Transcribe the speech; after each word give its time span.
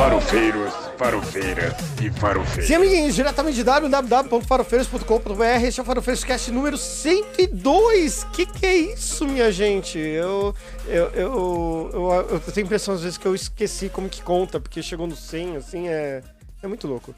Farofeiros, 0.00 0.72
farofeiras 0.96 1.74
e 2.02 2.10
farofeiros. 2.10 2.66
Sim, 2.66 2.76
amiguinhos, 2.76 3.14
diretamente 3.14 3.56
de 3.56 3.62
www.farofeiros.com.br. 3.62 5.62
Esse 5.62 5.78
é 5.78 5.82
o 5.82 5.84
Farofeiros 5.84 6.24
Cast 6.24 6.50
número 6.50 6.78
102. 6.78 8.24
Que 8.32 8.46
que 8.46 8.64
é 8.64 8.76
isso, 8.76 9.28
minha 9.28 9.52
gente? 9.52 9.98
Eu, 9.98 10.54
eu, 10.86 11.04
eu, 11.10 11.90
eu, 11.92 12.28
eu 12.30 12.40
tenho 12.40 12.64
a 12.64 12.66
impressão 12.66 12.94
às 12.94 13.02
vezes 13.02 13.18
que 13.18 13.26
eu 13.26 13.34
esqueci 13.34 13.90
como 13.90 14.08
que 14.08 14.22
conta, 14.22 14.58
porque 14.58 14.82
chegou 14.82 15.06
no 15.06 15.14
100, 15.14 15.58
assim, 15.58 15.88
é, 15.88 16.22
é 16.62 16.66
muito 16.66 16.88
louco. 16.88 17.14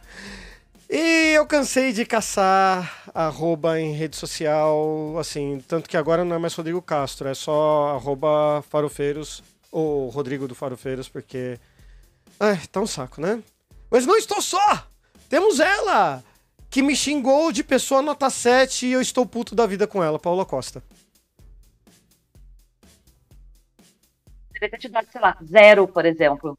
E 0.90 1.34
eu 1.34 1.46
cansei 1.46 1.92
de 1.92 2.04
caçar 2.04 3.04
arroba 3.14 3.78
em 3.78 3.92
rede 3.92 4.16
social, 4.16 5.16
assim, 5.20 5.62
tanto 5.68 5.88
que 5.88 5.96
agora 5.96 6.24
não 6.24 6.34
é 6.34 6.38
mais 6.40 6.52
Rodrigo 6.52 6.82
Castro, 6.82 7.28
é 7.28 7.34
só 7.34 7.94
arroba 7.94 8.60
farofeiros, 8.68 9.40
ou 9.70 10.08
Rodrigo 10.08 10.48
do 10.48 10.54
Farofeiros, 10.56 11.08
porque... 11.08 11.60
Ai, 12.44 12.60
tá 12.72 12.80
um 12.80 12.86
saco, 12.88 13.20
né? 13.20 13.40
Mas 13.88 14.04
não 14.04 14.16
estou 14.16 14.42
só! 14.42 14.84
Temos 15.28 15.60
ela! 15.60 16.24
Que 16.68 16.82
me 16.82 16.96
xingou 16.96 17.52
de 17.52 17.62
pessoa 17.62 18.02
nota 18.02 18.28
7 18.28 18.84
e 18.84 18.92
eu 18.92 19.00
estou 19.00 19.24
puto 19.24 19.54
da 19.54 19.64
vida 19.64 19.86
com 19.86 20.02
ela, 20.02 20.18
Paula 20.18 20.44
Costa. 20.44 20.82
Deveria 24.52 24.70
ter 24.70 24.78
te 24.78 24.88
dado, 24.88 25.06
sei 25.12 25.20
lá, 25.20 25.38
zero, 25.44 25.86
por 25.86 26.04
exemplo. 26.04 26.58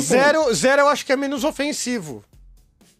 Zero, 0.00 0.54
zero 0.54 0.80
eu 0.80 0.88
acho 0.88 1.04
que 1.04 1.12
é 1.12 1.16
menos 1.16 1.44
ofensivo. 1.44 2.24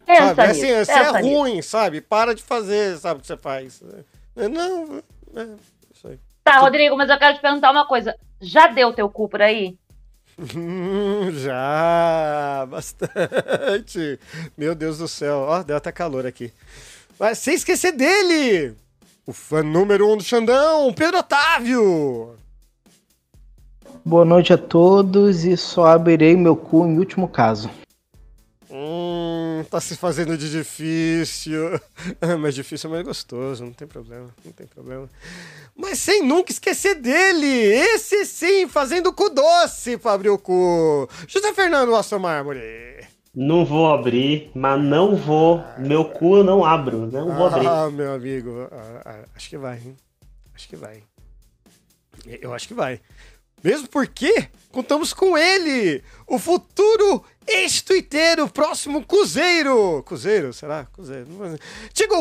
Pensa 0.05 0.35
sabe? 0.35 0.41
É 0.41 0.47
nisso, 0.53 0.65
assim, 0.65 0.85
você 0.85 0.93
pensa 0.93 1.17
é 1.17 1.21
nisso. 1.23 1.35
ruim, 1.35 1.61
sabe? 1.63 2.01
Para 2.01 2.35
de 2.35 2.43
fazer, 2.43 2.97
sabe 2.99 3.17
o 3.17 3.21
que 3.21 3.27
você 3.27 3.35
faz. 3.35 3.81
É, 4.35 4.47
Não, 4.47 5.03
é, 5.35 5.47
isso 5.91 6.07
aí. 6.07 6.19
Tá, 6.43 6.59
Rodrigo, 6.59 6.95
mas 6.95 7.09
eu 7.09 7.17
quero 7.17 7.33
te 7.33 7.41
perguntar 7.41 7.71
uma 7.71 7.87
coisa. 7.87 8.15
Já 8.39 8.67
deu 8.67 8.93
teu 8.93 9.09
cu 9.09 9.27
por 9.27 9.41
aí? 9.41 9.75
Hum, 10.39 11.31
já, 11.33 12.65
bastante. 12.69 14.19
Meu 14.57 14.75
Deus 14.75 14.99
do 14.99 15.07
céu. 15.07 15.37
Ó, 15.47 15.63
deu 15.63 15.75
até 15.75 15.91
calor 15.91 16.25
aqui. 16.25 16.53
Mas 17.19 17.39
sem 17.39 17.55
esquecer 17.55 17.91
dele! 17.91 18.75
O 19.25 19.33
fã 19.33 19.63
número 19.63 20.11
um 20.11 20.15
do 20.15 20.23
Xandão, 20.23 20.93
Pedro 20.93 21.19
Otávio! 21.19 22.35
Boa 24.05 24.23
noite 24.23 24.53
a 24.53 24.57
todos 24.57 25.43
e 25.43 25.57
só 25.57 25.87
abrirei 25.87 26.37
meu 26.37 26.55
cu 26.55 26.85
em 26.85 26.97
último 26.97 27.27
caso. 27.27 27.69
Hum, 28.69 29.63
tá 29.69 29.79
se 29.79 29.95
fazendo 29.95 30.37
de 30.37 30.51
difícil. 30.51 31.79
Ah, 32.21 32.35
Mas 32.39 32.53
difícil 32.53 32.89
é 32.89 32.93
mais 32.93 33.05
gostoso, 33.05 33.63
não 33.63 33.71
tem 33.71 33.87
problema, 33.87 34.29
não 34.43 34.51
tem 34.51 34.67
problema. 34.67 35.09
Mas 35.75 35.99
sem 35.99 36.23
nunca 36.23 36.51
esquecer 36.51 36.95
dele! 36.95 37.47
Esse 37.47 38.25
sim, 38.25 38.67
fazendo 38.67 39.13
cu 39.13 39.29
doce 39.29 39.97
pra 39.97 40.13
abrir 40.13 40.29
o 40.29 40.37
cu! 40.37 41.07
José 41.27 41.53
Fernando 41.53 41.95
Aston 41.95 42.19
Mármore! 42.19 43.07
Não 43.33 43.63
vou 43.63 43.93
abrir, 43.93 44.49
mas 44.55 44.83
não 44.83 45.15
vou. 45.15 45.63
Meu 45.77 46.05
cu 46.05 46.37
eu 46.37 46.43
não 46.43 46.65
abro, 46.65 47.05
não 47.05 47.33
vou 47.35 47.45
abrir. 47.45 47.67
Ah, 47.67 47.89
meu 47.91 48.13
amigo, 48.13 48.67
ah, 48.71 49.01
ah, 49.05 49.25
acho 49.35 49.49
que 49.49 49.57
vai, 49.57 49.77
hein? 49.77 49.95
Acho 50.55 50.67
que 50.67 50.75
vai. 50.75 51.03
Eu 52.25 52.53
acho 52.53 52.67
que 52.67 52.73
vai. 52.73 52.99
Mesmo 53.63 53.87
porque 53.89 54.49
contamos 54.71 55.13
com 55.13 55.37
ele, 55.37 56.03
o 56.27 56.37
futuro 56.37 57.23
ex-tuiteiro, 57.47 58.47
próximo 58.49 59.03
Cuzeiro. 59.03 60.03
Cuzeiro, 60.03 60.53
será? 60.53 60.85
Cuzeiro. 60.85 61.27
Tigo! 61.93 62.15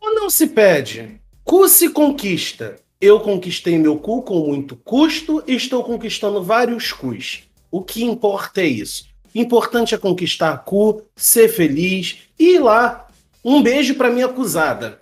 Ou 0.00 0.14
não 0.14 0.28
se 0.28 0.48
pede. 0.48 1.20
Cu 1.44 1.68
se 1.68 1.90
conquista. 1.90 2.76
Eu 3.00 3.20
conquistei 3.20 3.78
meu 3.78 3.96
cu 3.96 4.22
com 4.22 4.46
muito 4.46 4.76
custo 4.76 5.42
e 5.46 5.54
estou 5.54 5.84
conquistando 5.84 6.42
vários 6.42 6.92
cus. 6.92 7.44
O 7.70 7.82
que 7.82 8.02
importa 8.02 8.60
é 8.60 8.66
isso. 8.66 9.06
Importante 9.34 9.94
é 9.94 9.98
conquistar 9.98 10.58
cu, 10.58 11.02
ser 11.14 11.48
feliz 11.48 12.18
e 12.38 12.56
ir 12.56 12.58
lá. 12.58 13.06
Um 13.44 13.62
beijo 13.62 13.94
pra 13.94 14.10
minha 14.10 14.26
acusada. 14.26 14.98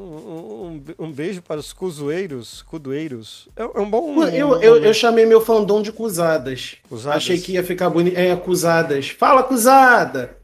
Um, 0.00 0.80
um- 0.98 1.06
um 1.06 1.12
beijo 1.12 1.42
para 1.42 1.58
os 1.58 1.72
cuzoeiros, 1.72 2.62
cudoeiros. 2.62 3.48
É, 3.56 3.62
é 3.62 3.80
um 3.80 3.90
bom. 3.90 4.22
Eu, 4.26 4.60
eu, 4.62 4.76
eu 4.84 4.94
chamei 4.94 5.26
meu 5.26 5.40
fandom 5.40 5.82
de 5.82 5.90
cusadas. 5.90 6.76
Cusadas. 6.88 7.16
Achei 7.16 7.38
que 7.40 7.52
ia 7.52 7.64
ficar 7.64 7.90
bonito. 7.90 8.16
É, 8.16 8.30
acusadas. 8.30 9.08
Fala, 9.08 9.40
acusada! 9.40 10.36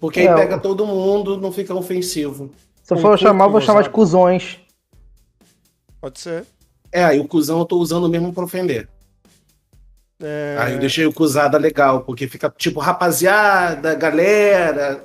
Porque 0.00 0.20
aí 0.20 0.26
É, 0.28 0.34
pega 0.34 0.58
todo 0.58 0.86
mundo, 0.86 1.36
não 1.40 1.50
fica 1.50 1.74
ofensivo. 1.74 2.52
Se 2.84 2.94
eu 2.94 2.98
for 2.98 3.18
chamar, 3.18 3.46
eu 3.46 3.50
vou 3.50 3.60
chamar 3.60 3.82
de 3.82 3.90
cuzões. 3.90 4.58
Pode 6.00 6.20
ser. 6.20 6.44
É, 6.92 7.04
aí 7.04 7.18
o 7.18 7.26
cuzão 7.26 7.58
eu 7.58 7.64
tô 7.64 7.78
usando 7.78 8.08
mesmo 8.08 8.32
pra 8.32 8.44
ofender. 8.44 8.88
É, 10.22 10.56
Aí 10.60 10.74
eu 10.74 10.78
deixei 10.78 11.04
o 11.04 11.12
cusada 11.12 11.58
legal, 11.58 12.02
porque 12.02 12.28
fica 12.28 12.48
tipo 12.56 12.78
rapaziada, 12.78 13.94
galera. 13.96 15.02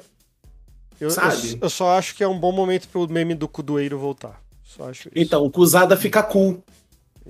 Eu, 1.00 1.08
eu- 1.08 1.12
sabe? 1.12 1.58
eu 1.62 1.70
só 1.70 1.98
acho 1.98 2.16
que 2.16 2.24
é 2.24 2.28
um 2.28 2.40
bom 2.40 2.52
momento 2.52 2.88
pro 2.90 3.08
meme 3.10 3.34
do 3.36 3.48
cudoeiro 3.48 3.98
voltar. 4.00 4.42
Só 4.64 4.90
acho 4.90 5.10
isso. 5.10 5.12
Então, 5.16 5.44
o 5.44 5.50
cusada 5.52 5.96
fica 5.98 6.22
cool. 6.24 6.64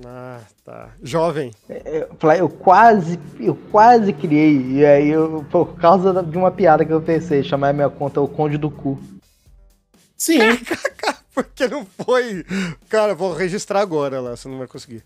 Ah, 0.05 0.39
tá. 0.63 0.89
Jovem. 1.03 1.51
Eu, 1.67 2.09
falei, 2.19 2.39
eu 2.39 2.47
quase, 2.49 3.19
eu 3.39 3.55
quase 3.71 4.13
criei. 4.13 4.61
E 4.73 4.85
aí, 4.85 5.09
eu, 5.09 5.45
por 5.51 5.75
causa 5.75 6.23
de 6.23 6.37
uma 6.37 6.51
piada 6.51 6.85
que 6.85 6.91
eu 6.93 7.01
pensei, 7.01 7.43
chamar 7.43 7.69
a 7.69 7.73
minha 7.73 7.89
conta 7.89 8.21
o 8.21 8.27
Conde 8.27 8.57
do 8.57 8.69
Cu. 8.71 8.97
Sim. 10.17 10.39
Porque 11.33 11.67
não 11.67 11.85
foi. 12.05 12.45
Cara, 12.89 13.13
vou 13.15 13.33
registrar 13.33 13.81
agora 13.81 14.19
lá, 14.19 14.35
você 14.35 14.47
não 14.49 14.57
vai 14.57 14.67
conseguir. 14.67 15.03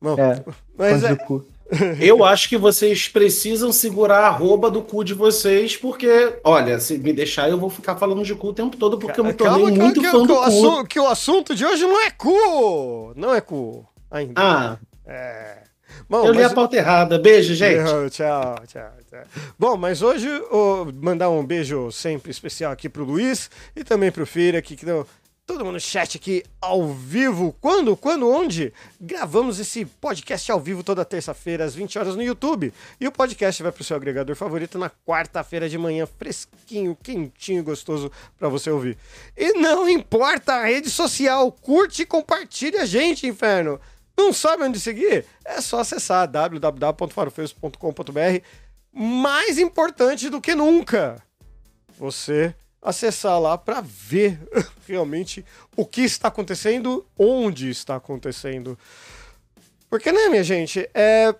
Não, 0.00 0.18
É, 0.18 0.44
mas 0.76 0.92
Conde 1.02 1.06
é, 1.06 1.08
do 1.16 1.24
Cu. 1.24 1.46
Eu 2.00 2.24
acho 2.24 2.48
que 2.48 2.56
vocês 2.58 3.08
precisam 3.08 3.72
segurar 3.72 4.18
a 4.20 4.26
arroba 4.28 4.70
do 4.70 4.82
cu 4.82 5.02
de 5.02 5.14
vocês, 5.14 5.76
porque, 5.76 6.38
olha, 6.44 6.78
se 6.78 6.98
me 6.98 7.12
deixar, 7.12 7.48
eu 7.48 7.58
vou 7.58 7.70
ficar 7.70 7.96
falando 7.96 8.22
de 8.22 8.34
cu 8.34 8.48
o 8.48 8.52
tempo 8.54 8.76
todo, 8.76 8.98
porque 8.98 9.18
eu 9.18 9.24
me 9.24 9.32
tornei 9.32 9.54
calma, 9.64 9.68
calma, 9.70 9.84
muito 9.84 10.00
que, 10.00 10.06
fã 10.10 10.20
que 10.20 10.26
do 10.26 10.34
o 10.34 10.36
cu. 10.36 10.42
assu- 10.42 10.84
que 10.84 11.00
o 11.00 11.06
assunto 11.08 11.54
de 11.54 11.64
hoje 11.64 11.82
não 11.86 12.00
é 12.02 12.10
cu! 12.10 13.12
Não 13.16 13.34
é 13.34 13.40
cu. 13.40 13.86
Ainda. 14.10 14.34
Ah, 14.36 14.78
É. 15.06 15.64
Bom, 16.08 16.26
eu 16.26 16.32
li 16.32 16.42
a 16.42 16.50
pauta 16.50 16.76
errada. 16.76 17.18
Beijo, 17.18 17.54
gente. 17.56 17.78
Não, 17.82 18.08
tchau, 18.10 18.56
tchau, 18.66 18.90
tchau. 19.08 19.22
Bom, 19.58 19.76
mas 19.76 20.02
hoje 20.02 20.28
mandar 21.00 21.30
um 21.30 21.44
beijo 21.44 21.90
sempre 21.90 22.30
especial 22.30 22.72
aqui 22.72 22.88
pro 22.88 23.04
Luiz 23.04 23.48
e 23.74 23.82
também 23.82 24.10
pro 24.12 24.26
Feira 24.26 24.58
aqui 24.58 24.76
que 24.76 24.84
deu 24.84 25.06
todo 25.46 25.64
mundo 25.64 25.74
no 25.74 25.80
chat 25.80 26.16
aqui 26.16 26.42
ao 26.60 26.92
vivo. 26.92 27.54
Quando, 27.60 27.96
quando, 27.96 28.28
onde? 28.28 28.72
Gravamos 29.00 29.60
esse 29.60 29.84
podcast 29.84 30.50
ao 30.50 30.58
vivo 30.58 30.82
toda 30.82 31.04
terça-feira 31.04 31.64
às 31.64 31.72
20 31.74 31.98
horas 31.98 32.16
no 32.16 32.22
YouTube. 32.22 32.72
E 32.98 33.06
o 33.06 33.12
podcast 33.12 33.62
vai 33.62 33.70
pro 33.70 33.84
seu 33.84 33.94
agregador 33.96 34.34
favorito 34.34 34.78
na 34.78 34.90
quarta-feira 34.90 35.68
de 35.68 35.76
manhã, 35.76 36.06
fresquinho, 36.06 36.96
quentinho, 36.96 37.62
gostoso 37.62 38.10
para 38.38 38.48
você 38.48 38.70
ouvir. 38.70 38.96
E 39.36 39.52
não 39.54 39.86
importa 39.88 40.54
a 40.54 40.64
rede 40.64 40.88
social, 40.90 41.52
curte 41.52 42.02
e 42.02 42.06
compartilha 42.06 42.82
a 42.82 42.86
gente, 42.86 43.26
inferno. 43.26 43.80
Não 44.16 44.32
sabe 44.32 44.62
onde 44.62 44.78
seguir? 44.80 45.26
É 45.44 45.60
só 45.60 45.80
acessar 45.80 46.28
www.farofeiros.com.br. 46.28 48.40
Mais 48.92 49.58
importante 49.58 50.30
do 50.30 50.40
que 50.40 50.54
nunca, 50.54 51.20
você 51.98 52.54
acessar 52.84 53.40
lá 53.40 53.56
para 53.56 53.80
ver 53.80 54.38
realmente 54.86 55.44
o 55.74 55.86
que 55.86 56.02
está 56.02 56.28
acontecendo, 56.28 57.04
onde 57.18 57.70
está 57.70 57.96
acontecendo. 57.96 58.78
Porque, 59.88 60.12
né, 60.12 60.28
minha 60.28 60.44
gente, 60.44 60.88
é... 60.92 61.34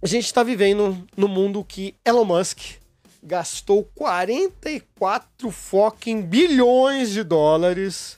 a 0.00 0.06
gente 0.06 0.24
está 0.24 0.42
vivendo 0.42 1.06
no 1.16 1.28
mundo 1.28 1.62
que 1.62 1.94
Elon 2.04 2.24
Musk 2.24 2.76
gastou 3.22 3.84
44 3.94 5.50
fucking 5.50 6.22
bilhões 6.22 7.10
de 7.10 7.22
dólares 7.22 8.16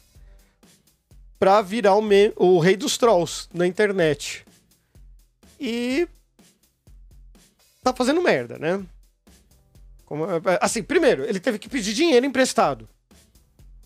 para 1.38 1.62
virar 1.62 1.94
o, 1.94 2.02
me- 2.02 2.32
o 2.36 2.58
rei 2.58 2.76
dos 2.76 2.98
trolls 2.98 3.48
na 3.54 3.66
internet. 3.66 4.44
E 5.58 6.06
tá 7.82 7.94
fazendo 7.94 8.20
merda, 8.20 8.58
né? 8.58 8.84
Como- 10.08 10.24
assim, 10.62 10.82
primeiro, 10.82 11.22
ele 11.24 11.38
teve 11.38 11.58
que 11.58 11.68
pedir 11.68 11.92
dinheiro 11.92 12.24
emprestado. 12.24 12.88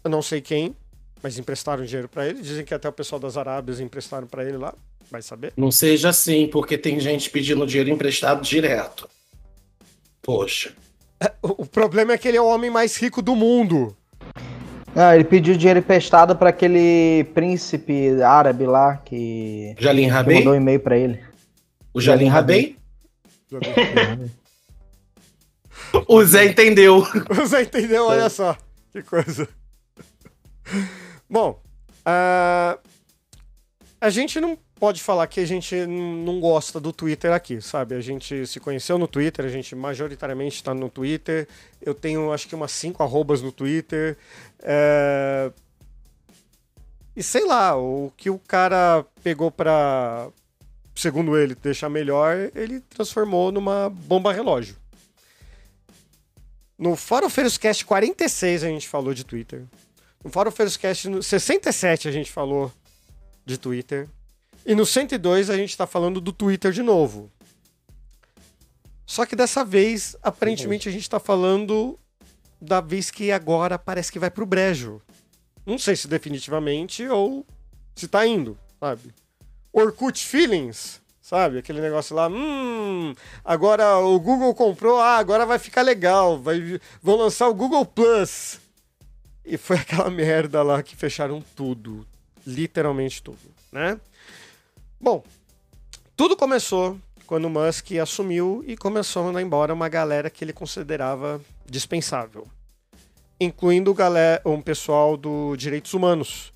Eu 0.05 0.09
não 0.11 0.23
sei 0.23 0.41
quem, 0.41 0.77
mas 1.21 1.37
emprestaram 1.37 1.85
dinheiro 1.85 2.09
para 2.09 2.29
ele. 2.29 2.41
Dizem 2.41 2.65
que 2.65 2.73
até 2.73 2.89
o 2.89 2.93
pessoal 2.93 3.19
das 3.19 3.37
Arábias 3.37 3.81
emprestaram 3.81 4.29
para 4.29 4.45
ele 4.45 4.57
lá. 4.57 4.73
Vai 5.11 5.21
saber. 5.21 5.53
Não 5.57 5.73
seja 5.73 6.11
assim, 6.11 6.47
porque 6.47 6.79
tem 6.79 7.01
gente 7.01 7.29
pedindo 7.29 7.67
dinheiro 7.67 7.91
emprestado 7.91 8.41
direto. 8.41 9.09
Poxa. 10.23 10.73
O, 11.43 11.63
o 11.63 11.67
problema 11.67 12.13
é 12.13 12.19
que 12.19 12.29
ele 12.29 12.37
é 12.37 12.41
o 12.41 12.47
homem 12.47 12.71
mais 12.71 12.97
rico 12.97 13.21
do 13.21 13.35
mundo. 13.35 13.97
Ah, 14.95 15.17
ele 15.17 15.25
pediu 15.25 15.57
dinheiro 15.57 15.81
emprestado 15.81 16.37
pra 16.37 16.51
aquele 16.51 17.25
príncipe 17.35 18.23
árabe 18.23 18.65
lá 18.65 18.97
que, 18.99 19.75
Jalim 19.77 20.05
que 20.05 20.09
Rabei? 20.11 20.39
mandou 20.39 20.53
um 20.53 20.57
e-mail 20.57 20.79
pra 20.79 20.97
ele. 20.97 21.19
O 21.93 22.01
Jalim 22.01 22.27
Jalim 22.27 22.31
Rabei? 22.31 22.77
O 26.09 26.25
Zé 26.25 26.47
entendeu. 26.47 27.07
Você 27.31 27.63
entendeu? 27.63 28.07
Olha 28.07 28.29
só. 28.29 28.57
Que 28.93 29.03
coisa. 29.03 29.49
Bom, 31.29 31.61
ah, 32.05 32.79
a 34.01 34.11
gente 34.11 34.41
não 34.41 34.59
pode 34.79 35.01
falar 35.03 35.27
que 35.29 35.41
a 35.41 35.47
gente 35.47 35.75
não 35.87 36.41
gosta 36.41 36.81
do 36.81 36.93
Twitter 36.93 37.33
aqui, 37.33 37.61
sabe? 37.61 37.95
A 37.95 38.01
gente 38.01 38.47
se 38.47 38.59
conheceu 38.61 38.99
no 38.99 39.07
Twitter, 39.07 39.45
a 39.45 39.49
gente 39.49 39.75
majoritariamente 39.77 40.57
está 40.57 40.75
no 40.75 40.91
Twitter. 40.91 41.47
Eu 41.81 41.95
tenho 41.95 42.33
acho 42.33 42.49
que 42.49 42.55
umas 42.55 42.73
cinco 42.73 43.03
arrobas 43.03 43.41
no 43.41 43.53
Twitter. 43.53 44.17
É, 44.61 45.51
E 47.15 47.23
sei 47.23 47.45
lá, 47.47 47.77
o 47.77 48.13
que 48.17 48.31
o 48.31 48.39
cara 48.39 49.05
pegou 49.23 49.51
pra, 49.51 50.29
segundo 50.95 51.37
ele, 51.37 51.55
deixar 51.55 51.89
melhor, 51.89 52.51
ele 52.55 52.81
transformou 52.81 53.53
numa 53.53 53.91
bomba 53.91 54.33
relógio. 54.33 54.77
No 56.83 56.97
Farofeiros 56.97 57.57
Cast 57.57 57.85
46 57.87 58.65
a 58.65 58.67
gente 58.67 58.89
falou 58.89 59.15
de 59.15 59.23
Twitter. 59.23 59.63
No 60.25 60.29
Farofeiros 60.29 60.77
Cast 60.77 61.09
no 61.09 61.23
67 61.23 62.09
a 62.09 62.11
gente 62.11 62.33
falou 62.33 62.73
de 63.47 63.57
Twitter. 63.57 64.09
E 64.67 64.75
no 64.75 64.85
102 64.85 65.49
a 65.49 65.57
gente 65.57 65.77
tá 65.77 65.87
falando 65.87 66.21
do 66.21 66.33
Twitter 66.33 66.73
de 66.73 66.83
novo. 66.83 67.31
Só 69.07 69.25
que 69.25 69.37
dessa 69.37 69.65
vez, 69.65 70.17
aparentemente, 70.25 70.89
a 70.89 70.93
gente 70.93 71.09
tá 71.09 71.21
falando 71.21 71.97
da 72.61 72.81
vez 72.81 73.13
que 73.13 73.31
agora 73.31 73.79
parece 73.79 74.11
que 74.11 74.19
vai 74.19 74.29
pro 74.31 74.45
brejo. 74.45 75.01
Não 75.65 75.79
sei 75.79 75.95
se 75.95 76.09
definitivamente 76.09 77.07
ou 77.07 77.47
se 77.95 78.09
tá 78.09 78.27
indo, 78.27 78.59
sabe? 78.81 79.15
Orkut 79.73 80.27
Feelings, 80.27 81.01
sabe? 81.33 81.57
Aquele 81.57 81.81
negócio 81.81 82.15
lá, 82.15 82.29
hum, 82.29 83.15
agora 83.43 83.97
o 83.97 84.21
Google 84.21 84.55
comprou, 84.55 85.01
ah, 85.01 85.17
agora 85.17 85.47
vai 85.47 85.59
ficar 85.59 85.81
legal, 85.81 86.39
vai, 86.39 86.79
vão 87.03 87.17
lançar 87.17 87.49
o 87.49 87.55
Google 87.55 87.87
Plus. 87.87 88.61
E 89.43 89.57
foi 89.57 89.79
aquela 89.81 90.11
merda 90.11 90.63
lá 90.63 90.83
que 90.83 90.95
fecharam 90.95 91.43
tudo, 91.57 92.07
literalmente 92.47 93.23
tudo, 93.23 93.39
né? 93.73 93.99
Bom, 95.01 95.25
tudo 96.15 96.37
começou 96.37 96.99
quando 97.27 97.47
o 97.47 97.51
Musk 97.51 97.93
assumiu 97.93 98.63
e 98.67 98.77
começou 98.77 99.23
a 99.23 99.27
mandar 99.27 99.41
embora 99.41 99.73
uma 99.73 99.89
galera 99.89 100.29
que 100.29 100.45
ele 100.45 100.53
considerava 100.53 101.41
dispensável, 101.65 102.47
incluindo 103.41 103.97
um 104.45 104.61
pessoal 104.61 105.17
do 105.17 105.57
direitos 105.57 105.95
humanos 105.95 106.53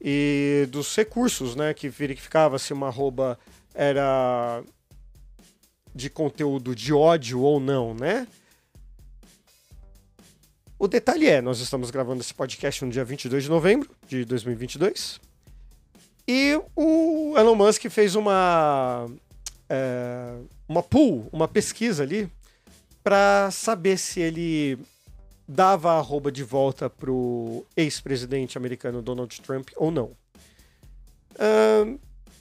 e 0.00 0.66
dos 0.70 0.94
recursos, 0.96 1.54
né, 1.54 1.72
que 1.72 1.88
verificava 1.88 2.58
se 2.58 2.72
uma 2.72 2.88
arroba 2.88 3.38
era 3.78 4.60
de 5.94 6.10
conteúdo 6.10 6.74
de 6.74 6.92
ódio 6.92 7.40
ou 7.40 7.60
não, 7.60 7.94
né? 7.94 8.26
O 10.76 10.88
detalhe 10.88 11.28
é, 11.28 11.40
nós 11.40 11.60
estamos 11.60 11.88
gravando 11.90 12.20
esse 12.20 12.34
podcast 12.34 12.84
no 12.84 12.90
dia 12.90 13.04
22 13.04 13.44
de 13.44 13.48
novembro 13.48 13.88
de 14.08 14.24
2022 14.24 15.20
e 16.26 16.60
o 16.74 17.34
Elon 17.38 17.54
Musk 17.54 17.84
fez 17.88 18.16
uma 18.16 19.06
é, 19.68 20.34
uma 20.68 20.82
pool, 20.82 21.28
uma 21.32 21.46
pesquisa 21.46 22.02
ali 22.02 22.28
para 23.02 23.48
saber 23.52 23.96
se 23.96 24.20
ele 24.20 24.76
dava 25.46 25.92
a 25.92 25.98
arroba 25.98 26.32
de 26.32 26.42
volta 26.42 26.90
pro 26.90 27.64
ex-presidente 27.76 28.58
americano 28.58 29.00
Donald 29.02 29.40
Trump 29.40 29.68
ou 29.76 29.92
não. 29.92 30.10
Ahn, 31.38 31.96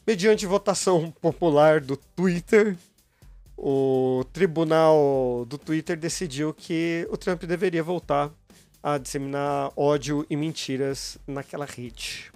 mediante 0.07 0.45
votação 0.45 1.12
popular 1.21 1.81
do 1.81 1.98
Twitter, 1.98 2.77
o 3.57 4.24
tribunal 4.31 5.45
do 5.48 5.57
Twitter 5.57 5.98
decidiu 5.98 6.54
que 6.54 7.06
o 7.12 7.18
Trump 7.18 7.44
deveria 7.44 7.83
voltar 7.83 8.31
a 8.81 8.98
disseminar 8.98 9.71
ódio 9.75 10.25
e 10.30 10.38
mentiras 10.38 11.18
naquela 11.27 11.65
rede. 11.65 12.31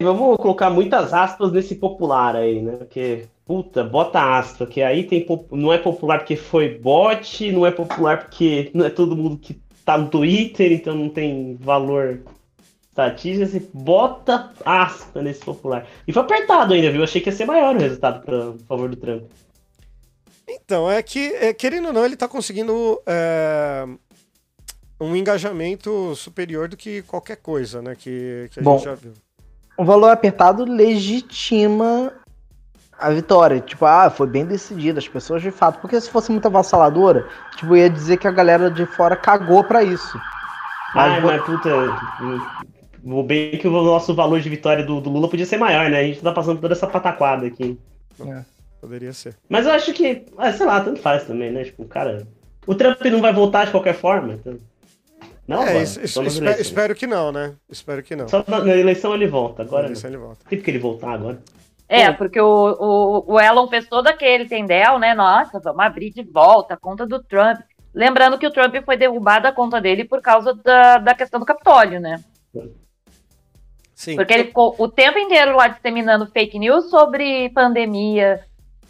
Vamos 0.00 0.36
colocar 0.36 0.70
muitas 0.70 1.12
aspas 1.12 1.50
nesse 1.50 1.74
popular 1.74 2.36
aí, 2.36 2.62
né? 2.62 2.76
Porque, 2.76 3.26
puta, 3.44 3.82
bota 3.82 4.38
aspa, 4.38 4.64
que 4.64 4.80
aí 4.80 5.02
tem 5.02 5.26
não 5.50 5.72
é 5.72 5.78
popular 5.78 6.18
porque 6.20 6.36
foi 6.36 6.78
bot, 6.78 7.50
não 7.50 7.66
é 7.66 7.72
popular 7.72 8.20
porque 8.20 8.70
não 8.72 8.86
é 8.86 8.90
todo 8.90 9.16
mundo 9.16 9.36
que 9.36 9.60
tá 9.84 9.98
no 9.98 10.08
Twitter, 10.08 10.70
então 10.70 10.94
não 10.94 11.08
tem 11.08 11.56
valor 11.56 12.20
estatístico. 13.02 13.46
Você 13.50 13.68
bota 13.72 14.50
aspa 14.64 15.22
nesse 15.22 15.44
popular. 15.44 15.86
E 16.06 16.12
foi 16.12 16.22
apertado 16.22 16.74
ainda, 16.74 16.90
viu? 16.90 17.02
Achei 17.04 17.20
que 17.20 17.30
ia 17.30 17.36
ser 17.36 17.44
maior 17.46 17.74
o 17.76 17.78
resultado 17.78 18.24
pra 18.24 18.36
a 18.50 18.52
favor 18.66 18.88
do 18.88 18.96
Trump. 18.96 19.24
Então, 20.48 20.90
é 20.90 21.02
que, 21.02 21.28
é, 21.34 21.52
querendo 21.52 21.86
ou 21.88 21.92
não, 21.92 22.04
ele 22.04 22.16
tá 22.16 22.26
conseguindo 22.26 23.00
é, 23.06 23.84
um 25.00 25.14
engajamento 25.14 26.14
superior 26.16 26.68
do 26.68 26.76
que 26.76 27.02
qualquer 27.02 27.36
coisa, 27.36 27.82
né? 27.82 27.94
Que, 27.94 28.48
que 28.50 28.60
a 28.60 28.62
Bom. 28.62 28.76
gente 28.78 28.84
já 28.86 28.94
viu. 28.94 29.12
Um 29.78 29.84
valor 29.84 30.10
apertado 30.10 30.64
legitima 30.64 32.12
a 32.98 33.10
vitória. 33.10 33.60
Tipo, 33.60 33.84
ah, 33.84 34.10
foi 34.10 34.26
bem 34.26 34.44
decidido, 34.44 34.98
as 34.98 35.06
pessoas 35.06 35.40
de 35.42 35.50
fato. 35.50 35.80
Porque 35.80 36.00
se 36.00 36.10
fosse 36.10 36.32
muito 36.32 36.46
avassaladora, 36.46 37.28
tipo, 37.56 37.76
ia 37.76 37.88
dizer 37.88 38.16
que 38.16 38.26
a 38.26 38.32
galera 38.32 38.70
de 38.70 38.86
fora 38.86 39.14
cagou 39.14 39.62
pra 39.62 39.84
isso. 39.84 40.18
Ai, 40.94 41.20
Mas- 41.20 41.24
mas 41.24 41.42
puta. 41.44 41.68
Vou 43.02 43.22
bem 43.22 43.56
que 43.58 43.66
o 43.66 43.70
nosso 43.70 44.14
valor 44.14 44.40
de 44.40 44.48
vitória 44.48 44.84
do, 44.84 45.00
do 45.00 45.08
Lula 45.10 45.28
podia 45.28 45.46
ser 45.46 45.56
maior, 45.56 45.88
né? 45.90 46.00
A 46.00 46.04
gente 46.04 46.20
tá 46.20 46.32
passando 46.32 46.60
toda 46.60 46.74
essa 46.74 46.86
pataquada 46.86 47.46
aqui. 47.46 47.78
Poderia 48.80 49.12
ser. 49.12 49.36
Mas 49.48 49.66
eu 49.66 49.72
acho 49.72 49.92
que, 49.92 50.24
ah, 50.36 50.52
sei 50.52 50.66
lá, 50.66 50.80
tanto 50.80 51.00
faz 51.00 51.24
também, 51.24 51.50
né? 51.50 51.64
Tipo, 51.64 51.84
cara. 51.84 52.26
O 52.66 52.74
Trump 52.74 53.00
não 53.06 53.20
vai 53.20 53.32
voltar 53.32 53.64
de 53.64 53.70
qualquer 53.70 53.94
forma. 53.94 54.34
Então... 54.34 54.56
Não, 55.46 55.62
é, 55.62 55.82
isso- 55.82 55.98
isso- 56.00 56.14
só 56.14 56.22
nas 56.22 56.32
espe- 56.34 56.44
eleições. 56.44 56.66
espero 56.66 56.94
que 56.94 57.06
não, 57.06 57.32
né? 57.32 57.54
Espero 57.70 58.02
que 58.02 58.14
não. 58.14 58.28
Só 58.28 58.44
na, 58.46 58.62
na 58.64 58.76
eleição 58.76 59.14
ele 59.14 59.26
volta. 59.26 59.62
Agora 59.62 59.86
não. 59.86 59.92
Isso 59.94 60.06
ele 60.06 60.18
volta. 60.18 60.44
Tem 60.48 60.60
que 60.60 60.70
ele 60.70 60.78
voltar 60.78 61.12
agora. 61.12 61.38
É, 61.88 62.12
porque 62.12 62.38
o, 62.38 62.76
o, 63.26 63.32
o 63.32 63.40
Elon 63.40 63.66
fez 63.68 63.86
todo 63.88 64.06
aquele 64.08 64.44
tendel, 64.46 64.98
né? 64.98 65.14
Nossa, 65.14 65.58
vamos 65.58 65.80
abrir 65.80 66.10
de 66.10 66.22
volta 66.22 66.74
a 66.74 66.76
conta 66.76 67.06
do 67.06 67.22
Trump. 67.22 67.58
Lembrando 67.94 68.36
que 68.38 68.46
o 68.46 68.50
Trump 68.52 68.74
foi 68.84 68.96
derrubado 68.98 69.46
a 69.46 69.52
conta 69.52 69.80
dele 69.80 70.04
por 70.04 70.20
causa 70.20 70.52
da, 70.52 70.98
da 70.98 71.14
questão 71.14 71.40
do 71.40 71.46
Capitólio, 71.46 71.98
né? 71.98 72.22
Sim. 73.98 74.14
Porque 74.14 74.32
ele 74.32 74.44
ficou 74.44 74.76
o 74.78 74.86
tempo 74.86 75.18
inteiro 75.18 75.56
lá 75.56 75.66
disseminando 75.66 76.28
fake 76.28 76.56
news 76.56 76.88
sobre 76.88 77.50
pandemia, 77.50 78.38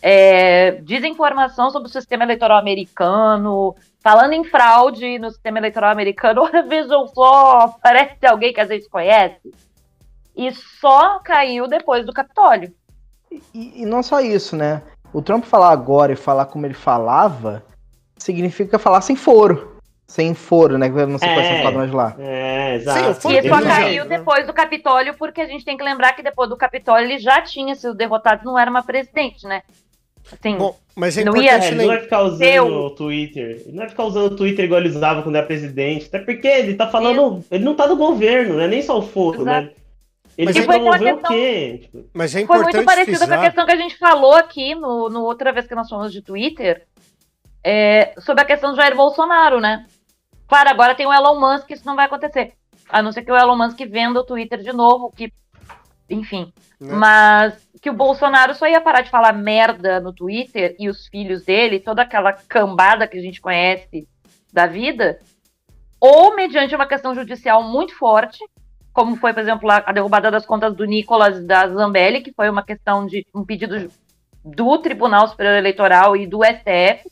é, 0.02 0.72
desinformação 0.82 1.70
sobre 1.70 1.88
o 1.88 1.90
sistema 1.90 2.24
eleitoral 2.24 2.58
americano, 2.58 3.74
falando 4.00 4.34
em 4.34 4.44
fraude 4.44 5.18
no 5.18 5.30
sistema 5.30 5.56
eleitoral 5.56 5.90
americano. 5.90 6.42
Olha, 6.44 6.62
vejam 6.62 7.06
só, 7.06 7.74
parece 7.82 8.26
alguém 8.26 8.52
que 8.52 8.60
às 8.60 8.68
vezes 8.68 8.86
conhece. 8.86 9.50
E 10.36 10.52
só 10.52 11.18
caiu 11.20 11.66
depois 11.66 12.04
do 12.04 12.12
Capitólio. 12.12 12.70
E, 13.54 13.82
e 13.82 13.86
não 13.86 14.02
só 14.02 14.20
isso, 14.20 14.56
né? 14.56 14.82
O 15.10 15.22
Trump 15.22 15.44
falar 15.44 15.70
agora 15.70 16.12
e 16.12 16.16
falar 16.16 16.44
como 16.44 16.66
ele 16.66 16.74
falava 16.74 17.64
significa 18.18 18.78
falar 18.78 19.00
sem 19.00 19.16
foro. 19.16 19.77
Sem 20.10 20.32
foro, 20.34 20.78
né? 20.78 20.88
Que 20.88 21.04
não 21.06 21.18
sei 21.18 21.28
quais 21.28 21.46
são 21.46 21.56
É. 21.56 21.58
os 21.58 21.62
padrões 21.64 21.92
lá. 21.92 22.16
É, 22.18 22.74
exato. 22.76 23.14
Foi 23.20 23.36
E 23.38 23.48
só 23.48 23.60
caiu 23.60 24.06
depois 24.06 24.46
do 24.46 24.54
Capitólio, 24.54 25.14
porque 25.18 25.42
a 25.42 25.46
gente 25.46 25.64
tem 25.66 25.76
que 25.76 25.84
lembrar 25.84 26.14
que 26.14 26.22
depois 26.22 26.48
do 26.48 26.56
Capitólio 26.56 27.06
ele 27.06 27.18
já 27.18 27.42
tinha 27.42 27.74
sido 27.74 27.94
derrotado, 27.94 28.42
não 28.44 28.58
era 28.58 28.70
uma 28.70 28.82
presidente, 28.82 29.46
né? 29.46 29.62
Assim, 30.32 30.56
Bom, 30.56 30.74
mas 30.96 31.16
é 31.16 31.24
Não 31.24 31.32
importante 31.36 31.62
ia- 31.62 31.64
É, 31.64 31.68
ele 31.68 31.76
não 31.76 31.86
vai 31.86 32.00
ficar 32.00 32.22
usando 32.22 32.72
o 32.74 32.90
Twitter. 32.90 33.50
Ele 33.64 33.70
não 33.72 33.78
vai 33.78 33.88
ficar 33.88 34.04
usando 34.04 34.32
o 34.32 34.36
Twitter 34.36 34.64
igual 34.64 34.80
ele 34.80 34.88
usava 34.90 35.22
quando 35.22 35.36
era 35.36 35.46
presidente. 35.46 36.06
Até 36.06 36.18
porque 36.20 36.46
ele 36.48 36.74
tá 36.74 36.86
falando. 36.88 37.44
Ele 37.50 37.64
não 37.64 37.74
tá 37.74 37.86
no 37.86 37.96
governo, 37.96 38.56
né? 38.56 38.66
Nem 38.66 38.82
só 38.82 38.98
o 38.98 39.02
foro, 39.02 39.44
né? 39.44 39.70
Ele 40.36 40.46
Mas 40.46 40.54
quer 40.54 40.58
é 40.58 40.62
que 40.62 40.66
foi 40.66 40.76
aquela 40.76 40.90
promover 40.98 41.12
o 41.14 41.16
questão- 41.18 41.36
quê? 41.36 41.78
Tipo, 41.82 42.04
Mas 42.14 42.30
é 42.30 42.34
foi 42.34 42.42
importante 42.44 42.74
muito 42.76 42.86
parecido 42.86 43.18
com 43.18 43.24
a 43.24 43.26
frisar. 43.26 43.44
questão 43.44 43.66
que 43.66 43.72
a 43.72 43.76
gente 43.76 43.98
falou 43.98 44.34
aqui 44.34 44.74
no, 44.74 45.08
no 45.10 45.22
outra 45.22 45.52
vez 45.52 45.66
que 45.66 45.74
nós 45.74 45.88
falamos 45.88 46.12
de 46.12 46.22
Twitter, 46.22 46.84
é, 47.64 48.14
sobre 48.20 48.42
a 48.42 48.46
questão 48.46 48.70
do 48.70 48.76
Jair 48.76 48.94
Bolsonaro, 48.94 49.60
né? 49.60 49.84
Claro, 50.48 50.70
agora 50.70 50.94
tem 50.94 51.06
o 51.06 51.12
Elon 51.12 51.38
Musk, 51.38 51.70
isso 51.70 51.86
não 51.86 51.94
vai 51.94 52.06
acontecer. 52.06 52.54
A 52.88 53.02
não 53.02 53.12
ser 53.12 53.22
que 53.22 53.30
o 53.30 53.36
Elon 53.36 53.56
Musk 53.56 53.78
venda 53.80 54.20
o 54.20 54.24
Twitter 54.24 54.60
de 54.60 54.72
novo, 54.72 55.12
que, 55.14 55.30
enfim. 56.08 56.52
Né? 56.80 56.94
Mas 56.94 57.68
que 57.82 57.90
o 57.90 57.94
Bolsonaro 57.94 58.54
só 58.54 58.66
ia 58.66 58.80
parar 58.80 59.02
de 59.02 59.10
falar 59.10 59.34
merda 59.34 60.00
no 60.00 60.12
Twitter 60.12 60.74
e 60.78 60.88
os 60.88 61.06
filhos 61.06 61.44
dele, 61.44 61.78
toda 61.78 62.02
aquela 62.02 62.32
cambada 62.32 63.06
que 63.06 63.18
a 63.18 63.20
gente 63.20 63.42
conhece 63.42 64.08
da 64.50 64.66
vida, 64.66 65.18
ou 66.00 66.34
mediante 66.34 66.74
uma 66.74 66.86
questão 66.86 67.14
judicial 67.14 67.62
muito 67.62 67.96
forte, 67.96 68.38
como 68.92 69.16
foi, 69.16 69.32
por 69.32 69.40
exemplo, 69.40 69.70
a 69.70 69.92
derrubada 69.92 70.30
das 70.30 70.46
contas 70.46 70.74
do 70.74 70.84
Nicolas 70.84 71.44
da 71.44 71.68
Zambelli, 71.68 72.22
que 72.22 72.32
foi 72.32 72.48
uma 72.48 72.64
questão 72.64 73.06
de 73.06 73.24
um 73.34 73.44
pedido 73.44 73.90
do 74.44 74.78
Tribunal 74.78 75.28
Superior 75.28 75.56
Eleitoral 75.56 76.16
e 76.16 76.26
do 76.26 76.40
STF, 76.42 77.08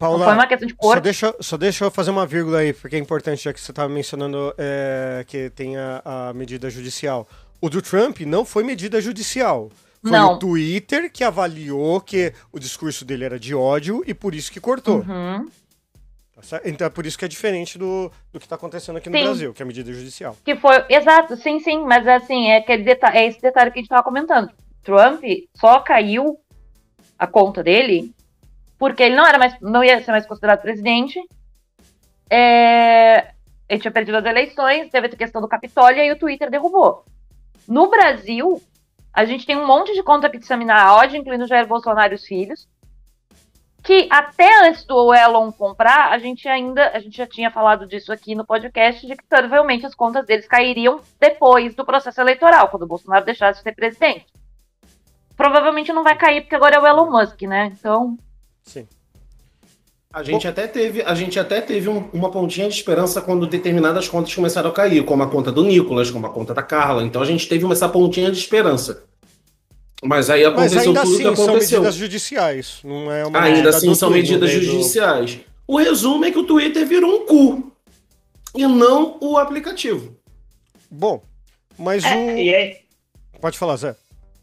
Paula, 0.00 0.24
foi 0.24 0.32
uma 0.32 0.46
questão 0.46 0.66
de 0.66 0.72
Só 0.72 0.80
corte. 0.80 1.02
deixa, 1.02 1.36
só 1.40 1.56
deixa 1.58 1.84
eu 1.84 1.90
fazer 1.90 2.10
uma 2.10 2.24
vírgula 2.24 2.60
aí, 2.60 2.72
porque 2.72 2.96
é 2.96 2.98
importante, 2.98 3.44
já 3.44 3.52
que 3.52 3.60
você 3.60 3.70
estava 3.70 3.86
mencionando 3.86 4.54
é, 4.56 5.22
que 5.26 5.50
tem 5.50 5.76
a, 5.76 6.00
a 6.02 6.32
medida 6.32 6.70
judicial. 6.70 7.28
O 7.60 7.68
do 7.68 7.82
Trump 7.82 8.20
não 8.20 8.42
foi 8.42 8.64
medida 8.64 8.98
judicial. 8.98 9.70
Foi 10.02 10.12
Não. 10.12 10.32
o 10.32 10.38
Twitter 10.38 11.12
que 11.12 11.22
avaliou 11.22 12.00
que 12.00 12.32
o 12.50 12.58
discurso 12.58 13.04
dele 13.04 13.26
era 13.26 13.38
de 13.38 13.54
ódio 13.54 14.02
e 14.06 14.14
por 14.14 14.34
isso 14.34 14.50
que 14.50 14.58
cortou. 14.58 15.00
Uhum. 15.06 15.46
tá? 16.48 16.62
Então 16.64 16.86
é 16.86 16.90
por 16.90 17.04
isso 17.04 17.18
que 17.18 17.26
é 17.26 17.28
diferente 17.28 17.76
do, 17.76 18.10
do 18.32 18.40
que 18.40 18.46
está 18.46 18.56
acontecendo 18.56 18.96
aqui 18.96 19.10
no 19.10 19.18
Sim. 19.18 19.24
Brasil, 19.24 19.52
que 19.52 19.60
é 19.60 19.64
a 19.64 19.66
medida 19.66 19.92
judicial. 19.92 20.34
Que 20.42 20.56
foi, 20.56 20.82
exato, 20.88 21.36
sim, 21.36 21.60
sim, 21.60 21.84
mas 21.84 22.08
assim, 22.08 22.46
é 22.46 22.56
aquele 22.56 22.84
detalhe, 22.84 23.18
é 23.18 23.26
esse 23.26 23.42
detalhe 23.42 23.70
que 23.70 23.78
a 23.78 23.82
gente 23.82 23.90
estava 23.90 24.02
comentando. 24.02 24.50
Trump 24.82 25.22
só 25.54 25.80
caiu 25.80 26.38
a 27.18 27.26
conta 27.26 27.62
dele 27.62 28.14
porque 28.80 29.02
ele 29.02 29.14
não 29.14 29.26
era 29.26 29.38
mais, 29.38 29.60
não 29.60 29.84
ia 29.84 30.02
ser 30.02 30.10
mais 30.10 30.24
considerado 30.24 30.62
presidente. 30.62 31.20
É, 32.30 33.32
ele 33.68 33.78
tinha 33.78 33.92
perdido 33.92 34.16
as 34.16 34.24
eleições, 34.24 34.88
teve 34.88 35.06
a 35.08 35.10
questão 35.10 35.42
do 35.42 35.46
Capitólio 35.46 36.02
e 36.02 36.10
o 36.10 36.18
Twitter 36.18 36.50
derrubou. 36.50 37.04
No 37.68 37.90
Brasil, 37.90 38.60
a 39.12 39.26
gente 39.26 39.44
tem 39.44 39.54
um 39.54 39.66
monte 39.66 39.92
de 39.92 40.02
conta 40.02 40.30
que 40.30 40.38
dissemina 40.38 40.74
a 40.74 40.96
ódio, 40.96 41.18
incluindo 41.18 41.46
Jair 41.46 41.66
Bolsonaro 41.66 42.14
e 42.14 42.16
os 42.16 42.24
filhos. 42.24 42.66
Que 43.82 44.08
até 44.10 44.66
antes 44.66 44.84
do 44.84 45.12
Elon 45.12 45.52
comprar, 45.52 46.10
a 46.10 46.18
gente 46.18 46.48
ainda, 46.48 46.90
a 46.90 47.00
gente 47.00 47.18
já 47.18 47.26
tinha 47.26 47.50
falado 47.50 47.86
disso 47.86 48.10
aqui 48.10 48.34
no 48.34 48.46
podcast, 48.46 49.06
de 49.06 49.14
que 49.14 49.24
provavelmente 49.28 49.84
as 49.84 49.94
contas 49.94 50.24
deles 50.24 50.48
cairiam 50.48 51.02
depois 51.18 51.74
do 51.74 51.84
processo 51.84 52.20
eleitoral, 52.20 52.68
quando 52.68 52.84
o 52.84 52.88
Bolsonaro 52.88 53.26
deixasse 53.26 53.58
de 53.58 53.62
ser 53.62 53.74
presidente. 53.74 54.26
Provavelmente 55.36 55.92
não 55.92 56.02
vai 56.02 56.16
cair, 56.16 56.40
porque 56.40 56.54
agora 56.54 56.76
é 56.76 56.80
o 56.80 56.86
Elon 56.86 57.10
Musk, 57.10 57.42
né? 57.42 57.66
Então, 57.78 58.16
Sim. 58.64 58.86
A 60.12 60.22
gente 60.24 60.46
até 60.48 60.66
teve, 60.66 61.02
a 61.02 61.14
gente 61.14 61.38
até 61.38 61.60
teve 61.60 61.88
um- 61.88 62.08
uma 62.12 62.30
pontinha 62.30 62.68
de 62.68 62.74
esperança 62.74 63.20
quando 63.20 63.46
determinadas 63.46 64.08
contas 64.08 64.34
começaram 64.34 64.70
a 64.70 64.72
cair, 64.72 65.04
como 65.04 65.22
a 65.22 65.28
conta 65.30 65.52
do 65.52 65.62
Nicolas, 65.64 66.10
como 66.10 66.26
a 66.26 66.30
conta 66.30 66.52
da 66.52 66.62
Carla. 66.62 67.04
Então 67.04 67.22
a 67.22 67.24
gente 67.24 67.48
teve 67.48 67.64
essa 67.70 67.88
pontinha 67.88 68.30
de 68.30 68.38
esperança. 68.38 69.04
Mas 70.02 70.28
aí 70.30 70.42
Mas 70.44 70.52
aconteceu 70.52 70.80
ainda 70.80 71.02
tudo 71.02 71.12
assim 71.14 71.16
que 71.30 71.36
são 71.36 71.44
aconteceu. 71.44 71.78
medidas 71.80 71.94
judiciais, 71.94 72.78
não 72.82 73.12
é 73.12 73.24
uma 73.26 73.40
Ainda 73.40 73.68
assim 73.68 73.94
são 73.94 74.10
medidas 74.10 74.50
do- 74.52 74.60
judiciais. 74.62 75.38
O 75.66 75.76
resumo 75.76 76.24
é 76.24 76.30
que 76.32 76.38
o 76.38 76.44
Twitter 76.44 76.84
virou 76.86 77.22
um 77.22 77.26
cu. 77.26 77.72
E 78.56 78.66
não 78.66 79.16
o 79.20 79.36
aplicativo. 79.38 80.16
Bom, 80.90 81.22
mas 81.78 82.02
É, 82.02 82.16
o... 82.16 82.30
e 82.36 82.48
é- 82.52 82.80
Pode 83.40 83.56
falar, 83.56 83.76
Zé. 83.76 83.94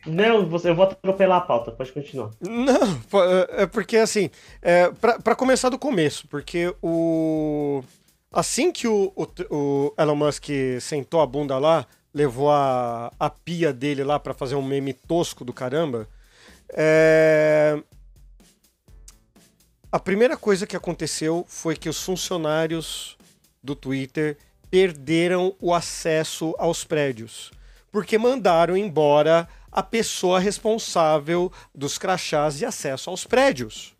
Não, 0.08 0.48
você, 0.48 0.70
eu 0.70 0.76
vou 0.76 0.86
atropelar 0.86 1.40
a 1.40 1.42
pauta, 1.42 1.72
pode 1.72 1.92
continuar. 1.92 2.32
Não, 2.42 3.02
é 3.24 3.64
é 3.64 3.66
porque 3.66 3.98
assim, 3.98 4.30
é, 4.62 4.90
pra 5.24 5.36
começar 5.36 5.70
do 5.70 5.78
começo, 5.78 6.28
porque 6.28 6.74
o. 6.82 7.84
Assim 8.32 8.72
que 8.72 8.88
o, 8.88 9.12
o, 9.16 9.28
o 9.56 9.94
Elon 9.98 10.16
Musk 10.16 10.46
sentou 10.82 11.22
a 11.22 11.26
bunda 11.26 11.58
lá, 11.58 11.86
levou 12.14 12.52
a, 12.52 13.12
a 13.20 13.30
pia 13.30 13.72
dele 13.72 14.04
lá 14.04 14.20
pra 14.20 14.34
fazer 14.34 14.56
um 14.56 14.62
meme 14.62 14.94
tosco 14.94 15.46
do 15.46 15.54
caramba, 15.54 16.08
é, 16.70 17.82
a 19.92 20.00
primeira 20.00 20.36
coisa 20.36 20.68
que 20.68 20.76
aconteceu 20.76 21.46
foi 21.48 21.76
que 21.76 21.88
os 21.88 22.02
funcionários 22.04 23.18
do 23.64 23.76
Twitter 23.76 24.38
perderam 24.70 25.56
o 25.62 25.74
acesso 25.74 26.54
aos 26.58 26.84
prédios, 26.84 27.52
porque 27.92 28.18
mandaram 28.18 28.76
embora 28.76 29.48
a 29.78 29.84
pessoa 29.84 30.40
responsável 30.40 31.52
dos 31.74 32.00
crachás 32.00 32.58
de 32.58 32.66
acesso 32.66 33.12
aos 33.12 33.24
prédios. 33.24 33.94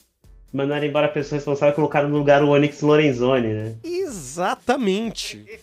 Mandaram 0.52 0.88
embora 0.88 1.06
a 1.06 1.10
pessoa 1.10 1.38
responsável 1.38 1.74
e 1.74 1.76
colocaram 1.76 2.10
no 2.10 2.18
lugar 2.18 2.42
o 2.44 2.50
Onyx 2.50 2.82
Lorenzoni, 2.82 3.50
né? 3.54 3.76
Exatamente. 3.84 5.46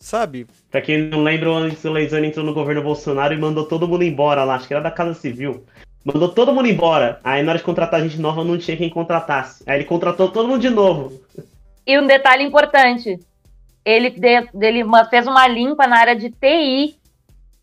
Sabe? 0.00 0.48
Pra 0.68 0.80
quem 0.82 1.02
não 1.02 1.22
lembra, 1.22 1.48
o 1.48 1.54
Onyx 1.54 1.84
Lorenzoni 1.84 2.26
entrou 2.26 2.44
no 2.44 2.52
governo 2.54 2.82
Bolsonaro 2.82 3.32
e 3.34 3.38
mandou 3.38 3.66
todo 3.66 3.86
mundo 3.86 4.02
embora 4.02 4.42
lá, 4.42 4.56
acho 4.56 4.66
que 4.66 4.74
era 4.74 4.82
da 4.82 4.90
Casa 4.90 5.14
Civil. 5.14 5.64
Mandou 6.04 6.28
todo 6.28 6.52
mundo 6.52 6.66
embora. 6.68 7.20
Aí 7.22 7.40
na 7.44 7.50
hora 7.52 7.58
de 7.58 7.64
contratar 7.64 8.00
gente 8.02 8.18
nova 8.20 8.42
não 8.42 8.58
tinha 8.58 8.76
quem 8.76 8.90
contratasse. 8.90 9.62
Aí 9.64 9.76
ele 9.78 9.84
contratou 9.84 10.28
todo 10.28 10.48
mundo 10.48 10.60
de 10.60 10.70
novo. 10.70 11.20
E 11.86 11.96
um 12.00 12.06
detalhe 12.06 12.42
importante: 12.42 13.20
ele, 13.84 14.10
de- 14.10 14.48
ele 14.60 14.82
fez 15.08 15.24
uma 15.28 15.46
limpa 15.46 15.86
na 15.86 15.98
área 15.98 16.16
de 16.16 16.30
TI 16.30 16.96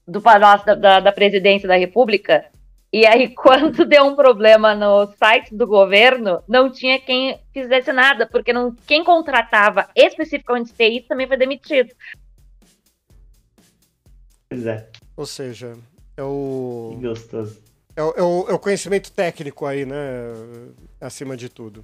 do 0.07 0.21
Palácio 0.21 0.65
da, 0.65 0.75
da, 0.75 0.99
da 0.99 1.11
Presidência 1.11 1.67
da 1.67 1.75
República. 1.77 2.45
E 2.91 3.05
aí, 3.05 3.29
quando 3.35 3.85
deu 3.85 4.05
um 4.05 4.15
problema 4.15 4.75
no 4.75 5.07
site 5.17 5.55
do 5.55 5.65
governo, 5.65 6.43
não 6.47 6.71
tinha 6.71 6.99
quem 6.99 7.39
fizesse 7.53 7.91
nada, 7.91 8.27
porque 8.27 8.53
não, 8.53 8.75
quem 8.87 9.03
contratava 9.03 9.89
especificamente 9.95 10.73
TI 10.73 11.01
também 11.07 11.27
foi 11.27 11.37
demitido. 11.37 11.91
Pois 14.49 14.65
é, 14.65 14.89
Ou 15.17 15.25
seja, 15.25 15.75
é 16.15 16.23
o, 16.23 16.97
que 16.99 17.07
gostoso. 17.07 17.59
é 17.95 18.03
o, 18.03 18.11
é 18.15 18.21
o- 18.21 18.45
é 18.49 18.53
o 18.53 18.59
conhecimento 18.59 19.11
técnico 19.11 19.65
aí, 19.65 19.85
né? 19.85 19.95
Acima 21.01 21.35
de 21.35 21.49
tudo. 21.49 21.83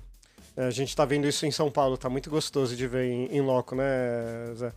É, 0.55 0.65
A 0.65 0.71
gente 0.71 0.95
tá 0.95 1.03
vendo 1.05 1.27
isso 1.27 1.45
em 1.45 1.51
São 1.51 1.71
Paulo, 1.71 1.97
tá 1.97 2.09
muito 2.09 2.29
gostoso 2.29 2.75
de 2.75 2.87
ver 2.87 3.05
em, 3.05 3.25
em 3.35 3.41
loco, 3.41 3.73
né, 3.75 3.85
Zé? 4.55 4.71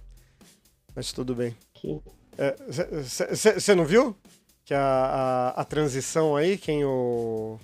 Mas 0.95 1.13
tudo 1.13 1.35
bem. 1.35 1.55
Que- 1.75 2.01
Você 3.31 3.75
não 3.75 3.85
viu? 3.85 4.17
Que 4.65 4.75
a, 4.75 4.81
a, 5.57 5.61
a 5.61 5.65
transição 5.65 6.37
aí, 6.37 6.57
quem 6.57 6.85
o. 6.85 7.59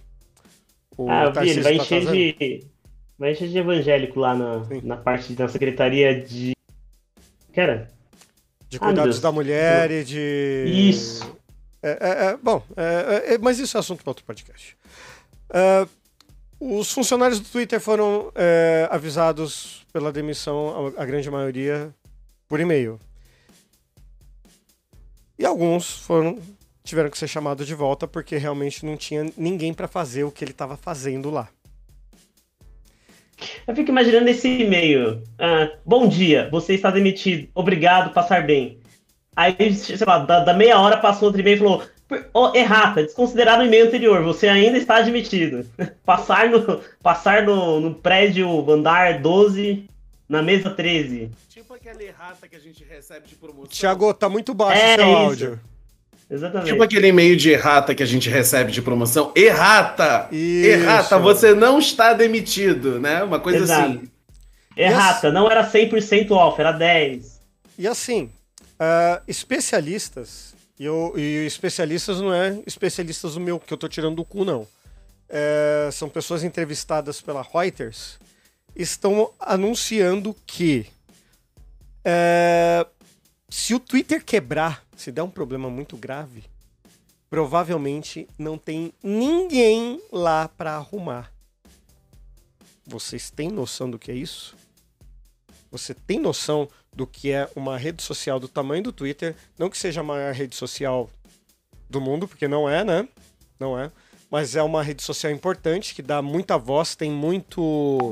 o 0.96 1.10
Ah, 1.10 1.30
vi, 1.30 1.50
ele 1.50 1.60
vai 1.62 1.76
tá 1.76 1.82
encher 1.82 2.06
de. 2.06 2.66
Vai 3.18 3.32
encher 3.32 3.48
de 3.48 3.58
evangélico 3.58 4.20
lá 4.20 4.34
na, 4.34 4.64
Sim. 4.64 4.80
na 4.84 4.96
parte 4.96 5.32
da 5.32 5.48
secretaria 5.48 6.20
de. 6.20 6.52
Cara, 7.54 7.88
De 8.68 8.76
Ah, 8.76 8.80
cuidados 8.80 9.16
Deus. 9.16 9.20
da 9.20 9.32
mulher 9.32 9.90
e 9.90 10.04
de. 10.04 10.64
Isso. 10.66 11.36
É, 11.82 11.90
é, 11.90 12.24
é, 12.30 12.36
bom, 12.36 12.62
é, 12.76 13.34
é, 13.34 13.38
mas 13.38 13.58
isso 13.60 13.76
é 13.76 13.80
assunto 13.80 14.02
para 14.02 14.10
outro 14.10 14.24
podcast. 14.24 14.76
É, 15.50 15.86
os 16.60 16.92
funcionários 16.92 17.38
do 17.38 17.48
Twitter 17.48 17.80
foram 17.80 18.32
é, 18.34 18.88
avisados 18.90 19.86
pela 19.92 20.12
demissão, 20.12 20.92
a, 20.96 21.02
a 21.02 21.06
grande 21.06 21.30
maioria, 21.30 21.94
por 22.48 22.58
e-mail. 22.58 22.98
E 25.38 25.46
alguns 25.46 25.98
foram 25.98 26.38
tiveram 26.82 27.10
que 27.10 27.18
ser 27.18 27.28
chamados 27.28 27.66
de 27.66 27.74
volta 27.74 28.08
porque 28.08 28.36
realmente 28.38 28.84
não 28.84 28.96
tinha 28.96 29.30
ninguém 29.36 29.74
para 29.74 29.86
fazer 29.86 30.24
o 30.24 30.32
que 30.32 30.42
ele 30.42 30.52
estava 30.52 30.76
fazendo 30.76 31.30
lá. 31.30 31.48
eu 33.66 33.76
fico 33.76 33.90
imaginando 33.90 34.28
esse 34.28 34.48
e-mail. 34.48 35.22
Ah, 35.38 35.70
bom 35.84 36.08
dia, 36.08 36.48
você 36.50 36.74
está 36.74 36.90
demitido. 36.90 37.48
Obrigado, 37.54 38.14
passar 38.14 38.46
bem. 38.46 38.78
Aí, 39.36 39.74
sei 39.74 39.98
lá, 40.06 40.18
da, 40.18 40.40
da 40.40 40.54
meia 40.54 40.80
hora 40.80 40.96
passou 40.96 41.26
outro 41.26 41.40
e-mail 41.40 41.56
e 41.56 41.58
falou: 41.58 41.82
oh, 42.32 42.52
errata, 42.54 43.02
desconsiderado 43.02 43.62
o 43.62 43.66
e-mail 43.66 43.86
anterior, 43.86 44.22
você 44.22 44.48
ainda 44.48 44.78
está 44.78 44.96
admitido. 44.96 45.66
passar 46.04 46.48
no, 46.48 46.80
passar 47.02 47.42
no, 47.42 47.80
no 47.80 47.94
prédio 47.94 48.68
andar 48.70 49.20
12, 49.20 49.88
na 50.28 50.42
mesa 50.42 50.70
13. 50.70 51.30
Tipo 51.48 51.74
aquela 51.74 52.02
errata 52.02 52.46
que 52.46 52.56
a 52.56 52.60
gente 52.60 52.84
recebe 52.84 53.26
de 53.28 53.34
promoção. 53.34 53.68
Tiago, 53.68 54.12
tá 54.12 54.28
muito 54.28 54.52
baixo 54.52 54.80
É 54.82 54.96
seu 54.96 55.06
isso. 55.08 55.16
áudio. 55.16 55.60
Exatamente. 56.30 56.70
Tipo 56.72 56.82
aquele 56.82 57.06
e-mail 57.08 57.36
de 57.36 57.50
errata 57.50 57.94
que 57.94 58.02
a 58.02 58.06
gente 58.06 58.28
recebe 58.28 58.70
de 58.70 58.82
promoção. 58.82 59.32
Errata! 59.34 60.28
Isso. 60.30 60.68
Errata, 60.68 61.18
você 61.18 61.54
não 61.54 61.78
está 61.78 62.12
demitido, 62.12 63.00
né? 63.00 63.22
Uma 63.22 63.40
coisa 63.40 63.60
Exato. 63.60 63.90
assim. 63.90 64.08
Errata, 64.76 65.32
não 65.32 65.50
era 65.50 65.68
100% 65.68 66.30
off, 66.32 66.60
era 66.60 66.70
10. 66.72 67.40
E 67.78 67.88
assim, 67.88 68.30
ah, 68.78 69.22
especialistas, 69.26 70.54
e, 70.78 70.84
eu, 70.84 71.14
e 71.16 71.46
especialistas 71.46 72.20
não 72.20 72.32
é 72.32 72.60
especialistas 72.66 73.34
do 73.34 73.40
meu, 73.40 73.58
que 73.58 73.72
eu 73.72 73.78
tô 73.78 73.88
tirando 73.88 74.16
do 74.16 74.24
cu, 74.24 74.44
não. 74.44 74.66
É, 75.28 75.88
são 75.92 76.08
pessoas 76.08 76.44
entrevistadas 76.44 77.20
pela 77.20 77.42
Reuters, 77.42 78.18
estão 78.78 79.32
anunciando 79.40 80.34
que 80.46 80.86
é, 82.04 82.86
se 83.48 83.74
o 83.74 83.80
Twitter 83.80 84.24
quebrar, 84.24 84.86
se 84.96 85.10
der 85.10 85.22
um 85.22 85.30
problema 85.30 85.68
muito 85.68 85.96
grave, 85.96 86.44
provavelmente 87.28 88.28
não 88.38 88.56
tem 88.56 88.92
ninguém 89.02 90.00
lá 90.12 90.48
para 90.48 90.76
arrumar. 90.76 91.32
Vocês 92.86 93.30
têm 93.30 93.50
noção 93.50 93.90
do 93.90 93.98
que 93.98 94.10
é 94.10 94.14
isso? 94.14 94.56
Você 95.70 95.92
tem 95.92 96.18
noção 96.18 96.68
do 96.94 97.06
que 97.06 97.30
é 97.30 97.50
uma 97.54 97.76
rede 97.76 98.02
social 98.02 98.40
do 98.40 98.48
tamanho 98.48 98.84
do 98.84 98.92
Twitter? 98.92 99.36
Não 99.58 99.68
que 99.68 99.76
seja 99.76 100.00
a 100.00 100.04
maior 100.04 100.32
rede 100.32 100.56
social 100.56 101.10
do 101.90 102.00
mundo, 102.00 102.26
porque 102.26 102.48
não 102.48 102.68
é, 102.68 102.84
né? 102.84 103.06
Não 103.60 103.78
é. 103.78 103.90
Mas 104.30 104.54
é 104.54 104.62
uma 104.62 104.82
rede 104.82 105.02
social 105.02 105.32
importante 105.32 105.94
que 105.94 106.02
dá 106.02 106.20
muita 106.20 106.58
voz, 106.58 106.94
tem 106.94 107.10
muito. 107.10 108.10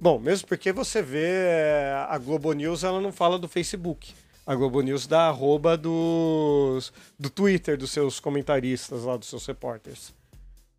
Bom, 0.00 0.18
mesmo 0.18 0.48
porque 0.48 0.72
você 0.72 1.02
vê 1.02 1.26
é, 1.26 2.06
a 2.08 2.16
Globo 2.16 2.52
News, 2.52 2.82
ela 2.82 3.00
não 3.00 3.12
fala 3.12 3.38
do 3.38 3.46
Facebook. 3.48 4.14
A 4.46 4.54
Globo 4.54 4.80
News 4.80 5.06
dá 5.06 5.28
arroba 5.28 5.76
dos, 5.76 6.92
do 7.18 7.28
Twitter, 7.28 7.76
dos 7.76 7.90
seus 7.90 8.18
comentaristas 8.18 9.04
lá, 9.04 9.16
dos 9.16 9.28
seus 9.28 9.46
repórteres. 9.46 10.14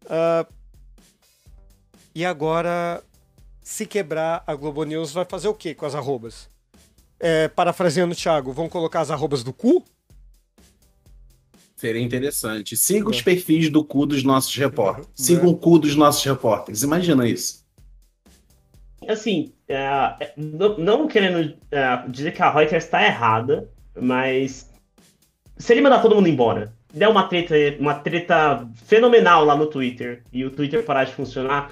Ah, 0.09 0.45
e 2.13 2.25
agora, 2.25 3.01
se 3.61 3.85
quebrar 3.85 4.43
a 4.45 4.55
Globo 4.55 4.83
News, 4.83 5.13
vai 5.13 5.25
fazer 5.25 5.47
o 5.47 5.53
que 5.53 5.73
com 5.73 5.85
as 5.85 5.95
arrobas? 5.95 6.49
É, 7.19 7.47
parafraseando 7.47 8.13
o 8.13 8.17
Thiago, 8.17 8.51
vão 8.51 8.67
colocar 8.67 9.01
as 9.01 9.11
arrobas 9.11 9.43
do 9.43 9.53
cu? 9.53 9.85
Seria 11.81 11.99
interessante. 11.99 12.77
Siga 12.77 13.09
os 13.09 13.23
perfis 13.23 13.67
do 13.67 13.83
cu 13.83 14.05
dos 14.05 14.23
nossos 14.23 14.55
repórteres. 14.55 15.09
Siga 15.15 15.47
o 15.47 15.57
cu 15.57 15.79
dos 15.79 15.95
nossos 15.95 16.23
repórteres. 16.23 16.83
Imagina 16.83 17.27
isso. 17.27 17.65
Assim, 19.07 19.51
é, 19.67 19.77
é, 20.19 20.33
não, 20.37 20.77
não 20.77 21.07
querendo 21.07 21.55
é, 21.71 22.03
dizer 22.07 22.33
que 22.33 22.41
a 22.43 22.51
Reuters 22.51 22.83
está 22.83 23.03
errada, 23.03 23.67
mas 23.99 24.69
se 25.57 25.73
ele 25.73 25.81
mandar 25.81 26.03
todo 26.03 26.13
mundo 26.13 26.29
embora, 26.29 26.71
der 26.93 27.07
uma 27.07 27.23
treta, 27.23 27.55
uma 27.79 27.95
treta 27.95 28.69
fenomenal 28.85 29.43
lá 29.43 29.55
no 29.55 29.65
Twitter 29.65 30.21
e 30.31 30.45
o 30.45 30.51
Twitter 30.51 30.85
parar 30.85 31.05
de 31.05 31.13
funcionar, 31.13 31.71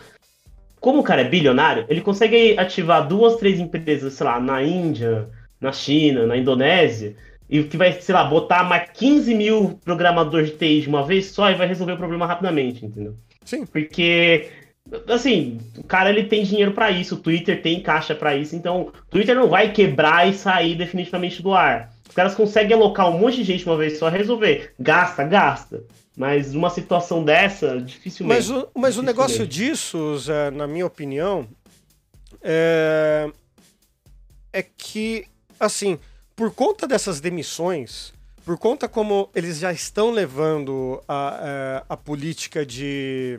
como 0.80 1.02
o 1.02 1.04
cara 1.04 1.22
é 1.22 1.30
bilionário, 1.30 1.86
ele 1.88 2.02
consegue 2.02 2.58
ativar 2.58 3.08
duas, 3.08 3.36
três 3.36 3.60
empresas, 3.60 4.14
sei 4.14 4.26
lá, 4.26 4.40
na 4.40 4.64
Índia, 4.64 5.30
na 5.62 5.72
China, 5.72 6.26
na 6.26 6.36
Indonésia, 6.36 7.16
e 7.50 7.64
que 7.64 7.78
vai, 7.78 7.94
sei 8.00 8.14
lá, 8.14 8.24
botar 8.24 8.64
mais 8.64 8.90
15 8.92 9.34
mil 9.34 9.80
programadores 9.84 10.52
de 10.52 10.58
TI 10.58 10.82
de 10.82 10.88
uma 10.88 11.04
vez 11.04 11.28
só 11.28 11.50
e 11.50 11.56
vai 11.56 11.68
resolver 11.68 11.94
o 11.94 11.98
problema 11.98 12.28
rapidamente, 12.28 12.86
entendeu? 12.86 13.16
Sim. 13.44 13.66
Porque, 13.66 14.50
assim, 15.08 15.60
o 15.78 15.84
cara 15.84 16.10
ele 16.10 16.26
tem 16.26 16.44
dinheiro 16.44 16.74
para 16.74 16.92
isso, 16.92 17.16
o 17.16 17.20
Twitter 17.20 17.62
tem 17.62 17.82
caixa 17.82 18.14
para 18.14 18.36
isso, 18.36 18.56
então 18.56 18.82
o 18.82 18.92
Twitter 19.10 19.36
não 19.36 19.50
vai 19.50 19.72
quebrar 19.72 20.30
e 20.30 20.34
sair 20.34 20.76
definitivamente 20.76 21.42
do 21.42 21.54
ar. 21.54 21.92
Os 22.08 22.14
caras 22.14 22.36
conseguem 22.36 22.76
alocar 22.76 23.10
um 23.10 23.18
monte 23.18 23.38
de 23.38 23.44
gente 23.44 23.66
uma 23.66 23.78
vez 23.78 23.98
só 23.98 24.10
e 24.10 24.18
resolver. 24.18 24.74
Gasta, 24.80 25.24
gasta. 25.24 25.84
Mas 26.16 26.54
numa 26.54 26.70
situação 26.70 27.24
dessa, 27.24 27.80
dificilmente. 27.80 28.36
Mas 28.36 28.50
o, 28.50 28.68
mas 28.76 28.98
o 28.98 29.02
negócio 29.02 29.48
disso, 29.48 30.18
Zé, 30.18 30.52
na 30.52 30.68
minha 30.68 30.86
opinião, 30.86 31.48
é, 32.42 33.32
é 34.52 34.62
que, 34.62 35.26
assim, 35.60 35.98
por 36.40 36.52
conta 36.54 36.88
dessas 36.88 37.20
demissões, 37.20 38.14
por 38.46 38.58
conta 38.58 38.88
como 38.88 39.30
eles 39.36 39.60
já 39.60 39.74
estão 39.74 40.10
levando 40.10 41.04
a, 41.06 41.84
a, 41.90 41.94
a 41.94 41.98
política 41.98 42.66
de. 42.66 43.38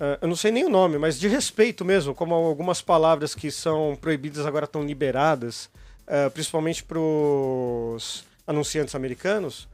é, 0.00 0.18
eu 0.22 0.26
não 0.26 0.34
sei 0.36 0.50
nem 0.50 0.64
o 0.64 0.70
nome, 0.70 0.96
mas 0.96 1.20
de 1.20 1.28
respeito 1.28 1.84
mesmo, 1.84 2.14
como 2.14 2.34
algumas 2.34 2.80
palavras 2.80 3.34
que 3.34 3.50
são 3.50 3.94
proibidas 4.00 4.46
agora 4.46 4.64
estão 4.64 4.82
liberadas, 4.82 5.68
é, 6.06 6.30
principalmente 6.30 6.82
para 6.82 6.98
os 6.98 8.24
anunciantes 8.46 8.94
americanos. 8.94 9.68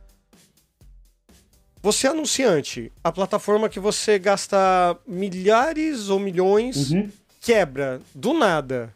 Você 1.80 2.09
é 2.09 2.11
anunciante, 2.11 2.90
a 3.04 3.12
plataforma 3.12 3.68
que 3.68 3.78
você 3.78 4.18
gasta 4.18 4.99
milhares 5.06 6.09
ou 6.09 6.18
milhões 6.18 6.90
Uhum. 6.90 7.09
quebra 7.40 8.00
do 8.12 8.35
nada 8.35 8.92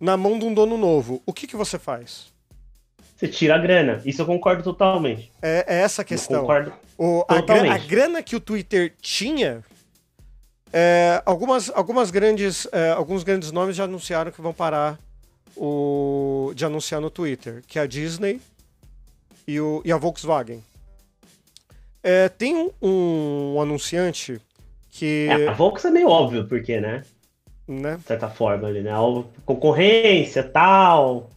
na 0.00 0.16
mão 0.16 0.38
de 0.38 0.44
um 0.46 0.54
dono 0.54 0.76
novo. 0.78 1.22
O 1.26 1.32
que, 1.32 1.46
que 1.46 1.56
você 1.56 1.78
faz? 1.78 2.32
Você 3.16 3.28
tira 3.28 3.54
a 3.54 3.58
grana. 3.58 4.00
Isso 4.04 4.22
eu 4.22 4.26
concordo 4.26 4.62
totalmente. 4.62 5.30
É, 5.42 5.64
é 5.68 5.80
essa 5.82 6.00
a 6.00 6.04
Eu 6.04 6.06
questão. 6.06 6.40
concordo. 6.40 6.72
O- 6.96 7.22
a, 7.28 7.34
gra- 7.34 7.40
Totalmente. 7.42 7.72
a 7.72 7.78
grana 7.86 8.22
que 8.22 8.34
o 8.34 8.40
Twitter 8.40 8.94
tinha, 9.00 9.62
é, 10.72 11.22
algumas, 11.26 11.70
algumas 11.70 12.10
grandes, 12.10 12.66
é, 12.72 12.90
alguns 12.92 13.22
grandes 13.22 13.52
nomes 13.52 13.76
já 13.76 13.84
anunciaram 13.84 14.30
que 14.30 14.40
vão 14.40 14.54
parar 14.54 14.98
o, 15.56 16.52
de 16.54 16.64
anunciar 16.64 17.00
no 17.00 17.10
Twitter, 17.10 17.62
que 17.66 17.78
é 17.78 17.82
a 17.82 17.86
Disney 17.86 18.40
e, 19.46 19.60
o, 19.60 19.82
e 19.84 19.92
a 19.92 19.96
Volkswagen. 19.98 20.62
É, 22.02 22.28
tem 22.30 22.56
um, 22.56 22.70
um 22.80 23.60
anunciante 23.60 24.40
que. 24.88 25.26
É, 25.30 25.48
a 25.48 25.52
Volks 25.52 25.84
é 25.84 25.90
meio 25.90 26.08
óbvio, 26.08 26.46
porque, 26.48 26.80
né? 26.80 27.04
Né, 27.70 27.96
De 27.96 28.02
certa 28.04 28.28
forma 28.28 28.68
ali, 28.68 28.80
né? 28.82 28.90
Concorrência, 29.46 30.42
tal. 30.42 31.30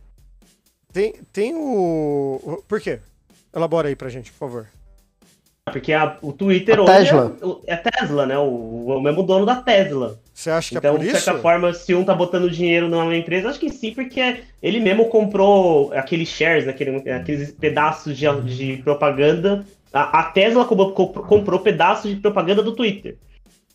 tem, 0.92 1.13
tem 1.32 1.54
o. 1.56 2.63
Por 2.68 2.80
quê? 2.82 3.00
Elabora 3.56 3.88
aí 3.88 3.96
pra 3.96 4.10
gente, 4.10 4.32
por 4.32 4.38
favor. 4.40 4.68
Porque 5.72 5.94
a- 5.94 6.18
o 6.22 6.34
Twitter 6.34 6.78
A 6.80 6.82
hoje 6.84 6.94
Tesla. 7.10 7.36
É, 7.68 7.74
é 7.74 7.78
Tesla, 7.78 8.25
né? 8.25 8.38
O, 8.38 8.86
o 8.98 9.02
mesmo 9.02 9.24
dono 9.24 9.46
da 9.46 9.56
Tesla. 9.62 10.20
Você 10.34 10.50
acha 10.50 10.70
que 10.70 10.78
então, 10.78 10.96
é 10.96 10.98
por 10.98 11.04
de 11.04 11.12
isso? 11.12 11.22
certa 11.22 11.40
forma, 11.40 11.74
se 11.74 11.94
um 11.96 12.04
tá 12.04 12.13
botando 12.13 12.50
dinheiro 12.50 12.90
numa 12.90 13.16
empresa, 13.16 13.50
acho 13.50 13.60
que 13.60 13.70
sim, 13.70 13.94
porque 13.94 14.42
ele 14.62 14.80
mesmo 14.80 15.06
comprou 15.10 15.94
aqueles 15.94 16.28
shares, 16.28 16.66
né, 16.66 16.72
aquele- 16.72 17.10
aqueles 17.12 17.52
pedaços 17.52 18.17
de, 18.17 18.26
de 18.41 18.78
propaganda. 18.84 19.65
A, 19.93 20.19
a 20.19 20.24
Tesla 20.32 20.65
comprou- 20.65 20.91
comprou 21.13 21.60
pedaços 21.60 22.10
de 22.12 22.17
propaganda 22.19 22.62
do 22.63 22.76
Twitter. 22.76 23.15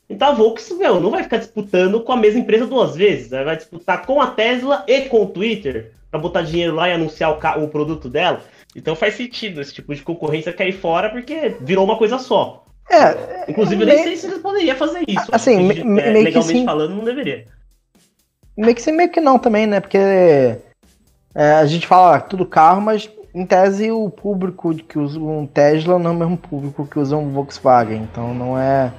Então 0.08 0.28
a 0.28 0.32
Volks, 0.32 0.70
meu, 0.78 1.00
não 1.00 1.10
vai 1.10 1.22
ficar 1.22 1.36
disputando 1.36 2.00
com 2.00 2.12
a 2.12 2.16
mesma 2.16 2.40
empresa 2.40 2.66
duas 2.66 2.96
vezes. 2.96 3.32
Ela 3.32 3.44
vai 3.44 3.56
disputar 3.56 4.06
com 4.06 4.20
a 4.20 4.28
Tesla 4.28 4.84
e 4.86 5.02
com 5.02 5.22
o 5.22 5.26
Twitter 5.26 5.92
pra 6.10 6.18
botar 6.18 6.42
dinheiro 6.42 6.74
lá 6.74 6.88
e 6.88 6.92
anunciar 6.92 7.30
o, 7.58 7.64
o 7.64 7.68
produto 7.68 8.08
dela. 8.08 8.40
Então 8.74 8.96
faz 8.96 9.14
sentido 9.14 9.60
esse 9.60 9.74
tipo 9.74 9.94
de 9.94 10.02
concorrência 10.02 10.52
cair 10.52 10.72
fora, 10.72 11.10
porque 11.10 11.56
virou 11.60 11.84
uma 11.84 11.98
coisa 11.98 12.18
só. 12.18 12.64
É, 12.90 13.50
Inclusive, 13.50 13.82
eu 13.82 13.86
nem 13.86 14.02
sei 14.02 14.16
se 14.16 14.26
eles 14.26 14.38
poderiam 14.38 14.74
fazer 14.76 15.04
isso. 15.06 15.26
Assim, 15.30 15.56
Acho 15.70 15.84
me- 15.84 15.84
me- 15.84 16.00
é, 16.00 16.10
meio 16.10 16.24
que 16.26 16.30
legalmente 16.32 16.58
sim. 16.60 16.64
falando, 16.64 16.94
não 16.94 17.04
deveria. 17.04 17.44
meio 18.56 18.74
que 18.74 18.80
sim, 18.80 18.92
meio 18.92 19.10
que 19.10 19.20
não 19.20 19.38
também, 19.38 19.66
né? 19.66 19.78
Porque 19.78 19.98
é, 21.34 21.52
a 21.60 21.66
gente 21.66 21.86
fala 21.86 22.16
ah, 22.16 22.20
tudo 22.20 22.46
carro, 22.46 22.80
mas 22.80 23.10
em 23.34 23.44
tese 23.44 23.90
o 23.90 24.08
público 24.08 24.74
que 24.74 24.98
usa 24.98 25.20
um 25.20 25.46
Tesla 25.46 25.98
não 25.98 26.12
é 26.12 26.14
o 26.14 26.16
mesmo 26.16 26.36
público 26.38 26.86
que 26.86 26.98
usa 26.98 27.14
um 27.14 27.30
Volkswagen. 27.30 28.08
Então 28.10 28.32
não 28.32 28.58
é. 28.58 28.90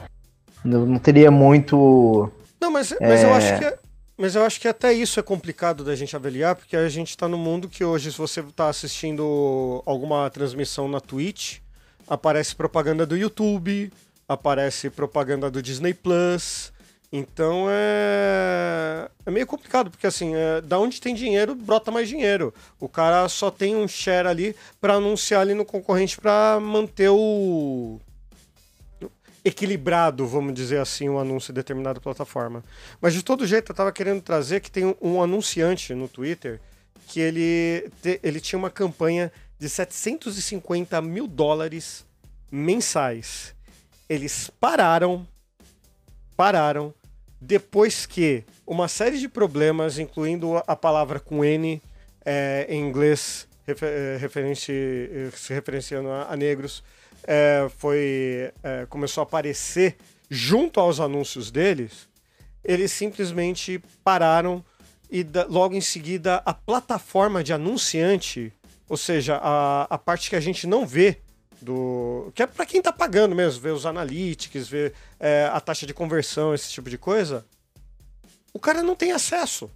Não 0.64 0.86
não 0.86 1.00
teria 1.00 1.32
muito. 1.32 2.32
Não, 2.60 2.72
mas, 2.72 2.94
mas 3.00 3.24
eu 3.24 3.30
É. 3.30 3.34
acho 3.34 3.58
que. 3.60 3.66
é- 3.66 3.80
Mas 4.22 4.36
eu 4.36 4.44
acho 4.44 4.60
que 4.60 4.68
até 4.68 4.92
isso 4.92 5.18
é 5.18 5.24
complicado 5.24 5.82
da 5.82 5.96
gente 5.96 6.14
avaliar, 6.14 6.54
porque 6.54 6.76
a 6.76 6.90
gente 6.90 7.12
está 7.12 7.26
no 7.26 7.38
mundo 7.38 7.70
que 7.70 7.86
hoje, 7.86 8.12
se 8.12 8.18
você 8.18 8.42
está 8.42 8.68
assistindo 8.68 9.82
alguma 9.86 10.30
transmissão 10.30 10.90
na 10.90 11.00
Twitch, 11.00 11.60
aparece 12.06 12.54
propaganda 12.54 13.06
do 13.06 13.16
YouTube, 13.16 13.90
aparece 14.28 14.90
propaganda 14.90 15.50
do 15.50 15.62
Disney 15.62 15.94
Plus. 15.94 16.74
Então 17.14 17.68
é, 17.70 19.10
é 19.26 19.32
meio 19.32 19.48
complicado, 19.48 19.90
porque 19.90 20.06
assim, 20.06 20.36
é, 20.36 20.60
da 20.60 20.78
onde 20.78 21.00
tem 21.00 21.16
dinheiro, 21.16 21.56
brota 21.56 21.90
mais 21.90 22.10
dinheiro. 22.10 22.54
O 22.78 22.90
cara 22.90 23.28
só 23.30 23.50
tem 23.50 23.74
um 23.76 23.88
share 23.88 24.28
ali 24.28 24.54
para 24.82 24.96
anunciar 24.96 25.40
ali 25.42 25.54
no 25.54 25.64
concorrente 25.64 26.20
para 26.20 26.60
manter 26.62 27.08
o 27.10 28.00
equilibrado, 29.44 30.26
vamos 30.28 30.54
dizer 30.54 30.80
assim, 30.80 31.08
um 31.10 31.20
anúncio 31.20 31.52
em 31.52 31.56
determinada 31.56 32.00
plataforma. 32.00 32.64
Mas 33.02 33.14
de 33.14 33.24
todo 33.24 33.46
jeito, 33.48 33.72
eu 33.72 33.74
estava 33.74 33.92
querendo 33.92 34.22
trazer 34.22 34.60
que 34.62 34.70
tem 34.72 34.96
um, 35.02 35.22
anunciante 35.22 35.94
no 35.94 36.08
Twitter 36.08 36.60
que 37.08 37.20
ele, 37.20 37.90
te- 38.02 38.20
ele 38.22 38.40
tinha 38.40 38.60
uma 38.60 38.70
campanha 38.70 39.32
de 39.58 39.68
750 39.70 41.02
mil 41.02 41.28
dólares 41.28 42.06
mensais. 42.52 43.54
Eles 44.08 44.50
pararam, 44.60 45.26
pararam, 46.36 46.94
depois 47.42 48.06
que 48.06 48.44
uma 48.66 48.88
série 48.88 49.18
de 49.20 49.28
problemas, 49.28 49.98
incluindo 49.98 50.58
a- 50.58 50.76
palavra 50.76 51.20
com 51.20 51.44
N 51.44 51.82
é, 52.26 52.66
em 52.70 52.82
inglês, 52.88 53.48
refer, 53.66 53.88
é, 53.92 54.18
referente, 54.18 54.72
é, 54.72 55.30
se 55.36 55.54
referenciando 55.54 56.10
a, 56.10 56.32
a 56.32 56.36
negros, 56.36 56.84
é, 57.26 57.68
foi 57.78 58.52
é, 58.64 58.86
começou 58.88 59.22
a 59.22 59.24
aparecer 59.24 59.98
junto 60.30 60.80
aos 60.80 61.00
anúncios 61.00 61.50
deles, 61.52 62.08
eles 62.64 62.92
simplesmente 62.92 63.82
pararam 64.04 64.64
e 65.10 65.24
da- 65.24 65.46
logo 65.46 65.74
em 65.76 65.82
seguida 65.82 66.42
a 66.46 66.54
plataforma 66.54 67.44
de 67.44 67.52
anunciante, 67.54 68.54
ou 68.88 68.98
seja, 68.98 69.40
a, 69.42 69.84
a 69.90 69.98
parte 69.98 70.30
que 70.30 70.36
a 70.36 70.40
gente 70.40 70.68
não 70.68 70.86
vê 70.86 71.18
do 71.62 72.32
que 72.36 72.44
é 72.44 72.48
para 72.48 72.66
quem 72.66 72.82
tá 72.82 72.94
pagando 72.94 73.36
mesmo, 73.36 73.60
ver 73.62 73.72
os 73.74 73.86
analytics, 73.86 74.68
ver 74.68 74.94
é, 75.20 75.50
a 75.52 75.60
taxa 75.60 75.86
de 75.86 75.94
conversão, 75.94 76.54
esse 76.54 76.70
tipo 76.72 76.90
de 76.90 76.98
coisa, 76.98 77.46
o 78.54 78.60
cara 78.60 78.82
não 78.84 78.96
tem 78.96 79.12
acesso. 79.12 79.70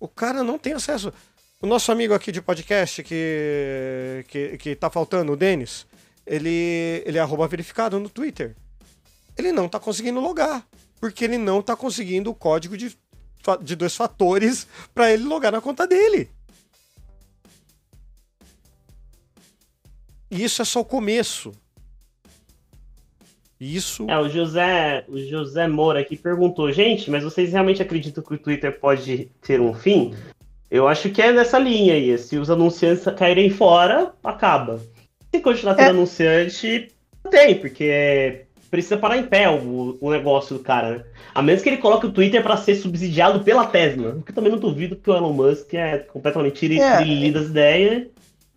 O 0.00 0.08
cara 0.08 0.42
não 0.42 0.58
tem 0.58 0.72
acesso. 0.74 1.12
O 1.60 1.66
nosso 1.66 1.90
amigo 1.90 2.12
aqui 2.14 2.30
de 2.30 2.42
podcast 2.42 3.02
que, 3.02 4.24
que, 4.28 4.58
que 4.58 4.76
tá 4.76 4.90
faltando, 4.90 5.32
o 5.32 5.36
Denis, 5.36 5.86
ele, 6.26 7.02
ele 7.04 7.18
é 7.18 7.20
arroba 7.20 7.46
verificado 7.46 7.98
no 7.98 8.08
Twitter. 8.08 8.56
Ele 9.36 9.52
não 9.52 9.68
tá 9.68 9.80
conseguindo 9.80 10.20
logar, 10.20 10.66
porque 11.00 11.24
ele 11.24 11.38
não 11.38 11.60
tá 11.60 11.76
conseguindo 11.76 12.30
o 12.30 12.34
código 12.34 12.76
de, 12.76 12.96
de 13.62 13.76
dois 13.76 13.96
fatores 13.96 14.66
para 14.94 15.12
ele 15.12 15.24
logar 15.24 15.52
na 15.52 15.60
conta 15.60 15.86
dele. 15.86 16.30
E 20.30 20.42
isso 20.42 20.62
é 20.62 20.64
só 20.64 20.80
o 20.80 20.84
começo. 20.84 21.52
Isso. 23.60 24.06
É, 24.10 24.18
o 24.18 24.28
José, 24.28 25.04
o 25.08 25.18
José 25.18 25.66
Moura 25.68 26.00
aqui 26.00 26.16
perguntou, 26.16 26.70
gente, 26.72 27.10
mas 27.10 27.22
vocês 27.22 27.52
realmente 27.52 27.80
acreditam 27.80 28.22
que 28.22 28.34
o 28.34 28.38
Twitter 28.38 28.78
pode 28.78 29.30
ter 29.40 29.60
um 29.60 29.72
fim? 29.72 30.14
Eu 30.70 30.88
acho 30.88 31.08
que 31.10 31.22
é 31.22 31.32
nessa 31.32 31.58
linha 31.58 31.94
aí. 31.94 32.16
Se 32.18 32.36
os 32.36 32.50
anunciantes 32.50 33.04
caírem 33.16 33.48
fora, 33.48 34.12
acaba. 34.22 34.80
Se 35.34 35.40
continuar 35.40 35.74
tendo 35.74 35.86
É. 35.86 35.90
anunciante, 35.90 36.92
não 37.24 37.28
tem, 37.30 37.56
porque 37.56 38.42
precisa 38.70 38.96
parar 38.96 39.16
em 39.18 39.24
pé 39.24 39.48
o, 39.50 39.98
o 40.00 40.10
negócio 40.12 40.56
do 40.56 40.62
cara, 40.62 40.90
né? 40.98 41.04
A 41.34 41.42
menos 41.42 41.60
que 41.60 41.68
ele 41.68 41.78
coloque 41.78 42.06
o 42.06 42.12
Twitter 42.12 42.40
para 42.40 42.56
ser 42.56 42.76
subsidiado 42.76 43.40
pela 43.42 43.66
Tesla. 43.66 44.10
O 44.10 44.22
que 44.22 44.30
eu 44.30 44.34
também 44.34 44.52
não 44.52 44.58
duvido, 44.60 44.94
porque 44.94 45.10
o 45.10 45.16
Elon 45.16 45.32
Musk 45.32 45.74
é 45.74 45.98
completamente 45.98 46.54
tiri- 46.54 46.80
É. 46.80 47.30
das 47.32 47.46
ideias 47.46 48.06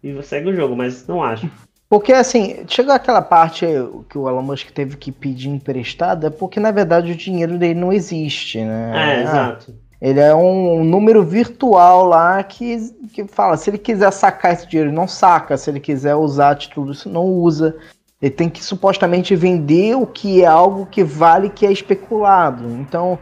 e 0.04 0.22
segue 0.22 0.50
o 0.50 0.56
jogo, 0.56 0.76
mas 0.76 1.08
não 1.08 1.24
acho. 1.24 1.50
Porque 1.90 2.13
assim, 2.13 2.58
chegou 2.68 2.94
aquela 2.94 3.22
parte 3.24 3.66
que 4.10 4.18
o 4.20 4.30
Elon 4.30 4.42
Musk 4.44 4.70
teve 4.70 4.98
que 4.98 5.12
pedir 5.12 5.50
emprestado, 5.50 6.28
é 6.28 6.30
porque 6.30 6.60
na 6.60 6.70
verdade 6.70 7.12
o 7.12 7.16
dinheiro 7.16 7.58
dele 7.58 7.80
não 7.80 7.92
existe, 7.92 8.60
né? 8.63 8.92
É, 8.94 9.00
Ah, 9.00 9.22
exato. 9.22 9.76
Ele 10.02 10.20
é 10.20 10.34
um 10.34 10.84
número 10.84 11.24
virtual 11.24 12.06
lá 12.06 12.44
que, 12.44 12.94
que 13.12 13.26
fala, 13.26 13.58
se 13.58 13.70
ele 13.70 13.80
quiser 13.80 14.12
sacar 14.12 14.54
esse 14.54 14.68
dinheiro, 14.68 14.92
não 14.92 15.08
saca. 15.08 15.58
Se 15.58 15.70
ele 15.70 15.80
quiser 15.80 16.16
usar 16.16 16.56
título, 16.56 16.92
isso 16.92 17.10
não 17.10 17.26
usa. 17.26 17.76
Ele 18.22 18.32
tem 18.32 18.50
que 18.50 18.64
supostamente 18.64 19.36
vender 19.36 19.96
o 19.96 20.06
que 20.06 20.44
é 20.44 20.46
algo 20.46 20.86
que 20.86 21.04
vale, 21.04 21.50
que 21.50 21.66
é 21.66 21.72
especulado. 21.72 22.70
Então, 22.70 23.18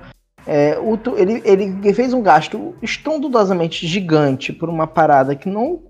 é, 0.46 0.78
o, 0.78 1.00
ele, 1.18 1.42
ele 1.46 1.94
fez 1.94 2.14
um 2.14 2.22
gasto 2.22 2.76
estrondosamente 2.82 3.88
gigante 3.88 4.54
por 4.54 4.70
uma 4.70 4.86
parada 4.86 5.36
que 5.36 5.50
não. 5.50 5.82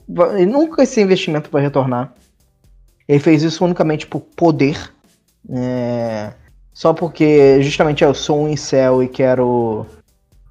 Nunca 0.48 0.84
esse 0.84 1.02
investimento 1.02 1.50
vai 1.52 1.62
retornar. 1.62 2.14
Ele 3.08 3.20
fez 3.20 3.44
isso 3.44 3.66
unicamente 3.66 4.08
por 4.08 4.22
poder. 4.22 4.94
É, 5.50 6.34
só 6.74 6.94
porque 6.94 7.62
justamente 7.62 8.04
eu 8.04 8.14
sou 8.14 8.44
um 8.44 8.50
incel 8.50 9.04
e 9.04 9.08
quero 9.08 9.86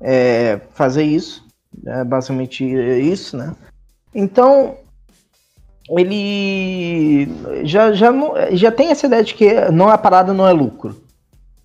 é, 0.05 0.61
fazer 0.75 1.03
isso. 1.03 1.43
É 1.87 2.05
basicamente 2.05 2.65
isso, 2.65 3.37
né? 3.37 3.55
Então, 4.15 4.77
ele 5.89 7.27
já, 7.65 7.93
já, 7.93 8.13
já 8.53 8.71
tem 8.71 8.91
essa 8.91 9.07
ideia 9.07 9.25
de 9.25 9.35
que 9.35 9.53
não 9.73 9.93
é 9.93 9.97
parada, 9.97 10.33
não 10.33 10.47
é 10.47 10.53
lucro. 10.53 11.03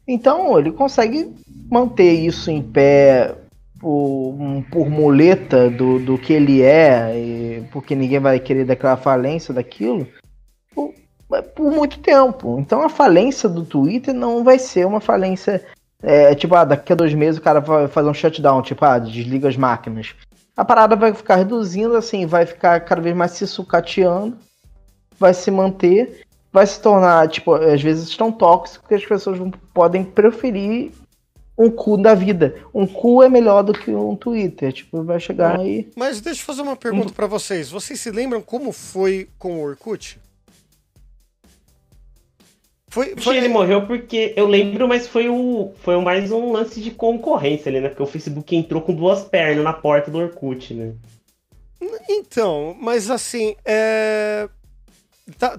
Então, 0.07 0.57
ele 0.57 0.71
consegue 0.71 1.31
manter 1.69 2.11
isso 2.11 2.49
em 2.49 2.63
pé 2.63 3.35
por, 3.79 4.35
por 4.71 4.89
muleta 4.89 5.69
do, 5.69 5.99
do 5.99 6.17
que 6.17 6.33
ele 6.33 6.63
é, 6.63 7.63
porque 7.71 7.93
ninguém 7.93 8.19
vai 8.19 8.39
querer 8.39 8.65
declarar 8.65 8.97
falência 8.97 9.53
daquilo, 9.53 10.07
por, 10.73 10.91
por 11.55 11.71
muito 11.71 11.99
tempo. 11.99 12.57
Então, 12.59 12.81
a 12.81 12.89
falência 12.89 13.47
do 13.47 13.63
Twitter 13.63 14.13
não 14.13 14.43
vai 14.43 14.57
ser 14.57 14.87
uma 14.87 14.99
falência 14.99 15.63
é, 16.01 16.33
tipo, 16.33 16.55
ah, 16.55 16.63
daqui 16.63 16.93
a 16.93 16.95
dois 16.95 17.13
meses 17.13 17.39
o 17.39 17.43
cara 17.43 17.59
vai 17.59 17.87
fazer 17.87 18.09
um 18.09 18.13
shutdown, 18.13 18.61
tipo, 18.61 18.83
ah, 18.85 18.99
desliga 18.99 19.49
as 19.49 19.57
máquinas. 19.57 20.15
A 20.55 20.63
parada 20.63 20.95
vai 20.95 21.13
ficar 21.13 21.35
reduzindo, 21.35 21.95
assim, 21.95 22.25
vai 22.25 22.45
ficar 22.45 22.79
cada 22.81 23.01
vez 23.01 23.15
mais 23.15 23.31
se 23.31 23.47
sucateando, 23.47 24.37
vai 25.17 25.33
se 25.33 25.49
manter, 25.51 26.21
vai 26.51 26.65
se 26.65 26.81
tornar, 26.81 27.27
tipo, 27.27 27.53
às 27.53 27.81
vezes 27.81 28.15
tão 28.15 28.31
tóxico 28.31 28.87
que 28.87 28.95
as 28.95 29.05
pessoas 29.05 29.39
podem 29.73 30.03
preferir 30.03 30.91
um 31.57 31.69
cu 31.69 31.97
da 31.97 32.15
vida. 32.15 32.55
Um 32.73 32.87
cu 32.87 33.21
é 33.21 33.27
melhor 33.27 33.63
do 33.63 33.73
que 33.73 33.91
um 33.91 34.15
Twitter, 34.15 34.71
tipo, 34.71 35.03
vai 35.03 35.19
chegar 35.19 35.59
aí. 35.59 35.91
Mas 35.95 36.21
deixa 36.21 36.41
eu 36.41 36.45
fazer 36.45 36.61
uma 36.61 36.77
pergunta 36.77 37.11
para 37.13 37.27
vocês. 37.27 37.69
Vocês 37.69 37.99
se 37.99 38.09
lembram 38.09 38.41
como 38.41 38.71
foi 38.71 39.29
com 39.37 39.57
o 39.57 39.63
Orkut? 39.63 40.17
Foi, 42.99 43.15
foi... 43.15 43.37
Ele 43.37 43.47
morreu 43.47 43.87
porque 43.87 44.33
eu 44.35 44.45
lembro, 44.45 44.85
mas 44.85 45.07
foi 45.07 45.29
o 45.29 45.71
foi 45.81 45.95
mais 46.01 46.33
um 46.33 46.51
lance 46.51 46.81
de 46.81 46.91
concorrência 46.91 47.69
ali, 47.69 47.79
né? 47.79 47.87
Porque 47.87 48.03
o 48.03 48.05
Facebook 48.05 48.53
entrou 48.53 48.81
com 48.81 48.93
duas 48.93 49.23
pernas 49.23 49.63
na 49.63 49.71
porta 49.71 50.11
do 50.11 50.17
Orkut, 50.17 50.73
né? 50.73 50.93
Então, 52.09 52.75
mas 52.77 53.09
assim, 53.09 53.55
é... 53.63 54.49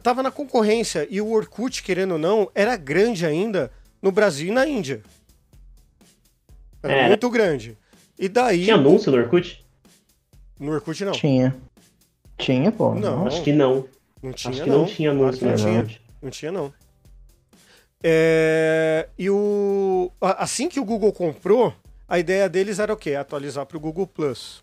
tava 0.03 0.23
na 0.23 0.31
concorrência 0.31 1.07
e 1.09 1.19
o 1.19 1.31
Orkut, 1.33 1.83
querendo 1.83 2.13
ou 2.13 2.19
não, 2.19 2.51
era 2.55 2.77
grande 2.77 3.25
ainda 3.25 3.71
no 4.03 4.13
Brasil 4.13 4.49
e 4.49 4.53
na 4.53 4.67
Índia. 4.67 5.01
Era 6.83 6.93
é. 6.93 7.09
muito 7.09 7.31
grande. 7.31 7.79
E 8.19 8.29
daí. 8.29 8.65
Tinha 8.65 8.77
anúncio 8.77 9.11
no 9.11 9.17
Orkut? 9.17 9.65
No 10.59 10.73
Orkut 10.73 11.03
não. 11.07 11.13
Tinha. 11.13 11.57
Tinha, 12.37 12.71
pô. 12.71 12.95
Não. 12.95 13.27
Acho 13.27 13.43
que 13.43 13.53
não. 13.53 13.87
Não 14.23 14.31
tinha, 14.35 14.51
Acho 14.51 14.63
que 14.63 14.69
não. 14.69 14.79
não 14.81 14.85
tinha 14.85 15.11
anúncio 15.11 15.41
claro 15.41 15.59
não, 15.59 15.87
tinha. 15.87 16.01
não 16.21 16.31
tinha, 16.31 16.53
não. 16.53 16.80
É, 18.03 19.09
e 19.19 19.29
o, 19.29 20.11
assim 20.21 20.69
que 20.69 20.81
o 20.81 20.85
Google 20.85 21.13
comprou, 21.13 21.75
a 22.09 22.19
ideia 22.19 22.49
deles 22.49 22.79
era 22.79 22.93
o 22.93 22.97
quê? 22.97 23.15
Atualizar 23.15 23.67
para 23.67 23.77
o 23.77 23.81
Google 23.81 24.07
Plus. 24.07 24.63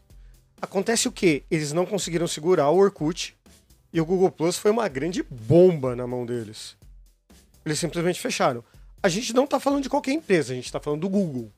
Acontece 0.62 1.08
o 1.08 1.12
quê? 1.12 1.44
Eles 1.52 1.72
não 1.72 1.86
conseguiram 1.86 2.28
segurar 2.28 2.70
o 2.70 2.78
Orkut 2.78 3.36
e 3.94 4.02
o 4.02 4.06
Google 4.06 4.32
Plus 4.32 4.58
foi 4.58 4.72
uma 4.72 4.88
grande 4.88 5.24
bomba 5.24 5.96
na 5.96 6.08
mão 6.08 6.26
deles. 6.26 6.76
Eles 7.66 7.80
simplesmente 7.80 8.20
fecharam. 8.20 8.64
A 9.02 9.10
gente 9.10 9.34
não 9.34 9.44
está 9.44 9.60
falando 9.60 9.84
de 9.84 9.90
qualquer 9.90 10.14
empresa, 10.14 10.52
a 10.52 10.56
gente 10.56 10.66
está 10.66 10.80
falando 10.80 11.02
do 11.02 11.10
Google. 11.10 11.52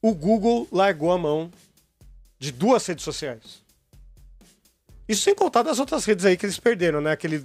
O 0.00 0.14
Google 0.14 0.66
largou 0.72 1.12
a 1.12 1.18
mão 1.18 1.50
de 2.38 2.50
duas 2.50 2.86
redes 2.86 3.04
sociais. 3.04 3.62
Isso 5.08 5.22
sem 5.22 5.34
contar 5.34 5.62
das 5.62 5.78
outras 5.78 6.04
redes 6.04 6.24
aí 6.24 6.36
que 6.36 6.46
eles 6.46 6.58
perderam, 6.58 7.00
né? 7.00 7.12
Aquele 7.12 7.42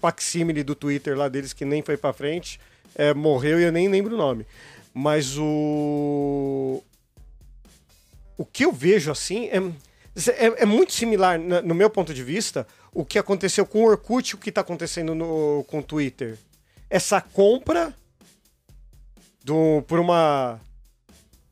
facsímile 0.00 0.62
do 0.62 0.74
Twitter 0.74 1.16
lá 1.16 1.28
deles 1.28 1.52
que 1.52 1.64
nem 1.64 1.82
foi 1.82 1.96
para 1.96 2.12
frente, 2.12 2.60
é, 2.94 3.14
morreu 3.14 3.60
e 3.60 3.64
eu 3.64 3.72
nem 3.72 3.88
lembro 3.88 4.14
o 4.14 4.18
nome. 4.18 4.46
Mas 4.92 5.36
o. 5.38 6.82
O 8.36 8.44
que 8.44 8.64
eu 8.64 8.72
vejo 8.72 9.10
assim 9.10 9.48
é, 9.48 9.58
é, 10.30 10.62
é 10.62 10.66
muito 10.66 10.92
similar, 10.92 11.38
no 11.38 11.74
meu 11.74 11.90
ponto 11.90 12.14
de 12.14 12.24
vista, 12.24 12.66
o 12.92 13.04
que 13.04 13.18
aconteceu 13.18 13.66
com 13.66 13.80
o 13.80 13.86
Orkut 13.86 14.30
e 14.30 14.34
o 14.34 14.38
que 14.38 14.48
está 14.48 14.62
acontecendo 14.62 15.14
no, 15.14 15.64
com 15.68 15.80
o 15.80 15.82
Twitter. 15.82 16.38
Essa 16.88 17.20
compra 17.20 17.94
do, 19.44 19.82
por 19.86 19.98
uma 20.00 20.60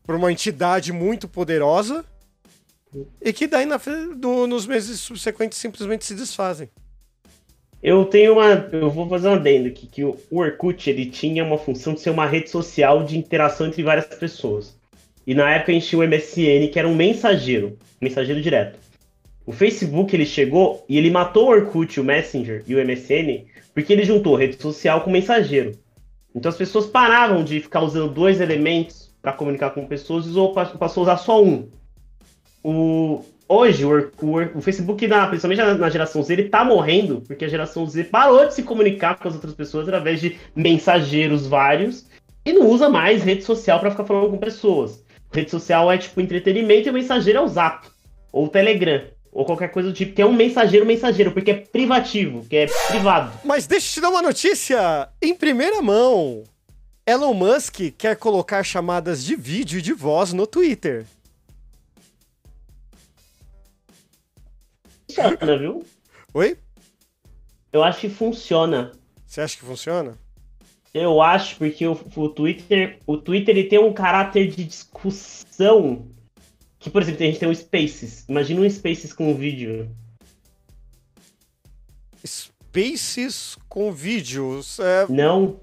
por 0.02 0.14
uma 0.14 0.32
entidade 0.32 0.90
muito 0.90 1.28
poderosa 1.28 2.02
e 3.20 3.30
que 3.30 3.46
daí 3.46 3.66
na, 3.66 3.78
do, 4.16 4.46
nos 4.46 4.66
meses 4.66 5.00
subsequentes 5.00 5.58
simplesmente 5.58 6.06
se 6.06 6.14
desfazem. 6.14 6.70
Eu 7.82 8.04
tenho 8.04 8.32
uma. 8.32 8.68
Eu 8.72 8.90
vou 8.90 9.08
fazer 9.08 9.28
um 9.28 9.34
adendo 9.34 9.68
aqui, 9.68 9.86
que 9.86 10.04
o 10.04 10.16
Orkut 10.30 10.90
ele 10.90 11.06
tinha 11.06 11.44
uma 11.44 11.58
função 11.58 11.94
de 11.94 12.00
ser 12.00 12.10
uma 12.10 12.26
rede 12.26 12.50
social 12.50 13.04
de 13.04 13.16
interação 13.16 13.66
entre 13.66 13.82
várias 13.82 14.06
pessoas. 14.06 14.76
E 15.26 15.34
na 15.34 15.50
época 15.54 15.72
a 15.72 15.74
gente 15.74 15.86
tinha 15.86 16.00
o 16.00 16.08
MSN, 16.08 16.68
que 16.72 16.78
era 16.78 16.88
um 16.88 16.94
mensageiro, 16.94 17.78
mensageiro 18.00 18.40
direto. 18.40 18.78
O 19.46 19.52
Facebook 19.52 20.14
ele 20.14 20.26
chegou 20.26 20.84
e 20.88 20.98
ele 20.98 21.10
matou 21.10 21.46
o 21.46 21.50
Orkut, 21.50 22.00
o 22.00 22.04
Messenger 22.04 22.64
e 22.66 22.74
o 22.74 22.84
MSN, 22.84 23.44
porque 23.72 23.92
ele 23.92 24.04
juntou 24.04 24.34
rede 24.34 24.60
social 24.60 25.02
com 25.02 25.10
mensageiro. 25.10 25.78
Então 26.34 26.50
as 26.50 26.56
pessoas 26.56 26.86
paravam 26.86 27.44
de 27.44 27.60
ficar 27.60 27.80
usando 27.80 28.12
dois 28.12 28.40
elementos 28.40 29.14
para 29.22 29.32
comunicar 29.32 29.70
com 29.70 29.86
pessoas 29.86 30.26
e 30.26 30.78
passou 30.78 31.00
a 31.00 31.04
usar 31.04 31.16
só 31.16 31.42
um. 31.42 31.68
O, 32.62 33.24
hoje 33.48 33.84
o, 33.84 34.10
o, 34.54 34.60
Facebook, 34.60 35.06
na, 35.06 35.26
principalmente 35.26 35.58
na, 35.58 35.74
na, 35.74 35.90
geração 35.90 36.22
Z, 36.22 36.32
ele 36.32 36.48
tá 36.48 36.64
morrendo, 36.64 37.22
porque 37.26 37.44
a 37.44 37.48
geração 37.48 37.86
Z 37.86 38.04
parou 38.04 38.46
de 38.46 38.54
se 38.54 38.62
comunicar 38.62 39.16
com 39.18 39.28
as 39.28 39.34
outras 39.34 39.54
pessoas 39.54 39.88
através 39.88 40.20
de 40.20 40.36
mensageiros 40.54 41.46
vários 41.46 42.06
e 42.44 42.52
não 42.52 42.66
usa 42.66 42.88
mais 42.88 43.22
rede 43.22 43.42
social 43.42 43.80
para 43.80 43.90
ficar 43.90 44.04
falando 44.04 44.30
com 44.30 44.38
pessoas. 44.38 45.02
Rede 45.32 45.50
social 45.50 45.90
é 45.90 45.98
tipo 45.98 46.20
entretenimento 46.20 46.88
e 46.88 46.90
o 46.90 46.94
mensageiro 46.94 47.38
é 47.38 47.42
o 47.42 47.48
Zap, 47.48 47.86
ou 48.32 48.46
o 48.46 48.48
Telegram, 48.48 49.02
ou 49.32 49.44
qualquer 49.44 49.68
coisa 49.68 49.88
do 49.88 49.94
tipo, 49.94 50.14
que 50.14 50.22
é 50.22 50.26
um 50.26 50.32
mensageiro 50.32 50.86
mensageiro, 50.86 51.32
porque 51.32 51.50
é 51.50 51.54
privativo, 51.54 52.44
que 52.48 52.56
é 52.56 52.66
privado. 52.88 53.32
Mas 53.44 53.66
deixa 53.66 53.88
eu 53.88 53.94
te 53.94 54.00
dar 54.00 54.10
uma 54.10 54.22
notícia 54.22 55.08
em 55.20 55.34
primeira 55.34 55.82
mão. 55.82 56.44
Elon 57.06 57.32
Musk 57.32 57.80
quer 57.96 58.16
colocar 58.16 58.62
chamadas 58.62 59.24
de 59.24 59.34
vídeo 59.34 59.78
e 59.78 59.82
de 59.82 59.94
voz 59.94 60.32
no 60.32 60.46
Twitter. 60.46 61.06
Funciona, 65.22 65.58
viu? 65.58 65.84
Oi? 66.34 66.56
Eu 67.72 67.82
acho 67.82 68.00
que 68.00 68.08
funciona. 68.08 68.92
Você 69.26 69.40
acha 69.40 69.56
que 69.56 69.64
funciona? 69.64 70.16
Eu 70.94 71.20
acho, 71.20 71.56
porque 71.56 71.86
o, 71.86 71.98
o 72.16 72.28
Twitter. 72.28 72.98
O 73.06 73.16
Twitter 73.16 73.56
ele 73.56 73.68
tem 73.68 73.78
um 73.78 73.92
caráter 73.92 74.48
de 74.48 74.64
discussão. 74.64 76.06
Que, 76.78 76.88
por 76.88 77.02
exemplo, 77.02 77.22
a 77.22 77.26
gente 77.26 77.38
tem 77.38 77.48
o 77.48 77.54
Spaces. 77.54 78.24
Imagina 78.28 78.60
um 78.60 78.70
Spaces 78.70 79.12
com 79.12 79.34
vídeo. 79.34 79.90
Spaces 82.24 83.56
com 83.68 83.92
vídeos. 83.92 84.78
É... 84.78 85.06
Não. 85.08 85.60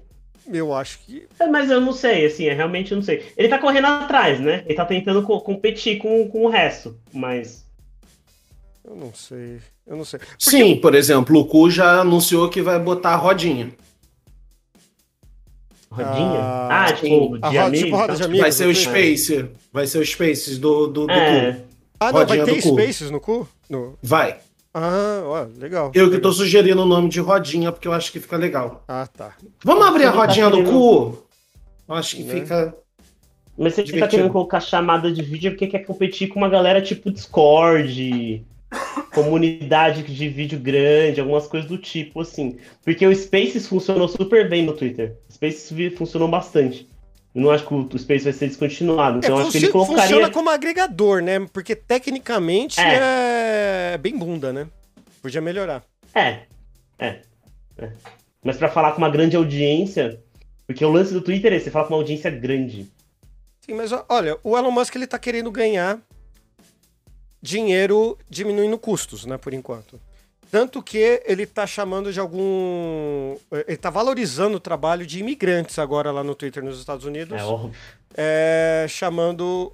Eu 0.52 0.72
acho 0.72 1.00
que. 1.00 1.26
É, 1.40 1.46
mas 1.48 1.70
eu 1.70 1.80
não 1.80 1.92
sei, 1.92 2.26
assim, 2.26 2.46
é, 2.46 2.52
realmente 2.52 2.92
eu 2.92 2.96
não 2.96 3.02
sei. 3.02 3.32
Ele 3.36 3.48
tá 3.48 3.58
correndo 3.58 3.86
atrás, 3.86 4.38
né? 4.40 4.62
Ele 4.64 4.74
tá 4.74 4.84
tentando 4.84 5.22
co 5.24 5.40
competir 5.40 5.98
com, 5.98 6.28
com 6.28 6.44
o 6.44 6.48
resto, 6.48 6.96
mas. 7.12 7.65
Eu 8.86 8.94
não 8.94 9.12
sei. 9.12 9.58
Eu 9.84 9.96
não 9.96 10.04
sei. 10.04 10.20
Porque 10.20 10.36
Sim, 10.38 10.76
por 10.76 10.94
exemplo, 10.94 11.40
o 11.40 11.44
Cu 11.44 11.68
já 11.68 12.00
anunciou 12.00 12.48
que 12.48 12.62
vai 12.62 12.78
botar 12.78 13.10
a 13.10 13.16
rodinha. 13.16 13.72
Rodinha? 15.90 16.40
Ah, 16.40 16.84
ah 16.84 16.92
tipo, 16.92 17.38
de 17.38 17.56
roda, 17.58 17.76
tipo 17.76 17.96
roda 17.96 18.14
de 18.14 18.22
amigos. 18.22 18.40
Vai 18.42 18.52
ser 18.52 18.66
o 18.68 18.74
Space. 18.74 19.50
Vai 19.72 19.86
ser 19.88 19.98
o 19.98 20.06
Spaces 20.06 20.58
do, 20.58 20.86
do, 20.86 21.06
do 21.06 21.12
é. 21.12 21.52
Cu. 21.54 21.62
Ah, 21.98 22.12
não, 22.12 22.18
Rodinha 22.20 22.44
vai 22.44 22.54
ter 22.54 22.62
Spaces 22.62 23.10
no 23.10 23.20
Cu? 23.20 23.48
No... 23.68 23.98
Vai. 24.00 24.38
Ah, 24.72 25.22
ó, 25.24 25.46
legal. 25.58 25.90
Eu 25.94 26.10
que 26.10 26.18
tô 26.18 26.30
sugerindo 26.30 26.82
o 26.82 26.86
nome 26.86 27.08
de 27.08 27.18
rodinha 27.18 27.72
porque 27.72 27.88
eu 27.88 27.94
acho 27.94 28.12
que 28.12 28.20
fica 28.20 28.36
legal. 28.36 28.84
Ah, 28.86 29.06
tá. 29.06 29.32
Vamos 29.64 29.86
abrir 29.86 30.04
a 30.04 30.12
tá 30.12 30.18
rodinha 30.18 30.50
do 30.50 30.62
cu? 30.64 31.26
Eu 31.88 31.94
acho 31.94 32.16
que 32.16 32.24
né? 32.24 32.34
fica. 32.34 32.76
Mas 33.56 33.74
você 33.74 33.84
tá 33.98 34.06
querendo 34.06 34.30
colocar 34.30 34.60
chamada 34.60 35.10
de 35.10 35.22
vídeo 35.22 35.52
porque 35.52 35.66
quer 35.66 35.78
competir 35.78 36.28
com 36.28 36.38
uma 36.38 36.50
galera 36.50 36.82
tipo 36.82 37.10
Discord, 37.10 38.44
comunidade 39.12 40.02
de 40.02 40.28
vídeo 40.28 40.58
grande, 40.58 41.20
algumas 41.20 41.46
coisas 41.46 41.68
do 41.68 41.78
tipo, 41.78 42.20
assim. 42.20 42.58
Porque 42.84 43.06
o 43.06 43.14
Spaces 43.14 43.66
funcionou 43.66 44.08
super 44.08 44.48
bem 44.48 44.64
no 44.64 44.74
Twitter. 44.74 45.16
O 45.28 45.32
Spaces 45.32 45.72
funcionou 45.96 46.28
bastante. 46.28 46.88
Não 47.34 47.50
acho 47.50 47.66
que 47.66 47.74
o 47.74 47.98
Space 47.98 48.24
vai 48.24 48.32
ser 48.32 48.48
descontinuado. 48.48 49.18
Então 49.18 49.38
É, 49.38 49.42
acho 49.42 49.52
que 49.52 49.58
ele 49.58 49.68
colocaria. 49.68 50.02
Funciona 50.02 50.30
como 50.30 50.48
agregador, 50.48 51.20
né? 51.20 51.46
Porque 51.52 51.76
tecnicamente 51.76 52.80
é... 52.80 53.98
bem 53.98 54.16
bunda, 54.16 54.52
né? 54.52 54.66
Podia 55.20 55.40
melhorar. 55.40 55.82
É, 56.14 56.40
é, 56.98 57.20
é. 57.76 57.90
Mas 58.42 58.56
pra 58.56 58.68
falar 58.68 58.92
com 58.92 58.98
uma 58.98 59.10
grande 59.10 59.36
audiência, 59.36 60.18
porque 60.66 60.84
o 60.84 60.90
lance 60.90 61.12
do 61.12 61.20
Twitter 61.20 61.52
é 61.52 61.58
você 61.58 61.70
falar 61.70 61.86
com 61.86 61.94
uma 61.94 62.00
audiência 62.00 62.30
grande. 62.30 62.90
Sim, 63.60 63.74
mas 63.74 63.90
olha, 64.08 64.38
o 64.42 64.56
Elon 64.56 64.70
Musk 64.70 64.94
ele 64.94 65.06
tá 65.06 65.18
querendo 65.18 65.50
ganhar 65.50 66.00
dinheiro 67.46 68.18
diminuindo 68.28 68.76
custos, 68.76 69.24
né, 69.24 69.38
por 69.38 69.54
enquanto. 69.54 69.98
Tanto 70.50 70.82
que 70.82 71.22
ele 71.24 71.44
tá 71.44 71.66
chamando 71.66 72.12
de 72.12 72.20
algum. 72.20 73.34
Ele 73.66 73.76
tá 73.76 73.90
valorizando 73.90 74.56
o 74.56 74.60
trabalho 74.60 75.04
de 75.04 75.18
imigrantes 75.18 75.78
agora 75.78 76.12
lá 76.12 76.22
no 76.22 76.34
Twitter 76.34 76.62
nos 76.62 76.78
Estados 76.78 77.04
Unidos. 77.04 77.38
É 77.38 77.44
óbvio. 77.44 77.72
É, 78.16 78.86
chamando. 78.88 79.72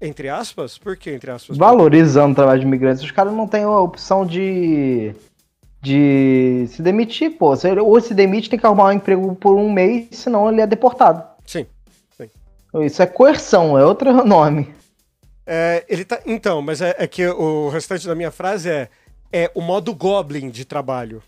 Entre 0.00 0.28
aspas? 0.28 0.78
Por 0.78 0.96
que 0.96 1.10
entre 1.10 1.30
aspas? 1.30 1.56
Valorizando 1.56 2.32
o 2.32 2.34
trabalho 2.34 2.60
de 2.60 2.66
imigrantes. 2.66 3.02
Os 3.02 3.10
caras 3.10 3.32
não 3.32 3.48
têm 3.48 3.64
a 3.64 3.80
opção 3.80 4.24
de. 4.24 5.14
de 5.80 6.66
se 6.68 6.80
demitir, 6.80 7.36
pô. 7.36 7.54
Ou 7.84 8.00
se 8.00 8.14
demite, 8.14 8.48
tem 8.48 8.58
que 8.58 8.66
arrumar 8.66 8.86
um 8.86 8.92
emprego 8.92 9.34
por 9.34 9.56
um 9.56 9.70
mês, 9.70 10.06
senão 10.12 10.48
ele 10.48 10.60
é 10.60 10.66
deportado. 10.66 11.24
Sim. 11.44 11.66
Isso 12.80 13.02
é 13.02 13.06
coerção, 13.06 13.76
é 13.76 13.84
outro 13.84 14.12
nome. 14.24 14.72
É, 15.46 15.84
ele 15.88 16.04
tá. 16.04 16.20
Então, 16.24 16.62
mas 16.62 16.80
é, 16.80 16.94
é 16.98 17.06
que 17.06 17.26
o 17.26 17.68
restante 17.68 18.06
da 18.06 18.14
minha 18.14 18.30
frase 18.30 18.70
é. 18.70 18.88
É 19.34 19.50
o 19.54 19.62
modo 19.62 19.94
Goblin 19.94 20.50
de 20.50 20.64
trabalho. 20.64 21.22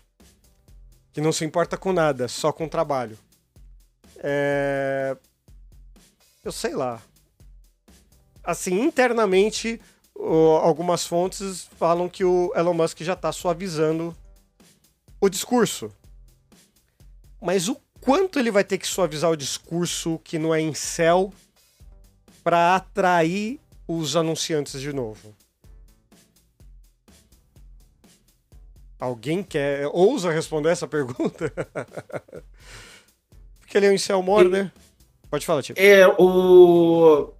Que 1.11 1.19
não 1.19 1.31
se 1.31 1.43
importa 1.43 1.75
com 1.75 1.91
nada, 1.91 2.27
só 2.27 2.51
com 2.51 2.67
trabalho. 2.67 3.17
É. 4.17 5.17
Eu 6.43 6.51
sei 6.51 6.75
lá. 6.75 7.01
Assim, 8.43 8.79
internamente, 8.79 9.81
algumas 10.61 11.05
fontes 11.07 11.67
falam 11.79 12.07
que 12.07 12.23
o 12.23 12.53
Elon 12.55 12.75
Musk 12.75 13.01
já 13.01 13.15
tá 13.15 13.31
suavizando 13.31 14.15
o 15.19 15.27
discurso. 15.27 15.91
Mas 17.41 17.67
o 17.67 17.75
quanto 17.99 18.37
ele 18.37 18.51
vai 18.51 18.63
ter 18.63 18.77
que 18.77 18.87
suavizar 18.87 19.31
o 19.31 19.35
discurso 19.35 20.19
que 20.23 20.37
não 20.37 20.53
é 20.53 20.61
em 20.61 20.75
céu 20.75 21.33
para 22.43 22.75
atrair 22.75 23.59
os 23.87 24.15
anunciantes 24.15 24.79
de 24.81 24.93
novo? 24.93 25.35
Alguém 28.99 29.43
quer 29.43 29.87
ousa 29.93 30.31
responder 30.31 30.69
essa 30.69 30.87
pergunta? 30.87 31.51
Porque 33.59 33.77
ele 33.77 33.87
é 33.87 33.89
um 33.89 33.93
incel 33.93 34.21
mor, 34.21 34.47
né? 34.49 34.71
Pode 35.29 35.45
falar, 35.45 35.61
tipo. 35.61 35.79
É, 35.79 36.07
o. 36.19 37.33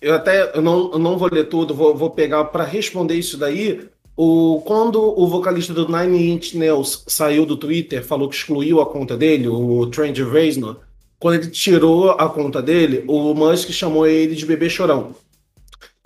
Eu 0.00 0.14
até 0.14 0.56
eu 0.56 0.62
não, 0.62 0.92
eu 0.92 0.98
não 0.98 1.16
vou 1.16 1.28
ler 1.30 1.48
tudo, 1.48 1.74
vou, 1.74 1.96
vou 1.96 2.10
pegar 2.10 2.44
para 2.46 2.64
responder 2.64 3.14
isso 3.14 3.36
daí. 3.36 3.88
O, 4.16 4.62
quando 4.64 5.02
o 5.02 5.26
vocalista 5.26 5.74
do 5.74 5.88
Nine 5.88 6.30
Inch 6.30 6.54
Nails 6.54 7.04
saiu 7.08 7.44
do 7.44 7.56
Twitter, 7.56 8.04
falou 8.04 8.28
que 8.28 8.36
excluiu 8.36 8.80
a 8.80 8.86
conta 8.86 9.16
dele, 9.16 9.48
o 9.48 9.86
Trent 9.86 10.18
Reznor, 10.18 10.80
quando 11.18 11.34
ele 11.36 11.50
tirou 11.50 12.10
a 12.10 12.28
conta 12.28 12.62
dele, 12.62 13.04
o 13.08 13.34
Musk 13.34 13.70
chamou 13.70 14.06
ele 14.06 14.34
de 14.34 14.46
bebê 14.46 14.68
chorão. 14.68 15.14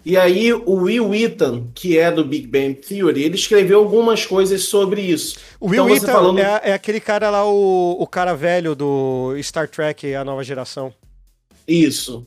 E 0.05 0.17
aí 0.17 0.53
o 0.53 0.75
Will 0.85 1.09
Wheaton, 1.09 1.67
que 1.75 1.99
é 1.99 2.11
do 2.11 2.25
Big 2.25 2.47
Bang 2.47 2.75
Theory, 2.75 3.25
ele 3.25 3.35
escreveu 3.35 3.81
algumas 3.81 4.25
coisas 4.25 4.63
sobre 4.65 5.01
isso. 5.03 5.37
O 5.61 5.67
Will 5.67 5.83
Então, 5.83 5.87
Wheaton 5.87 6.07
falando- 6.07 6.39
é, 6.39 6.61
é 6.65 6.73
aquele 6.73 7.01
cara 7.01 7.29
lá, 7.31 7.45
o, 7.45 7.97
o 8.01 8.07
cara 8.07 8.35
velho 8.35 8.75
do 8.75 9.35
Star 9.43 9.69
Trek, 9.69 10.15
a 10.15 10.25
nova 10.25 10.43
geração. 10.45 10.93
Isso, 11.67 12.27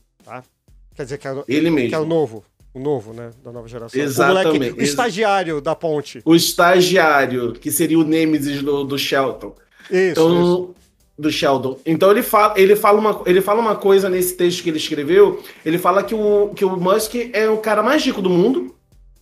Quer 0.93 1.03
dizer, 1.03 1.17
que 1.17 1.27
é, 1.27 1.31
o- 1.31 1.45
ele 1.47 1.69
mesmo. 1.71 1.89
que 1.89 1.95
é 1.95 1.99
o 1.99 2.05
novo. 2.05 2.43
O 2.73 2.79
novo, 2.79 3.13
né? 3.13 3.31
Da 3.43 3.51
nova 3.51 3.67
geração. 3.67 3.99
O, 3.99 4.03
Exatamente. 4.03 4.53
moleque, 4.59 4.79
o 4.79 4.83
estagiário 4.83 5.61
da 5.61 5.73
ponte. 5.73 6.21
O 6.25 6.35
estagiário, 6.35 7.53
que 7.53 7.71
seria 7.71 7.97
o 7.97 8.03
Nemesis 8.03 8.61
do, 8.61 8.83
do 8.83 8.97
Shelton. 8.99 9.55
Isso, 9.89 10.11
isso. 10.11 10.75
Do 11.21 11.31
Sheldon. 11.31 11.77
Então 11.85 12.09
ele 12.09 12.23
fala, 12.23 12.53
ele, 12.57 12.75
fala 12.75 12.99
uma, 12.99 13.21
ele 13.27 13.41
fala 13.41 13.61
uma 13.61 13.75
coisa 13.75 14.09
nesse 14.09 14.35
texto 14.35 14.63
que 14.63 14.69
ele 14.71 14.77
escreveu. 14.77 15.43
Ele 15.63 15.77
fala 15.77 16.01
que 16.01 16.15
o, 16.15 16.51
que 16.55 16.65
o 16.65 16.75
Musk 16.75 17.13
é 17.31 17.47
o 17.47 17.57
cara 17.57 17.83
mais 17.83 18.03
rico 18.03 18.23
do 18.23 18.29
mundo, 18.29 18.73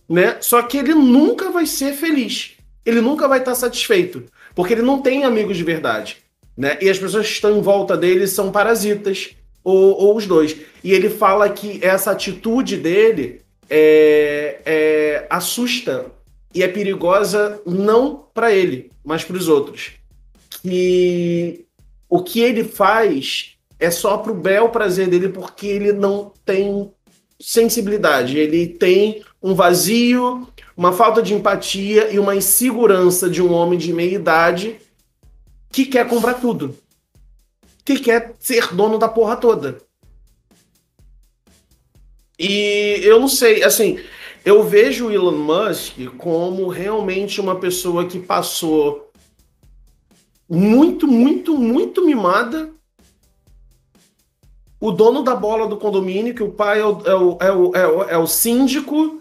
né? 0.08 0.38
Só 0.40 0.62
que 0.62 0.78
ele 0.78 0.94
nunca 0.94 1.50
vai 1.50 1.66
ser 1.66 1.92
feliz. 1.92 2.52
Ele 2.86 3.02
nunca 3.02 3.28
vai 3.28 3.40
estar 3.40 3.54
satisfeito. 3.54 4.24
Porque 4.54 4.72
ele 4.72 4.82
não 4.82 5.02
tem 5.02 5.24
amigos 5.24 5.58
de 5.58 5.62
verdade. 5.62 6.16
Né? 6.56 6.78
E 6.80 6.88
as 6.88 6.98
pessoas 6.98 7.26
que 7.26 7.32
estão 7.32 7.56
em 7.56 7.60
volta 7.60 7.96
dele 7.96 8.26
são 8.26 8.50
parasitas, 8.50 9.30
ou, 9.62 9.98
ou 9.98 10.16
os 10.16 10.26
dois. 10.26 10.56
E 10.82 10.92
ele 10.92 11.08
fala 11.08 11.48
que 11.48 11.78
essa 11.82 12.10
atitude 12.10 12.76
dele 12.76 13.42
é, 13.68 14.60
é, 14.64 15.26
assusta 15.30 16.06
e 16.54 16.62
é 16.62 16.68
perigosa 16.68 17.60
não 17.64 18.26
para 18.34 18.52
ele, 18.52 18.90
mas 19.04 19.22
para 19.22 19.36
os 19.36 19.48
outros. 19.48 19.92
Que 20.62 21.64
o 22.10 22.22
que 22.24 22.40
ele 22.40 22.64
faz 22.64 23.56
é 23.78 23.90
só 23.90 24.18
pro 24.18 24.34
bel 24.34 24.68
prazer 24.68 25.08
dele, 25.08 25.28
porque 25.28 25.68
ele 25.68 25.92
não 25.92 26.32
tem 26.44 26.92
sensibilidade. 27.40 28.36
Ele 28.36 28.66
tem 28.66 29.22
um 29.40 29.54
vazio, 29.54 30.46
uma 30.76 30.92
falta 30.92 31.22
de 31.22 31.32
empatia 31.32 32.12
e 32.12 32.18
uma 32.18 32.34
insegurança 32.34 33.30
de 33.30 33.40
um 33.40 33.52
homem 33.52 33.78
de 33.78 33.92
meia 33.92 34.16
idade 34.16 34.78
que 35.70 35.86
quer 35.86 36.06
comprar 36.08 36.34
tudo. 36.34 36.76
Que 37.84 37.98
quer 37.98 38.34
ser 38.40 38.74
dono 38.74 38.98
da 38.98 39.08
porra 39.08 39.36
toda. 39.36 39.78
E 42.38 43.00
eu 43.02 43.20
não 43.20 43.28
sei, 43.28 43.62
assim, 43.62 44.00
eu 44.44 44.64
vejo 44.64 45.06
o 45.06 45.12
Elon 45.12 45.32
Musk 45.36 45.96
como 46.16 46.68
realmente 46.68 47.40
uma 47.40 47.56
pessoa 47.56 48.06
que 48.06 48.18
passou 48.18 49.09
muito, 50.50 51.06
muito, 51.06 51.56
muito 51.56 52.04
mimada. 52.04 52.70
O 54.80 54.90
dono 54.90 55.22
da 55.22 55.36
bola 55.36 55.68
do 55.68 55.76
condomínio, 55.76 56.34
que 56.34 56.42
o 56.42 56.50
pai 56.50 56.80
é 56.80 56.84
o, 56.84 57.02
é 57.04 57.14
o, 57.14 57.38
é 57.40 57.52
o, 57.52 57.76
é 57.76 57.86
o, 57.86 58.02
é 58.02 58.18
o 58.18 58.26
síndico, 58.26 59.20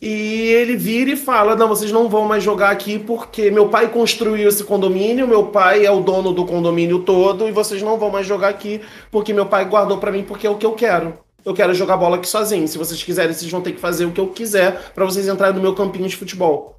e 0.00 0.08
ele 0.08 0.76
vira 0.76 1.10
e 1.10 1.16
fala: 1.16 1.54
Não, 1.54 1.68
vocês 1.68 1.92
não 1.92 2.08
vão 2.08 2.24
mais 2.24 2.42
jogar 2.42 2.70
aqui 2.70 2.98
porque 2.98 3.50
meu 3.50 3.68
pai 3.68 3.88
construiu 3.88 4.48
esse 4.48 4.64
condomínio, 4.64 5.28
meu 5.28 5.46
pai 5.46 5.86
é 5.86 5.90
o 5.90 6.00
dono 6.00 6.32
do 6.32 6.44
condomínio 6.44 7.00
todo, 7.00 7.46
e 7.46 7.52
vocês 7.52 7.80
não 7.82 7.98
vão 7.98 8.10
mais 8.10 8.26
jogar 8.26 8.48
aqui 8.48 8.80
porque 9.10 9.32
meu 9.32 9.46
pai 9.46 9.66
guardou 9.66 9.98
pra 9.98 10.10
mim 10.10 10.24
porque 10.24 10.46
é 10.46 10.50
o 10.50 10.56
que 10.56 10.66
eu 10.66 10.72
quero. 10.72 11.18
Eu 11.44 11.54
quero 11.54 11.72
jogar 11.74 11.96
bola 11.96 12.16
aqui 12.16 12.28
sozinho. 12.28 12.66
Se 12.66 12.76
vocês 12.76 13.00
quiserem, 13.00 13.32
vocês 13.32 13.50
vão 13.50 13.60
ter 13.60 13.70
que 13.70 13.80
fazer 13.80 14.04
o 14.04 14.10
que 14.10 14.20
eu 14.20 14.26
quiser 14.26 14.90
pra 14.92 15.04
vocês 15.04 15.28
entrarem 15.28 15.54
no 15.54 15.62
meu 15.62 15.76
campinho 15.76 16.08
de 16.08 16.16
futebol. 16.16 16.75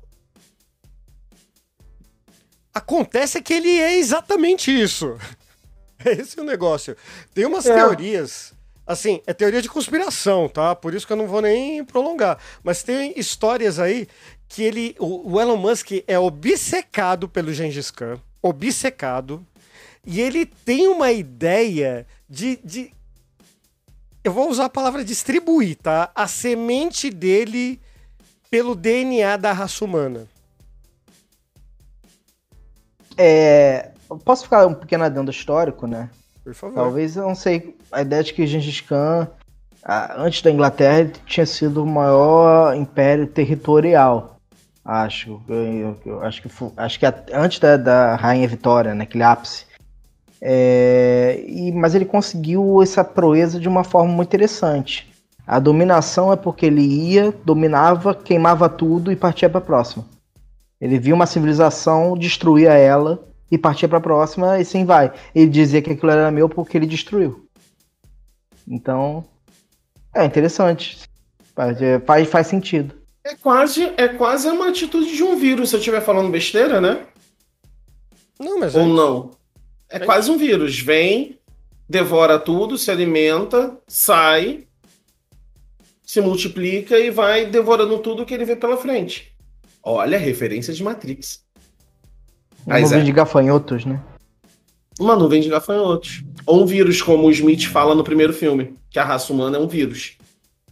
Acontece 2.78 3.42
que 3.42 3.54
ele 3.54 3.80
é 3.80 3.98
exatamente 3.98 4.70
isso. 4.72 5.18
Esse 6.06 6.40
é 6.40 6.42
o 6.42 6.46
negócio. 6.46 6.96
Tem 7.34 7.46
umas 7.46 7.66
É. 7.66 7.74
teorias. 7.74 8.54
Assim, 8.86 9.20
é 9.28 9.34
teoria 9.34 9.62
de 9.62 9.68
conspiração, 9.68 10.48
tá? 10.48 10.74
Por 10.76 10.94
isso 10.94 11.06
que 11.06 11.12
eu 11.12 11.18
não 11.18 11.28
vou 11.28 11.42
nem 11.42 11.84
prolongar. 11.84 12.38
Mas 12.64 12.84
tem 12.84 13.14
histórias 13.20 13.80
aí 13.80 14.08
que 14.48 14.64
ele. 14.64 14.96
O, 15.00 15.34
o 15.34 15.42
Elon 15.42 15.58
Musk 15.58 15.92
é 16.08 16.18
obcecado 16.18 17.28
pelo 17.28 17.52
Gengis 17.52 17.92
Khan. 17.92 18.22
Obcecado. 18.42 19.46
E 20.06 20.22
ele 20.22 20.46
tem 20.46 20.88
uma 20.88 21.12
ideia 21.12 22.06
de. 22.30 22.60
de 22.64 22.92
eu 24.24 24.32
vou 24.32 24.50
usar 24.50 24.66
a 24.66 24.70
palavra 24.70 25.04
distribuir, 25.04 25.78
tá? 25.78 26.12
A 26.16 26.28
semente 26.28 27.10
dele 27.10 27.82
pelo 28.50 28.76
DNA 28.76 29.36
da 29.38 29.52
raça 29.52 29.84
humana. 29.84 30.28
É, 33.18 33.90
posso 34.24 34.44
ficar 34.44 34.66
um 34.68 34.74
pequeno 34.74 35.04
adendo 35.04 35.32
histórico, 35.32 35.88
né? 35.88 36.10
Por 36.44 36.54
favor. 36.54 36.76
Talvez, 36.76 37.16
eu 37.18 37.24
não 37.24 37.36
sei, 37.36 37.76
a 37.92 38.02
ideia 38.02 38.24
de 38.24 38.34
que 38.34 38.46
Gengis 38.48 38.82
Khan, 38.82 39.28
antes 40.18 40.42
da 40.42 40.52
Inglaterra, 40.52 41.12
tinha 41.26 41.46
sido 41.46 41.84
o 41.84 41.88
maior 41.88 42.76
império 42.76 43.28
territorial. 43.28 44.38
Acho. 44.86 45.42
Eu, 45.50 45.98
eu- 46.06 46.22
acho 46.24 46.42
que, 46.42 46.48
fu- 46.48 46.72
acho 46.78 46.98
que 47.00 47.06
antes 47.34 47.60
da, 47.60 47.76
da 47.76 48.16
Rainha 48.16 48.48
Vitória, 48.48 48.96
naquele 48.96 49.24
ápice. 49.24 49.66
É, 50.42 51.44
e- 51.48 51.72
mas 51.74 51.96
ele 51.96 52.06
conseguiu 52.06 52.82
essa 52.82 53.04
proeza 53.04 53.60
de 53.60 53.68
uma 53.68 53.84
forma 53.84 54.12
muito 54.14 54.30
interessante. 54.30 55.12
A 55.46 55.60
dominação 55.60 56.32
é 56.32 56.36
porque 56.36 56.66
ele 56.66 56.82
ia, 56.82 57.34
dominava, 57.44 58.14
queimava 58.14 58.70
tudo 58.70 59.12
e 59.12 59.16
partia 59.16 59.50
para 59.50 59.60
a 59.60 59.62
próxima. 59.62 60.06
Ele 60.80 61.00
via 61.00 61.14
uma 61.16 61.26
civilização, 61.26 62.18
destruía 62.18 62.74
ela 62.74 63.28
e 63.52 63.58
partia 63.58 63.88
para 63.88 63.98
a 63.98 64.02
próxima 64.02 64.58
e 64.58 64.62
assim 64.62 64.86
vai. 64.86 65.12
Ele 65.34 65.50
dizia 65.50 65.82
que 65.82 65.92
aquilo 65.92 66.12
era 66.12 66.30
meu 66.32 66.48
porque 66.48 66.78
ele 66.78 66.86
destruiu. 66.86 67.48
Então, 68.68 69.26
é 70.14 70.26
interessante. 70.26 70.98
Faz, 71.56 71.78
faz, 72.06 72.28
faz 72.30 72.48
sentido. 72.48 72.94
É 73.24 73.36
quase, 73.36 73.92
é 73.98 74.08
quase 74.08 74.48
uma 74.50 74.70
atitude 74.70 75.16
de 75.16 75.24
um 75.24 75.36
vírus, 75.38 75.70
se 75.70 75.76
eu 75.76 75.80
estiver 75.80 76.02
falando 76.02 76.30
besteira, 76.32 76.80
né? 76.80 77.06
Não, 78.40 78.60
mas 78.60 78.76
Ou 78.76 78.82
é- 78.84 78.86
não? 78.86 79.32
É 79.90 79.98
É. 79.98 80.00
quase 80.00 80.30
um 80.30 80.38
vírus. 80.38 80.80
Vem, 80.80 81.40
devora 81.90 82.38
tudo, 82.38 82.78
se 82.78 82.92
alimenta, 82.92 83.78
sai, 83.88 84.68
se 86.04 86.22
multiplica 86.22 86.98
e 87.00 87.10
vai 87.10 87.46
devorando 87.46 87.98
tudo 88.00 88.26
que 88.26 88.34
ele 88.34 88.46
vê 88.46 88.56
pela 88.56 88.78
frente. 88.78 89.34
Olha, 89.90 90.18
referência 90.18 90.74
de 90.74 90.84
Matrix. 90.84 91.46
Uma 92.66 92.74
Mas 92.74 92.84
nuvem 92.84 93.00
é. 93.00 93.04
de 93.06 93.12
gafanhotos, 93.14 93.86
né? 93.86 94.04
Uma 95.00 95.16
nuvem 95.16 95.40
de 95.40 95.48
gafanhotos. 95.48 96.26
Ou 96.46 96.62
um 96.62 96.66
vírus, 96.66 97.02
como 97.02 97.26
o 97.26 97.32
Smith 97.32 97.68
fala 97.68 97.96
no 97.96 98.04
primeiro 98.04 98.34
filme, 98.34 98.76
que 98.90 99.00
a 99.00 99.06
raça 99.06 99.32
humana 99.32 99.56
é 99.56 99.62
um 99.62 99.68
vírus. 99.68 100.18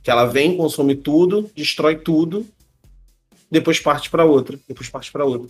Que 0.03 0.11
ela 0.11 0.25
vem, 0.25 0.57
consome 0.57 0.95
tudo, 0.95 1.49
destrói 1.55 1.95
tudo, 1.95 2.45
depois 3.49 3.79
parte 3.79 4.09
para 4.09 4.25
outra, 4.25 4.59
depois 4.67 4.89
parte 4.89 5.09
para 5.13 5.23
outra. 5.23 5.49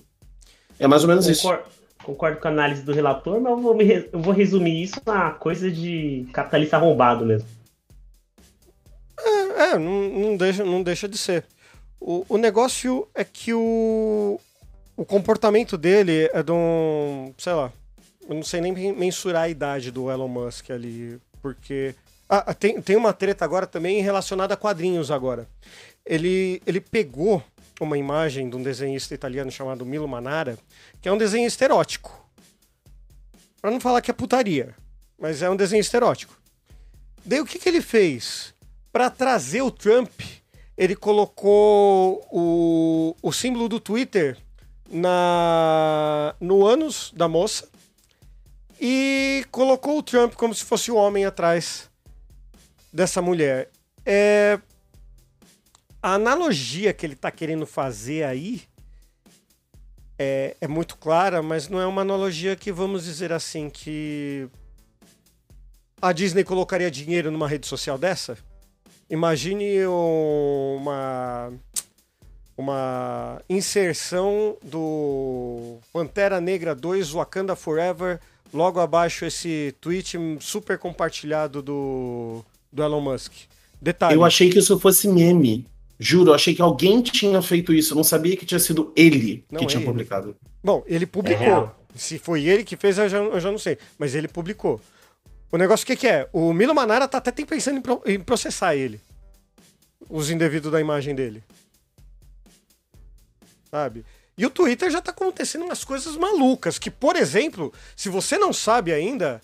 É 0.77 0.85
mais 0.85 1.01
ou 1.01 1.09
menos 1.09 1.27
isso. 1.27 1.41
Concordo, 1.41 1.69
concordo 2.03 2.39
com 2.39 2.47
a 2.47 2.51
análise 2.51 2.83
do 2.83 2.93
relator, 2.93 3.41
mas 3.41 3.51
eu 3.51 3.57
vou, 3.57 3.73
me 3.73 4.07
eu 4.13 4.19
vou 4.19 4.31
resumir 4.31 4.83
isso 4.83 5.01
a 5.07 5.31
coisa 5.31 5.71
de 5.71 6.27
capitalista 6.31 6.77
arrombado 6.77 7.25
mesmo. 7.25 7.49
É, 9.57 9.79
não, 9.79 10.07
não 10.09 10.37
deixa, 10.37 10.63
não 10.63 10.83
deixa 10.83 11.09
de 11.09 11.17
ser. 11.17 11.45
O, 12.07 12.37
negócio 12.37 13.07
é 13.15 13.23
que 13.23 13.51
o, 13.51 14.39
o 14.95 15.03
comportamento 15.03 15.75
dele 15.75 16.29
é 16.31 16.43
de 16.43 16.51
um. 16.51 17.33
sei 17.35 17.53
lá. 17.53 17.73
Eu 18.29 18.35
não 18.35 18.43
sei 18.43 18.61
nem 18.61 18.93
mensurar 18.93 19.45
a 19.45 19.49
idade 19.49 19.89
do 19.89 20.11
Elon 20.11 20.27
Musk 20.27 20.69
ali. 20.69 21.19
Porque. 21.41 21.95
Ah, 22.29 22.53
tem, 22.53 22.79
tem 22.79 22.95
uma 22.95 23.11
treta 23.11 23.43
agora 23.43 23.65
também 23.65 24.03
relacionada 24.03 24.53
a 24.53 24.57
quadrinhos 24.57 25.09
agora. 25.09 25.49
Ele, 26.05 26.61
ele 26.67 26.79
pegou 26.79 27.43
uma 27.81 27.97
imagem 27.97 28.51
de 28.51 28.55
um 28.55 28.61
desenhista 28.61 29.15
italiano 29.15 29.49
chamado 29.49 29.83
Milo 29.83 30.07
Manara, 30.07 30.59
que 31.01 31.09
é 31.09 31.11
um 31.11 31.17
desenhista 31.17 31.65
erótico. 31.65 32.23
Pra 33.59 33.71
não 33.71 33.79
falar 33.79 34.01
que 34.01 34.11
é 34.11 34.13
putaria, 34.13 34.75
mas 35.19 35.41
é 35.41 35.49
um 35.49 35.55
desenhista 35.55 35.97
erótico. 35.97 36.39
Daí 37.25 37.39
o 37.39 37.45
que, 37.45 37.57
que 37.57 37.67
ele 37.67 37.81
fez? 37.81 38.53
Para 38.91 39.09
trazer 39.09 39.63
o 39.63 39.71
Trump, 39.71 40.21
ele 40.77 40.95
colocou 40.95 42.25
o, 42.31 43.15
o 43.21 43.31
símbolo 43.31 43.69
do 43.69 43.79
Twitter 43.79 44.37
na 44.89 46.35
no 46.39 46.65
ânus 46.65 47.11
da 47.15 47.27
moça 47.27 47.67
e 48.79 49.45
colocou 49.51 49.97
o 49.97 50.03
Trump 50.03 50.33
como 50.33 50.53
se 50.53 50.63
fosse 50.63 50.91
o 50.91 50.95
homem 50.95 51.25
atrás 51.25 51.89
dessa 52.91 53.21
mulher. 53.21 53.69
É, 54.05 54.59
a 56.01 56.13
analogia 56.13 56.93
que 56.93 57.05
ele 57.05 57.13
está 57.13 57.31
querendo 57.31 57.65
fazer 57.65 58.23
aí 58.23 58.63
é, 60.19 60.55
é 60.61 60.67
muito 60.67 60.97
clara, 60.97 61.41
mas 61.41 61.67
não 61.67 61.79
é 61.79 61.85
uma 61.85 62.01
analogia 62.01 62.55
que 62.55 62.71
vamos 62.71 63.05
dizer 63.05 63.31
assim 63.31 63.69
que 63.69 64.47
a 66.01 66.11
Disney 66.11 66.43
colocaria 66.43 66.91
dinheiro 66.91 67.31
numa 67.31 67.47
rede 67.47 67.65
social 67.65 67.97
dessa? 67.97 68.37
Imagine 69.09 69.85
uma 69.87 71.51
uma 72.57 73.41
inserção 73.49 74.57
do 74.63 75.77
Pantera 75.91 76.39
Negra 76.39 76.73
2 76.73 77.09
Wakanda 77.11 77.55
Forever, 77.55 78.19
logo 78.53 78.79
abaixo 78.79 79.25
esse 79.25 79.75
tweet 79.81 80.17
super 80.39 80.77
compartilhado 80.77 81.61
do, 81.61 82.43
do 82.71 82.81
Elon 82.83 83.01
Musk. 83.01 83.33
Detalhe. 83.81 84.15
Eu 84.15 84.23
achei 84.23 84.49
que 84.49 84.59
isso 84.59 84.79
fosse 84.79 85.07
meme. 85.07 85.65
Juro, 85.99 86.31
eu 86.31 86.33
achei 86.33 86.55
que 86.55 86.61
alguém 86.61 87.01
tinha 87.01 87.41
feito 87.41 87.73
isso. 87.73 87.93
Eu 87.93 87.97
não 87.97 88.03
sabia 88.03 88.35
que 88.35 88.45
tinha 88.45 88.59
sido 88.59 88.91
ele 88.95 89.43
Não 89.51 89.59
que 89.59 89.65
é 89.65 89.67
tinha 89.67 89.79
ele. 89.79 89.85
publicado. 89.85 90.35
Bom, 90.63 90.83
ele 90.87 91.05
publicou. 91.05 91.45
real. 91.45 91.79
Se 91.93 92.17
foi 92.17 92.45
ele 92.45 92.63
que 92.63 92.75
fez, 92.75 92.97
eu 92.97 93.07
já, 93.07 93.17
eu 93.17 93.39
já 93.39 93.51
não 93.51 93.57
sei. 93.57 93.77
Mas 93.97 94.15
ele 94.15 94.27
publicou. 94.27 94.81
O 95.55 95.57
negócio 95.57 95.85
o 95.85 95.87
que, 95.87 95.95
que 95.95 96.05
é? 96.05 96.27
O 96.33 96.51
Milo 96.51 96.75
Manara 96.75 97.07
tá 97.07 97.17
até 97.17 97.31
tem 97.31 97.45
pensando 97.45 97.77
em, 97.77 97.81
pro- 97.81 98.03
em 98.05 98.19
processar 98.19 98.75
ele. 98.75 98.99
Os 100.09 100.29
indevidos 100.29 100.69
da 100.69 100.81
imagem 100.81 101.15
dele. 101.15 101.41
Sabe? 103.71 104.05
E 104.37 104.45
o 104.45 104.49
Twitter 104.49 104.91
já 104.91 105.01
tá 105.01 105.11
acontecendo 105.11 105.63
umas 105.63 105.85
coisas 105.85 106.17
malucas. 106.17 106.77
Que, 106.77 106.91
por 106.91 107.15
exemplo, 107.15 107.73
se 107.95 108.09
você 108.09 108.37
não 108.37 108.51
sabe 108.51 108.91
ainda, 108.91 109.39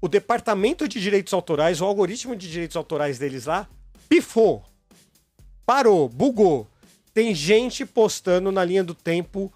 o 0.00 0.08
departamento 0.08 0.88
de 0.88 0.98
direitos 0.98 1.34
autorais, 1.34 1.82
o 1.82 1.84
algoritmo 1.84 2.34
de 2.34 2.50
direitos 2.50 2.74
autorais 2.78 3.18
deles 3.18 3.44
lá, 3.44 3.68
pifou. 4.08 4.64
Parou, 5.66 6.08
bugou. 6.08 6.66
Tem 7.12 7.34
gente 7.34 7.84
postando 7.84 8.50
na 8.50 8.64
linha 8.64 8.82
do 8.82 8.94
tempo 8.94 9.52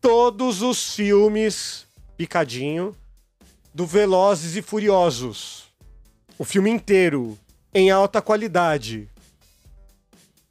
todos 0.00 0.62
os 0.62 0.96
filmes 0.96 1.86
picadinho 2.16 2.92
do 3.72 3.86
Velozes 3.86 4.56
e 4.56 4.62
Furiosos. 4.62 5.64
O 6.38 6.44
filme 6.44 6.70
inteiro, 6.70 7.38
em 7.74 7.90
alta 7.90 8.22
qualidade. 8.22 9.08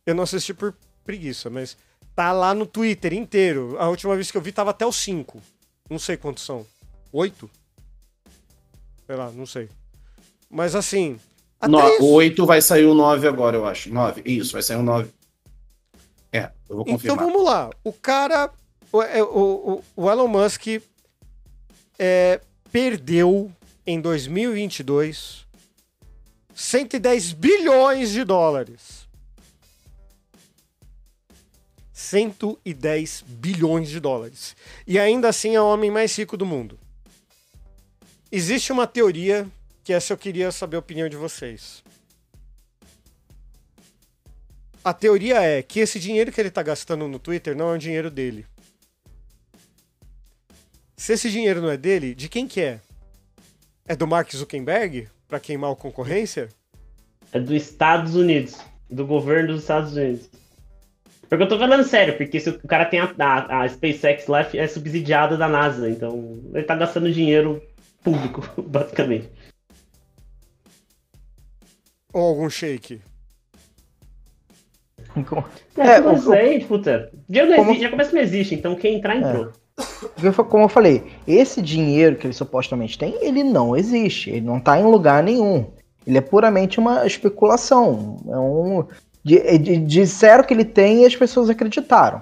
Eu 0.05 0.15
não 0.15 0.23
assisti 0.23 0.53
por 0.53 0.75
preguiça, 1.03 1.49
mas 1.49 1.77
tá 2.15 2.31
lá 2.31 2.53
no 2.53 2.65
Twitter 2.65 3.13
inteiro. 3.13 3.75
A 3.79 3.87
última 3.89 4.15
vez 4.15 4.31
que 4.31 4.37
eu 4.37 4.41
vi 4.41 4.51
tava 4.51 4.71
até 4.71 4.85
os 4.85 4.95
5. 4.97 5.41
Não 5.89 5.99
sei 5.99 6.17
quantos 6.17 6.43
são. 6.43 6.65
Oito? 7.11 7.49
Sei 9.05 9.15
lá, 9.15 9.31
não 9.31 9.45
sei. 9.45 9.69
Mas 10.49 10.75
assim. 10.75 11.19
No, 11.67 11.79
isso- 11.89 12.03
o 12.03 12.11
8 12.11 12.45
vai 12.45 12.61
sair 12.61 12.85
o 12.85 12.93
9 12.93 13.27
agora, 13.27 13.55
eu 13.57 13.65
acho. 13.65 13.89
9. 13.91 14.21
Isso, 14.25 14.53
vai 14.53 14.61
sair 14.61 14.77
o 14.77 14.83
9. 14.83 15.09
É, 16.31 16.51
eu 16.69 16.75
vou 16.75 16.81
Então 16.81 16.93
confirmar. 16.95 17.25
vamos 17.25 17.43
lá. 17.43 17.69
O 17.83 17.93
cara. 17.93 18.51
O, 18.91 19.01
é, 19.01 19.21
o, 19.23 19.81
o, 19.97 20.03
o 20.03 20.09
Elon 20.11 20.27
Musk 20.27 20.67
é, 21.99 22.39
perdeu 22.77 23.51
em 23.87 23.99
2022 23.99 25.47
110 26.53 27.33
bilhões 27.33 28.11
de 28.11 28.23
dólares. 28.23 29.07
110 31.91 33.23
bilhões 33.27 33.89
de 33.89 33.99
dólares. 33.99 34.55
E 34.85 34.99
ainda 34.99 35.27
assim 35.27 35.55
é 35.55 35.59
o 35.59 35.65
homem 35.65 35.89
mais 35.89 36.15
rico 36.15 36.37
do 36.37 36.45
mundo. 36.45 36.77
Existe 38.31 38.71
uma 38.71 38.85
teoria 38.85 39.47
que 39.83 39.91
essa 39.91 40.13
eu 40.13 40.17
queria 40.17 40.51
saber 40.51 40.75
a 40.75 40.79
opinião 40.79 41.09
de 41.09 41.15
vocês. 41.15 41.83
A 44.83 44.93
teoria 44.93 45.41
é 45.41 45.63
que 45.63 45.79
esse 45.79 45.99
dinheiro 45.99 46.31
que 46.31 46.39
ele 46.39 46.51
tá 46.51 46.61
gastando 46.61 47.07
no 47.07 47.17
Twitter 47.17 47.55
não 47.55 47.71
é 47.71 47.73
o 47.73 47.79
dinheiro 47.79 48.11
dele. 48.11 48.45
Se 50.97 51.13
esse 51.13 51.29
dinheiro 51.29 51.61
não 51.61 51.69
é 51.69 51.77
dele, 51.77 52.15
de 52.15 52.27
quem 52.27 52.47
que 52.47 52.59
é? 52.59 52.79
É 53.87 53.95
do 53.95 54.07
Mark 54.07 54.31
Zuckerberg? 54.35 55.07
Pra 55.27 55.39
queimar 55.39 55.71
a 55.71 55.75
concorrência? 55.75 56.49
É 57.31 57.39
dos 57.39 57.51
Estados 57.55 58.15
Unidos. 58.15 58.57
Do 58.89 59.05
governo 59.05 59.49
dos 59.53 59.61
Estados 59.61 59.95
Unidos. 59.95 60.29
Porque 61.29 61.43
eu 61.43 61.47
tô 61.49 61.59
falando 61.59 61.83
sério, 61.83 62.17
porque 62.17 62.39
se 62.39 62.49
o 62.49 62.59
cara 62.67 62.85
tem 62.85 63.01
a, 63.01 63.13
a, 63.19 63.63
a 63.63 63.69
SpaceX 63.69 64.27
lá, 64.27 64.41
é 64.53 64.65
subsidiada 64.67 65.35
da 65.37 65.47
NASA, 65.49 65.89
então 65.89 66.39
ele 66.53 66.63
tá 66.63 66.73
gastando 66.73 67.11
dinheiro 67.11 67.61
público, 68.01 68.41
basicamente. 68.63 69.29
Ou 72.13 72.21
algum 72.29 72.49
shake? 72.49 73.01
É, 75.77 75.81
É, 75.81 75.99
mas 75.99 76.25
o- 76.25 76.31
aí, 76.31 76.63
puta, 76.63 77.11
dinheiro 77.27 77.49
não 77.51 77.57
Como- 77.57 77.69
existe, 77.71 77.83
já 77.83 77.89
começa 77.89 78.11
não 78.13 78.21
existe, 78.21 78.55
então 78.55 78.75
quem 78.75 78.95
entrar, 78.95 79.17
entrou. 79.17 79.51
Fa- 79.51 79.66
como 80.49 80.63
eu 80.63 80.69
falei, 80.69 81.03
esse 81.27 81.61
dinheiro 81.61 82.15
que 82.15 82.27
ele 82.27 82.33
supostamente 82.33 82.97
tem, 82.97 83.17
ele 83.21 83.43
não 83.43 83.75
existe. 83.75 84.29
Ele 84.29 84.41
não 84.41 84.59
tá 84.59 84.79
em 84.79 84.83
lugar 84.83 85.23
nenhum. 85.23 85.65
Ele 86.05 86.17
é 86.17 86.21
puramente 86.21 86.79
uma 86.79 87.05
especulação. 87.05 88.17
É 88.27 88.37
um. 88.37 88.85
disseram 89.85 90.43
que 90.43 90.53
ele 90.53 90.65
tem 90.65 91.03
e 91.03 91.05
as 91.05 91.15
pessoas 91.15 91.49
acreditaram. 91.49 92.21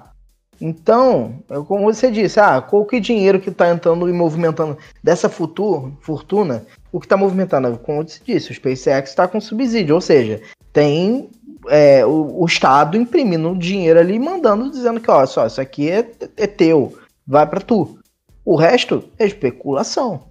Então, 0.60 1.34
é 1.50 1.56
como 1.56 1.84
você 1.84 2.10
disse, 2.10 2.40
ah, 2.40 2.62
qual 2.62 2.84
que 2.86 2.98
dinheiro 2.98 3.40
que 3.40 3.50
tá 3.50 3.70
entrando 3.70 4.08
e 4.08 4.12
movimentando 4.12 4.76
dessa 5.04 5.28
futuro, 5.28 5.96
fortuna, 6.00 6.64
o 6.90 6.98
que 6.98 7.06
tá 7.06 7.16
movimentando, 7.16 7.76
como 7.78 8.02
você 8.02 8.20
disse, 8.24 8.50
o 8.50 8.54
SpaceX 8.54 9.10
está 9.10 9.28
com 9.28 9.38
subsídio, 9.38 9.94
ou 9.94 10.00
seja, 10.00 10.40
tem 10.72 11.28
é, 11.68 12.06
o, 12.06 12.40
o 12.40 12.46
Estado 12.46 12.96
imprimindo 12.96 13.54
dinheiro 13.54 14.00
ali, 14.00 14.18
mandando, 14.18 14.70
dizendo 14.70 14.98
que, 14.98 15.10
ó, 15.10 15.26
só, 15.26 15.46
isso 15.46 15.60
aqui 15.60 15.90
é, 15.90 16.10
é 16.38 16.46
teu, 16.46 16.94
vai 17.26 17.46
pra 17.46 17.60
tu. 17.60 17.98
O 18.44 18.56
resto 18.56 19.04
é 19.18 19.26
especulação. 19.26 20.28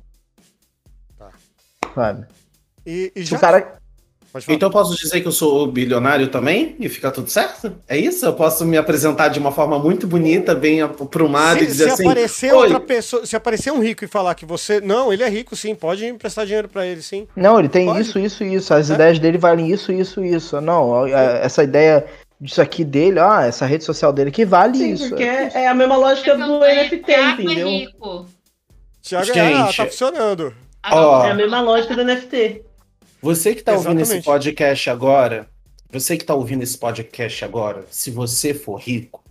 Tá. 1.17 1.29
Sabe? 1.93 2.25
E, 2.85 3.11
e 3.15 3.19
Se 3.25 3.31
já. 3.31 3.37
o 3.37 3.39
cara. 3.39 3.75
Então 4.49 4.67
eu 4.67 4.71
posso 4.73 4.93
dizer 4.97 5.21
que 5.21 5.27
eu 5.29 5.31
sou 5.31 5.65
bilionário 5.65 6.27
também 6.27 6.75
e 6.77 6.89
ficar 6.89 7.11
tudo 7.11 7.29
certo? 7.29 7.73
É 7.87 7.97
isso? 7.97 8.25
Eu 8.25 8.33
posso 8.33 8.65
me 8.65 8.75
apresentar 8.75 9.29
de 9.29 9.39
uma 9.39 9.49
forma 9.49 9.79
muito 9.79 10.05
bonita, 10.05 10.53
bem 10.53 10.81
aprumada 10.81 11.59
e 11.61 11.61
se, 11.61 11.67
dizer 11.67 11.83
se 11.85 11.89
assim. 11.91 12.03
aparecer 12.05 12.51
"Oi, 12.53 12.63
outra 12.63 12.79
pessoa, 12.81 13.25
se 13.25 13.33
aparecer 13.33 13.71
um 13.71 13.79
rico 13.79 14.03
e 14.03 14.07
falar 14.09 14.35
que 14.35 14.45
você. 14.45 14.81
Não, 14.81 15.13
ele 15.13 15.23
é 15.23 15.29
rico, 15.29 15.55
sim, 15.55 15.73
pode 15.73 16.05
emprestar 16.05 16.45
dinheiro 16.45 16.67
pra 16.67 16.85
ele, 16.85 17.01
sim. 17.01 17.25
Não, 17.33 17.57
ele 17.57 17.69
tem 17.69 17.85
Pode. 17.85 18.01
isso, 18.01 18.19
isso, 18.19 18.43
isso. 18.43 18.73
As 18.73 18.89
É. 18.91 18.93
ideias 18.95 19.19
dele 19.19 19.37
valem 19.37 19.71
isso, 19.71 19.89
isso, 19.93 20.21
isso. 20.21 20.59
Não, 20.59 21.05
a- 21.05 21.09
essa 21.09 21.63
ideia 21.63 22.05
disso 22.39 22.61
aqui 22.61 22.83
dele, 22.83 23.19
ah, 23.19 23.45
essa 23.45 23.65
rede 23.65 23.83
social 23.83 24.11
dele 24.11 24.31
que 24.31 24.45
vale 24.45 24.77
Sim, 24.77 24.93
isso. 24.93 25.09
porque 25.09 25.23
é, 25.23 25.51
é 25.53 25.67
a 25.67 25.73
mesma 25.73 25.95
lógica 25.95 26.37
do 26.37 26.59
NFT, 26.59 27.11
entendeu? 27.39 27.67
rico. 27.67 28.25
Thiago, 29.01 29.25
Gente. 29.25 29.39
ah, 29.39 29.73
tá 29.73 29.85
funcionando. 29.85 30.53
Ó. 30.91 31.25
É 31.25 31.31
a 31.31 31.35
mesma 31.35 31.61
lógica 31.61 31.95
do 31.95 32.03
NFT. 32.03 32.63
Você 33.21 33.55
que 33.55 33.63
tá 33.63 33.73
ouvindo 33.73 34.01
esse 34.01 34.13
Exatamente. 34.17 34.25
podcast 34.25 34.89
agora, 34.89 35.47
você 35.91 36.17
que 36.17 36.25
tá 36.25 36.35
ouvindo 36.35 36.63
esse 36.63 36.77
podcast 36.77 37.45
agora, 37.45 37.85
se 37.89 38.11
você 38.11 38.53
for 38.53 38.75
rico, 38.75 39.23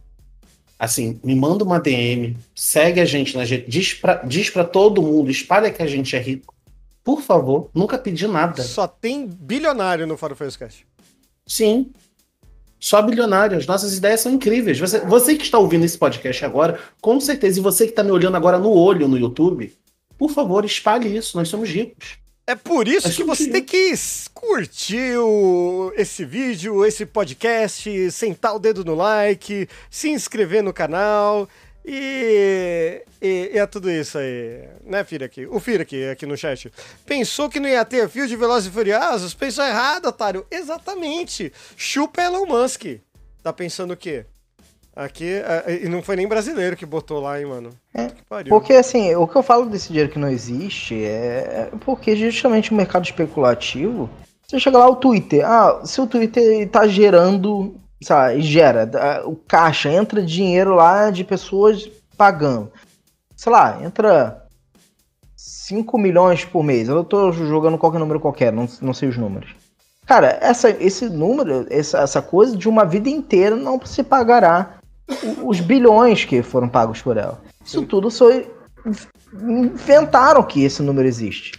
assim, 0.79 1.21
me 1.23 1.35
manda 1.35 1.63
uma 1.65 1.79
DM, 1.79 2.37
segue 2.55 3.01
a 3.01 3.05
gente 3.05 3.37
na 3.37 3.45
gente, 3.45 3.69
diz 3.69 3.95
pra, 3.95 4.15
diz 4.25 4.51
pra 4.51 4.65
todo 4.65 5.03
mundo, 5.03 5.31
espalha 5.31 5.71
que 5.71 5.83
a 5.83 5.87
gente 5.87 6.17
é 6.17 6.19
rico. 6.19 6.55
Por 7.05 7.21
favor, 7.21 7.71
nunca 7.75 7.99
pedi 7.99 8.27
nada. 8.27 8.63
Só 8.63 8.87
tem 8.89 9.27
bilionário 9.27 10.07
no 10.07 10.17
Farofeiros 10.17 10.57
Cast. 10.57 10.87
Sim. 11.47 11.93
Só 12.85 13.01
bilionário. 13.01 13.57
As 13.57 13.67
nossas 13.67 13.97
ideias 13.97 14.21
são 14.21 14.31
incríveis. 14.33 14.79
Você, 14.79 15.01
você 15.01 15.35
que 15.37 15.43
está 15.45 15.59
ouvindo 15.59 15.87
esse 15.87 15.97
podcast 15.97 16.45
agora, 16.45 16.79
com 17.01 17.19
certeza, 17.19 17.59
e 17.59 17.63
você 17.63 17.85
que 17.87 17.93
está 17.93 18.03
me 18.03 18.11
olhando 18.11 18.37
agora 18.37 18.59
no 18.59 18.71
olho 18.71 19.09
no 19.09 19.17
YouTube, 19.17 19.73
por 20.19 20.31
favor, 20.31 20.67
espalhe 20.67 21.17
isso. 21.17 21.35
Nós 21.39 21.49
somos 21.49 21.71
ricos. 21.71 22.19
É 22.47 22.55
por 22.55 22.87
isso 22.87 23.09
Acho 23.09 23.17
que 23.17 23.25
você 23.25 23.45
que- 23.47 23.51
tem 23.53 23.63
que 23.65 23.95
curtir 24.35 25.17
o- 25.17 25.95
esse 25.97 26.27
vídeo, 26.27 26.85
esse 26.85 27.07
podcast, 27.07 28.11
sentar 28.11 28.55
o 28.55 28.59
dedo 28.59 28.85
no 28.85 28.95
like, 28.95 29.67
se 29.91 30.11
inscrever 30.11 30.63
no 30.63 30.71
canal 30.71 31.49
e, 31.85 33.03
e, 33.21 33.51
e 33.53 33.59
é 33.59 33.67
tudo 33.67 33.91
isso 33.91 34.17
aí, 34.17 34.69
né, 34.85 35.05
Fira 35.05 35.27
aqui? 35.27 35.47
O 35.47 35.61
Fira 35.61 35.83
aqui, 35.83 36.27
no 36.27 36.37
chat. 36.37 36.73
Pensou 37.05 37.49
que 37.49 37.61
não 37.61 37.69
ia 37.69 37.85
ter 37.85 38.09
fio 38.09 38.27
de 38.27 38.37
Velozes 38.37 38.69
e 38.69 38.73
Furiosos? 38.73 39.35
Pensou 39.35 39.65
errado, 39.65 40.07
otário. 40.07 40.47
Exatamente. 40.51 41.53
Chupa 41.77 42.23
Elon 42.23 42.47
Musk. 42.47 42.85
Tá 43.43 43.53
pensando 43.53 43.93
o 43.93 43.97
quê? 43.97 44.25
Aqui, 44.97 45.29
é, 45.29 45.81
e 45.83 45.89
não 45.89 46.01
foi 46.01 46.15
nem 46.15 46.27
brasileiro 46.27 46.77
que 46.77 46.87
botou 46.87 47.21
lá, 47.21 47.39
hein, 47.39 47.47
mano? 47.47 47.71
É, 47.93 48.07
Que 48.07 48.23
pariu. 48.23 48.51
Porque 48.51 48.73
assim, 48.73 49.15
o 49.17 49.27
que 49.27 49.37
eu 49.37 49.43
falo 49.43 49.67
desse 49.67 49.89
dinheiro 49.89 50.11
que 50.11 50.19
não 50.21 50.31
existe 50.31 51.05
é 51.05 51.69
porque 51.81 52.15
justamente 52.15 52.71
o 52.71 52.75
mercado 52.75 53.05
especulativo. 53.05 54.09
Você 54.47 54.61
chega 54.61 54.79
lá 54.79 54.89
o 54.89 54.97
Twitter, 54.97 55.45
ah, 55.45 55.81
se 55.85 56.01
o 56.01 56.07
Twitter 56.07 56.69
tá 56.69 56.87
gerando, 56.87 57.75
sabe, 58.05 58.41
gera, 58.43 58.89
o 59.25 59.35
caixa, 59.35 59.91
entra 59.91 60.23
dinheiro 60.23 60.75
lá 60.75 61.11
de 61.11 61.25
pessoas 61.25 61.89
pagando. 62.17 62.71
Sei 63.37 63.51
lá, 63.51 63.83
entra 63.83 64.47
5 65.37 65.99
milhões 65.99 66.45
por 66.45 66.63
mês. 66.63 66.89
Eu 66.89 67.03
tô 67.03 67.33
jogando 67.33 67.79
qualquer 67.79 67.99
número 67.99 68.21
qualquer, 68.21 68.53
não, 68.53 68.69
não 68.81 68.95
sei 68.95 69.09
os 69.09 69.17
números. 69.17 69.55
Cara, 70.07 70.39
essa, 70.41 70.69
esse 70.69 71.09
número, 71.09 71.67
essa, 71.71 71.99
essa 71.99 72.21
coisa 72.21 72.57
de 72.57 72.69
uma 72.69 72.85
vida 72.85 73.09
inteira 73.09 73.57
não 73.57 73.81
se 73.85 74.03
pagará 74.03 74.79
os 75.43 75.61
bilhões 75.61 76.25
que 76.25 76.43
foram 76.43 76.69
pagos 76.69 77.01
por 77.01 77.17
ela. 77.17 77.41
Isso 77.65 77.85
tudo 77.87 78.11
foi. 78.11 78.51
Inventaram 79.33 80.43
que 80.43 80.63
esse 80.63 80.83
número 80.83 81.09
existe. 81.09 81.53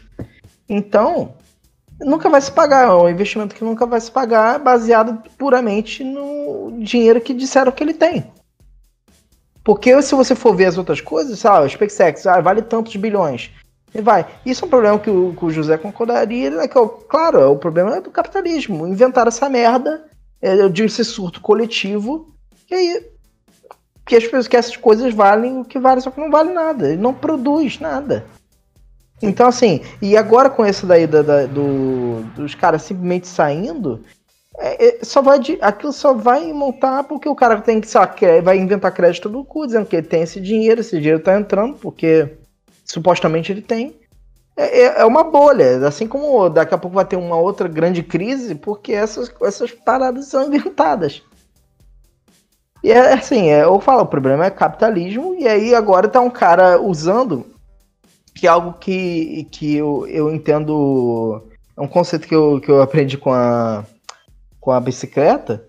Então, 0.69 1.33
nunca 1.99 2.29
vai 2.29 2.41
se 2.41 2.51
pagar. 2.51 2.87
É 2.87 2.91
um 2.91 3.09
investimento 3.09 3.55
que 3.55 3.63
nunca 3.63 3.85
vai 3.85 3.99
se 3.99 4.11
pagar 4.11 4.59
baseado 4.59 5.21
puramente 5.37 6.03
no 6.03 6.77
dinheiro 6.79 7.21
que 7.21 7.33
disseram 7.33 7.71
que 7.71 7.83
ele 7.83 7.93
tem. 7.93 8.31
Porque 9.63 9.99
se 10.01 10.13
você 10.13 10.35
for 10.35 10.55
ver 10.55 10.65
as 10.65 10.77
outras 10.77 11.01
coisas, 11.01 11.39
sei 11.39 11.49
lá, 11.49 11.61
o 11.61 11.69
SpaceX 11.69 12.27
ah, 12.27 12.39
vale 12.39 12.61
tantos 12.61 12.95
bilhões. 12.95 13.49
E 13.93 14.01
vai. 14.01 14.25
Isso 14.45 14.63
é 14.63 14.67
um 14.67 14.69
problema 14.69 14.99
que 14.99 15.09
o, 15.09 15.33
que 15.37 15.45
o 15.45 15.49
José 15.49 15.77
concordaria, 15.77 16.51
né? 16.51 16.67
Que, 16.67 16.77
é 16.77 16.81
o- 16.81 16.89
claro, 16.89 17.39
é 17.39 17.47
o 17.47 17.55
problema 17.55 17.95
é 17.95 18.01
do 18.01 18.11
capitalismo. 18.11 18.85
Inventaram 18.85 19.29
essa 19.29 19.49
merda 19.49 20.05
é, 20.41 20.67
de 20.67 20.83
esse 20.83 21.03
surto 21.03 21.41
coletivo. 21.41 22.27
E 22.69 22.75
aí 22.75 23.05
que 24.05 24.15
as 24.15 24.47
que 24.47 24.55
essas 24.55 24.77
coisas 24.77 25.11
valem 25.13 25.61
o 25.61 25.65
que 25.65 25.79
vale, 25.79 25.99
só 26.01 26.11
que 26.11 26.19
não 26.19 26.29
vale 26.29 26.53
nada. 26.53 26.89
Ele 26.89 27.01
não 27.01 27.13
produz 27.13 27.79
nada. 27.79 28.25
Então, 29.25 29.47
assim, 29.47 29.81
e 30.01 30.15
agora 30.15 30.49
com 30.49 30.63
essa 30.63 30.85
daí 30.85 31.07
da, 31.07 31.21
da- 31.21 31.45
do, 31.45 32.21
dos 32.35 32.53
caras 32.55 32.81
simplesmente 32.83 33.27
saindo, 33.27 34.03
é, 34.57 34.99
é, 35.01 35.03
só 35.03 35.21
vai 35.21 35.39
de, 35.39 35.57
aquilo 35.61 35.91
só 35.91 36.13
vai 36.13 36.51
montar 36.53 37.03
porque 37.03 37.27
o 37.27 37.35
cara 37.35 37.59
tem 37.61 37.81
que, 37.81 37.87
sei 37.87 37.99
lá, 38.01 38.07
quer- 38.07 38.41
vai 38.41 38.57
inventar 38.57 38.91
crédito 38.93 39.27
do 39.29 39.43
cu, 39.43 39.65
dizendo 39.65 39.85
que 39.85 39.95
ele 39.95 40.07
tem 40.07 40.21
esse 40.21 40.39
dinheiro, 40.39 40.81
esse 40.81 40.97
dinheiro 40.97 41.19
tá 41.19 41.37
entrando, 41.37 41.75
porque 41.77 42.29
supostamente 42.85 43.51
ele 43.51 43.61
tem. 43.61 43.95
É, 44.57 44.81
é- 44.83 45.01
é 45.01 45.05
uma 45.05 45.23
bolha, 45.23 45.85
assim 45.87 46.07
como 46.07 46.47
daqui 46.49 46.73
a 46.73 46.77
pouco 46.77 46.95
vai 46.95 47.03
ter 47.05 47.17
uma 47.17 47.35
outra 47.37 47.67
grande 47.67 48.01
crise, 48.03 48.55
porque 48.55 48.93
essas, 48.93 49.29
essas 49.41 49.71
paradas 49.71 50.27
são 50.27 50.47
inventadas. 50.47 51.21
E 52.83 52.91
é 52.91 53.13
assim, 53.13 53.49
é, 53.49 53.63
eu 53.63 53.79
falo, 53.81 54.03
o 54.03 54.07
problema 54.07 54.45
é 54.45 54.49
capitalismo, 54.51 55.35
e 55.39 55.47
aí 55.47 55.73
agora 55.73 56.07
tá 56.07 56.21
um 56.21 56.29
cara 56.29 56.79
usando, 56.79 57.45
que 58.35 58.45
é 58.45 58.49
algo 58.49 58.73
que, 58.73 59.47
que 59.49 59.75
eu, 59.75 60.05
eu 60.07 60.33
entendo, 60.33 61.41
é 61.77 61.81
um 61.81 61.87
conceito 61.87 62.27
que 62.27 62.35
eu, 62.35 62.59
que 62.59 62.69
eu 62.69 62.81
aprendi 62.81 63.17
com 63.17 63.31
a, 63.33 63.83
com 64.59 64.71
a 64.71 64.79
bicicleta, 64.79 65.65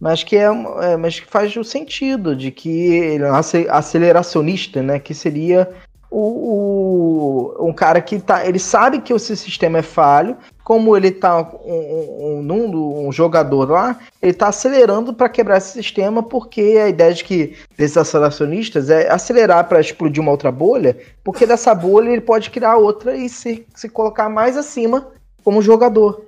mas 0.00 0.24
que, 0.24 0.36
é, 0.36 0.44
é, 0.82 0.96
mas 0.96 1.20
que 1.20 1.26
faz 1.30 1.54
o 1.56 1.62
sentido 1.62 2.34
de 2.34 2.50
que 2.50 2.68
ele 2.68 3.24
é 3.24 3.30
ace- 3.38 3.68
aceleracionista, 3.70 4.82
né, 4.82 4.98
que 4.98 5.14
seria 5.14 5.70
o, 6.10 7.54
o- 7.60 7.68
um 7.68 7.72
cara 7.72 8.00
que 8.00 8.18
tá, 8.18 8.44
ele 8.44 8.58
sabe 8.58 9.00
que 9.00 9.12
esse 9.12 9.36
sistema 9.36 9.78
é 9.78 9.82
falho, 9.82 10.36
como 10.70 10.96
ele 10.96 11.10
tá 11.10 11.40
um, 11.64 12.44
um, 12.44 12.52
um, 12.52 13.08
um 13.08 13.10
jogador 13.10 13.68
lá, 13.68 13.98
ele 14.22 14.32
tá 14.32 14.46
acelerando 14.46 15.12
para 15.12 15.28
quebrar 15.28 15.58
esse 15.58 15.72
sistema, 15.72 16.22
porque 16.22 16.78
a 16.80 16.88
ideia 16.88 17.12
de 17.12 17.24
que 17.24 17.56
desses 17.76 17.96
aceleracionistas 17.96 18.88
é 18.88 19.10
acelerar 19.10 19.68
para 19.68 19.80
explodir 19.80 20.22
uma 20.22 20.30
outra 20.30 20.52
bolha, 20.52 20.96
porque 21.24 21.44
dessa 21.44 21.74
bolha 21.74 22.10
ele 22.10 22.20
pode 22.20 22.50
criar 22.50 22.76
outra 22.76 23.16
e 23.16 23.28
se, 23.28 23.66
se 23.74 23.88
colocar 23.88 24.28
mais 24.28 24.56
acima 24.56 25.08
como 25.42 25.60
jogador. 25.60 26.24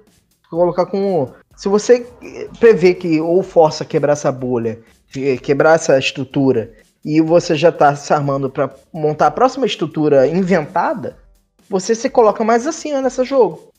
Colocar 0.51 0.87
como. 0.87 1.31
Se 1.55 1.69
você 1.69 2.05
prevê 2.59 2.95
que 2.95 3.21
ou 3.21 3.45
força 3.45 3.85
quebrar 3.85 4.15
essa 4.15 4.33
bolha, 4.33 4.81
que- 5.13 5.39
quebrar 5.39 5.77
essa 5.77 5.97
estrutura, 5.97 6.73
e 7.05 7.21
você 7.21 7.55
já 7.55 7.71
tá 7.71 7.95
se 7.95 8.13
armando 8.13 8.51
para 8.51 8.75
montar 8.93 9.29
a 9.29 9.31
próxima 9.31 9.67
estrutura 9.67 10.27
inventada, 10.27 11.17
você 11.71 11.95
se 11.95 12.11
coloca 12.11 12.43
mais 12.43 12.67
acima 12.67 13.01
nesse 13.01 13.25
jogo. 13.25 13.72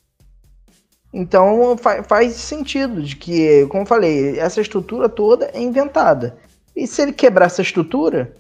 Então 1.14 1.78
fa- 1.78 2.02
faz 2.04 2.34
sentido 2.34 3.02
de 3.02 3.16
que, 3.16 3.68
como 3.68 3.84
eu 3.84 3.88
falei, 3.88 4.40
essa 4.40 4.60
estrutura 4.60 5.08
toda 5.08 5.52
é 5.54 5.62
inventada. 5.62 6.38
E 6.76 6.88
se 6.88 7.02
ele 7.04 7.14
quebrar 7.14 7.46
essa 7.46 7.62
estrutura, 7.62 8.36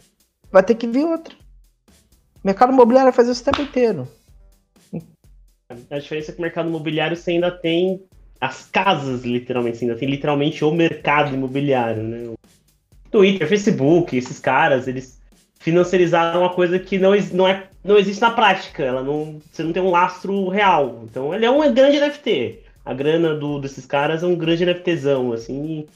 vai 0.51 0.63
ter 0.63 0.73
que 0.75 0.87
vir 0.87 1.05
outra. 1.05 1.35
O 2.43 2.47
mercado 2.47 2.73
imobiliário 2.73 3.13
faz 3.13 3.27
isso 3.27 3.41
o 3.41 3.45
tempo 3.45 3.61
inteiro. 3.61 4.07
A 5.89 5.99
diferença 5.99 6.31
é 6.31 6.33
que 6.33 6.39
o 6.39 6.41
mercado 6.41 6.67
imobiliário 6.67 7.15
você 7.15 7.31
ainda 7.31 7.51
tem 7.51 8.03
as 8.41 8.65
casas, 8.65 9.23
literalmente, 9.23 9.77
você 9.77 9.85
ainda 9.85 9.97
tem 9.97 10.09
literalmente 10.09 10.65
o 10.65 10.71
mercado 10.71 11.33
imobiliário, 11.33 12.03
né? 12.03 12.33
Twitter, 13.09 13.47
Facebook, 13.47 14.17
esses 14.17 14.39
caras, 14.39 14.87
eles 14.87 15.21
financiarizaram 15.59 16.41
uma 16.41 16.53
coisa 16.53 16.77
que 16.77 16.97
não, 16.97 17.11
não, 17.31 17.47
é, 17.47 17.67
não 17.83 17.97
existe 17.97 18.19
na 18.19 18.31
prática. 18.31 18.83
Ela 18.83 19.01
não, 19.01 19.39
você 19.51 19.63
não 19.63 19.71
tem 19.71 19.81
um 19.81 19.91
lastro 19.91 20.49
real. 20.49 21.03
Então 21.03 21.33
ele 21.33 21.45
é 21.45 21.49
um 21.49 21.73
grande 21.73 21.99
NFT. 21.99 22.62
A 22.85 22.93
grana 22.93 23.33
do, 23.35 23.59
desses 23.59 23.85
caras 23.85 24.23
é 24.23 24.25
um 24.27 24.35
grande 24.35 24.63
NFTzão, 24.65 25.31
assim. 25.33 25.87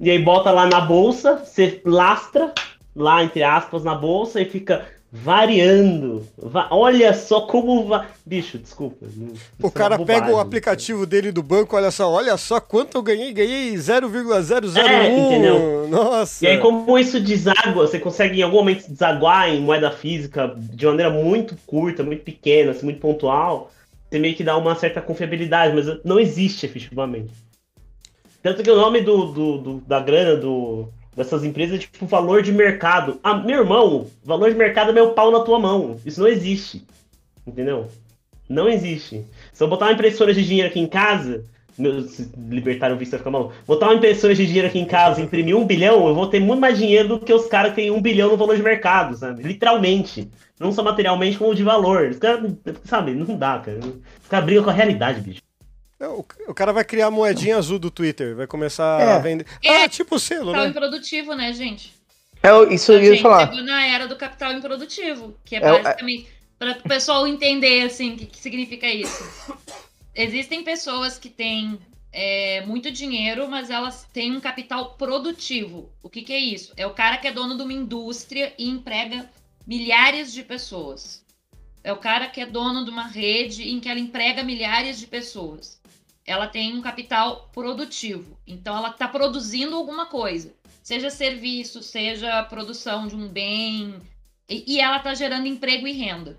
E, 0.00 0.06
e 0.06 0.10
aí 0.10 0.18
bota 0.18 0.50
lá 0.50 0.66
na 0.66 0.80
bolsa, 0.80 1.36
você 1.44 1.80
lastra 1.84 2.52
lá, 2.94 3.22
entre 3.22 3.42
aspas, 3.42 3.84
na 3.84 3.94
bolsa 3.94 4.40
e 4.40 4.44
fica 4.46 4.86
variando. 5.12 6.26
Va- 6.38 6.68
Olha 6.70 7.12
só 7.12 7.42
como 7.42 7.86
vai. 7.86 8.06
Bicho, 8.24 8.58
desculpa. 8.58 9.04
é 9.06 9.66
O 9.66 9.70
cara 9.70 9.98
pega 9.98 10.30
o 10.30 10.38
aplicativo 10.38 11.04
dele 11.04 11.32
do 11.32 11.42
banco, 11.42 11.76
olha 11.76 11.90
só, 11.90 12.10
olha 12.10 12.36
só 12.36 12.60
quanto 12.60 12.96
eu 12.96 13.02
ganhei, 13.02 13.32
ganhei 13.32 13.76
0,001. 13.76 14.78
É, 14.80 15.08
entendeu? 15.18 15.88
Nossa. 15.88 16.44
E 16.44 16.48
aí, 16.48 16.58
como 16.58 16.98
isso 16.98 17.20
deságua, 17.20 17.86
você 17.86 17.98
consegue 17.98 18.38
em 18.40 18.42
algum 18.42 18.58
momento 18.58 18.88
desaguar 18.88 19.48
em 19.48 19.60
moeda 19.60 19.90
física 19.90 20.54
de 20.56 20.86
maneira 20.86 21.10
muito 21.10 21.56
curta, 21.66 22.02
muito 22.02 22.22
pequena, 22.22 22.70
assim, 22.70 22.84
muito 22.84 23.00
pontual, 23.00 23.70
você 24.10 24.18
meio 24.18 24.34
que 24.34 24.42
dá 24.44 24.56
uma 24.56 24.74
certa 24.74 25.00
confiabilidade, 25.00 25.74
mas 25.74 26.04
não 26.04 26.18
existe 26.18 26.66
efetivamente. 26.66 27.32
Tanto 28.42 28.62
que 28.62 28.70
o 28.70 28.76
nome 28.76 29.00
do, 29.02 29.26
do- 29.26 29.58
do- 29.58 29.80
da 29.86 30.00
grana 30.00 30.36
do, 30.36 30.88
dessas 31.14 31.44
empresas 31.44 31.76
é 31.76 31.78
tipo 31.78 32.06
valor 32.06 32.42
de 32.42 32.52
mercado. 32.52 33.20
Ah, 33.22 33.34
meu 33.34 33.60
irmão, 33.60 34.06
valor 34.24 34.50
de 34.50 34.56
mercado 34.56 34.90
é 34.90 34.92
meu 34.92 35.12
pau 35.12 35.30
na 35.30 35.40
tua 35.40 35.58
mão. 35.58 36.00
Isso 36.04 36.20
não 36.20 36.28
existe. 36.28 36.84
Entendeu? 37.46 37.86
Não 38.48 38.68
existe. 38.68 39.24
Se 39.52 39.62
eu 39.62 39.68
botar 39.68 39.86
uma 39.86 39.92
impressora 39.92 40.34
de 40.34 40.44
dinheiro 40.44 40.68
aqui 40.68 40.80
em 40.80 40.86
casa, 40.88 41.44
meu, 41.80 42.02
se 42.02 42.30
libertário 42.48 42.96
visto 42.96 43.10
vai 43.12 43.18
ficar 43.18 43.30
maluco. 43.30 43.54
Botar 43.66 43.86
uma 43.86 43.94
impressora 43.94 44.34
de 44.34 44.46
dinheiro 44.46 44.68
aqui 44.68 44.78
em 44.78 44.84
casa 44.86 45.20
e 45.20 45.24
imprimir 45.24 45.56
um 45.56 45.64
bilhão, 45.66 46.06
eu 46.06 46.14
vou 46.14 46.26
ter 46.26 46.40
muito 46.40 46.60
mais 46.60 46.78
dinheiro 46.78 47.08
do 47.08 47.18
que 47.20 47.32
os 47.32 47.46
caras 47.46 47.70
que 47.70 47.76
têm 47.76 47.90
um 47.90 48.00
bilhão 48.00 48.30
no 48.30 48.36
valor 48.36 48.56
de 48.56 48.62
mercado, 48.62 49.16
sabe? 49.16 49.42
Literalmente. 49.42 50.30
Não 50.58 50.70
só 50.72 50.82
materialmente, 50.82 51.38
como 51.38 51.54
de 51.54 51.62
valor. 51.62 52.10
Os 52.10 52.18
caras, 52.18 52.52
sabe, 52.84 53.12
não 53.14 53.36
dá, 53.36 53.58
cara. 53.60 53.80
Os 54.22 54.28
caras 54.28 54.44
brigam 54.44 54.62
com 54.64 54.70
a 54.70 54.74
realidade, 54.74 55.20
bicho. 55.20 55.40
É, 55.98 56.06
O, 56.08 56.54
cara 56.54 56.72
vai 56.72 56.84
criar 56.84 57.06
a 57.06 57.10
moedinha 57.10 57.56
azul 57.56 57.78
do 57.78 57.90
Twitter, 57.90 58.34
vai 58.36 58.46
começar 58.46 59.00
É. 59.00 59.12
a 59.14 59.18
vender. 59.18 59.46
É, 59.64 59.84
Ah, 59.84 59.88
tipo 59.88 60.16
o 60.16 60.18
selo, 60.18 60.46
Capital 60.52 60.64
né? 60.64 60.70
improdutivo, 60.70 61.34
né, 61.34 61.52
gente? 61.52 61.92
É, 62.42 62.74
isso 62.74 62.92
eu 62.92 63.02
ia 63.02 63.10
gente 63.12 63.22
falar. 63.22 63.48
chegou 63.48 63.62
na 63.64 63.86
era 63.86 64.06
do 64.08 64.16
capital 64.16 64.52
improdutivo, 64.52 65.34
que 65.44 65.56
é 65.56 65.58
É 65.62 65.72
o- 65.72 65.82
basicamente 65.82 66.26
Para 66.58 66.72
o 66.72 66.82
pessoal 66.88 67.26
entender 67.26 67.82
assim 67.82 68.12
o 68.12 68.16
que, 68.18 68.26
que 68.26 68.38
significa 68.38 68.86
isso. 68.86 69.24
Existem 70.14 70.64
pessoas 70.64 71.18
que 71.18 71.30
têm 71.30 71.78
é, 72.12 72.64
muito 72.66 72.90
dinheiro, 72.90 73.48
mas 73.48 73.70
elas 73.70 74.04
têm 74.12 74.36
um 74.36 74.40
capital 74.40 74.94
produtivo. 74.94 75.92
O 76.02 76.10
que, 76.10 76.22
que 76.22 76.32
é 76.32 76.38
isso? 76.38 76.72
É 76.76 76.86
o 76.86 76.94
cara 76.94 77.16
que 77.16 77.28
é 77.28 77.32
dono 77.32 77.56
de 77.56 77.62
uma 77.62 77.72
indústria 77.72 78.52
e 78.58 78.68
emprega 78.68 79.30
milhares 79.66 80.32
de 80.32 80.42
pessoas. 80.42 81.24
É 81.82 81.92
o 81.92 81.96
cara 81.96 82.28
que 82.28 82.40
é 82.40 82.46
dono 82.46 82.84
de 82.84 82.90
uma 82.90 83.06
rede 83.06 83.68
em 83.68 83.80
que 83.80 83.88
ela 83.88 84.00
emprega 84.00 84.42
milhares 84.42 84.98
de 84.98 85.06
pessoas. 85.06 85.80
Ela 86.26 86.46
tem 86.46 86.76
um 86.76 86.82
capital 86.82 87.48
produtivo. 87.52 88.36
Então 88.46 88.76
ela 88.76 88.90
está 88.90 89.08
produzindo 89.08 89.76
alguma 89.76 90.06
coisa. 90.06 90.54
Seja 90.82 91.08
serviço, 91.08 91.82
seja 91.82 92.42
produção 92.44 93.06
de 93.06 93.14
um 93.14 93.28
bem. 93.28 93.94
E, 94.48 94.74
e 94.74 94.80
ela 94.80 94.98
está 94.98 95.14
gerando 95.14 95.46
emprego 95.46 95.86
e 95.86 95.92
renda. 95.92 96.38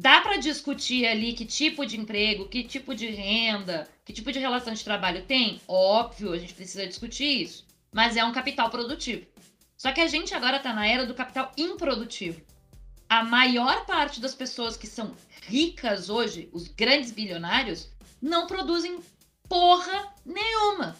Dá 0.00 0.22
para 0.22 0.38
discutir 0.38 1.06
ali 1.06 1.34
que 1.34 1.44
tipo 1.44 1.84
de 1.84 2.00
emprego, 2.00 2.48
que 2.48 2.64
tipo 2.64 2.94
de 2.94 3.10
renda, 3.10 3.86
que 4.02 4.14
tipo 4.14 4.32
de 4.32 4.38
relação 4.38 4.72
de 4.72 4.82
trabalho 4.82 5.26
tem? 5.26 5.60
Óbvio, 5.68 6.32
a 6.32 6.38
gente 6.38 6.54
precisa 6.54 6.86
discutir 6.86 7.42
isso. 7.42 7.66
Mas 7.92 8.16
é 8.16 8.24
um 8.24 8.32
capital 8.32 8.70
produtivo. 8.70 9.26
Só 9.76 9.92
que 9.92 10.00
a 10.00 10.06
gente 10.06 10.34
agora 10.34 10.56
está 10.56 10.72
na 10.72 10.86
era 10.86 11.04
do 11.04 11.12
capital 11.12 11.52
improdutivo. 11.54 12.40
A 13.10 13.22
maior 13.22 13.84
parte 13.84 14.22
das 14.22 14.34
pessoas 14.34 14.74
que 14.74 14.86
são 14.86 15.14
ricas 15.42 16.08
hoje, 16.08 16.48
os 16.50 16.66
grandes 16.66 17.10
bilionários, 17.10 17.90
não 18.22 18.46
produzem 18.46 19.00
porra 19.50 20.14
nenhuma. 20.24 20.96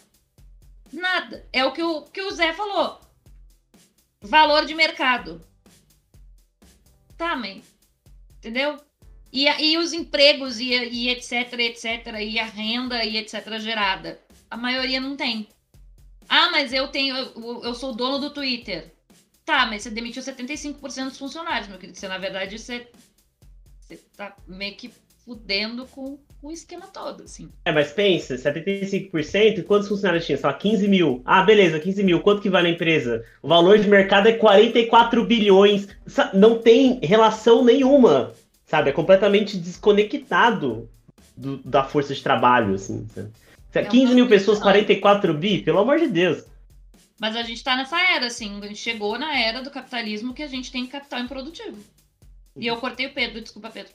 Nada. 0.93 1.49
É 1.51 1.65
o 1.65 1.71
que 1.71 1.81
o, 1.81 2.03
que 2.03 2.21
o 2.21 2.29
Zé 2.29 2.53
falou. 2.53 3.01
Valor 4.21 4.63
de 4.67 4.75
mercado. 4.75 5.41
Tá, 7.17 7.35
mas. 7.35 7.63
Entendeu? 8.37 8.77
E, 9.31 9.47
e 9.47 9.77
os 9.77 9.93
empregos 9.93 10.59
e, 10.59 10.73
e 10.73 11.09
etc, 11.09 11.53
etc, 11.59 12.07
e 12.19 12.37
a 12.37 12.45
renda 12.45 13.03
e 13.03 13.17
etc 13.17 13.59
gerada. 13.59 14.19
A 14.49 14.57
maioria 14.57 14.99
não 14.99 15.15
tem. 15.15 15.47
Ah, 16.27 16.49
mas 16.51 16.73
eu 16.73 16.87
tenho. 16.87 17.15
Eu, 17.15 17.63
eu 17.63 17.75
sou 17.75 17.95
dono 17.95 18.19
do 18.19 18.29
Twitter. 18.29 18.93
Tá, 19.45 19.65
mas 19.65 19.83
você 19.83 19.89
demitiu 19.89 20.21
75% 20.21 21.05
dos 21.05 21.17
funcionários, 21.17 21.67
meu 21.67 21.77
querido. 21.77 21.97
Você, 21.97 22.07
na 22.07 22.17
verdade, 22.17 22.57
você, 22.57 22.87
você 23.79 23.97
tá 24.15 24.35
meio 24.47 24.75
que 24.75 24.91
fudendo 25.25 25.85
com 25.87 26.19
o 26.41 26.51
esquema 26.51 26.87
todo, 26.87 27.23
assim. 27.23 27.49
É, 27.65 27.71
mas 27.71 27.91
pensa, 27.91 28.35
75%, 28.35 29.59
e 29.59 29.63
quantos 29.63 29.87
funcionários 29.87 30.25
tinha? 30.25 30.37
Só 30.37 30.51
15 30.51 30.87
mil. 30.87 31.21
Ah, 31.25 31.43
beleza, 31.43 31.79
15 31.79 32.03
mil. 32.03 32.21
Quanto 32.21 32.41
que 32.41 32.49
vale 32.49 32.69
a 32.69 32.71
empresa? 32.71 33.23
O 33.41 33.47
valor 33.47 33.77
de 33.77 33.87
mercado 33.87 34.27
é 34.27 34.33
44 34.33 35.23
bilhões. 35.25 35.87
Não 36.33 36.59
tem 36.59 36.99
relação 37.03 37.63
nenhuma, 37.63 38.33
sabe? 38.71 38.89
É 38.89 38.93
completamente 38.93 39.57
desconectado 39.57 40.89
do, 41.35 41.57
da 41.57 41.83
força 41.83 42.15
de 42.15 42.23
trabalho, 42.23 42.75
assim. 42.75 43.05
Sabe? 43.69 43.89
15 43.89 44.15
mil 44.15 44.29
pessoas, 44.29 44.59
44 44.59 45.33
bi, 45.33 45.61
pelo 45.61 45.79
amor 45.79 45.99
de 45.99 46.07
Deus. 46.07 46.45
Mas 47.19 47.35
a 47.35 47.43
gente 47.43 47.61
tá 47.61 47.75
nessa 47.75 47.99
era, 47.99 48.27
assim. 48.27 48.59
A 48.63 48.67
gente 48.67 48.79
chegou 48.79 49.19
na 49.19 49.37
era 49.37 49.61
do 49.61 49.69
capitalismo 49.69 50.33
que 50.33 50.41
a 50.41 50.47
gente 50.47 50.71
tem 50.71 50.87
capital 50.87 51.19
improdutivo. 51.19 51.77
E 52.55 52.65
eu 52.65 52.77
cortei 52.77 53.07
o 53.07 53.13
Pedro, 53.13 53.41
desculpa, 53.41 53.69
Pedro. 53.69 53.91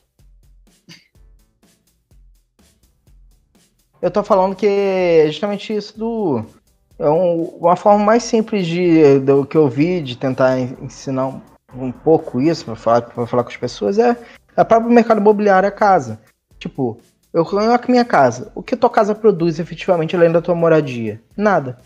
Eu 4.03 4.11
tô 4.11 4.23
falando 4.23 4.55
que 4.55 4.67
é 4.67 5.25
justamente 5.29 5.75
isso 5.75 5.99
do. 5.99 6.45
É 6.99 7.09
um, 7.09 7.45
uma 7.45 7.77
forma 7.77 8.05
mais 8.05 8.23
simples 8.25 8.67
de, 8.67 9.21
do 9.21 9.47
que 9.47 9.57
eu 9.57 9.69
vi 9.69 10.03
de 10.03 10.17
tentar 10.17 10.59
ensinar 10.61 11.29
um, 11.29 11.41
um 11.75 11.91
pouco 11.91 12.41
isso 12.41 12.67
para 12.67 12.77
falar, 12.77 13.03
pra 13.03 13.27
falar 13.27 13.43
com 13.43 13.51
as 13.51 13.57
pessoas 13.57 13.99
é 13.99 14.17
a 14.57 14.65
própria 14.65 14.93
mercado 14.93 15.21
imobiliário 15.21 15.69
a 15.69 15.73
casa. 15.73 16.21
Tipo, 16.59 16.99
eu 17.33 17.45
coloco 17.45 17.91
minha 17.91 18.05
casa. 18.05 18.51
O 18.55 18.63
que 18.63 18.77
tua 18.77 18.89
casa 18.89 19.15
produz 19.15 19.59
efetivamente 19.59 20.17
além 20.17 20.33
da 20.33 20.41
tua 20.41 20.55
moradia? 20.55 21.21
Nada. 21.37 21.79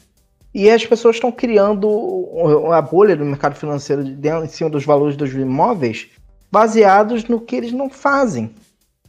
E 0.55 0.71
as 0.71 0.85
pessoas 0.87 1.17
estão 1.17 1.31
criando 1.31 1.89
uma 1.89 2.81
bolha 2.83 3.17
do 3.17 3.25
mercado 3.25 3.55
financeiro 3.55 4.03
em 4.03 4.49
cima 4.49 4.71
dos 4.71 4.85
valores 4.85 5.17
dos 5.17 5.33
imóveis 5.33 6.09
baseados 6.51 7.25
no 7.25 7.41
que 7.41 7.57
eles 7.57 7.73
não 7.73 7.89
fazem. 7.89 8.55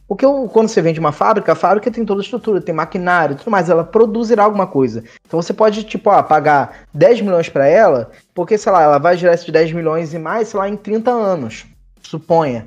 Porque 0.06 0.26
quando 0.52 0.68
você 0.68 0.82
vende 0.82 1.00
uma 1.00 1.10
fábrica, 1.10 1.52
a 1.52 1.56
fábrica 1.56 1.90
tem 1.90 2.04
toda 2.04 2.20
a 2.20 2.24
estrutura, 2.24 2.60
tem 2.60 2.74
maquinário 2.74 3.34
tudo 3.34 3.50
mais, 3.50 3.70
ela 3.70 3.82
produzirá 3.82 4.44
alguma 4.44 4.66
coisa. 4.66 5.02
Então 5.26 5.40
você 5.40 5.54
pode, 5.54 5.84
tipo, 5.84 6.10
ó, 6.10 6.22
pagar 6.22 6.82
10 6.92 7.22
milhões 7.22 7.48
para 7.48 7.66
ela, 7.66 8.10
porque, 8.34 8.58
sei 8.58 8.70
lá, 8.70 8.82
ela 8.82 8.98
vai 8.98 9.16
gerar 9.16 9.34
esses 9.34 9.48
10 9.48 9.72
milhões 9.72 10.12
e 10.12 10.18
mais, 10.18 10.48
sei 10.48 10.60
lá, 10.60 10.68
em 10.68 10.76
30 10.76 11.10
anos. 11.10 11.64
Suponha. 12.02 12.66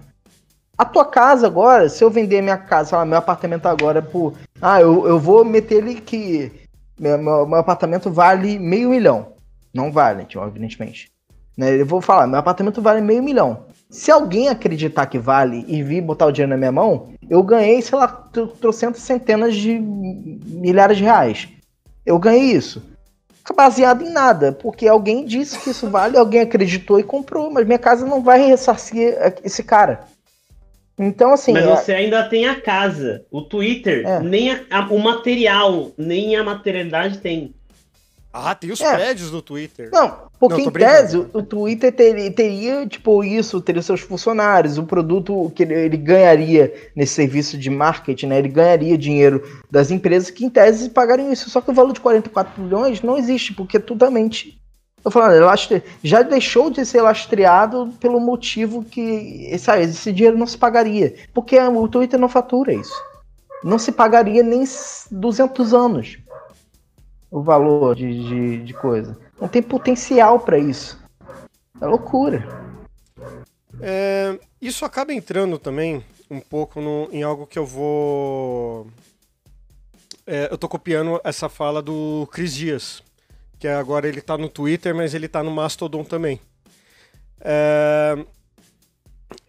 A 0.77 0.83
tua 0.83 1.05
casa 1.05 1.47
agora, 1.47 1.87
se 1.87 2.03
eu 2.03 2.09
vender 2.09 2.41
minha 2.41 2.57
casa, 2.57 2.89
sei 2.89 2.97
lá, 2.97 3.05
meu 3.05 3.17
apartamento 3.17 3.65
agora 3.65 4.01
por. 4.01 4.33
Ah, 4.61 4.81
eu, 4.81 5.07
eu 5.07 5.19
vou 5.19 5.45
meter 5.45 5.75
ele 5.75 5.95
que. 5.95 6.51
Meu, 6.99 7.17
meu, 7.17 7.47
meu 7.47 7.59
apartamento 7.59 8.11
vale 8.11 8.59
meio 8.59 8.89
milhão. 8.89 9.33
Não 9.73 9.91
vale, 9.91 10.27
evidentemente. 10.47 11.11
Né? 11.57 11.79
Eu 11.79 11.85
vou 11.85 12.01
falar, 12.01 12.27
meu 12.27 12.39
apartamento 12.39 12.81
vale 12.81 13.01
meio 13.01 13.23
milhão. 13.23 13.65
Se 13.89 14.11
alguém 14.11 14.49
acreditar 14.49 15.05
que 15.05 15.17
vale 15.17 15.63
e 15.67 15.81
vir 15.81 16.01
botar 16.01 16.25
o 16.25 16.31
dinheiro 16.31 16.49
na 16.49 16.57
minha 16.57 16.71
mão, 16.71 17.09
eu 17.29 17.41
ganhei, 17.41 17.81
sei 17.81 17.97
lá, 17.97 18.07
trocentas 18.59 19.01
centenas 19.01 19.55
de 19.55 19.79
milhares 19.79 20.97
de 20.97 21.03
reais. 21.03 21.47
Eu 22.05 22.19
ganhei 22.19 22.51
isso. 22.51 22.83
Baseado 23.55 24.03
em 24.03 24.09
nada, 24.09 24.51
porque 24.51 24.87
alguém 24.87 25.23
disse 25.23 25.59
que 25.59 25.69
isso 25.69 25.87
vale, 25.87 26.17
alguém 26.17 26.41
acreditou 26.41 26.99
e 26.99 27.03
comprou, 27.03 27.51
mas 27.51 27.65
minha 27.65 27.77
casa 27.77 28.05
não 28.05 28.21
vai 28.21 28.41
ressarcir 28.47 29.15
esse 29.43 29.63
cara. 29.63 30.07
Então, 30.97 31.33
assim. 31.33 31.51
Mas 31.51 31.65
você 31.65 31.91
é... 31.91 31.97
ainda 31.97 32.23
tem 32.23 32.47
a 32.47 32.59
casa. 32.59 33.25
O 33.29 33.41
Twitter, 33.41 34.05
é. 34.05 34.19
nem 34.21 34.51
a, 34.51 34.61
a, 34.71 34.87
o 34.87 34.99
material, 34.99 35.91
nem 35.97 36.35
a 36.35 36.43
materialidade 36.43 37.17
tem. 37.19 37.53
Ah, 38.31 38.53
tem 38.53 38.71
os 38.71 38.81
é. 38.81 38.93
prédios 38.93 39.31
do 39.31 39.41
Twitter. 39.41 39.89
Não, 39.93 40.25
porque 40.37 40.61
não, 40.61 40.67
em 40.67 40.71
tese 40.71 41.17
o 41.17 41.41
Twitter 41.41 41.91
teria, 41.93 42.29
teria, 42.31 42.85
tipo, 42.85 43.23
isso, 43.23 43.61
teria 43.61 43.81
seus 43.81 44.01
funcionários, 44.01 44.77
o 44.77 44.83
produto 44.83 45.49
que 45.55 45.63
ele, 45.63 45.73
ele, 45.73 45.97
ganharia 45.97 46.73
nesse 46.93 47.13
serviço 47.13 47.57
de 47.57 47.69
marketing, 47.69 48.27
né? 48.27 48.39
Ele 48.39 48.49
ganharia 48.49 48.97
dinheiro 48.97 49.41
das 49.71 49.89
empresas 49.89 50.29
que 50.29 50.43
em 50.43 50.49
tese 50.49 50.89
pagariam 50.89 51.31
isso. 51.31 51.49
Só 51.49 51.61
que 51.61 51.71
o 51.71 51.73
valor 51.73 51.93
de 51.93 52.01
44 52.01 52.61
bilhões 52.61 53.01
não 53.01 53.17
existe, 53.17 53.53
porque 53.53 53.77
é 53.77 53.79
totalmente. 53.79 54.59
Eu 55.05 55.11
falando, 55.11 55.45
lastre, 55.45 55.83
já 56.03 56.23
deixou 56.23 56.71
de 56.71 56.83
ser 56.83 57.01
lastreado 57.01 57.93
pelo 57.99 58.19
motivo 58.19 58.83
que 58.83 59.55
sabe, 59.59 59.83
esse 59.83 60.11
dinheiro 60.11 60.35
não 60.35 60.47
se 60.47 60.57
pagaria. 60.57 61.15
Porque 61.31 61.59
o 61.59 61.87
Twitter 61.87 62.19
não 62.19 62.27
fatura 62.27 62.73
isso. 62.73 62.99
Não 63.63 63.77
se 63.77 63.91
pagaria 63.91 64.41
nem 64.41 64.63
200 65.11 65.73
anos 65.75 66.17
o 67.29 67.41
valor 67.41 67.95
de, 67.95 68.23
de, 68.23 68.63
de 68.63 68.73
coisa. 68.73 69.15
Não 69.39 69.47
tem 69.47 69.61
potencial 69.61 70.39
para 70.39 70.57
isso. 70.57 70.99
É 71.79 71.85
loucura. 71.85 72.47
É, 73.79 74.39
isso 74.59 74.85
acaba 74.85 75.13
entrando 75.13 75.59
também 75.59 76.03
um 76.31 76.39
pouco 76.39 76.81
no, 76.81 77.09
em 77.11 77.21
algo 77.21 77.45
que 77.45 77.59
eu 77.59 77.65
vou. 77.65 78.87
É, 80.25 80.47
eu 80.49 80.57
tô 80.57 80.67
copiando 80.67 81.21
essa 81.23 81.47
fala 81.47 81.81
do 81.81 82.27
Cris 82.31 82.55
Dias, 82.55 83.03
que 83.65 83.69
agora 83.69 84.07
ele 84.07 84.21
tá 84.21 84.37
no 84.37 84.47
Twitter, 84.47 84.93
mas 84.93 85.15
ele 85.15 85.27
tá 85.27 85.41
no 85.41 85.49
Mastodon 85.49 86.03
também. 86.03 86.39
É, 87.41 88.15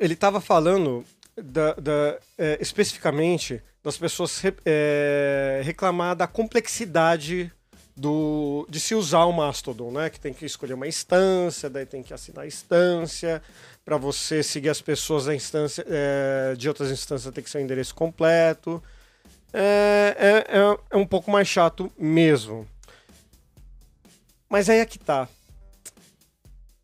ele 0.00 0.14
estava 0.14 0.40
falando 0.40 1.04
da, 1.36 1.74
da 1.74 2.18
é, 2.38 2.56
especificamente 2.58 3.62
das 3.84 3.98
pessoas 3.98 4.40
re, 4.40 4.54
é, 4.64 5.60
reclamar 5.62 6.16
da 6.16 6.26
complexidade 6.26 7.52
do, 7.94 8.66
de 8.70 8.80
se 8.80 8.94
usar 8.94 9.26
o 9.26 9.32
Mastodon, 9.32 9.90
né? 9.90 10.08
Que 10.08 10.18
tem 10.18 10.32
que 10.32 10.46
escolher 10.46 10.72
uma 10.72 10.88
instância, 10.88 11.68
daí 11.68 11.84
tem 11.84 12.02
que 12.02 12.14
assinar 12.14 12.44
a 12.44 12.46
instância. 12.46 13.42
Para 13.84 13.98
você 13.98 14.42
seguir 14.42 14.70
as 14.70 14.80
pessoas 14.80 15.26
da 15.26 15.34
instância, 15.34 15.84
é, 15.86 16.54
de 16.56 16.68
outras 16.68 16.90
instâncias 16.90 17.34
tem 17.34 17.44
que 17.44 17.50
ser 17.50 17.58
o 17.58 17.60
endereço 17.60 17.94
completo. 17.94 18.82
É, 19.52 20.16
é, 20.18 20.58
é, 20.58 20.78
é 20.90 20.96
um 20.96 21.06
pouco 21.06 21.30
mais 21.30 21.46
chato 21.46 21.92
mesmo. 21.98 22.66
Mas 24.48 24.68
aí 24.68 24.78
é 24.78 24.86
que 24.86 24.98
tá. 24.98 25.28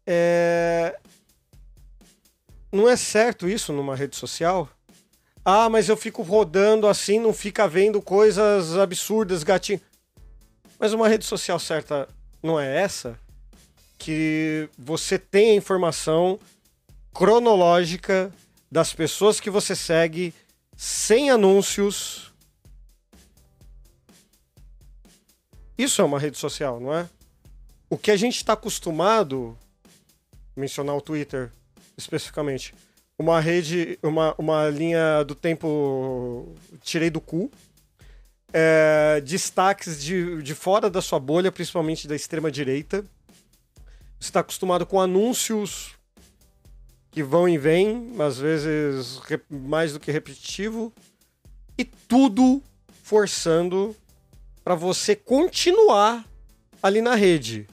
É... 0.06 0.98
Não 2.70 2.88
é 2.88 2.96
certo 2.96 3.48
isso 3.48 3.72
numa 3.72 3.94
rede 3.94 4.16
social? 4.16 4.68
Ah, 5.44 5.68
mas 5.68 5.88
eu 5.88 5.96
fico 5.96 6.22
rodando 6.22 6.86
assim, 6.86 7.18
não 7.18 7.32
fica 7.32 7.66
vendo 7.66 8.00
coisas 8.00 8.76
absurdas, 8.76 9.42
gatinho. 9.42 9.80
Mas 10.78 10.92
uma 10.92 11.08
rede 11.08 11.24
social 11.24 11.58
certa 11.58 12.08
não 12.42 12.58
é 12.58 12.80
essa? 12.80 13.18
Que 13.98 14.68
você 14.78 15.18
tem 15.18 15.50
a 15.50 15.54
informação 15.54 16.38
cronológica 17.12 18.32
das 18.70 18.92
pessoas 18.92 19.38
que 19.38 19.50
você 19.50 19.76
segue 19.76 20.32
sem 20.76 21.30
anúncios. 21.30 22.32
Isso 25.76 26.00
é 26.00 26.04
uma 26.04 26.18
rede 26.18 26.38
social, 26.38 26.80
não 26.80 26.94
é? 26.94 27.08
O 27.92 27.98
que 27.98 28.10
a 28.10 28.16
gente 28.16 28.36
está 28.36 28.54
acostumado, 28.54 29.54
mencionar 30.56 30.96
o 30.96 31.00
Twitter 31.02 31.52
especificamente, 31.94 32.74
uma 33.18 33.38
rede, 33.38 33.98
uma, 34.02 34.34
uma 34.38 34.66
linha 34.70 35.22
do 35.24 35.34
tempo 35.34 36.56
tirei 36.80 37.10
do 37.10 37.20
cu. 37.20 37.50
É, 38.50 39.20
destaques 39.20 40.02
de, 40.02 40.42
de 40.42 40.54
fora 40.54 40.88
da 40.88 41.02
sua 41.02 41.20
bolha, 41.20 41.52
principalmente 41.52 42.08
da 42.08 42.16
extrema 42.16 42.50
direita. 42.50 43.04
Você 44.18 44.30
está 44.30 44.40
acostumado 44.40 44.86
com 44.86 44.98
anúncios 44.98 45.90
que 47.10 47.22
vão 47.22 47.46
e 47.46 47.58
vêm, 47.58 48.10
às 48.20 48.38
vezes 48.38 49.20
mais 49.50 49.92
do 49.92 50.00
que 50.00 50.10
repetitivo, 50.10 50.90
e 51.76 51.84
tudo 51.84 52.62
forçando 53.02 53.94
para 54.64 54.74
você 54.74 55.14
continuar 55.14 56.24
ali 56.82 57.02
na 57.02 57.14
rede, 57.14 57.68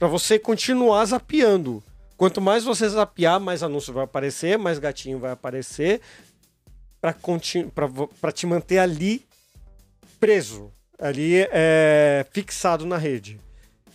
para 0.00 0.08
você 0.08 0.38
continuar 0.38 1.04
zapeando. 1.04 1.84
Quanto 2.16 2.40
mais 2.40 2.64
você 2.64 2.88
zapear, 2.88 3.38
mais 3.38 3.62
anúncio 3.62 3.92
vai 3.92 4.04
aparecer, 4.04 4.56
mais 4.56 4.78
gatinho 4.78 5.18
vai 5.18 5.30
aparecer, 5.30 6.00
para 7.02 8.32
te 8.32 8.46
manter 8.46 8.78
ali 8.78 9.26
preso, 10.18 10.72
ali 10.98 11.46
é, 11.50 12.26
fixado 12.32 12.86
na 12.86 12.96
rede. 12.96 13.38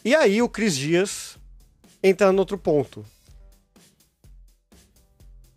E 0.03 0.13
aí 0.13 0.43
o 0.43 0.49
Cris 0.49 0.75
Dias 0.75 1.39
entra 2.03 2.31
no 2.31 2.37
outro 2.37 2.57
ponto. 2.59 3.03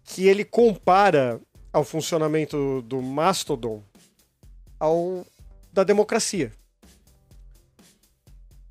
Que 0.03 0.27
ele 0.27 0.47
compara 0.47 1.39
ao 1.71 1.85
funcionamento 1.85 2.81
do 2.87 3.03
Mastodon 3.03 3.83
ao 4.81 5.27
da 5.71 5.85
democracia. 5.85 6.51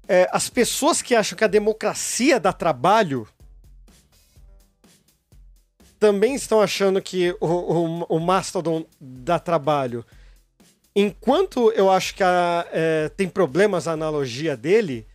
É, 0.07 0.27
as 0.31 0.49
pessoas 0.49 1.01
que 1.01 1.13
acham 1.13 1.37
que 1.37 1.43
a 1.43 1.47
democracia 1.47 2.39
dá 2.39 2.53
trabalho 2.53 3.27
também 5.99 6.35
estão 6.35 6.61
achando 6.61 7.01
que 7.01 7.35
o, 7.41 7.47
o, 7.47 8.03
o 8.03 8.19
Mastodon 8.19 8.85
dá 8.99 9.39
trabalho. 9.39 10.05
Enquanto 10.95 11.71
eu 11.71 11.91
acho 11.91 12.15
que 12.15 12.23
a, 12.23 12.65
é, 12.71 13.09
tem 13.09 13.27
problemas 13.27 13.87
a 13.87 13.91
analogia 13.91 14.55
dele, 14.55 15.05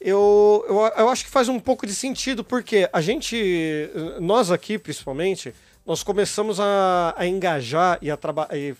eu, 0.00 0.64
eu, 0.66 0.76
eu 0.76 1.08
acho 1.08 1.24
que 1.24 1.30
faz 1.30 1.48
um 1.48 1.60
pouco 1.60 1.86
de 1.86 1.94
sentido, 1.94 2.42
porque 2.42 2.88
a 2.92 3.00
gente, 3.00 3.90
nós 4.20 4.50
aqui 4.50 4.78
principalmente, 4.78 5.54
nós 5.84 6.02
começamos 6.02 6.58
a, 6.58 7.14
a 7.16 7.26
engajar 7.26 7.98
e 8.00 8.10
a 8.10 8.18
e 8.52 8.74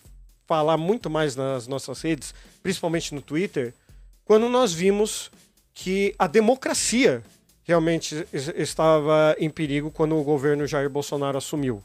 falar 0.47 0.77
muito 0.77 1.11
mais 1.11 1.37
nas 1.37 1.67
nossas 1.67 2.01
redes, 2.01 2.35
principalmente 2.63 3.15
no 3.15 3.21
Twitter, 3.21 3.75
quando 4.25 4.49
nós 4.49 4.73
vimos 4.73 5.31
que 5.75 6.15
a 6.19 6.27
democracia 6.27 7.23
realmente 7.63 8.27
estava 8.33 9.35
em 9.39 9.49
perigo 9.49 9.91
quando 9.91 10.17
o 10.17 10.25
governo 10.25 10.67
Jair 10.67 10.91
Bolsonaro 10.91 11.39
assumiu. 11.39 11.83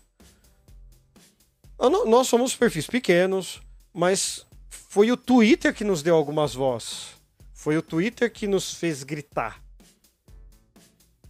Nós 2.08 2.28
somos 2.28 2.56
perfis 2.56 2.88
pequenos, 2.88 3.62
mas 3.94 4.46
foi 4.70 5.12
o 5.12 5.18
Twitter 5.18 5.74
que 5.74 5.84
nos 5.84 6.02
deu 6.02 6.16
algumas 6.16 6.54
vozes. 6.54 7.10
Foi 7.54 7.78
o 7.78 7.82
Twitter 7.82 8.32
que 8.32 8.48
nos 8.48 8.74
fez 8.74 9.04
gritar. 9.04 9.62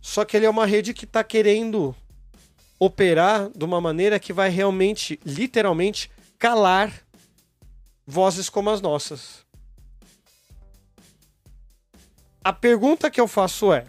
Só 0.01 0.23
que 0.23 0.37
ele 0.37 0.45
é 0.45 0.49
uma 0.49 0.65
rede 0.65 0.93
que 0.93 1.05
está 1.05 1.23
querendo 1.23 1.95
operar 2.79 3.49
de 3.49 3.63
uma 3.63 3.81
maneira 3.81 4.19
que 4.19 4.31
vai 4.31 4.49
realmente, 4.49 5.19
literalmente, 5.25 6.11
calar 6.37 6.93
vozes 8.05 8.49
como 8.49 8.69
as 8.69 8.81
nossas. 8.81 9.44
A 12.45 12.53
pergunta 12.53 13.09
que 13.09 13.19
eu 13.19 13.27
faço 13.27 13.73
é: 13.73 13.87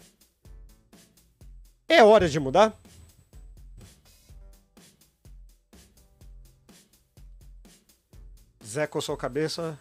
é 1.87 2.03
hora 2.03 2.27
de 2.27 2.41
mudar? 2.41 2.75
Zé 8.65 8.87
coçou 8.87 9.15
a 9.15 9.19
cabeça. 9.19 9.79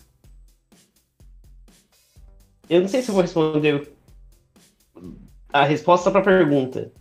Eu 2.69 2.81
não 2.81 2.89
sei 2.89 3.01
se 3.01 3.07
eu 3.07 3.13
vou 3.13 3.21
responder 3.21 3.93
a 5.53 5.63
resposta 5.63 6.11
para 6.11 6.19
a 6.19 6.25
pergunta. 6.25 6.91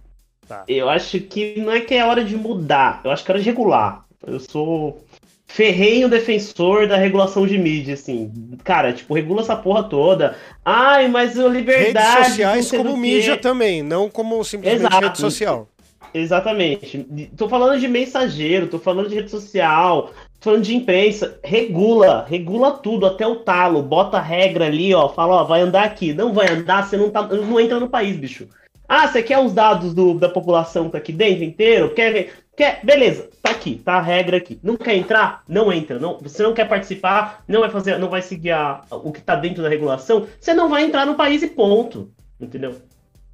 Tá. 0.46 0.64
Eu 0.68 0.88
acho 0.88 1.18
que 1.22 1.60
não 1.60 1.72
é 1.72 1.80
que 1.80 1.94
é 1.94 2.04
hora 2.04 2.24
de 2.24 2.36
mudar, 2.36 3.00
eu 3.02 3.10
acho 3.10 3.24
que 3.24 3.32
é 3.32 3.34
hora 3.34 3.42
de 3.42 3.50
regular. 3.50 4.06
Eu 4.24 4.38
sou 4.38 5.04
ferrenho 5.54 6.08
defensor 6.08 6.88
da 6.88 6.96
regulação 6.96 7.46
de 7.46 7.56
mídia, 7.56 7.94
assim. 7.94 8.28
Cara, 8.64 8.92
tipo, 8.92 9.14
regula 9.14 9.40
essa 9.40 9.54
porra 9.54 9.84
toda. 9.84 10.36
Ai, 10.64 11.06
mas 11.06 11.38
a 11.38 11.46
liberdade. 11.46 12.16
Redes 12.16 12.28
sociais 12.30 12.70
como 12.72 12.96
mídia 12.96 13.36
também, 13.36 13.80
não 13.80 14.10
como 14.10 14.42
simplesmente 14.42 14.80
Exato. 14.80 15.06
rede 15.06 15.18
social. 15.18 15.68
Exatamente. 16.12 17.06
Tô 17.36 17.48
falando 17.48 17.78
de 17.78 17.86
mensageiro, 17.86 18.66
tô 18.66 18.80
falando 18.80 19.08
de 19.08 19.14
rede 19.14 19.30
social, 19.30 20.10
tô 20.40 20.50
falando 20.50 20.64
de 20.64 20.74
imprensa. 20.74 21.38
Regula, 21.44 22.26
regula 22.28 22.72
tudo, 22.72 23.06
até 23.06 23.24
o 23.24 23.36
talo. 23.36 23.80
Bota 23.80 24.16
a 24.16 24.22
regra 24.22 24.66
ali, 24.66 24.92
ó. 24.92 25.08
Fala, 25.08 25.36
ó, 25.36 25.44
vai 25.44 25.60
andar 25.60 25.84
aqui. 25.84 26.12
Não 26.12 26.32
vai 26.32 26.48
andar, 26.48 26.84
você 26.84 26.96
não, 26.96 27.10
tá, 27.10 27.22
não 27.22 27.60
entra 27.60 27.78
no 27.78 27.88
país, 27.88 28.16
bicho. 28.16 28.48
Ah, 28.88 29.06
você 29.06 29.22
quer 29.22 29.38
os 29.38 29.52
dados 29.52 29.94
do, 29.94 30.14
da 30.14 30.28
população 30.28 30.86
que 30.86 30.92
tá 30.92 30.98
aqui 30.98 31.12
dentro 31.12 31.44
inteiro? 31.44 31.94
Quer, 31.94 32.32
quer? 32.56 32.80
Beleza, 32.84 33.28
tá 33.42 33.50
aqui, 33.50 33.80
tá 33.84 33.94
a 33.94 34.00
regra 34.00 34.36
aqui. 34.36 34.58
Não 34.62 34.76
quer 34.76 34.96
entrar? 34.96 35.42
Não 35.48 35.72
entra. 35.72 35.98
Não, 35.98 36.18
você 36.18 36.42
não 36.42 36.54
quer 36.54 36.68
participar, 36.68 37.44
não 37.46 37.60
vai 37.60 37.70
fazer, 37.70 37.98
não 37.98 38.08
vai 38.08 38.22
seguir 38.22 38.52
a, 38.52 38.82
o 38.90 39.12
que 39.12 39.20
tá 39.20 39.36
dentro 39.36 39.62
da 39.62 39.68
regulação, 39.68 40.26
você 40.40 40.54
não 40.54 40.68
vai 40.68 40.84
entrar 40.84 41.06
no 41.06 41.14
país 41.14 41.42
e 41.42 41.48
ponto. 41.48 42.12
Entendeu? 42.40 42.76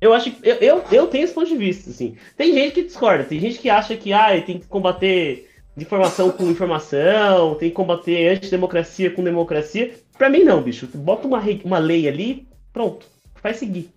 Eu 0.00 0.14
acho 0.14 0.30
que 0.30 0.48
eu, 0.48 0.56
eu, 0.56 0.84
eu 0.90 1.06
tenho 1.08 1.24
esse 1.24 1.34
ponto 1.34 1.48
de 1.48 1.56
vista, 1.56 1.90
assim. 1.90 2.16
Tem 2.36 2.54
gente 2.54 2.74
que 2.74 2.84
discorda, 2.84 3.24
tem 3.24 3.38
gente 3.38 3.58
que 3.58 3.68
acha 3.68 3.96
que 3.96 4.12
ah, 4.12 4.40
tem 4.40 4.58
que 4.58 4.66
combater 4.66 5.48
informação 5.76 6.30
com 6.30 6.50
informação, 6.50 7.54
tem 7.54 7.68
que 7.68 7.74
combater 7.74 8.28
antidemocracia 8.28 9.10
com 9.10 9.22
democracia. 9.22 9.94
Pra 10.16 10.30
mim 10.30 10.44
não, 10.44 10.62
bicho. 10.62 10.86
Bota 10.94 11.26
uma, 11.26 11.42
uma 11.64 11.78
lei 11.78 12.08
ali, 12.08 12.48
pronto. 12.72 13.06
Vai 13.42 13.54
seguir. 13.54 13.90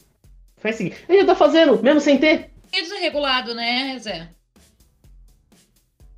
Vai 0.61 0.73
seguir. 0.73 0.95
Ele 1.07 1.19
já 1.19 1.25
tá 1.25 1.35
fazendo, 1.35 1.81
mesmo 1.81 2.01
sem 2.01 2.17
ter. 2.17 2.49
É 2.71 2.99
regulado, 2.99 3.53
né, 3.53 3.97
Zé? 3.99 4.29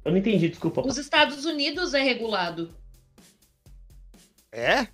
Eu 0.06 0.12
não 0.12 0.20
entendi, 0.20 0.48
desculpa. 0.48 0.86
Os 0.86 0.98
Estados 0.98 1.46
Unidos 1.46 1.96
é 1.96 2.04
regulado. 2.04 2.74
É? 4.52 4.88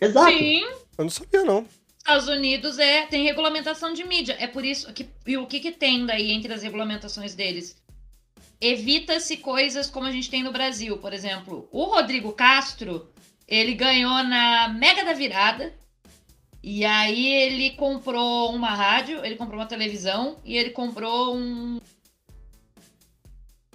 Exato. 0.00 0.30
Sim, 0.30 0.62
Eu 0.96 1.04
não 1.04 1.10
sabia, 1.10 1.42
não. 1.42 1.66
Estados 1.96 2.28
Unidos 2.28 2.78
é, 2.78 3.06
tem 3.06 3.24
regulamentação 3.24 3.92
de 3.92 4.04
mídia. 4.04 4.36
É 4.38 4.46
por 4.46 4.64
isso 4.64 4.92
que. 4.92 5.08
E 5.26 5.36
o 5.36 5.46
que, 5.46 5.58
que 5.60 5.72
tem 5.72 6.06
daí 6.06 6.30
entre 6.30 6.52
as 6.52 6.62
regulamentações 6.62 7.34
deles? 7.34 7.76
Evita-se 8.60 9.38
coisas 9.38 9.88
como 9.88 10.06
a 10.06 10.12
gente 10.12 10.30
tem 10.30 10.42
no 10.42 10.52
Brasil, 10.52 10.98
por 10.98 11.12
exemplo. 11.12 11.68
O 11.72 11.84
Rodrigo 11.84 12.32
Castro, 12.32 13.08
ele 13.46 13.74
ganhou 13.74 14.22
na 14.24 14.68
Mega 14.68 15.04
da 15.04 15.12
Virada. 15.12 15.72
E 16.62 16.84
aí 16.84 17.26
ele 17.26 17.70
comprou 17.70 18.52
uma 18.52 18.70
rádio, 18.74 19.24
ele 19.24 19.36
comprou 19.36 19.60
uma 19.60 19.66
televisão 19.66 20.38
e 20.44 20.56
ele 20.56 20.70
comprou 20.70 21.36
um. 21.36 21.80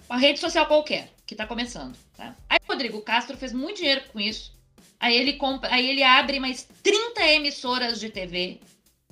Uma 0.10 0.18
rede 0.18 0.40
social 0.40 0.66
qualquer, 0.68 1.10
que 1.26 1.36
tá 1.36 1.46
começando. 1.46 1.96
Tá? 2.16 2.36
Aí 2.50 2.60
o 2.68 2.72
Rodrigo 2.72 3.02
Castro 3.02 3.38
fez 3.38 3.54
muito 3.54 3.78
dinheiro 3.78 4.02
com 4.12 4.20
isso. 4.20 4.54
Aí 5.00 5.16
ele 5.16 5.34
compra, 5.34 5.74
aí 5.74 5.90
ele 5.90 6.04
abre 6.04 6.40
mais 6.40 6.68
30 6.82 7.22
emissoras 7.34 8.00
de 8.00 8.10
TV, 8.10 8.62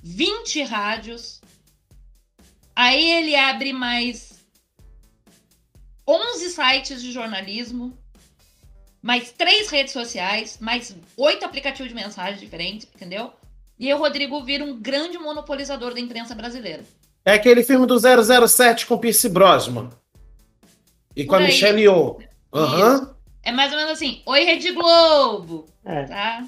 20 0.02 0.62
rádios. 0.62 1.40
Aí 2.74 3.10
ele 3.10 3.36
abre 3.36 3.72
mais 3.72 4.32
11 6.08 6.50
sites 6.50 7.02
de 7.02 7.12
jornalismo, 7.12 7.96
mais 9.02 9.32
três 9.32 9.68
redes 9.68 9.92
sociais, 9.92 10.58
mais 10.60 10.96
oito 11.16 11.44
aplicativos 11.44 11.88
de 11.88 11.94
mensagem 11.94 12.40
diferentes, 12.40 12.88
entendeu? 12.94 13.32
E 13.78 13.92
o 13.92 13.98
Rodrigo 13.98 14.42
vira 14.42 14.64
um 14.64 14.80
grande 14.80 15.18
monopolizador 15.18 15.92
da 15.92 16.00
imprensa 16.00 16.34
brasileira. 16.34 16.84
É 17.24 17.34
aquele 17.34 17.62
filme 17.62 17.86
do 17.86 17.98
007 17.98 18.86
com 18.86 18.98
Pierce 18.98 19.28
Brosnan. 19.28 19.90
E 21.16 21.24
com 21.24 21.34
a. 21.36 21.40
Michelle 21.40 21.80
Yeoh. 21.80 22.18
Aham. 22.52 23.14
É 23.42 23.50
mais 23.50 23.72
ou 23.72 23.78
menos 23.78 23.92
assim, 23.92 24.22
oi 24.24 24.44
Rede 24.44 24.70
Globo, 24.72 25.66
É. 25.84 26.04
tá? 26.04 26.46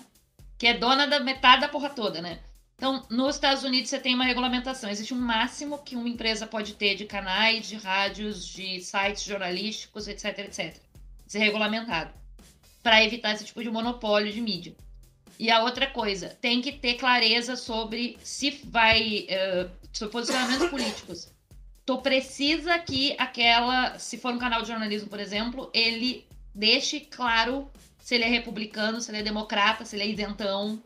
Que 0.56 0.68
é 0.68 0.74
dona 0.74 1.06
da 1.06 1.18
metade 1.20 1.62
da 1.62 1.68
porra 1.68 1.90
toda, 1.90 2.22
né? 2.22 2.38
Então, 2.76 3.04
nos 3.10 3.36
Estados 3.36 3.62
Unidos 3.64 3.88
você 3.90 3.98
tem 3.98 4.14
uma 4.14 4.24
regulamentação. 4.24 4.90
Existe 4.90 5.14
um 5.14 5.18
máximo 5.18 5.78
que 5.78 5.96
uma 5.96 6.08
empresa 6.08 6.46
pode 6.46 6.74
ter 6.74 6.94
de 6.94 7.04
canais, 7.04 7.66
de 7.66 7.76
rádios, 7.76 8.46
de 8.46 8.80
sites 8.80 9.22
jornalísticos, 9.24 10.06
etc, 10.08 10.38
etc. 10.40 10.76
Ser 11.26 11.38
regulamentado. 11.38 12.10
Para 12.82 13.02
evitar 13.02 13.32
esse 13.32 13.44
tipo 13.44 13.62
de 13.62 13.70
monopólio 13.70 14.32
de 14.32 14.40
mídia. 14.40 14.74
E 15.38 15.50
a 15.50 15.62
outra 15.62 15.86
coisa, 15.88 16.36
tem 16.40 16.60
que 16.60 16.72
ter 16.72 16.94
clareza 16.94 17.56
sobre 17.56 18.16
se 18.22 18.50
vai. 18.64 19.26
eh, 19.28 19.66
sobre 19.92 20.12
posicionamentos 20.12 20.68
políticos. 20.68 21.28
Tu 21.86 21.98
precisa 21.98 22.78
que 22.78 23.14
aquela. 23.18 23.98
Se 23.98 24.16
for 24.16 24.32
um 24.32 24.38
canal 24.38 24.62
de 24.62 24.68
jornalismo, 24.68 25.08
por 25.08 25.20
exemplo, 25.20 25.70
ele 25.74 26.26
deixe 26.54 27.00
claro 27.00 27.70
se 27.98 28.14
ele 28.14 28.24
é 28.24 28.28
republicano, 28.28 29.00
se 29.00 29.10
ele 29.10 29.18
é 29.18 29.22
democrata, 29.22 29.84
se 29.84 29.96
ele 29.96 30.04
é 30.04 30.08
isentão. 30.08 30.82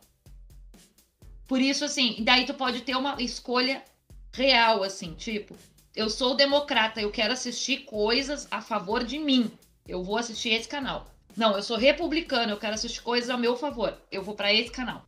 Por 1.47 1.59
isso, 1.61 1.83
assim, 1.83 2.17
daí 2.19 2.45
tu 2.45 2.53
pode 2.53 2.81
ter 2.81 2.95
uma 2.95 3.21
escolha 3.21 3.83
real, 4.31 4.83
assim, 4.83 5.13
tipo, 5.15 5.55
eu 5.95 6.09
sou 6.09 6.35
democrata, 6.35 7.01
eu 7.01 7.11
quero 7.11 7.33
assistir 7.33 7.79
coisas 7.85 8.47
a 8.51 8.61
favor 8.61 9.03
de 9.03 9.17
mim. 9.19 9.51
Eu 9.87 10.03
vou 10.03 10.17
assistir 10.17 10.49
esse 10.49 10.67
canal. 10.67 11.07
Não, 11.35 11.55
eu 11.55 11.63
sou 11.63 11.77
republicano, 11.77 12.51
eu 12.51 12.57
quero 12.57 12.75
assistir 12.75 13.01
coisas 13.01 13.29
a 13.29 13.37
meu 13.37 13.57
favor. 13.57 13.97
Eu 14.11 14.21
vou 14.21 14.35
para 14.35 14.53
esse 14.53 14.71
canal. 14.71 15.05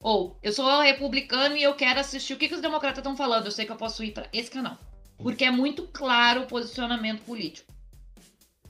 Ou, 0.00 0.36
eu 0.42 0.52
sou 0.52 0.80
republicano 0.80 1.56
e 1.56 1.62
eu 1.62 1.74
quero 1.74 1.98
assistir 1.98 2.34
o 2.34 2.36
que, 2.36 2.48
que 2.48 2.54
os 2.54 2.60
democratas 2.60 2.98
estão 2.98 3.16
falando. 3.16 3.46
Eu 3.46 3.52
sei 3.52 3.64
que 3.64 3.72
eu 3.72 3.76
posso 3.76 4.04
ir 4.04 4.12
para 4.12 4.28
esse 4.32 4.50
canal. 4.50 4.78
Porque 5.18 5.44
é 5.44 5.50
muito 5.50 5.82
claro 5.88 6.42
o 6.42 6.46
posicionamento 6.46 7.22
político. 7.22 7.70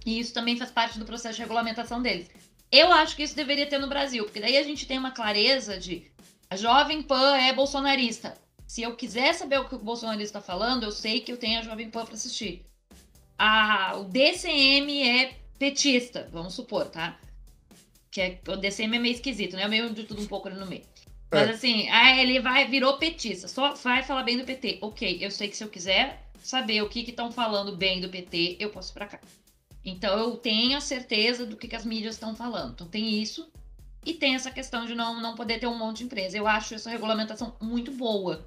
E 0.05 0.19
isso 0.19 0.33
também 0.33 0.57
faz 0.57 0.71
parte 0.71 0.99
do 0.99 1.05
processo 1.05 1.37
de 1.37 1.43
regulamentação 1.43 2.01
deles. 2.01 2.31
Eu 2.71 2.93
acho 2.93 3.15
que 3.17 3.23
isso 3.23 3.37
deveria 3.37 3.67
ter 3.67 3.79
no 3.79 3.89
Brasil, 3.89 4.25
porque 4.25 4.41
daí 4.41 4.57
a 4.57 4.63
gente 4.63 4.87
tem 4.87 4.99
uma 4.99 5.11
clareza 5.11 5.79
de 5.79 6.11
a 6.51 6.57
Jovem 6.57 7.03
Pan 7.03 7.37
é 7.37 7.53
bolsonarista. 7.53 8.35
Se 8.67 8.83
eu 8.83 8.97
quiser 8.97 9.35
saber 9.35 9.59
o 9.59 9.69
que 9.69 9.75
o 9.75 9.79
bolsonarista 9.79 10.39
está 10.39 10.41
falando, 10.41 10.85
eu 10.85 10.93
sei 10.93 11.21
que 11.21 11.33
eu 11.33 11.37
tenho 11.37 11.59
a 11.59 11.63
Jovem 11.63 11.91
Pan 11.91 12.05
para 12.05 12.15
assistir. 12.15 12.65
A, 13.39 13.97
o 13.97 14.05
DCM 14.05 15.03
é 15.09 15.37
petista, 15.59 16.29
vamos 16.33 16.55
supor, 16.55 16.87
tá? 16.87 17.19
Que 18.11 18.21
é, 18.21 18.41
o 18.49 18.57
DCM 18.57 18.97
é 18.97 19.01
meio 19.01 19.15
esquisito, 19.15 19.57
né? 19.57 19.63
É 19.63 19.69
meio 19.69 19.91
de 19.91 20.05
tudo 20.05 20.23
um 20.23 20.27
pouco 20.27 20.49
ali 20.49 20.59
no 20.59 20.67
meio. 20.67 20.83
Mas 21.31 21.49
É. 21.49 21.53
assim, 21.53 21.89
ah, 21.91 22.17
ele 22.17 22.41
vai, 22.41 22.67
virou 22.67 22.97
petista, 22.97 23.49
só 23.49 23.75
vai 23.75 24.03
falar 24.03 24.23
bem 24.23 24.39
do 24.39 24.45
PT. 24.45 24.79
Ok, 24.81 25.19
eu 25.21 25.31
sei 25.31 25.49
que 25.49 25.57
se 25.57 25.65
eu 25.65 25.69
quiser 25.69 26.28
saber 26.43 26.83
o 26.83 26.89
que 26.89 27.01
estão 27.01 27.31
falando 27.31 27.77
bem 27.77 28.01
do 28.01 28.09
PT, 28.09 28.57
eu 28.59 28.71
posso 28.71 28.93
ir 28.93 28.95
pra 28.95 29.07
cá. 29.07 29.21
Então 29.85 30.19
eu 30.19 30.37
tenho 30.37 30.77
a 30.77 30.81
certeza 30.81 31.47
do 31.47 31.57
que, 31.57 31.69
que 31.69 31.77
as 31.77 31.85
mídias 31.85 32.15
estão 32.15 32.35
falando. 32.35 32.73
Então 32.73 32.87
tem 32.87 33.21
isso. 33.21 33.51
E 34.05 34.15
tem 34.15 34.35
essa 34.35 34.51
questão 34.51 34.87
de 34.87 34.95
não, 34.95 35.21
não 35.21 35.35
poder 35.35 35.59
ter 35.59 35.67
um 35.67 35.77
monte 35.77 35.99
de 35.99 36.05
empresa. 36.05 36.37
Eu 36.37 36.47
acho 36.47 36.75
essa 36.75 36.91
regulamentação 36.91 37.57
muito 37.61 37.91
boa. 37.91 38.47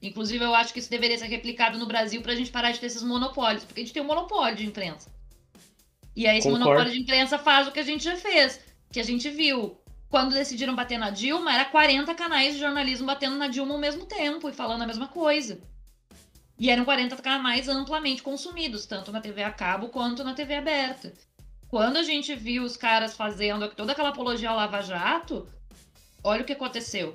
Inclusive, 0.00 0.44
eu 0.44 0.54
acho 0.54 0.72
que 0.72 0.78
isso 0.78 0.90
deveria 0.90 1.18
ser 1.18 1.26
replicado 1.26 1.78
no 1.78 1.86
Brasil 1.86 2.20
pra 2.22 2.34
gente 2.34 2.50
parar 2.50 2.72
de 2.72 2.80
ter 2.80 2.86
esses 2.86 3.02
monopólios. 3.02 3.64
Porque 3.64 3.80
a 3.80 3.84
gente 3.84 3.92
tem 3.92 4.02
um 4.02 4.06
monopólio 4.06 4.56
de 4.56 4.66
imprensa. 4.66 5.10
E 6.14 6.26
aí 6.26 6.38
esse 6.38 6.48
Concordo. 6.48 6.68
monopólio 6.68 6.92
de 6.92 7.00
imprensa 7.00 7.38
faz 7.38 7.66
o 7.66 7.72
que 7.72 7.80
a 7.80 7.84
gente 7.84 8.04
já 8.04 8.16
fez. 8.16 8.60
Que 8.92 9.00
a 9.00 9.04
gente 9.04 9.28
viu. 9.30 9.78
Quando 10.08 10.34
decidiram 10.34 10.76
bater 10.76 10.98
na 10.98 11.10
Dilma, 11.10 11.52
era 11.52 11.64
40 11.64 12.14
canais 12.14 12.54
de 12.54 12.60
jornalismo 12.60 13.06
batendo 13.06 13.36
na 13.36 13.48
Dilma 13.48 13.74
ao 13.74 13.80
mesmo 13.80 14.06
tempo 14.06 14.48
e 14.48 14.52
falando 14.52 14.82
a 14.82 14.86
mesma 14.86 15.08
coisa. 15.08 15.60
E 16.58 16.70
eram 16.70 16.84
40 16.84 17.16
canais 17.16 17.68
amplamente 17.68 18.22
consumidos, 18.22 18.86
tanto 18.86 19.10
na 19.10 19.20
TV 19.20 19.42
a 19.42 19.50
cabo 19.50 19.88
quanto 19.88 20.22
na 20.22 20.34
TV 20.34 20.54
aberta. 20.54 21.12
Quando 21.68 21.96
a 21.96 22.02
gente 22.02 22.34
viu 22.34 22.62
os 22.62 22.76
caras 22.76 23.14
fazendo 23.16 23.68
toda 23.68 23.92
aquela 23.92 24.10
apologia 24.10 24.50
ao 24.50 24.56
Lava 24.56 24.80
Jato, 24.80 25.48
olha 26.22 26.42
o 26.42 26.44
que 26.44 26.52
aconteceu. 26.52 27.14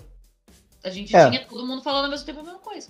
A 0.83 0.89
gente 0.89 1.15
É. 1.15 1.29
tinha 1.29 1.45
todo 1.45 1.65
mundo 1.65 1.81
falando 1.81 2.05
ao 2.05 2.11
mesmo 2.11 2.25
tempo 2.25 2.41
a 2.41 2.43
mesma 2.43 2.59
coisa. 2.59 2.89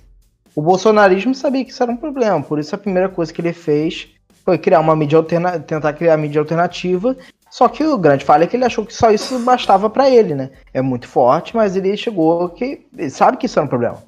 O 0.55 0.61
bolsonarismo 0.61 1.35
sabia 1.35 1.63
que 1.63 1.71
isso 1.71 1.83
era 1.83 1.91
um 1.91 1.97
problema, 1.97 2.41
por 2.41 2.57
isso 2.57 2.73
a 2.73 2.77
primeira 2.77 3.07
coisa 3.07 3.31
que 3.31 3.39
ele 3.39 3.53
fez 3.53 4.07
foi 4.43 4.57
criar 4.57 4.79
uma 4.79 4.95
mídia 4.95 5.17
alternativa, 5.17 5.63
tentar 5.63 5.93
criar 5.93 6.17
mídia 6.17 6.41
alternativa. 6.41 7.15
Só 7.51 7.67
que 7.67 7.83
o 7.83 7.97
grande 7.97 8.25
falha 8.25 8.43
é 8.43 8.47
que 8.47 8.55
ele 8.55 8.65
achou 8.65 8.85
que 8.85 8.93
só 8.93 9.11
isso 9.11 9.37
bastava 9.39 9.89
pra 9.89 10.09
ele, 10.09 10.33
né? 10.35 10.51
É 10.73 10.81
muito 10.81 11.07
forte, 11.07 11.55
mas 11.55 11.75
ele 11.75 11.95
chegou 11.97 12.49
que 12.49 12.85
ele 12.95 13.09
sabe 13.09 13.37
que 13.37 13.45
isso 13.45 13.59
era 13.59 13.65
um 13.65 13.69
problema. 13.69 14.03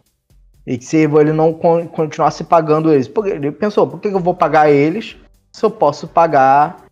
E 0.65 0.77
que 0.77 0.85
se 0.85 0.97
ele 0.97 1.33
não 1.33 1.53
con- 1.53 1.87
continuasse 1.87 2.43
pagando 2.43 2.93
eles, 2.93 3.07
porque 3.07 3.31
ele 3.31 3.51
pensou, 3.51 3.87
por 3.87 3.99
que 3.99 4.07
eu 4.07 4.19
vou 4.19 4.33
pagar 4.35 4.69
eles 4.71 5.17
se 5.51 5.65
eu 5.65 5.71
posso 5.71 6.07
pagar 6.07 6.85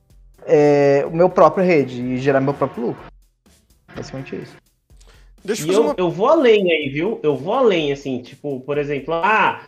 é, 0.45 1.05
o 1.07 1.15
meu 1.15 1.29
próprio 1.29 1.63
rede 1.63 2.01
e 2.01 2.17
gerar 2.17 2.41
meu 2.41 2.53
próprio 2.53 2.87
lucro? 2.87 3.03
Basicamente 3.95 4.35
isso. 4.35 4.55
Deixa 5.43 5.63
eu 5.63 5.67
E 5.67 5.73
eu, 5.73 5.81
uma. 5.83 5.95
eu 5.97 6.09
vou 6.09 6.27
além 6.27 6.71
aí, 6.71 6.89
viu? 6.89 7.19
Eu 7.23 7.35
vou 7.35 7.53
além, 7.53 7.91
assim, 7.91 8.21
tipo, 8.21 8.59
por 8.61 8.77
exemplo, 8.77 9.13
ah, 9.13 9.61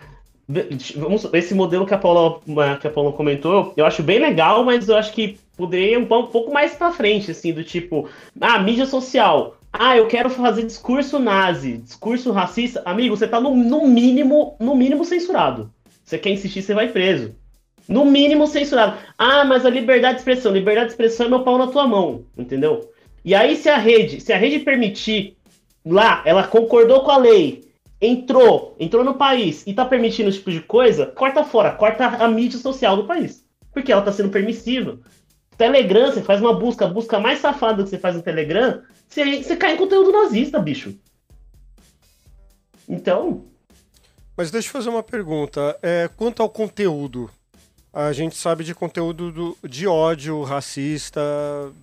vamos, 0.95 1.25
esse 1.33 1.53
modelo 1.53 1.85
que 1.85 1.93
a 1.93 1.97
Paula, 1.97 2.39
que 2.79 2.87
a 2.87 2.91
Paula 2.91 3.13
comentou, 3.13 3.73
eu 3.77 3.85
acho 3.85 4.03
bem 4.03 4.19
legal, 4.19 4.63
mas 4.63 4.89
eu 4.89 4.97
acho 4.97 5.13
que 5.13 5.39
poderia 5.55 5.93
ir 5.93 5.97
um, 5.97 6.01
um 6.01 6.27
pouco 6.27 6.51
mais 6.51 6.73
pra 6.73 6.91
frente, 6.91 7.31
assim, 7.31 7.53
do 7.53 7.63
tipo, 7.63 8.09
ah, 8.39 8.59
mídia 8.59 8.85
social. 8.85 9.55
Ah, 9.74 9.95
eu 9.95 10.07
quero 10.07 10.30
fazer 10.30 10.65
discurso 10.65 11.17
nazi, 11.17 11.78
discurso 11.78 12.32
racista. 12.32 12.82
Amigo, 12.86 13.15
você 13.15 13.28
tá 13.28 13.39
no, 13.39 13.55
no 13.55 13.88
mínimo, 13.88 14.55
no 14.59 14.76
mínimo 14.76 15.05
censurado. 15.05 15.72
Você 16.03 16.17
quer 16.17 16.32
insistir, 16.32 16.61
você 16.61 16.74
vai 16.74 16.89
preso. 16.89 17.36
No 17.88 18.03
mínimo 18.05 18.45
censurado. 18.47 18.97
Ah, 19.17 19.45
mas 19.45 19.65
a 19.65 19.69
liberdade 19.69 20.15
de 20.15 20.19
expressão, 20.19 20.51
liberdade 20.51 20.88
de 20.88 20.93
expressão 20.93 21.26
é 21.26 21.30
meu 21.30 21.43
pau 21.43 21.57
na 21.57 21.67
tua 21.67 21.88
mão, 21.88 22.26
entendeu? 22.38 22.91
E 23.24 23.34
aí, 23.34 23.55
se 23.55 23.69
a 23.69 23.78
rede, 23.78 24.19
se 24.19 24.34
a 24.34 24.38
rede 24.38 24.59
permitir 24.59 25.38
lá, 25.86 26.22
ela 26.26 26.45
concordou 26.45 27.01
com 27.01 27.11
a 27.11 27.17
lei, 27.17 27.72
entrou, 28.01 28.76
entrou 28.80 29.03
no 29.03 29.13
país 29.13 29.63
e 29.65 29.74
tá 29.74 29.86
permitindo 29.86 30.30
esse 30.30 30.39
tipo 30.39 30.51
de 30.51 30.61
coisa, 30.61 31.05
corta 31.05 31.43
fora, 31.43 31.72
corta 31.72 32.05
a 32.05 32.28
mídia 32.28 32.59
social 32.59 32.97
do 32.97 33.05
país. 33.05 33.45
Porque 33.72 33.91
ela 33.91 34.01
tá 34.01 34.11
sendo 34.11 34.30
permissiva. 34.30 34.99
Telegram, 35.66 36.12
você 36.12 36.24
faz 36.24 36.41
uma 36.41 36.53
busca, 36.57 36.88
busca 36.88 37.20
mais 37.20 37.38
safada 37.39 37.84
que 37.84 37.89
você 37.89 37.99
faz 37.99 38.16
no 38.16 38.24
Telegram, 38.24 38.82
você, 39.07 39.43
você 39.43 39.55
cai 39.55 39.74
em 39.76 39.78
conteúdo 39.78 40.12
nazista, 40.12 40.57
bicho. 40.59 40.95
Então, 42.89 43.45
Mas 44.36 44.49
deixa 44.49 44.68
eu 44.70 44.72
fazer 44.72 44.89
uma 44.89 45.03
pergunta. 45.03 45.78
É, 45.84 46.09
quanto 46.18 46.41
ao 46.41 46.49
conteúdo, 46.49 47.30
a 47.93 48.12
gente 48.12 48.36
sabe 48.36 48.64
de 48.64 48.74
conteúdo 48.74 49.32
do- 49.32 49.57
de 49.68 49.86
ódio, 49.86 50.41
racista, 50.41 51.22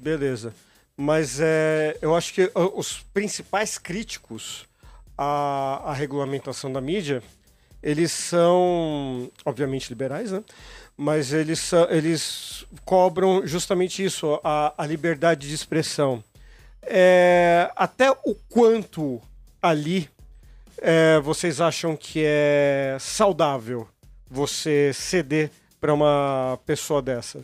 beleza. 0.00 0.52
Mas 0.96 1.38
é, 1.40 1.96
eu 2.02 2.16
acho 2.16 2.34
que 2.34 2.50
ah, 2.54 2.68
os 2.74 2.98
principais 3.14 3.78
críticos 3.78 4.66
à, 5.16 5.82
à 5.84 5.92
regulamentação 5.92 6.72
da 6.72 6.80
mídia, 6.80 7.22
eles 7.80 8.10
são, 8.10 9.30
obviamente, 9.44 9.88
liberais, 9.88 10.32
né? 10.32 10.42
Mas 11.00 11.32
eles, 11.32 11.70
eles 11.90 12.66
cobram 12.84 13.46
justamente 13.46 14.04
isso, 14.04 14.40
a, 14.42 14.74
a 14.76 14.84
liberdade 14.84 15.46
de 15.48 15.54
expressão. 15.54 16.22
É, 16.82 17.70
até 17.76 18.10
o 18.10 18.34
quanto 18.48 19.20
ali 19.62 20.10
é, 20.78 21.20
vocês 21.20 21.60
acham 21.60 21.96
que 21.96 22.22
é 22.24 22.96
saudável 22.98 23.88
você 24.28 24.90
ceder 24.92 25.50
para 25.80 25.94
uma 25.94 26.58
pessoa 26.66 27.00
dessa? 27.00 27.40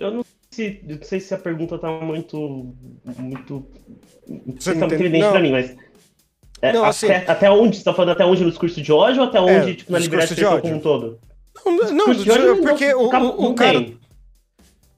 eu 0.00 0.10
não 0.10 0.24
não 0.84 1.02
sei 1.02 1.18
se 1.18 1.34
a 1.34 1.38
pergunta 1.38 1.76
tá 1.78 1.90
muito. 2.00 2.72
muito. 3.18 3.66
Não 4.28 4.54
Você 4.56 4.60
sei 4.60 4.74
se 4.74 4.78
não 4.78 4.80
tá 4.80 4.86
muito 4.86 4.94
entende? 4.94 5.04
evidente 5.04 5.24
Não. 5.24 5.32
pra 5.32 5.40
mim, 5.40 5.50
mas. 5.50 5.76
É, 6.62 6.72
Não, 6.72 6.80
até, 6.84 6.88
assim- 6.88 7.12
até 7.30 7.50
onde? 7.50 7.76
Você 7.76 7.84
tá 7.84 7.92
falando 7.94 8.10
até 8.12 8.24
onde 8.24 8.42
no 8.44 8.50
discurso 8.50 8.80
de 8.80 8.92
ódio 8.92 9.22
ou 9.22 9.28
até 9.28 9.40
onde, 9.40 9.70
É, 9.70 9.74
tipo, 9.74 9.92
na 9.92 9.98
liberdade 9.98 10.34
de 10.34 10.40
expressão 10.40 10.60
como 10.60 10.74
um 10.74 10.80
todo? 10.80 11.18
Não, 11.64 11.72
não, 11.72 11.86
Discurso 12.12 12.24
de 12.24 12.30
ódio 12.30 12.62
porque 12.62 12.92
não- 12.92 13.00
o, 13.38 13.50
o, 13.50 13.54
cara. 13.54 13.86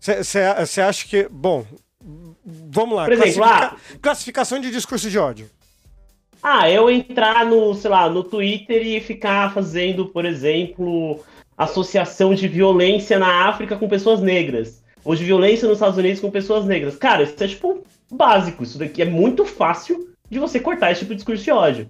Você 0.00 0.80
acha 0.80 1.06
que. 1.06 1.28
Bom, 1.30 1.64
vamos 2.44 2.96
lá. 2.96 3.04
Por 3.04 3.12
exemplo, 3.14 3.34
classifica- 3.42 3.76
classificação 4.00 4.58
de 4.60 4.70
discurso 4.70 5.10
de 5.10 5.18
ódio. 5.18 5.50
Ah, 6.42 6.70
eu 6.70 6.88
entrar 6.88 7.44
no, 7.44 7.74
sei 7.74 7.90
lá, 7.90 8.08
no 8.08 8.22
Twitter 8.22 8.86
e 8.86 9.00
ficar 9.00 9.52
fazendo, 9.52 10.06
por 10.06 10.24
exemplo, 10.24 11.20
associação 11.58 12.34
de 12.34 12.46
violência 12.46 13.18
na 13.18 13.48
África 13.48 13.76
com 13.76 13.88
pessoas 13.88 14.20
negras. 14.20 14.82
Ou 15.04 15.14
de 15.16 15.24
violência 15.24 15.66
nos 15.66 15.78
Estados 15.78 15.98
Unidos 15.98 16.20
com 16.20 16.30
pessoas 16.30 16.64
negras. 16.64 16.96
Cara, 16.96 17.22
isso 17.24 17.42
é 17.42 17.48
tipo 17.48 17.82
básico. 18.12 18.62
Isso 18.62 18.78
daqui 18.78 19.02
é 19.02 19.06
muito 19.06 19.44
fácil 19.44 20.08
de 20.30 20.38
você 20.38 20.58
cortar 20.60 20.90
esse 20.92 21.00
tipo 21.00 21.10
de 21.10 21.16
discurso 21.16 21.42
de 21.44 21.50
ódio. 21.50 21.88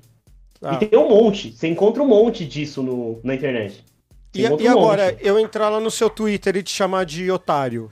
Ah. 0.63 0.75
E 0.81 0.87
tem 0.87 0.99
um 0.99 1.09
monte. 1.09 1.53
Você 1.53 1.69
encontra 1.69 2.03
um 2.03 2.07
monte 2.09 2.45
disso 2.47 2.83
no, 2.83 3.21
na 3.23 3.35
internet. 3.35 3.85
Você 4.33 4.43
E, 4.43 4.45
e 4.45 4.69
um 4.69 4.71
agora, 4.73 5.13
monte. 5.13 5.27
eu 5.27 5.39
entrar 5.39 5.69
lá 5.69 5.81
no 5.81 5.91
seu 5.91 6.09
Twitter 6.11 6.57
e 6.57 6.63
te 6.63 6.73
chamar 6.73 7.05
de 7.05 7.31
otário. 7.31 7.91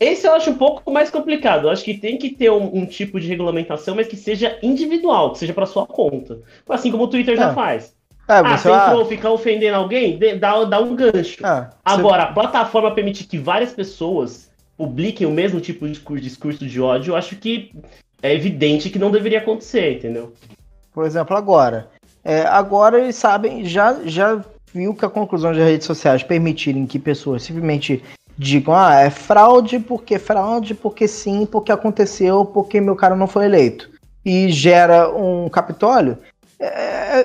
Esse 0.00 0.26
eu 0.26 0.32
acho 0.32 0.50
um 0.50 0.54
pouco 0.58 0.90
mais 0.90 1.10
complicado. 1.10 1.66
Eu 1.66 1.70
acho 1.70 1.84
que 1.84 1.94
tem 1.96 2.18
que 2.18 2.30
ter 2.30 2.50
um, 2.50 2.76
um 2.78 2.86
tipo 2.86 3.20
de 3.20 3.28
regulamentação, 3.28 3.94
mas 3.94 4.08
que 4.08 4.16
seja 4.16 4.58
individual, 4.62 5.32
que 5.32 5.38
seja 5.38 5.52
para 5.54 5.66
sua 5.66 5.86
conta. 5.86 6.40
Assim 6.68 6.90
como 6.90 7.04
o 7.04 7.08
Twitter 7.08 7.36
já 7.36 7.50
É. 7.50 7.54
faz. 7.54 7.94
É, 8.28 8.34
Ah, 8.34 8.56
você 8.56 8.62
você 8.68 8.70
ah, 8.70 8.86
entrou, 8.88 9.04
ficar 9.06 9.30
ofendendo 9.30 9.76
alguém, 9.76 10.18
dá, 10.38 10.64
dá 10.64 10.80
um 10.80 10.94
gancho. 10.96 11.40
você- 11.40 11.68
Agora, 11.84 12.24
a 12.24 12.32
plataforma 12.32 12.94
permitir 12.94 13.24
que 13.24 13.38
várias 13.38 13.72
pessoas 13.72 14.50
publiquem 14.76 15.26
o 15.26 15.30
mesmo 15.30 15.60
tipo 15.60 15.86
de 15.86 15.92
discurso, 15.92 16.22
discurso 16.22 16.66
de 16.66 16.80
ódio, 16.80 17.12
eu 17.12 17.16
acho 17.16 17.36
que 17.36 17.72
é 18.22 18.32
evidente 18.34 18.88
que 18.90 18.98
não 18.98 19.10
deveria 19.10 19.38
acontecer, 19.38 19.96
entendeu? 19.98 20.32
Por 20.94 21.04
exemplo, 21.04 21.36
agora. 21.36 21.88
É, 22.24 22.42
agora 22.42 23.00
eles 23.00 23.16
sabem, 23.16 23.64
já, 23.64 23.98
já 24.04 24.40
viu 24.72 24.94
que 24.94 25.04
a 25.04 25.08
conclusão 25.10 25.52
das 25.52 25.60
redes 25.64 25.86
sociais 25.86 26.22
permitirem 26.22 26.86
que 26.86 26.98
pessoas 26.98 27.42
simplesmente 27.42 28.02
digam, 28.38 28.74
ah, 28.74 29.00
é 29.00 29.10
fraude 29.10 29.78
porque 29.78 30.18
fraude, 30.18 30.74
porque 30.74 31.06
sim, 31.08 31.44
porque 31.46 31.72
aconteceu, 31.72 32.44
porque 32.44 32.80
meu 32.80 32.94
cara 32.96 33.16
não 33.16 33.26
foi 33.26 33.44
eleito. 33.46 33.90
E 34.24 34.50
gera 34.50 35.08
um 35.10 35.48
Capitólio, 35.48 36.16
é, 36.60 36.66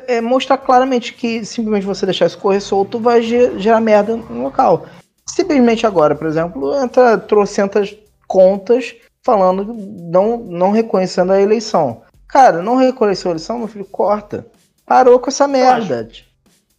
é- 0.07 0.15
é 0.17 0.21
mostrar 0.21 0.57
claramente 0.57 1.13
que 1.13 1.45
simplesmente 1.45 1.85
você 1.85 2.05
deixar 2.05 2.25
isso 2.25 2.39
correr 2.39 2.59
solto 2.59 2.99
vai 2.99 3.21
ge- 3.21 3.57
gerar 3.59 3.79
merda 3.79 4.15
no 4.15 4.41
local. 4.43 4.85
Simplesmente 5.29 5.85
agora, 5.85 6.15
por 6.15 6.27
exemplo, 6.27 6.75
entra 6.75 7.17
trocentas 7.17 7.95
contas 8.27 8.95
falando, 9.27 9.73
não, 9.73 10.37
não 10.37 10.71
reconhecendo 10.71 11.33
a 11.33 11.41
eleição. 11.41 12.01
Cara, 12.29 12.61
não 12.61 12.77
reconheceu 12.77 13.29
a 13.29 13.33
eleição, 13.33 13.59
meu 13.59 13.67
filho, 13.67 13.83
corta. 13.83 14.49
Parou 14.85 15.19
com 15.19 15.29
essa 15.29 15.45
merda. 15.45 16.09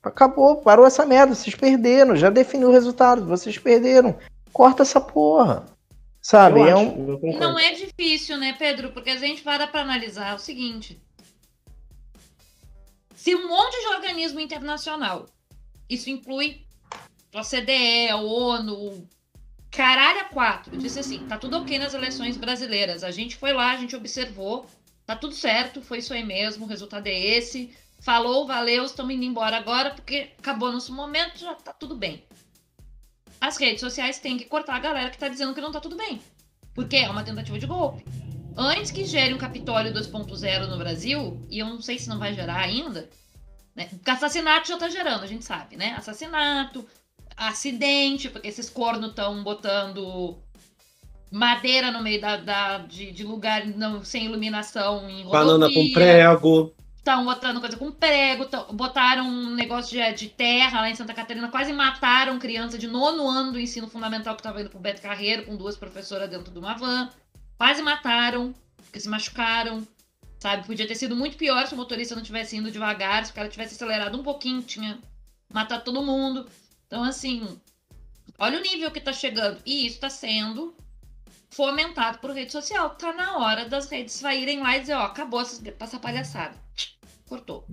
Acabou, 0.02 0.62
parou 0.62 0.86
essa 0.86 1.04
merda. 1.04 1.34
Vocês 1.34 1.54
perderam. 1.54 2.16
Já 2.16 2.30
definiu 2.30 2.68
o 2.68 2.72
resultado. 2.72 3.26
Vocês 3.26 3.58
perderam. 3.58 4.18
Corta 4.50 4.82
essa 4.82 4.98
porra. 4.98 5.66
Sabe? 6.22 6.60
Eu 6.60 6.66
É 6.66 6.76
um. 6.76 7.38
Não 7.38 7.58
é 7.58 7.72
difícil, 7.74 8.38
né, 8.38 8.56
Pedro? 8.58 8.92
Porque 8.92 9.10
a 9.10 9.16
gente 9.18 9.42
para 9.42 9.66
pra 9.66 9.82
analisar 9.82 10.34
o 10.34 10.38
seguinte. 10.38 10.98
Se 13.14 13.34
um 13.34 13.46
monte 13.46 13.78
de 13.78 13.88
organismo 13.88 14.40
internacional, 14.40 15.26
isso 15.88 16.08
inclui 16.08 16.62
a 17.34 17.42
CDE, 17.42 18.08
a 18.08 18.16
ONU, 18.16 19.06
caralho 19.78 20.22
a 20.22 20.24
quatro, 20.24 20.76
disse 20.76 20.98
assim, 20.98 21.20
tá 21.28 21.38
tudo 21.38 21.56
ok 21.56 21.78
nas 21.78 21.94
eleições 21.94 22.36
brasileiras. 22.36 23.04
A 23.04 23.12
gente 23.12 23.36
foi 23.36 23.52
lá, 23.52 23.70
a 23.70 23.76
gente 23.76 23.94
observou, 23.94 24.66
tá 25.06 25.14
tudo 25.14 25.36
certo, 25.36 25.80
foi 25.80 25.98
isso 25.98 26.12
aí 26.12 26.24
mesmo, 26.24 26.64
o 26.64 26.68
resultado 26.68 27.06
é 27.06 27.16
esse. 27.16 27.72
Falou, 28.00 28.44
valeu, 28.44 28.84
estamos 28.84 29.14
indo 29.14 29.24
embora 29.24 29.56
agora, 29.56 29.90
porque 29.90 30.32
acabou 30.36 30.72
nosso 30.72 30.92
momento, 30.92 31.38
já 31.38 31.54
tá 31.54 31.72
tudo 31.72 31.94
bem. 31.94 32.24
As 33.40 33.56
redes 33.56 33.78
sociais 33.78 34.18
têm 34.18 34.36
que 34.36 34.46
cortar 34.46 34.74
a 34.74 34.80
galera 34.80 35.10
que 35.10 35.18
tá 35.18 35.28
dizendo 35.28 35.54
que 35.54 35.60
não 35.60 35.70
tá 35.70 35.78
tudo 35.78 35.94
bem. 35.94 36.20
Porque 36.74 36.96
é 36.96 37.08
uma 37.08 37.22
tentativa 37.22 37.56
de 37.56 37.66
golpe. 37.66 38.04
Antes 38.56 38.90
que 38.90 39.04
gere 39.04 39.32
um 39.32 39.38
Capitólio 39.38 39.94
2.0 39.94 40.66
no 40.66 40.76
Brasil, 40.76 41.40
e 41.48 41.60
eu 41.60 41.66
não 41.66 41.80
sei 41.80 42.00
se 42.00 42.08
não 42.08 42.18
vai 42.18 42.34
gerar 42.34 42.58
ainda, 42.58 43.08
né? 43.76 43.84
Porque 43.84 44.10
assassinato 44.10 44.66
já 44.66 44.76
tá 44.76 44.88
gerando, 44.88 45.22
a 45.22 45.28
gente 45.28 45.44
sabe, 45.44 45.76
né? 45.76 45.94
Assassinato, 45.96 46.84
acidente, 47.38 48.28
porque 48.28 48.48
esses 48.48 48.68
cornos 48.68 49.10
estão 49.10 49.42
botando 49.42 50.36
madeira 51.30 51.90
no 51.90 52.02
meio 52.02 52.20
da, 52.20 52.36
da- 52.36 52.78
de, 52.78 53.10
de 53.12 53.22
lugar 53.24 53.66
não, 53.66 54.02
sem 54.04 54.24
iluminação 54.24 55.08
em 55.08 55.24
Banana 55.26 55.66
com 55.68 55.74
rodovia 55.74 55.94
prego. 55.94 56.74
estão 56.96 57.24
botando 57.24 57.60
coisa 57.60 57.76
com 57.76 57.90
prego, 57.92 58.46
tão- 58.46 58.66
botaram 58.74 59.26
um 59.26 59.54
negócio 59.54 59.90
de, 59.96 60.12
de 60.14 60.28
terra 60.30 60.80
lá 60.80 60.90
em 60.90 60.94
Santa 60.94 61.14
Catarina, 61.14 61.48
quase 61.48 61.72
mataram 61.72 62.38
criança 62.38 62.78
de 62.78 62.86
nono 62.88 63.28
ano 63.28 63.52
do 63.52 63.60
ensino 63.60 63.88
fundamental 63.88 64.34
que 64.34 64.40
estava 64.40 64.60
indo 64.60 64.70
pro 64.70 64.78
Beto 64.78 65.02
Carreiro 65.02 65.44
com 65.44 65.56
duas 65.56 65.76
professoras 65.76 66.28
dentro 66.30 66.50
de 66.52 66.58
uma 66.58 66.74
van. 66.74 67.08
Quase 67.58 67.82
mataram, 67.82 68.54
porque 68.76 69.00
se 69.00 69.08
machucaram. 69.08 69.86
Sabe, 70.40 70.64
podia 70.64 70.86
ter 70.86 70.94
sido 70.94 71.16
muito 71.16 71.36
pior 71.36 71.66
se 71.66 71.74
o 71.74 71.76
motorista 71.76 72.14
não 72.14 72.22
tivesse 72.22 72.56
indo 72.56 72.70
devagar, 72.70 73.24
se 73.26 73.32
o 73.32 73.34
cara 73.34 73.48
tivesse 73.48 73.74
acelerado 73.74 74.16
um 74.16 74.22
pouquinho, 74.22 74.62
tinha 74.62 74.96
matado 75.52 75.82
todo 75.82 76.00
mundo. 76.00 76.46
Então, 76.88 77.04
assim, 77.04 77.46
olha 78.38 78.58
o 78.58 78.62
nível 78.62 78.90
que 78.90 79.00
tá 79.00 79.12
chegando. 79.12 79.58
E 79.64 79.86
isso 79.86 80.00
tá 80.00 80.08
sendo 80.08 80.74
fomentado 81.50 82.18
por 82.18 82.30
rede 82.30 82.50
social. 82.50 82.90
Tá 82.90 83.12
na 83.12 83.38
hora 83.38 83.68
das 83.68 83.88
redes 83.90 84.14
saírem 84.14 84.60
lá 84.60 84.76
e 84.76 84.80
dizer, 84.80 84.94
ó, 84.94 85.02
acabou 85.02 85.40
essa, 85.40 85.98
palhaçada. 86.00 86.54
Cortou. 87.28 87.66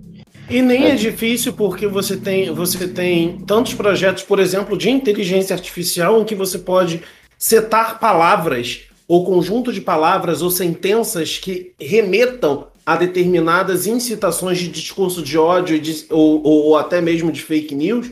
E 0.50 0.60
nem 0.60 0.84
é 0.84 0.94
difícil 0.94 1.54
porque 1.54 1.86
você 1.86 2.14
tem, 2.18 2.52
você 2.52 2.86
tem 2.86 3.38
tantos 3.46 3.72
projetos, 3.72 4.22
por 4.22 4.38
exemplo, 4.38 4.76
de 4.76 4.90
inteligência 4.90 5.54
artificial 5.56 6.20
em 6.20 6.26
que 6.26 6.34
você 6.34 6.58
pode 6.58 7.02
setar 7.38 7.98
palavras 7.98 8.82
ou 9.08 9.24
conjunto 9.24 9.72
de 9.72 9.80
palavras 9.80 10.42
ou 10.42 10.50
sentenças 10.50 11.38
que 11.38 11.74
remetam 11.80 12.68
a 12.84 12.96
determinadas 12.96 13.86
incitações 13.86 14.58
de 14.58 14.68
discurso 14.68 15.22
de 15.22 15.38
ódio 15.38 15.80
de- 15.80 16.04
ou, 16.10 16.42
ou- 16.46 16.64
ou 16.66 16.76
até 16.76 17.00
mesmo 17.00 17.32
de 17.32 17.40
fake 17.42 17.74
news 17.74 18.10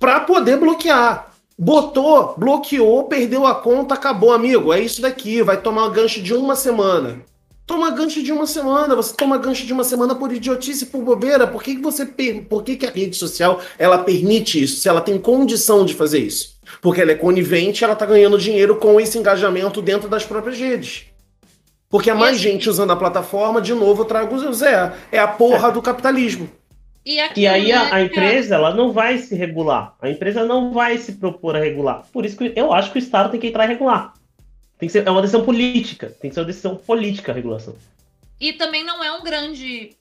para 0.00 0.18
poder 0.20 0.56
bloquear. 0.58 1.30
Botou, 1.56 2.34
bloqueou, 2.38 3.04
perdeu 3.04 3.46
a 3.46 3.54
conta, 3.54 3.94
acabou, 3.94 4.32
amigo. 4.32 4.72
É 4.72 4.80
isso 4.80 5.02
daqui, 5.02 5.42
vai 5.42 5.58
tomar 5.60 5.90
gancho 5.90 6.22
de 6.22 6.32
uma 6.34 6.56
semana. 6.56 7.20
Toma 7.66 7.90
gancho 7.90 8.20
de 8.22 8.32
uma 8.32 8.46
semana, 8.46 8.96
você 8.96 9.14
toma 9.14 9.38
gancho 9.38 9.64
de 9.64 9.72
uma 9.72 9.84
semana 9.84 10.14
por 10.14 10.32
idiotice, 10.32 10.86
por 10.86 11.02
bobeira. 11.04 11.46
Por 11.46 11.62
que, 11.62 11.76
que 11.76 11.82
você 11.82 12.04
per- 12.04 12.42
por 12.48 12.64
que, 12.64 12.74
que 12.76 12.86
a 12.86 12.90
rede 12.90 13.14
social 13.14 13.60
ela 13.78 13.98
permite 13.98 14.60
isso? 14.60 14.80
Se 14.80 14.88
ela 14.88 15.00
tem 15.00 15.18
condição 15.18 15.84
de 15.84 15.94
fazer 15.94 16.18
isso? 16.18 16.58
Porque 16.80 17.00
ela 17.00 17.12
é 17.12 17.14
conivente, 17.14 17.84
ela 17.84 17.94
tá 17.94 18.06
ganhando 18.06 18.38
dinheiro 18.38 18.76
com 18.76 18.98
esse 19.00 19.18
engajamento 19.18 19.80
dentro 19.82 20.08
das 20.08 20.24
próprias 20.24 20.58
redes. 20.58 21.04
Porque 21.88 22.10
é 22.10 22.14
mais 22.14 22.36
assim- 22.36 22.42
gente 22.44 22.70
usando 22.70 22.90
a 22.92 22.96
plataforma, 22.96 23.60
de 23.60 23.74
novo, 23.74 24.02
eu 24.02 24.06
trago 24.06 24.34
o 24.34 24.54
Zé. 24.54 24.92
É 25.12 25.18
a 25.18 25.28
porra 25.28 25.70
do 25.70 25.82
capitalismo. 25.82 26.48
E, 27.04 27.18
aquilo, 27.18 27.40
E 27.40 27.48
aí 27.48 27.72
a, 27.72 27.84
né, 27.84 27.90
a 27.92 28.02
empresa 28.02 28.54
ela 28.54 28.74
não 28.74 28.92
vai 28.92 29.18
se 29.18 29.34
regular. 29.34 29.96
A 30.00 30.08
empresa 30.08 30.44
não 30.44 30.72
vai 30.72 30.98
se 30.98 31.12
propor 31.12 31.56
a 31.56 31.60
regular. 31.60 32.06
Por 32.12 32.26
isso 32.26 32.36
que 32.36 32.52
eu 32.54 32.72
acho 32.72 32.92
que 32.92 32.98
o 32.98 33.00
Estado 33.00 33.30
tem 33.30 33.40
que 33.40 33.46
entrar 33.46 33.64
e 33.64 33.68
regular. 33.68 34.14
Tem 34.78 34.86
que 34.86 34.92
ser, 34.92 35.06
é 35.06 35.10
uma 35.10 35.22
decisão 35.22 35.44
política. 35.44 36.10
Tem 36.20 36.30
que 36.30 36.34
ser 36.34 36.40
uma 36.40 36.46
decisão 36.46 36.76
política 36.76 37.32
a 37.32 37.34
regulação. 37.34 37.74
E 38.40 38.52
também 38.52 38.84
não 38.84 39.02
é 39.02 39.12
um 39.12 39.22
grande 39.22 39.96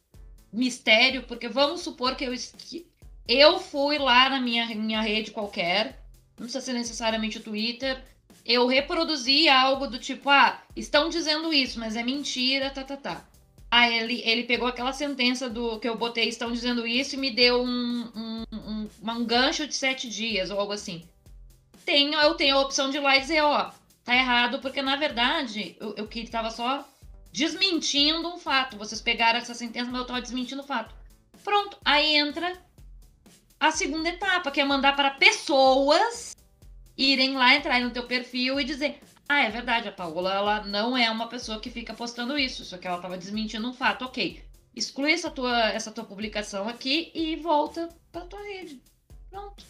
mistério, 0.51 1.23
porque 1.23 1.47
vamos 1.47 1.81
supor 1.81 2.15
que 2.15 2.25
eu, 2.25 2.33
que 2.57 2.85
eu 3.27 3.59
fui 3.59 3.97
lá 3.97 4.29
na 4.29 4.39
minha, 4.39 4.65
minha 4.75 5.01
rede 5.01 5.31
qualquer, 5.31 5.99
não 6.37 6.45
precisa 6.45 6.61
ser 6.61 6.73
necessariamente 6.73 7.37
o 7.37 7.41
Twitter, 7.41 8.01
eu 8.45 8.65
reproduzi 8.65 9.47
algo 9.47 9.87
do 9.87 9.99
tipo, 9.99 10.29
ah, 10.29 10.59
estão 10.75 11.09
dizendo 11.09 11.53
isso, 11.53 11.79
mas 11.79 11.95
é 11.95 12.01
mentira, 12.01 12.71
tá, 12.71 12.83
tá, 12.83 12.97
tá. 12.97 13.25
Aí 13.71 13.99
ele, 13.99 14.21
ele 14.25 14.43
pegou 14.43 14.67
aquela 14.67 14.93
sentença 14.93 15.49
do 15.49 15.79
que 15.79 15.87
eu 15.87 15.95
botei, 15.95 16.27
estão 16.27 16.51
dizendo 16.51 16.87
isso, 16.87 17.15
e 17.15 17.17
me 17.19 17.29
deu 17.29 17.61
um, 17.61 18.11
um, 18.15 18.45
um, 18.51 18.89
um 19.03 19.25
gancho 19.25 19.67
de 19.67 19.75
sete 19.75 20.09
dias, 20.09 20.49
ou 20.49 20.59
algo 20.59 20.73
assim. 20.73 21.03
Tenho, 21.85 22.19
eu 22.19 22.33
tenho 22.33 22.57
a 22.57 22.61
opção 22.61 22.89
de 22.89 22.97
ir 22.97 23.01
lá 23.01 23.15
e 23.15 23.21
dizer, 23.21 23.41
ó, 23.41 23.71
tá 24.03 24.15
errado, 24.15 24.59
porque 24.59 24.81
na 24.81 24.95
verdade, 24.95 25.75
eu, 25.79 25.93
eu 25.97 26.07
que 26.07 26.27
tava 26.27 26.49
só 26.49 26.87
desmentindo 27.31 28.27
um 28.27 28.39
fato. 28.39 28.77
Vocês 28.77 29.01
pegaram 29.01 29.37
essa 29.37 29.53
sentença, 29.53 29.91
mas 29.91 30.01
eu 30.01 30.07
tava 30.07 30.21
desmentindo 30.21 30.61
o 30.61 30.65
fato. 30.65 30.95
Pronto, 31.43 31.77
aí 31.85 32.15
entra 32.15 32.53
a 33.59 33.71
segunda 33.71 34.09
etapa, 34.09 34.51
que 34.51 34.61
é 34.61 34.65
mandar 34.65 34.95
para 34.95 35.11
pessoas 35.11 36.35
irem 36.97 37.35
lá, 37.35 37.55
entrarem 37.55 37.85
no 37.85 37.91
teu 37.91 38.03
perfil 38.07 38.59
e 38.59 38.63
dizer: 38.63 38.99
Ah, 39.31 39.43
é 39.43 39.51
verdade, 39.51 39.87
a 39.87 39.91
Paola 39.91 40.33
ela 40.33 40.65
não 40.65 40.97
é 40.97 41.07
uma 41.11 41.27
pessoa 41.27 41.59
que 41.59 41.69
fica 41.69 41.93
postando 41.93 42.35
isso, 42.35 42.65
só 42.65 42.77
que 42.77 42.87
ela 42.87 42.97
tava 42.97 43.15
desmentindo 43.15 43.69
um 43.69 43.73
fato. 43.73 44.03
Ok, 44.03 44.41
exclui 44.75 45.11
essa 45.11 45.29
tua, 45.29 45.69
essa 45.69 45.91
tua 45.91 46.03
publicação 46.03 46.67
aqui 46.67 47.11
e 47.13 47.35
volta 47.35 47.89
pra 48.11 48.21
tua 48.21 48.41
rede. 48.41 48.81
Pronto. 49.29 49.63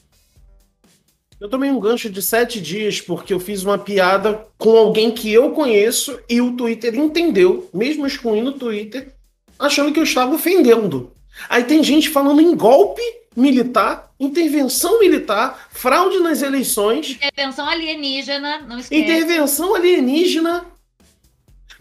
Eu 1.41 1.49
tomei 1.49 1.70
um 1.70 1.80
gancho 1.80 2.10
de 2.10 2.22
sete 2.22 2.62
dias 2.62 3.01
porque 3.01 3.34
eu 3.34 3.39
fiz 3.39 3.62
uma 3.64 3.78
piada 3.78 4.47
com 4.57 4.78
alguém 4.78 5.12
que 5.12 5.30
eu 5.30 5.51
conheço 5.51 6.18
e 6.30 6.39
o 6.39 6.55
Twitter 6.55 6.95
entendeu, 6.95 7.70
mesmo 7.74 8.07
excluindo 8.07 8.51
o 8.51 8.57
Twitter, 8.57 9.14
achando 9.57 9.91
que 9.91 9.99
eu 9.99 10.03
estava 10.03 10.36
ofendendo. 10.36 11.12
Aí 11.49 11.66
tem 11.66 11.84
gente 11.84 12.07
falando 12.07 12.39
em 12.39 12.55
golpe 12.55 13.01
militar, 13.40 14.12
intervenção 14.20 15.00
militar, 15.00 15.68
fraude 15.72 16.20
nas 16.20 16.42
eleições, 16.42 17.12
Intervenção 17.12 17.68
alienígena, 17.68 18.60
não 18.68 18.80
esquece. 18.80 19.02
intervenção 19.02 19.76
alienígena. 19.76 20.66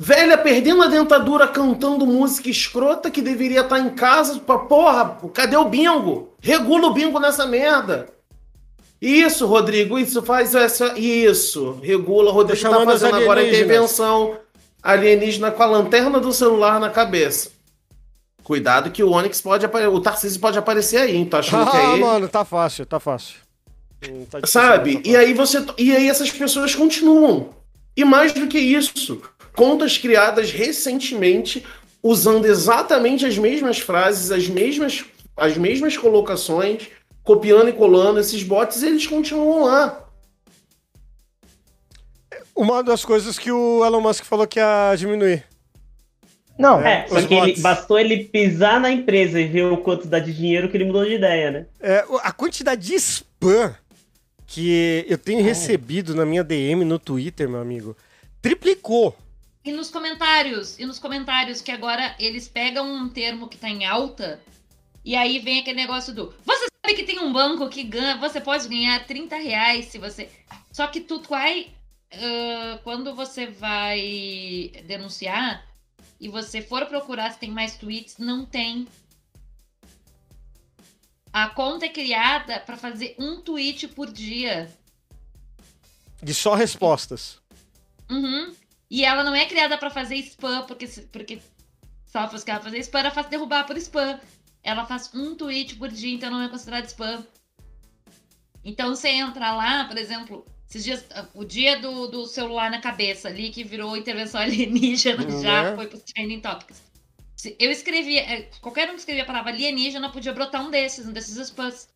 Velha 0.00 0.38
perdendo 0.38 0.80
a 0.82 0.86
dentadura 0.86 1.48
cantando 1.48 2.06
música 2.06 2.48
escrota 2.48 3.10
que 3.10 3.20
deveria 3.20 3.62
estar 3.62 3.80
em 3.80 3.90
casa. 3.90 4.38
Pra 4.38 4.56
porra, 4.56 5.18
cadê 5.34 5.56
o 5.56 5.64
bingo? 5.64 6.32
Regula 6.40 6.86
o 6.86 6.94
bingo 6.94 7.18
nessa 7.18 7.44
merda. 7.44 8.06
Isso, 9.02 9.44
Rodrigo, 9.46 9.98
isso 9.98 10.22
faz 10.22 10.54
essa. 10.54 10.96
Isso, 10.96 11.80
regula. 11.82 12.30
O 12.30 12.34
Rodrigo 12.34 12.62
tá 12.70 12.78
os 12.78 12.84
fazendo 12.84 13.16
agora 13.16 13.40
a 13.40 13.44
intervenção 13.48 14.36
alienígena 14.80 15.50
com 15.50 15.62
a 15.64 15.66
lanterna 15.66 16.20
do 16.20 16.32
celular 16.32 16.78
na 16.78 16.90
cabeça. 16.90 17.50
Cuidado 18.48 18.90
que 18.90 19.02
o 19.04 19.10
Onix 19.10 19.42
pode 19.42 19.66
aparecer. 19.66 19.92
O 19.92 20.00
Tarcísio 20.00 20.40
pode 20.40 20.56
aparecer 20.58 20.96
aí, 20.96 21.14
hein? 21.16 21.26
Tô 21.26 21.36
achando 21.36 21.70
que 21.70 21.76
é 21.76 21.80
Ah, 21.80 21.92
ele. 21.92 22.00
mano, 22.00 22.28
tá 22.30 22.46
fácil, 22.46 22.86
tá 22.86 22.98
fácil. 22.98 23.34
Hum, 24.02 24.24
tá 24.24 24.40
difícil, 24.40 24.60
Sabe? 24.62 24.94
tá 24.94 25.00
E 25.04 25.14
aí 25.14 25.34
você 25.34 25.62
e 25.76 25.94
aí 25.94 26.08
essas 26.08 26.30
pessoas 26.30 26.74
continuam. 26.74 27.50
E 27.94 28.06
mais 28.06 28.32
do 28.32 28.46
que 28.46 28.58
isso, 28.58 29.20
contas 29.54 29.98
criadas 29.98 30.50
recentemente 30.50 31.62
usando 32.02 32.46
exatamente 32.46 33.26
as 33.26 33.36
mesmas 33.36 33.80
frases, 33.80 34.30
as 34.30 34.48
mesmas 34.48 35.04
as 35.36 35.58
mesmas 35.58 35.98
colocações, 35.98 36.88
copiando 37.22 37.68
e 37.68 37.72
colando 37.74 38.18
esses 38.18 38.42
bots, 38.42 38.82
eles 38.82 39.06
continuam 39.06 39.64
lá. 39.66 40.06
Uma 42.56 42.82
das 42.82 43.04
coisas 43.04 43.38
que 43.38 43.52
o 43.52 43.84
Elon 43.84 44.00
Musk 44.00 44.24
falou 44.24 44.46
que 44.46 44.58
ia 44.58 44.94
diminuir. 44.96 45.44
Não, 46.58 46.80
É, 46.80 47.06
só 47.06 47.22
que 47.22 47.34
ele, 47.34 47.60
bastou 47.60 47.98
ele 47.98 48.24
pisar 48.24 48.80
na 48.80 48.90
empresa 48.90 49.40
e 49.40 49.46
ver 49.46 49.64
o 49.66 49.76
quanto 49.76 50.08
dá 50.08 50.18
de 50.18 50.32
dinheiro 50.32 50.68
que 50.68 50.76
ele 50.76 50.86
mudou 50.86 51.04
de 51.04 51.14
ideia, 51.14 51.50
né? 51.50 51.66
É, 51.80 52.04
a 52.22 52.32
quantidade 52.32 52.84
de 52.84 52.94
spam 52.96 53.74
que 54.46 55.06
eu 55.08 55.16
tenho 55.16 55.44
recebido 55.44 56.14
na 56.14 56.26
minha 56.26 56.42
DM 56.42 56.84
no 56.84 56.98
Twitter, 56.98 57.48
meu 57.48 57.60
amigo, 57.60 57.96
triplicou. 58.42 59.16
E 59.64 59.70
nos 59.70 59.90
comentários, 59.90 60.78
e 60.78 60.86
nos 60.86 60.98
comentários 60.98 61.60
que 61.60 61.70
agora 61.70 62.14
eles 62.18 62.48
pegam 62.48 62.90
um 62.90 63.08
termo 63.08 63.48
que 63.48 63.58
tá 63.58 63.68
em 63.68 63.84
alta 63.84 64.40
e 65.04 65.14
aí 65.14 65.38
vem 65.38 65.60
aquele 65.60 65.76
negócio 65.76 66.14
do 66.14 66.34
você 66.44 66.66
sabe 66.84 66.94
que 66.94 67.04
tem 67.04 67.18
um 67.18 67.32
banco 67.32 67.68
que 67.68 67.82
ganha, 67.82 68.16
você 68.16 68.40
pode 68.40 68.66
ganhar 68.68 69.06
30 69.06 69.36
reais 69.36 69.86
se 69.86 69.98
você. 69.98 70.28
Só 70.72 70.86
que 70.86 71.00
tu 71.00 71.22
vai. 71.28 71.68
ah, 72.12 72.78
quando 72.82 73.14
você 73.14 73.46
vai 73.46 74.72
denunciar 74.86 75.67
e 76.20 76.28
você 76.28 76.60
for 76.60 76.86
procurar 76.86 77.32
se 77.32 77.38
tem 77.38 77.50
mais 77.50 77.76
tweets, 77.76 78.18
não 78.18 78.44
tem. 78.44 78.86
A 81.32 81.48
conta 81.48 81.86
é 81.86 81.88
criada 81.88 82.58
para 82.60 82.76
fazer 82.76 83.14
um 83.18 83.40
tweet 83.40 83.88
por 83.88 84.10
dia. 84.10 84.72
De 86.22 86.34
só 86.34 86.54
respostas. 86.54 87.40
Uhum. 88.10 88.54
E 88.90 89.04
ela 89.04 89.22
não 89.22 89.34
é 89.34 89.46
criada 89.46 89.76
para 89.76 89.90
fazer 89.90 90.16
spam, 90.16 90.64
porque, 90.66 90.86
porque 91.12 91.40
se 92.06 92.16
ela 92.16 92.28
fosse 92.28 92.44
criada 92.44 92.62
pra 92.62 92.70
fazer 92.70 92.80
spam, 92.80 92.98
era 93.00 93.10
fácil 93.10 93.30
derrubar 93.30 93.66
por 93.66 93.76
spam. 93.76 94.18
Ela 94.62 94.86
faz 94.86 95.14
um 95.14 95.36
tweet 95.36 95.76
por 95.76 95.88
dia, 95.88 96.14
então 96.14 96.30
não 96.30 96.42
é 96.42 96.48
considerado 96.48 96.86
spam. 96.86 97.24
Então 98.64 98.94
você 98.94 99.08
entra 99.08 99.54
lá, 99.54 99.84
por 99.84 99.96
exemplo, 99.96 100.44
esses 100.68 100.84
dias, 100.84 101.04
o 101.34 101.44
dia 101.44 101.78
do, 101.80 102.08
do 102.08 102.26
celular 102.26 102.70
na 102.70 102.80
cabeça 102.80 103.28
ali, 103.28 103.50
que 103.50 103.64
virou 103.64 103.96
intervenção 103.96 104.40
alienígena, 104.42 105.24
Uhum. 105.24 105.42
já 105.42 105.74
foi 105.74 105.86
pros 105.86 106.02
trending 106.02 106.40
topics. 106.40 106.82
Se 107.36 107.56
eu 107.58 107.70
escrevia, 107.70 108.20
é, 108.20 108.42
qualquer 108.60 108.88
um 108.90 108.94
que 108.94 108.98
escrevia 108.98 109.22
a 109.22 109.26
palavra 109.26 109.52
alienígena 109.52 110.10
podia 110.10 110.32
brotar 110.32 110.64
um 110.66 110.70
desses, 110.70 111.06
um 111.06 111.12
desses 111.12 111.36
spams. 111.38 111.88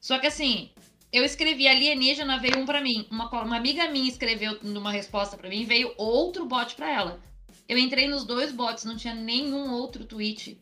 Só 0.00 0.18
que 0.18 0.26
assim, 0.26 0.70
eu 1.12 1.24
escrevi 1.24 1.68
alienígena, 1.68 2.38
veio 2.40 2.58
um 2.58 2.64
pra 2.66 2.80
mim. 2.80 3.06
Uma, 3.10 3.28
uma 3.42 3.56
amiga 3.56 3.88
minha 3.90 4.08
escreveu 4.08 4.58
numa 4.62 4.90
resposta 4.90 5.36
pra 5.36 5.48
mim, 5.48 5.64
veio 5.64 5.92
outro 5.96 6.46
bot 6.46 6.74
pra 6.74 6.90
ela. 6.90 7.20
Eu 7.68 7.78
entrei 7.78 8.08
nos 8.08 8.24
dois 8.24 8.50
bots, 8.50 8.84
não 8.84 8.96
tinha 8.96 9.14
nenhum 9.14 9.72
outro 9.74 10.04
tweet. 10.04 10.58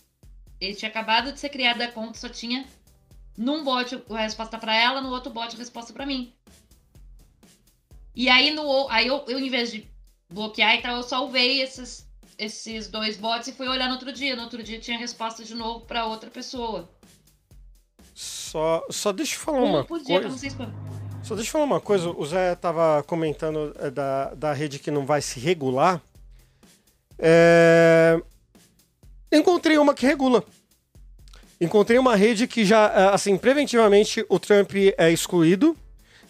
Ele 0.61 0.74
tinha 0.74 0.91
acabado 0.91 1.32
de 1.32 1.41
ser 1.41 1.49
criado 1.49 1.80
a 1.80 1.88
conta, 1.88 2.18
só 2.18 2.28
tinha 2.28 2.66
num 3.38 3.64
bot 3.64 3.97
a 4.11 4.18
resposta 4.18 4.59
pra 4.59 4.74
ela, 4.76 5.01
no 5.01 5.09
outro 5.11 5.32
bot 5.32 5.55
a 5.55 5.59
resposta 5.59 5.93
pra 5.93 6.05
mim. 6.05 6.34
E 8.14 8.28
aí, 8.28 8.50
no, 8.50 8.88
aí 8.88 9.06
eu, 9.06 9.24
eu, 9.28 9.38
em 9.38 9.48
vez 9.48 9.70
de 9.70 9.88
bloquear 10.32 10.74
e 10.76 10.82
tal, 10.82 10.96
eu 10.96 11.02
salvei 11.02 11.61
esses, 11.62 12.06
esses 12.38 12.88
dois 12.88 13.16
bots 13.16 13.48
e 13.48 13.52
fui 13.52 13.68
olhar 13.68 13.86
no 13.86 13.94
outro 13.94 14.12
dia. 14.12 14.36
No 14.36 14.42
outro 14.42 14.62
dia 14.62 14.78
tinha 14.80 14.98
resposta 14.98 15.44
de 15.44 15.54
novo 15.54 15.84
pra 15.86 16.06
outra 16.06 16.30
pessoa. 16.30 16.88
Só, 18.14 18.84
só 18.90 19.12
deixa 19.12 19.36
eu 19.36 19.40
falar 19.40 19.61
Um 19.61 19.64
uma 19.66 19.84
coisa. 19.84 20.04
spam. 20.46 20.72
Só 21.22 21.34
deixa 21.34 21.48
eu 21.48 21.52
falar 21.52 21.64
uma 21.64 21.80
coisa. 21.80 22.11
O 22.11 22.26
Zé 22.26 22.54
tava 22.54 23.02
comentando 23.04 23.74
é, 23.78 23.90
da, 23.90 24.34
da 24.34 24.52
rede 24.52 24.78
que 24.78 24.90
não 24.90 25.06
vai 25.06 25.22
se 25.22 25.38
regular. 25.38 26.02
É, 27.18 28.20
Encontrei 29.32 29.78
uma 29.78 29.94
que 29.94 30.04
regula. 30.06 30.42
Encontrei 31.61 31.98
uma 31.98 32.16
rede 32.16 32.46
que 32.48 32.64
já, 32.64 32.86
é, 32.88 33.14
assim, 33.14 33.36
preventivamente 33.36 34.24
o 34.28 34.38
Trump 34.38 34.72
é 34.96 35.11
excluído. 35.12 35.76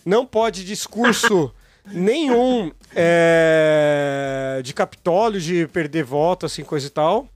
Não 0.04 0.26
pode 0.26 0.64
discurso 0.64 1.54
nenhum 1.86 2.72
é, 2.94 4.60
de 4.62 4.72
Capitólio, 4.72 5.40
de 5.40 5.66
perder 5.68 6.04
voto, 6.04 6.46
assim, 6.46 6.62
coisa 6.64 6.86
e 6.86 6.90
tal. 6.90 7.28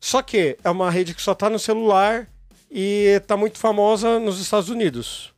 Só 0.00 0.20
que 0.20 0.56
é 0.62 0.70
uma 0.70 0.90
rede 0.90 1.14
que 1.14 1.22
só 1.22 1.34
tá 1.34 1.48
no 1.48 1.58
celular 1.58 2.28
e 2.70 3.22
tá 3.26 3.36
muito 3.36 3.58
famosa 3.58 4.18
nos 4.18 4.40
Estados 4.40 4.68
Unidos. 4.68 5.32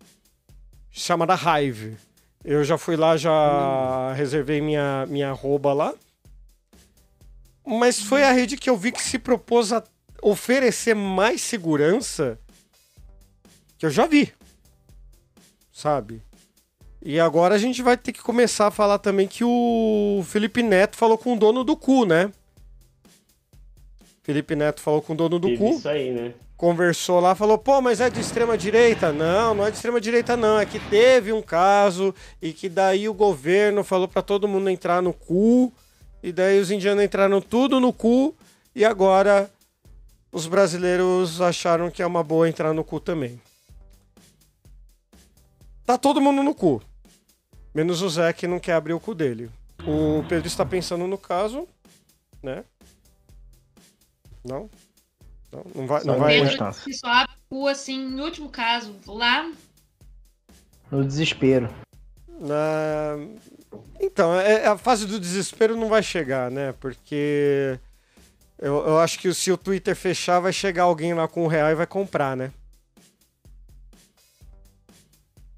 Chamada 0.90 1.34
Hive. 1.34 1.96
Eu 2.44 2.62
já 2.62 2.78
fui 2.78 2.96
lá, 2.96 3.16
já 3.16 4.12
reservei 4.14 4.60
minha, 4.60 5.06
minha 5.06 5.30
arroba 5.30 5.72
lá. 5.72 5.94
Mas 7.66 8.00
foi 8.00 8.22
a 8.22 8.32
rede 8.32 8.56
que 8.56 8.68
eu 8.68 8.76
vi 8.76 8.92
que 8.92 9.02
se 9.02 9.18
propôs 9.18 9.72
a 9.72 9.82
oferecer 10.22 10.94
mais 10.94 11.40
segurança 11.40 12.38
que 13.78 13.86
eu 13.86 13.90
já 13.90 14.06
vi. 14.06 14.32
Sabe? 15.72 16.22
E 17.04 17.20
agora 17.20 17.54
a 17.54 17.58
gente 17.58 17.82
vai 17.82 17.98
ter 17.98 18.12
que 18.12 18.22
começar 18.22 18.68
a 18.68 18.70
falar 18.70 18.98
também 18.98 19.28
que 19.28 19.44
o 19.44 20.24
Felipe 20.26 20.62
Neto 20.62 20.96
falou 20.96 21.18
com 21.18 21.34
o 21.34 21.38
dono 21.38 21.62
do 21.62 21.76
cu, 21.76 22.06
né? 22.06 22.32
Felipe 24.22 24.56
Neto 24.56 24.80
falou 24.80 25.02
com 25.02 25.12
o 25.12 25.16
dono 25.16 25.38
do 25.38 25.48
Teve 25.48 25.58
cu 25.58 25.74
Isso 25.74 25.88
aí, 25.88 26.10
né? 26.10 26.32
conversou 26.56 27.20
lá, 27.20 27.34
falou: 27.34 27.58
pô, 27.58 27.82
mas 27.82 28.00
é 28.00 28.08
de 28.08 28.20
extrema 28.20 28.56
direita? 28.56 29.12
Não, 29.12 29.54
não 29.54 29.66
é 29.66 29.70
de 29.70 29.76
extrema 29.76 30.00
direita, 30.00 30.34
não. 30.34 30.58
É 30.58 30.64
que 30.64 30.78
teve 30.78 31.30
um 31.30 31.42
caso 31.42 32.14
e 32.40 32.54
que 32.54 32.70
daí 32.70 33.06
o 33.06 33.12
governo 33.12 33.84
falou 33.84 34.08
pra 34.08 34.22
todo 34.22 34.48
mundo 34.48 34.70
entrar 34.70 35.02
no 35.02 35.12
cu, 35.12 35.70
e 36.22 36.32
daí 36.32 36.58
os 36.58 36.70
indianos 36.70 37.04
entraram 37.04 37.38
tudo 37.38 37.78
no 37.78 37.92
cu, 37.92 38.34
e 38.74 38.82
agora 38.82 39.50
os 40.32 40.46
brasileiros 40.46 41.42
acharam 41.42 41.90
que 41.90 42.02
é 42.02 42.06
uma 42.06 42.24
boa 42.24 42.48
entrar 42.48 42.72
no 42.72 42.82
cu 42.82 42.98
também. 42.98 43.38
Tá 45.84 45.98
todo 45.98 46.18
mundo 46.18 46.42
no 46.42 46.54
cu. 46.54 46.80
Menos 47.74 48.02
o 48.02 48.08
Zé 48.08 48.32
que 48.32 48.46
não 48.46 48.60
quer 48.60 48.74
abrir 48.74 48.92
o 48.92 49.00
cu 49.00 49.14
dele. 49.14 49.50
O 49.84 50.24
Pedro 50.28 50.46
está 50.46 50.64
pensando 50.64 51.06
no 51.06 51.18
caso, 51.18 51.66
né? 52.42 52.64
Não? 54.44 54.70
Não, 55.50 55.64
não 55.74 55.86
vai. 55.86 56.04
Não 56.04 56.18
vai 56.18 56.40
Pedro 56.40 56.72
só 56.94 57.08
abre 57.08 57.34
o 57.34 57.48
cu, 57.48 57.66
assim, 57.66 57.94
em 57.94 58.20
último 58.20 58.48
caso, 58.48 58.94
lá 59.06 59.50
No 60.90 61.04
desespero. 61.04 61.68
Na... 62.28 63.16
Então, 64.00 64.38
é- 64.38 64.66
a 64.66 64.76
fase 64.76 65.06
do 65.06 65.18
desespero 65.18 65.76
não 65.76 65.88
vai 65.88 66.02
chegar, 66.02 66.50
né? 66.50 66.72
Porque 66.78 67.78
eu, 68.58 68.86
eu 68.86 68.98
acho 68.98 69.18
que 69.18 69.32
se 69.34 69.50
o 69.50 69.56
Twitter 69.56 69.96
fechar, 69.96 70.40
vai 70.40 70.52
chegar 70.52 70.84
alguém 70.84 71.14
lá 71.14 71.26
com 71.26 71.44
um 71.44 71.48
real 71.48 71.70
e 71.70 71.74
vai 71.74 71.86
comprar, 71.86 72.36
né? 72.36 72.52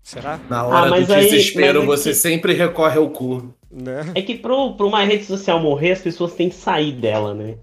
Será? 0.07 0.39
Na 0.49 0.65
hora 0.65 0.87
Ah, 0.87 0.91
mas 0.91 1.09
do 1.09 1.15
aí- 1.15 1.25
desespero, 1.29 1.83
é 1.83 1.85
você 1.85 2.11
que- 2.11 2.15
sempre 2.15 2.53
recorre 2.55 2.97
ao 2.97 3.11
cu. 3.11 3.53
Né? 3.69 4.13
É 4.15 4.23
que 4.23 4.37
pro, 4.37 4.75
pra 4.77 4.87
uma 4.87 5.03
rede 5.03 5.25
social 5.25 5.59
morrer, 5.61 5.91
as 5.91 6.01
pessoas 6.01 6.33
têm 6.35 6.49
que 6.49 6.55
sair 6.55 6.93
dela, 6.93 7.35
né? 7.35 7.59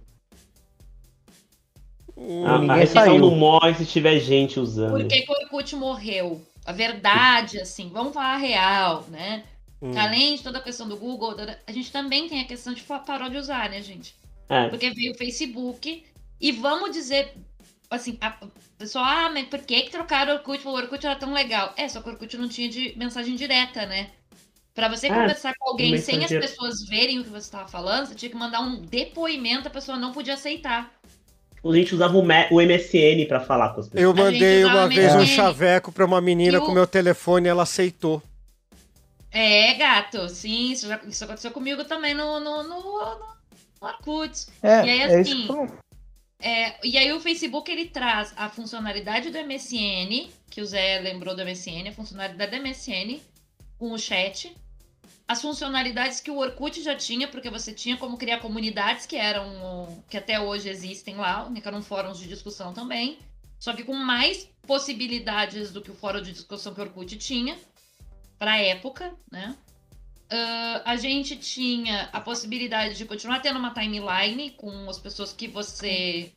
Hum, 2.18 2.46
A, 2.46 2.74
a 2.74 2.76
rede 2.76 2.88
social 2.91 3.18
não 3.18 3.32
morre 3.36 3.74
se 3.76 3.86
tiver 3.86 4.20
gente 4.20 4.60
usando. 4.60 4.91
Por 4.91 5.08
que, 5.08 5.22
que 5.22 5.32
o 5.32 5.36
Orkut 5.36 5.74
morreu? 5.78 6.41
A 6.66 6.74
verdade, 6.74 7.62
assim, 7.62 7.89
vamos 7.94 8.14
falar 8.14 8.34
a 8.36 8.38
real, 8.38 9.06
né? 9.10 9.44
hum. 9.82 9.94
Além 9.98 10.36
de 10.36 10.44
toda 10.44 10.58
a 10.60 10.62
questão 10.62 10.88
do 10.88 10.98
Google, 10.98 11.36
a 11.66 11.72
gente 11.72 11.91
também 11.94 12.28
tem 12.28 12.41
a 12.41 12.46
questão 12.46 12.74
de 12.74 12.82
parou 12.84 13.30
de 13.30 13.38
usar, 13.38 13.70
né, 13.70 13.82
gente? 13.82 14.16
É, 14.50 14.68
Porque 14.68 14.89
veio 14.91 15.14
o 15.14 15.18
Facebook 15.18 16.04
e 16.41 16.52
vamos 16.52 16.91
dizer, 16.91 17.34
assim, 17.94 18.18
a 18.22 18.36
o 18.44 18.52
pessoal, 18.78 19.06
ah, 19.06 19.30
mas 19.30 19.48
por 19.48 19.60
que, 19.60 19.84
que 19.84 19.91
trocaram 19.91 20.34
o 20.34 20.36
Orkut? 20.38 20.68
O 20.68 20.72
Orkut 20.72 21.06
era 21.06 21.16
tão 21.16 21.32
legal. 21.34 21.74
É, 21.78 21.88
só 21.88 22.02
que 22.02 22.10
o 22.10 22.12
Orkut 22.12 22.38
não 22.38 22.50
tinha 22.50 22.68
de 22.70 22.94
mensagem 22.98 23.36
direta, 23.36 23.86
né? 23.86 24.12
Pra 24.76 24.89
você 24.89 25.10
Ah, 25.10 25.14
conversar 25.16 25.54
com 25.60 25.70
alguém 25.72 25.98
sem 25.98 26.24
as 26.26 26.32
pessoas 26.32 26.84
verem 26.89 27.20
o 27.20 27.24
que 27.24 27.30
você 27.30 27.39
estava 27.48 27.68
falando, 27.70 28.08
você 28.08 28.16
tinha 28.16 28.30
que 28.32 28.38
mandar 28.38 28.62
um 28.62 28.82
depoimento, 28.82 29.68
a 29.68 29.72
pessoa 29.72 29.98
não 29.98 30.12
podia 30.14 30.34
aceitar. 30.36 30.91
a 31.66 31.74
gente 31.76 31.96
usava 31.96 32.18
o, 32.18 32.22
o 32.22 32.62
MSN 32.62 33.26
pra 33.26 33.39
falar 33.39 33.70
com 33.74 33.80
as 33.82 33.88
pessoas. 33.88 34.04
Eu 34.04 34.14
mandei 34.14 34.66
uma 34.66 34.88
vez 34.89 35.16
um 35.16 35.26
chaveco 35.26 35.91
pra 35.91 36.06
uma 36.06 36.20
menina 36.22 36.60
o- 36.60 36.66
com 36.66 36.72
meu 36.72 36.86
telefone 36.88 37.48
e 37.48 37.50
ela 37.50 37.64
aceitou. 37.64 38.22
É, 39.32 39.74
gato, 39.76 40.30
sim, 40.30 40.72
isso, 40.72 40.88
já, 40.88 41.02
isso 41.08 41.24
aconteceu 41.24 41.52
comigo 41.52 41.84
também 41.86 42.14
no, 42.14 42.39
no, 42.39 42.64
no, 42.64 42.82
no, 42.82 43.16
no 43.20 43.88
Orkut. 43.88 44.46
É, 44.62 44.86
E 44.86 44.89
aí, 44.89 45.00
é 45.02 45.06
assim, 45.06 45.22
isso 45.22 45.36
que 45.46 45.52
eu 45.52 45.56
falo. 45.56 45.83
É, 46.46 46.76
e 46.86 46.98
aí 46.98 47.10
o 47.14 47.22
Facebook 47.22 47.72
ele 47.72 47.86
traz 47.86 48.34
a 48.36 48.50
funcionalidade 48.50 49.30
do 49.30 49.38
MSN, 49.38 50.30
que 50.50 50.60
o 50.60 50.66
Zé 50.66 51.00
lembrou 51.00 51.34
do 51.34 51.41
MSN, 51.41 51.88
a 51.88 51.94
funcionalidade 51.94 52.52
do 52.52 52.62
MSN 52.62 53.22
com 53.80 53.94
o 53.94 53.98
chat. 53.98 54.54
As 55.26 55.41
funcionalidades 55.41 56.20
que 56.20 56.30
o 56.30 56.38
Orkut 56.38 56.84
já 56.84 56.96
tinha, 56.98 57.30
porque 57.30 57.50
você 57.50 57.72
tinha 57.72 57.96
como 57.96 58.18
criar 58.18 58.39
comunidades 58.39 59.06
que 59.06 59.16
eram 59.16 60.04
que 60.10 60.18
até 60.18 60.38
hoje 60.38 60.68
existem 60.68 61.16
lá, 61.16 61.50
que 61.50 61.66
eram 61.66 61.82
fóruns 61.82 62.20
de 62.20 62.28
discussão 62.28 62.74
também. 62.74 63.20
Só 63.58 63.72
que 63.72 63.86
com 63.86 63.94
mais 63.94 64.50
possibilidades 64.68 65.72
do 65.72 65.82
que 65.82 65.91
o 65.91 65.96
fórum 65.96 66.22
de 66.22 66.34
discussão 66.34 66.74
que 66.74 66.82
o 66.82 66.84
Orkut 66.84 67.18
tinha 67.18 67.58
para 68.38 68.58
época, 68.58 69.16
né? 69.32 69.56
Ah, 70.36 70.82
a 70.86 70.96
gente 70.96 71.36
tinha 71.38 72.10
a 72.12 72.20
possibilidade 72.20 72.96
de 72.96 73.06
continuar 73.06 73.40
tendo 73.40 73.60
uma 73.60 73.72
timeline 73.72 74.50
com 74.52 74.90
as 74.90 74.98
pessoas 74.98 75.32
que 75.32 75.48
você 75.48 76.32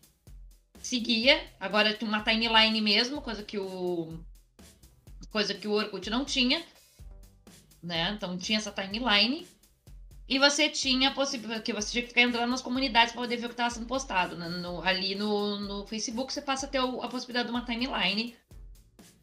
seguia. 0.83 1.43
Agora 1.59 1.95
tem 1.95 2.07
uma 2.07 2.23
timeline 2.23 2.79
mesmo, 2.83 3.23
coisa 3.23 3.43
que 3.43 3.57
o 3.59 4.13
coisa 5.31 5.55
que 5.55 5.67
o 5.67 5.73
Orkut 5.73 6.11
não 6.11 6.27
tinha, 6.27 6.63
né? 7.83 8.11
Então 8.15 8.37
tinha 8.37 8.59
essa 8.59 8.71
timeline. 8.71 9.47
E 10.29 10.39
você 10.39 10.69
tinha 10.69 11.09
a 11.09 11.15
possibilidade 11.15 11.63
que 11.63 11.73
você 11.73 11.93
tinha 11.93 12.03
que 12.03 12.09
ficar 12.09 12.21
entrando 12.23 12.51
nas 12.51 12.61
comunidades 12.61 13.13
para 13.15 13.23
poder 13.23 13.37
ver 13.39 13.47
o 13.47 13.49
que 13.49 13.55
estava 13.55 13.71
sendo 13.71 13.87
postado. 13.87 14.37
né? 14.37 14.47
No- 14.49 14.83
ali 14.83 15.15
no, 15.15 15.59
no 15.61 15.87
Facebook 15.87 16.33
você 16.35 16.43
passa 16.43 16.67
a 16.67 16.69
ter 16.69 16.79
a 16.79 17.09
possibilidade 17.09 17.49
de 17.49 17.55
uma 17.55 17.65
timeline 17.65 18.37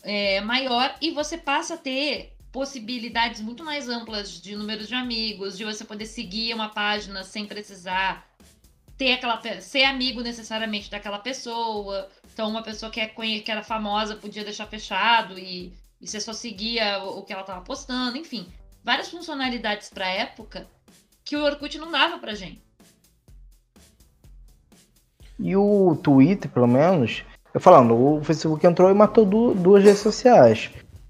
é, 0.01 0.41
maior 0.41 0.95
e 0.99 1.11
você 1.11 1.37
passa 1.37 1.75
a 1.75 1.77
ter 1.77 2.32
possibilidades 2.53 3.41
muito 3.41 3.65
mais 3.65 3.89
amplas 3.89 4.29
de 4.39 4.55
números 4.55 4.87
de 4.87 4.93
amigos, 4.93 5.57
de 5.57 5.65
você 5.65 5.83
poder 5.83 6.05
seguir 6.05 6.53
uma 6.53 6.69
página 6.69 7.23
sem 7.23 7.47
precisar 7.47 8.25
ter 8.95 9.13
aquela 9.13 9.41
ser 9.59 9.83
amigo 9.85 10.21
necessariamente 10.21 10.89
daquela 10.89 11.17
pessoa. 11.17 12.07
Então, 12.31 12.47
uma 12.47 12.61
pessoa 12.61 12.91
que, 12.91 13.01
é, 13.01 13.07
que 13.07 13.51
era 13.51 13.63
famosa 13.63 14.15
podia 14.15 14.43
deixar 14.43 14.67
fechado 14.67 15.37
e, 15.37 15.73
e 15.99 16.07
você 16.07 16.21
só 16.21 16.31
seguia 16.31 17.03
o, 17.03 17.23
que 17.23 17.33
ela 17.33 17.41
estava 17.41 17.61
postando, 17.61 18.17
enfim. 18.17 18.47
Várias 18.83 19.09
funcionalidades 19.09 19.89
para 19.89 20.07
época 20.07 20.67
que 21.25 21.35
o 21.35 21.43
Orkut 21.43 21.75
não 21.79 21.89
dava 21.91 22.19
pra 22.19 22.35
gente. 22.35 22.61
E 25.39 25.55
o 25.55 25.95
Twitter, 26.03 26.51
pelo 26.51 26.67
menos, 26.67 27.23
Eu 27.53 27.59
falando, 27.59 27.95
o 27.95 28.23
Facebook 28.23 28.65
entrou 28.65 28.91
e 28.91 28.93
matou 28.93 29.25
du- 29.25 29.55
duas 29.55 29.83
redes 29.83 30.01
sociais. 30.01 30.69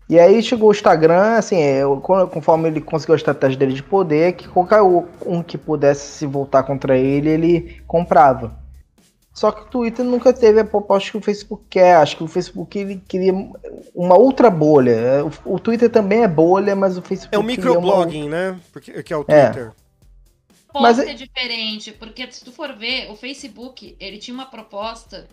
E 0.09 0.19
aí 0.19 0.43
chegou 0.43 0.69
o 0.69 0.71
Instagram, 0.73 1.37
assim, 1.37 1.57
é, 1.57 1.81
con- 2.01 2.27
conforme 2.27 2.67
ele 2.67 2.81
conseguiu 2.81 3.13
a 3.13 3.17
estratégia 3.17 3.57
dele 3.57 3.73
de 3.73 3.81
poder, 3.83 4.33
que 4.33 4.47
qualquer 4.47 4.81
um 4.81 5.41
que 5.41 5.57
pudesse 5.57 6.05
se 6.17 6.25
voltar 6.25 6.63
contra 6.63 6.97
ele, 6.97 7.29
ele 7.29 7.81
comprava. 7.87 8.61
Só 9.33 9.51
que 9.51 9.61
o 9.63 9.65
Twitter 9.65 10.05
nunca 10.05 10.31
teve 10.31 10.59
a 10.59 10.65
proposta 10.65 11.09
que 11.09 11.17
o 11.17 11.21
Facebook 11.21 11.63
quer. 11.67 11.95
Acho 11.95 12.17
que 12.17 12.23
o 12.23 12.27
Facebook 12.27 12.77
ele 12.77 13.01
queria 13.07 13.33
uma 13.95 14.15
outra 14.15 14.49
bolha. 14.51 14.91
É, 14.91 15.23
O, 15.23 15.31
o 15.45 15.59
Twitter 15.59 15.89
também 15.89 16.21
é 16.21 16.27
bolha, 16.27 16.75
mas 16.75 16.97
o 16.97 17.01
Facebook 17.01 17.33
É 17.35 17.39
o 17.39 17.43
microblogging, 17.43 18.29
né? 18.29 18.59
Porque, 18.71 19.01
que 19.01 19.11
é 19.11 19.17
o 19.17 19.25
É. 19.27 19.45
Twitter. 19.47 19.71
Pode 20.71 20.83
Mas- 20.83 20.97
ser 20.97 21.13
diferente, 21.15 21.91
porque 21.93 22.31
se 22.31 22.43
tu 22.45 22.51
for 22.51 22.73
ver, 22.75 23.09
o 23.11 23.15
Facebook, 23.15 23.95
ele 23.99 24.17
tinha 24.17 24.33
uma 24.35 24.45
proposta 24.45 25.25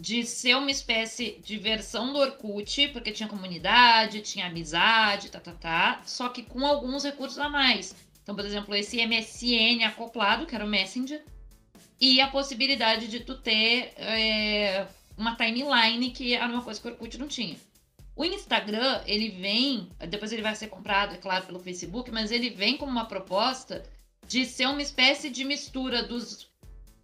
de 0.00 0.24
ser 0.24 0.56
uma 0.56 0.70
espécie 0.70 1.38
de 1.44 1.58
versão 1.58 2.10
do 2.10 2.18
Orkut, 2.18 2.88
porque 2.88 3.12
tinha 3.12 3.28
comunidade, 3.28 4.22
tinha 4.22 4.46
amizade, 4.46 5.30
tá, 5.30 5.38
tá, 5.38 5.52
tá, 5.52 6.02
só 6.06 6.30
que 6.30 6.42
com 6.42 6.64
alguns 6.66 7.04
recursos 7.04 7.38
a 7.38 7.50
mais. 7.50 7.94
Então, 8.22 8.34
por 8.34 8.46
exemplo, 8.46 8.74
esse 8.74 8.96
MSN 9.06 9.84
acoplado, 9.84 10.46
que 10.46 10.54
era 10.54 10.64
o 10.64 10.68
Messenger, 10.68 11.22
e 12.00 12.18
a 12.18 12.28
possibilidade 12.28 13.08
de 13.08 13.20
tu 13.20 13.36
ter 13.36 13.92
é, 13.98 14.86
uma 15.18 15.36
timeline, 15.36 16.10
que 16.12 16.32
era 16.32 16.46
uma 16.46 16.62
coisa 16.62 16.80
que 16.80 16.88
o 16.88 16.92
Orkut 16.92 17.18
não 17.18 17.28
tinha. 17.28 17.56
O 18.16 18.24
Instagram, 18.24 19.02
ele 19.06 19.28
vem, 19.28 19.90
depois 20.08 20.32
ele 20.32 20.40
vai 20.40 20.56
ser 20.56 20.68
comprado, 20.68 21.14
é 21.14 21.18
claro, 21.18 21.44
pelo 21.44 21.60
Facebook, 21.60 22.10
mas 22.10 22.30
ele 22.30 22.48
vem 22.48 22.78
como 22.78 22.90
uma 22.90 23.04
proposta 23.04 23.84
de 24.26 24.46
ser 24.46 24.66
uma 24.66 24.80
espécie 24.80 25.28
de 25.28 25.44
mistura 25.44 26.02
dos 26.02 26.48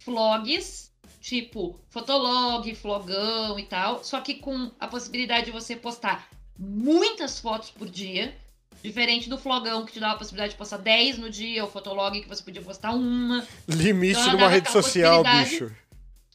vlogs, 0.03 0.86
tipo 1.27 1.77
fotolog, 1.89 2.73
flogão 2.73 3.59
e 3.59 3.63
tal, 3.63 4.01
só 4.01 4.21
que 4.21 4.35
com 4.35 4.71
a 4.79 4.87
possibilidade 4.87 5.47
de 5.47 5.51
você 5.51 5.75
postar 5.75 6.29
muitas 6.57 7.37
fotos 7.41 7.69
por 7.69 7.89
dia, 7.89 8.33
diferente 8.81 9.27
do 9.27 9.37
flogão 9.37 9.85
que 9.85 9.91
te 9.91 9.99
dava 9.99 10.13
a 10.13 10.17
possibilidade 10.17 10.53
de 10.53 10.57
postar 10.57 10.77
10 10.77 11.17
no 11.17 11.29
dia, 11.29 11.63
ou 11.65 11.69
fotolog 11.69 12.21
que 12.21 12.29
você 12.29 12.41
podia 12.41 12.61
postar 12.61 12.91
uma, 12.91 13.45
Limite 13.67 14.17
Então, 14.17 14.31
numa 14.33 14.47
rede 14.47 14.71
social, 14.71 15.21
bicho. 15.21 15.69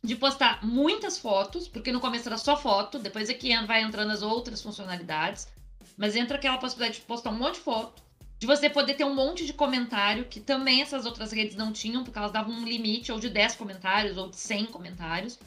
de 0.05 0.14
postar 0.14 0.62
muitas 0.62 1.16
fotos, 1.16 1.66
porque 1.66 1.90
no 1.90 2.01
começo 2.01 2.28
era 2.28 2.36
só 2.36 2.55
foto, 2.55 2.99
depois 2.99 3.30
é 3.30 3.34
que 3.34 3.57
vai 3.64 3.80
entrando 3.80 4.11
as 4.11 4.20
outras 4.20 4.61
funcionalidades, 4.61 5.49
mas 5.97 6.14
entra 6.14 6.36
aquela 6.36 6.59
possibilidade 6.59 7.01
de 7.01 7.07
postar 7.07 7.30
um 7.30 7.38
monte 7.38 7.55
de 7.55 7.61
foto, 7.61 8.03
de 8.43 8.47
você 8.47 8.68
poder 8.68 8.95
ter 8.95 9.05
um 9.05 9.14
monte 9.14 9.47
de 9.47 9.53
comentário, 9.53 10.24
que 10.24 10.40
também 10.40 10.82
essas 10.82 11.07
outras 11.07 11.30
redes 11.30 11.55
não 11.55 11.72
tinham, 11.72 12.03
porque 12.03 12.18
elas 12.18 12.32
davam 12.32 12.53
um 12.53 12.64
limite 12.64 13.12
ou 13.12 13.20
de 13.20 13.30
10 13.30 13.55
comentários 13.55 14.16
ou 14.18 14.28
de 14.28 14.36
100 14.36 14.66
comentários, 14.66 15.38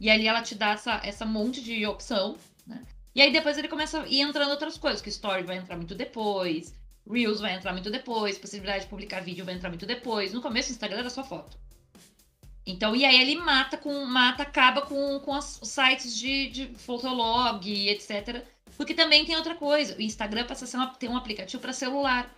e 0.00 0.08
ali 0.08 0.26
ela 0.26 0.40
te 0.40 0.54
dá 0.54 0.70
essa, 0.70 0.98
essa 1.04 1.26
monte 1.26 1.62
de 1.62 1.84
opção, 1.84 2.38
né? 2.66 2.82
E 3.14 3.20
aí 3.20 3.30
depois 3.30 3.58
ele 3.58 3.68
começa 3.68 4.00
a 4.00 4.08
ir 4.08 4.22
entrando 4.22 4.48
outras 4.48 4.78
coisas, 4.78 5.02
que 5.02 5.10
Story 5.10 5.42
vai 5.42 5.58
entrar 5.58 5.76
muito 5.76 5.94
depois, 5.94 6.74
Reels 7.06 7.38
vai 7.38 7.54
entrar 7.54 7.74
muito 7.74 7.90
depois, 7.90 8.38
possibilidade 8.38 8.84
de 8.84 8.88
publicar 8.88 9.20
vídeo 9.20 9.44
vai 9.44 9.52
entrar 9.52 9.68
muito 9.68 9.84
depois. 9.84 10.32
No 10.32 10.40
começo 10.40 10.70
o 10.70 10.72
Instagram 10.72 11.00
era 11.00 11.10
só 11.10 11.22
foto. 11.22 11.54
Então, 12.64 12.96
e 12.96 13.04
aí 13.04 13.20
ele 13.20 13.36
mata 13.36 13.76
com. 13.76 14.06
mata, 14.06 14.42
acaba 14.42 14.80
com, 14.80 15.20
com 15.20 15.36
os 15.36 15.60
sites 15.64 16.16
de, 16.16 16.48
de 16.48 16.66
Fotolog, 16.76 17.88
etc. 17.90 18.42
Porque 18.74 18.94
também 18.94 19.26
tem 19.26 19.36
outra 19.36 19.54
coisa. 19.54 19.94
O 19.98 20.00
Instagram 20.00 20.46
passa 20.46 20.64
a 20.64 20.68
ser 20.68 20.78
uma, 20.78 20.86
tem 20.94 21.10
um 21.10 21.16
aplicativo 21.16 21.60
para 21.60 21.74
celular. 21.74 22.37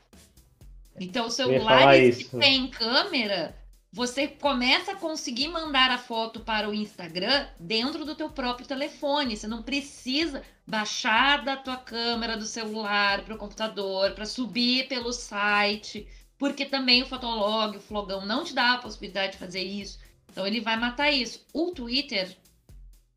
Então, 1.01 1.29
o 1.29 1.31
celular 1.31 1.95
que 1.95 2.25
tem 2.39 2.69
câmera, 2.69 3.57
você 3.91 4.29
começa 4.29 4.93
a 4.93 4.97
conseguir 4.97 5.49
mandar 5.49 5.91
a 5.91 5.97
foto 5.97 6.41
para 6.41 6.69
o 6.69 6.75
Instagram 6.75 7.47
dentro 7.59 8.05
do 8.05 8.15
teu 8.15 8.29
próprio 8.29 8.67
telefone. 8.67 9.35
Você 9.35 9.47
não 9.47 9.63
precisa 9.63 10.43
baixar 10.67 11.43
da 11.43 11.57
tua 11.57 11.79
câmera 11.79 12.37
do 12.37 12.45
celular 12.45 13.25
para 13.25 13.35
o 13.35 13.39
computador, 13.39 14.13
para 14.13 14.27
subir 14.27 14.89
pelo 14.89 15.11
site, 15.11 16.07
porque 16.37 16.67
também 16.67 17.03
o 17.03 17.07
Fotolog, 17.07 17.79
o 17.79 17.81
Flogão 17.81 18.27
não 18.27 18.45
te 18.45 18.55
dá 18.55 18.75
a 18.75 18.79
possibilidade 18.79 19.33
de 19.33 19.39
fazer 19.39 19.63
isso. 19.63 19.99
Então 20.31 20.47
ele 20.47 20.61
vai 20.61 20.77
matar 20.77 21.11
isso. 21.11 21.45
O 21.55 21.71
Twitter, 21.71 22.37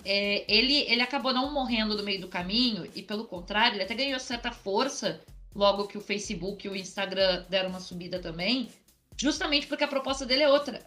é, 0.05 0.45
ele, 0.47 0.89
ele 0.89 1.01
acabou 1.01 1.33
não 1.33 1.53
morrendo 1.53 1.97
no 1.97 2.03
meio 2.03 2.21
do 2.21 2.29
caminho, 2.29 2.89
e 2.95 3.03
pelo 3.03 3.25
contrário, 3.25 3.75
ele 3.75 3.83
até 3.83 3.93
ganhou 3.93 4.19
certa 4.21 4.53
força 4.53 5.21
logo 5.55 5.87
que 5.87 5.97
o 5.97 6.01
Facebook 6.01 6.65
e 6.65 6.69
o 6.69 6.75
Instagram 6.75 7.45
deram 7.49 7.69
uma 7.69 7.79
subida 7.79 8.19
também, 8.19 8.69
justamente 9.17 9.67
porque 9.67 9.83
a 9.83 9.87
proposta 9.87 10.25
dele 10.25 10.43
é 10.43 10.49
outra. 10.49 10.81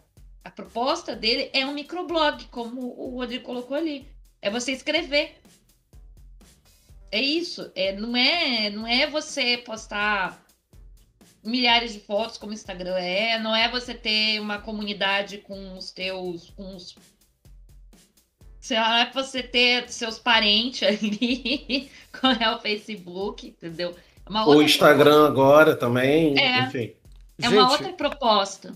A 0.44 0.50
proposta 0.50 1.14
dele 1.14 1.50
é 1.52 1.66
um 1.66 1.74
microblog, 1.74 2.44
como 2.46 2.80
o 2.80 3.16
Rodrigo 3.16 3.44
colocou 3.44 3.76
ali. 3.76 4.06
É 4.40 4.50
você 4.50 4.72
escrever. 4.72 5.40
É 7.10 7.20
isso. 7.20 7.70
É, 7.74 7.92
não, 7.92 8.16
é, 8.16 8.70
não 8.70 8.86
é 8.86 9.08
você 9.08 9.58
postar 9.58 10.46
milhares 11.42 11.92
de 11.92 12.00
fotos 12.00 12.36
como 12.36 12.50
o 12.50 12.54
Instagram 12.54 12.96
é, 12.96 13.38
não 13.38 13.54
é 13.54 13.70
você 13.70 13.94
ter 13.94 14.40
uma 14.40 14.58
comunidade 14.60 15.38
com 15.38 15.76
os 15.76 15.90
teus. 15.90 16.50
Com 16.50 16.76
os... 16.76 16.96
Sei 18.60 18.76
lá, 18.76 19.00
é 19.00 19.12
você 19.12 19.42
ter 19.42 19.88
seus 19.88 20.18
parentes 20.18 20.82
ali, 20.86 21.90
como 22.20 22.32
é 22.34 22.54
o 22.54 22.60
Facebook, 22.60 23.48
entendeu? 23.48 23.96
O 24.28 24.60
Instagram 24.62 25.26
agora 25.26 25.74
também, 25.76 26.38
É. 26.38 26.62
enfim. 26.62 26.92
É 27.40 27.48
uma 27.48 27.62
Gente, 27.62 27.72
outra 27.72 27.92
proposta. 27.92 28.72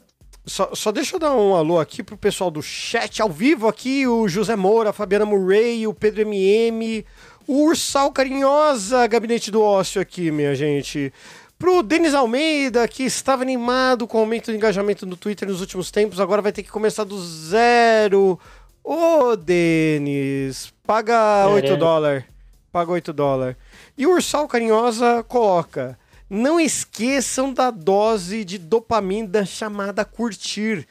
Só, 0.46 0.70
só 0.74 0.90
deixa 0.92 1.16
eu 1.16 1.20
dar 1.20 1.32
um 1.34 1.54
alô 1.54 1.78
aqui 1.78 2.02
pro 2.02 2.16
pessoal 2.16 2.50
do 2.50 2.62
chat 2.62 3.20
ao 3.20 3.28
vivo 3.28 3.68
aqui, 3.68 4.06
o 4.06 4.26
José 4.28 4.56
Moura, 4.56 4.90
a 4.90 4.92
Fabiana 4.92 5.24
Murray, 5.26 5.86
o 5.86 5.94
Pedro 5.94 6.22
MM, 6.22 7.04
o 7.46 7.64
Ursal 7.66 8.10
Carinhosa, 8.12 9.06
Gabinete 9.06 9.50
do 9.50 9.60
Ócio 9.62 10.00
aqui, 10.00 10.30
minha 10.30 10.54
gente. 10.54 11.12
Pro 11.58 11.82
Denis 11.82 12.14
Almeida, 12.14 12.86
que 12.88 13.02
estava 13.02 13.42
animado 13.42 14.06
com 14.06 14.16
o 14.18 14.20
aumento 14.22 14.46
do 14.50 14.56
engajamento 14.56 15.04
no 15.04 15.16
Twitter 15.16 15.46
nos 15.48 15.60
últimos 15.60 15.90
tempos, 15.90 16.18
agora 16.20 16.40
vai 16.40 16.52
ter 16.52 16.62
que 16.62 16.70
começar 16.70 17.04
do 17.04 17.20
zero. 17.22 18.38
Ô, 18.82 19.36
Denis, 19.36 20.72
paga 20.86 21.46
8 21.48 21.62
Caramba. 21.64 21.78
dólares. 21.84 22.24
Paga 22.72 22.92
8 22.92 23.12
dólares. 23.12 23.56
E 24.00 24.06
o 24.06 24.12
Ursal 24.14 24.48
Carinhosa 24.48 25.22
coloca: 25.28 25.98
Não 26.28 26.58
esqueçam 26.58 27.52
da 27.52 27.70
dose 27.70 28.46
de 28.46 28.56
dopamina 28.56 29.44
chamada 29.44 30.06
curtir. 30.06 30.88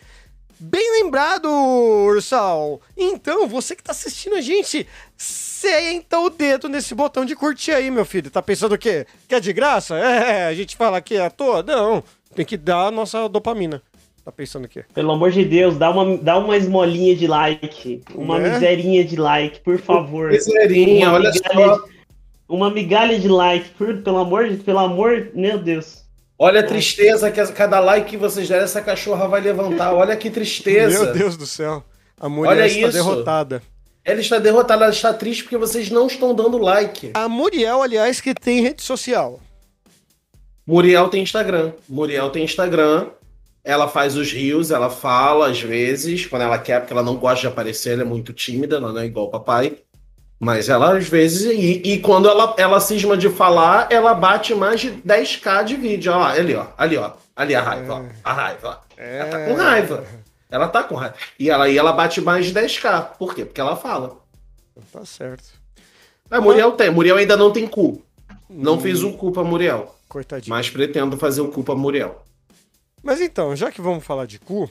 Bem 0.60 1.02
lembrado, 1.02 1.48
Ursal! 1.50 2.80
Então, 2.96 3.48
você 3.48 3.76
que 3.76 3.82
tá 3.82 3.94
assistindo 3.94 4.36
a 4.36 4.42
gente, 4.42 4.86
senta 5.18 6.20
o 6.20 6.30
dedo 6.30 6.70
nesse 6.70 6.94
botão 6.94 7.26
de 7.26 7.36
curtir 7.36 7.72
aí, 7.72 7.90
meu 7.90 8.06
filho. 8.06 8.30
Tá 8.30 8.42
pensando 8.44 8.74
o 8.76 8.78
quê? 8.78 9.08
Que 9.28 9.36
é 9.36 9.40
de 9.40 9.54
graça? 9.54 9.96
É, 9.98 10.46
a 10.48 10.54
gente 10.54 10.76
fala 10.76 11.02
que 11.02 11.16
é 11.16 11.26
à 11.26 11.30
toa? 11.32 11.64
Não, 11.64 12.04
tem 12.36 12.46
que 12.46 12.58
dar 12.58 12.88
a 12.88 12.92
nossa 12.92 13.28
dopamina. 13.28 13.82
Tá 14.24 14.32
pensando 14.34 14.66
o 14.66 14.68
quê? 14.70 14.84
Pelo 14.94 15.14
amor 15.14 15.32
de 15.32 15.46
Deus, 15.46 15.78
dá 15.78 15.90
uma, 15.90 16.18
dá 16.18 16.38
uma 16.38 16.56
esmolinha 16.58 17.16
de 17.16 17.26
like. 17.26 18.04
Uma 18.14 18.38
Né? 18.38 18.50
miserinha 18.52 19.04
de 19.04 19.16
like, 19.16 19.62
por 19.62 19.80
favor. 19.80 20.30
Miserinha, 20.30 21.12
olha 21.12 21.32
só. 21.34 21.78
de- 21.78 21.99
Uma 22.50 22.72
migalha 22.72 23.20
de 23.20 23.28
like, 23.28 23.70
por, 23.78 24.02
pelo 24.02 24.18
amor 24.18 24.50
de 24.50 24.58
pelo 24.58 24.80
amor, 24.80 25.30
meu 25.36 25.60
Deus. 25.60 26.04
Olha 26.38 26.62
a 26.62 26.64
tristeza 26.64 27.30
que 27.30 27.46
cada 27.48 27.80
like 27.80 28.10
que 28.10 28.18
vocês 28.18 28.48
derem, 28.48 28.64
essa 28.64 28.82
cachorra 28.82 29.28
vai 29.28 29.40
levantar. 29.40 29.94
Olha 29.94 30.16
que 30.16 30.32
tristeza. 30.32 31.04
Meu 31.04 31.14
Deus 31.14 31.38
do 31.38 31.46
céu. 31.46 31.84
A 32.20 32.28
mulher 32.28 32.52
Olha 32.52 32.66
está 32.66 32.88
isso. 32.88 32.92
derrotada. 32.92 33.62
Ela 34.04 34.22
está 34.22 34.40
derrotada, 34.40 34.86
ela 34.86 34.94
está 34.94 35.14
triste 35.14 35.44
porque 35.44 35.58
vocês 35.58 35.92
não 35.92 36.08
estão 36.08 36.34
dando 36.34 36.58
like. 36.58 37.12
A 37.14 37.30
Muriel, 37.30 37.84
aliás, 37.84 38.20
que 38.20 38.34
tem 38.34 38.62
rede 38.62 38.82
social. 38.82 39.40
Muriel 40.66 41.10
tem 41.10 41.22
Instagram. 41.22 41.74
Muriel 41.88 42.30
tem 42.30 42.44
Instagram. 42.44 43.08
Ela 43.64 43.88
faz 43.88 44.16
os 44.16 44.32
rios, 44.32 44.72
ela 44.72 44.90
fala 44.90 45.50
às 45.50 45.62
vezes, 45.62 46.26
quando 46.26 46.44
ela 46.44 46.58
quer, 46.58 46.80
porque 46.80 46.94
ela 46.94 47.04
não 47.04 47.18
gosta 47.18 47.42
de 47.42 47.48
aparecer, 47.48 47.94
ela 47.94 48.02
é 48.02 48.06
muito 48.06 48.32
tímida, 48.32 48.78
ela 48.78 48.94
não 48.94 49.02
é 49.02 49.06
igual 49.06 49.26
o 49.26 49.30
papai. 49.30 49.78
Mas 50.40 50.70
ela 50.70 50.98
às 50.98 51.08
vezes. 51.08 51.52
E, 51.52 51.82
e 51.94 52.00
quando 52.00 52.30
ela, 52.30 52.56
ela 52.58 52.80
cisma 52.80 53.18
de 53.18 53.30
falar, 53.30 53.88
ela 53.92 54.14
bate 54.14 54.56
mais 54.56 54.80
de 54.80 54.92
10k 54.92 55.64
de 55.66 55.76
vídeo. 55.76 56.14
Ó, 56.14 56.24
ali, 56.24 56.56
ó. 56.56 56.68
Ali, 56.78 56.98
ó. 56.98 57.12
Ali 57.36 57.56
a 57.56 57.62
raiva, 57.62 57.94
ó. 57.96 58.04
A 58.24 58.34
raiva, 58.34 58.70
ó. 58.70 58.94
Ela 59.02 59.26
tá 59.30 59.46
com 59.46 59.54
raiva. 59.56 60.04
Ela 60.52 60.68
tá 60.68 60.84
com 60.84 60.96
raiva. 60.96 61.16
E 61.38 61.50
ela, 61.50 61.70
e 61.70 61.78
ela 61.78 61.92
bate 61.92 62.22
mais 62.22 62.46
de 62.46 62.54
10k. 62.54 63.18
Por 63.18 63.36
quê? 63.36 63.44
Porque 63.46 63.60
ela 63.62 63.76
fala. 63.76 64.18
Tá 64.94 65.04
certo. 65.06 65.44
A 66.32 66.40
Muriel 66.40 66.72
tem. 66.74 66.90
Muriel 66.90 67.18
ainda 67.18 67.36
não 67.36 67.52
tem 67.52 67.68
cu. 67.68 68.02
Não 68.50 68.76
Hum. 68.76 68.80
fiz 68.80 69.04
um 69.04 69.12
cu 69.12 69.32
pra 69.32 69.44
Muriel. 69.44 69.94
Coitadinho. 70.08 70.56
Mas 70.56 70.70
pretendo 70.70 71.18
fazer 71.18 71.42
um 71.42 71.52
cu 71.52 71.64
pra 71.64 71.76
Muriel. 71.76 72.24
Mas 73.04 73.22
então, 73.22 73.56
já 73.56 73.72
que 73.72 73.82
vamos 73.82 74.04
falar 74.04 74.26
de 74.26 74.40
cu, 74.40 74.70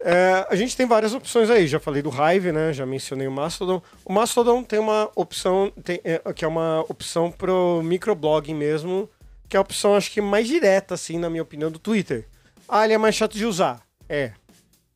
é, 0.00 0.46
a 0.48 0.56
gente 0.56 0.76
tem 0.76 0.86
várias 0.86 1.12
opções 1.14 1.50
aí. 1.50 1.66
Já 1.66 1.78
falei 1.78 2.02
do 2.02 2.10
Hive, 2.10 2.52
né? 2.52 2.72
Já 2.72 2.84
mencionei 2.86 3.26
o 3.26 3.32
Mastodon. 3.32 3.82
O 4.04 4.12
Mastodon 4.12 4.62
tem 4.62 4.78
uma 4.78 5.10
opção, 5.14 5.70
tem, 5.84 6.00
é, 6.04 6.18
que 6.32 6.44
é 6.44 6.48
uma 6.48 6.80
opção 6.88 7.30
pro 7.30 7.82
microblogging 7.82 8.54
mesmo, 8.54 9.08
que 9.48 9.56
é 9.56 9.58
a 9.58 9.60
opção, 9.60 9.94
acho 9.94 10.10
que 10.10 10.20
mais 10.20 10.46
direta, 10.48 10.94
assim, 10.94 11.18
na 11.18 11.28
minha 11.28 11.42
opinião, 11.42 11.70
do 11.70 11.78
Twitter. 11.78 12.26
Ah, 12.68 12.84
ele 12.84 12.94
é 12.94 12.98
mais 12.98 13.14
chato 13.14 13.36
de 13.36 13.44
usar. 13.44 13.80
É. 14.08 14.32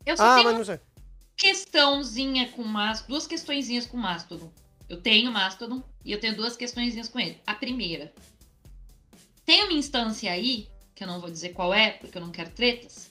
Eu 0.06 0.16
só 0.16 0.22
Ah, 0.24 0.34
tenho 0.36 0.44
mas 0.48 0.58
não 0.58 0.64
sei. 0.64 0.80
questãozinha 1.36 2.48
com 2.48 2.62
Mastodon, 2.62 3.08
duas 3.12 3.26
questõezinhas 3.26 3.86
com 3.86 3.96
Mastodon. 3.96 4.50
Eu 4.88 5.00
tenho 5.00 5.32
Mastodon 5.32 5.82
e 6.04 6.12
eu 6.12 6.20
tenho 6.20 6.36
duas 6.36 6.56
questõezinhas 6.56 7.08
com 7.08 7.18
ele. 7.18 7.40
A 7.46 7.54
primeira, 7.54 8.12
tem 9.44 9.64
uma 9.64 9.72
instância 9.72 10.30
aí, 10.30 10.68
que 10.94 11.02
eu 11.04 11.08
não 11.08 11.20
vou 11.20 11.30
dizer 11.30 11.50
qual 11.50 11.72
é, 11.74 11.90
porque 11.92 12.16
eu 12.16 12.22
não 12.22 12.30
quero 12.30 12.50
tretas, 12.50 13.10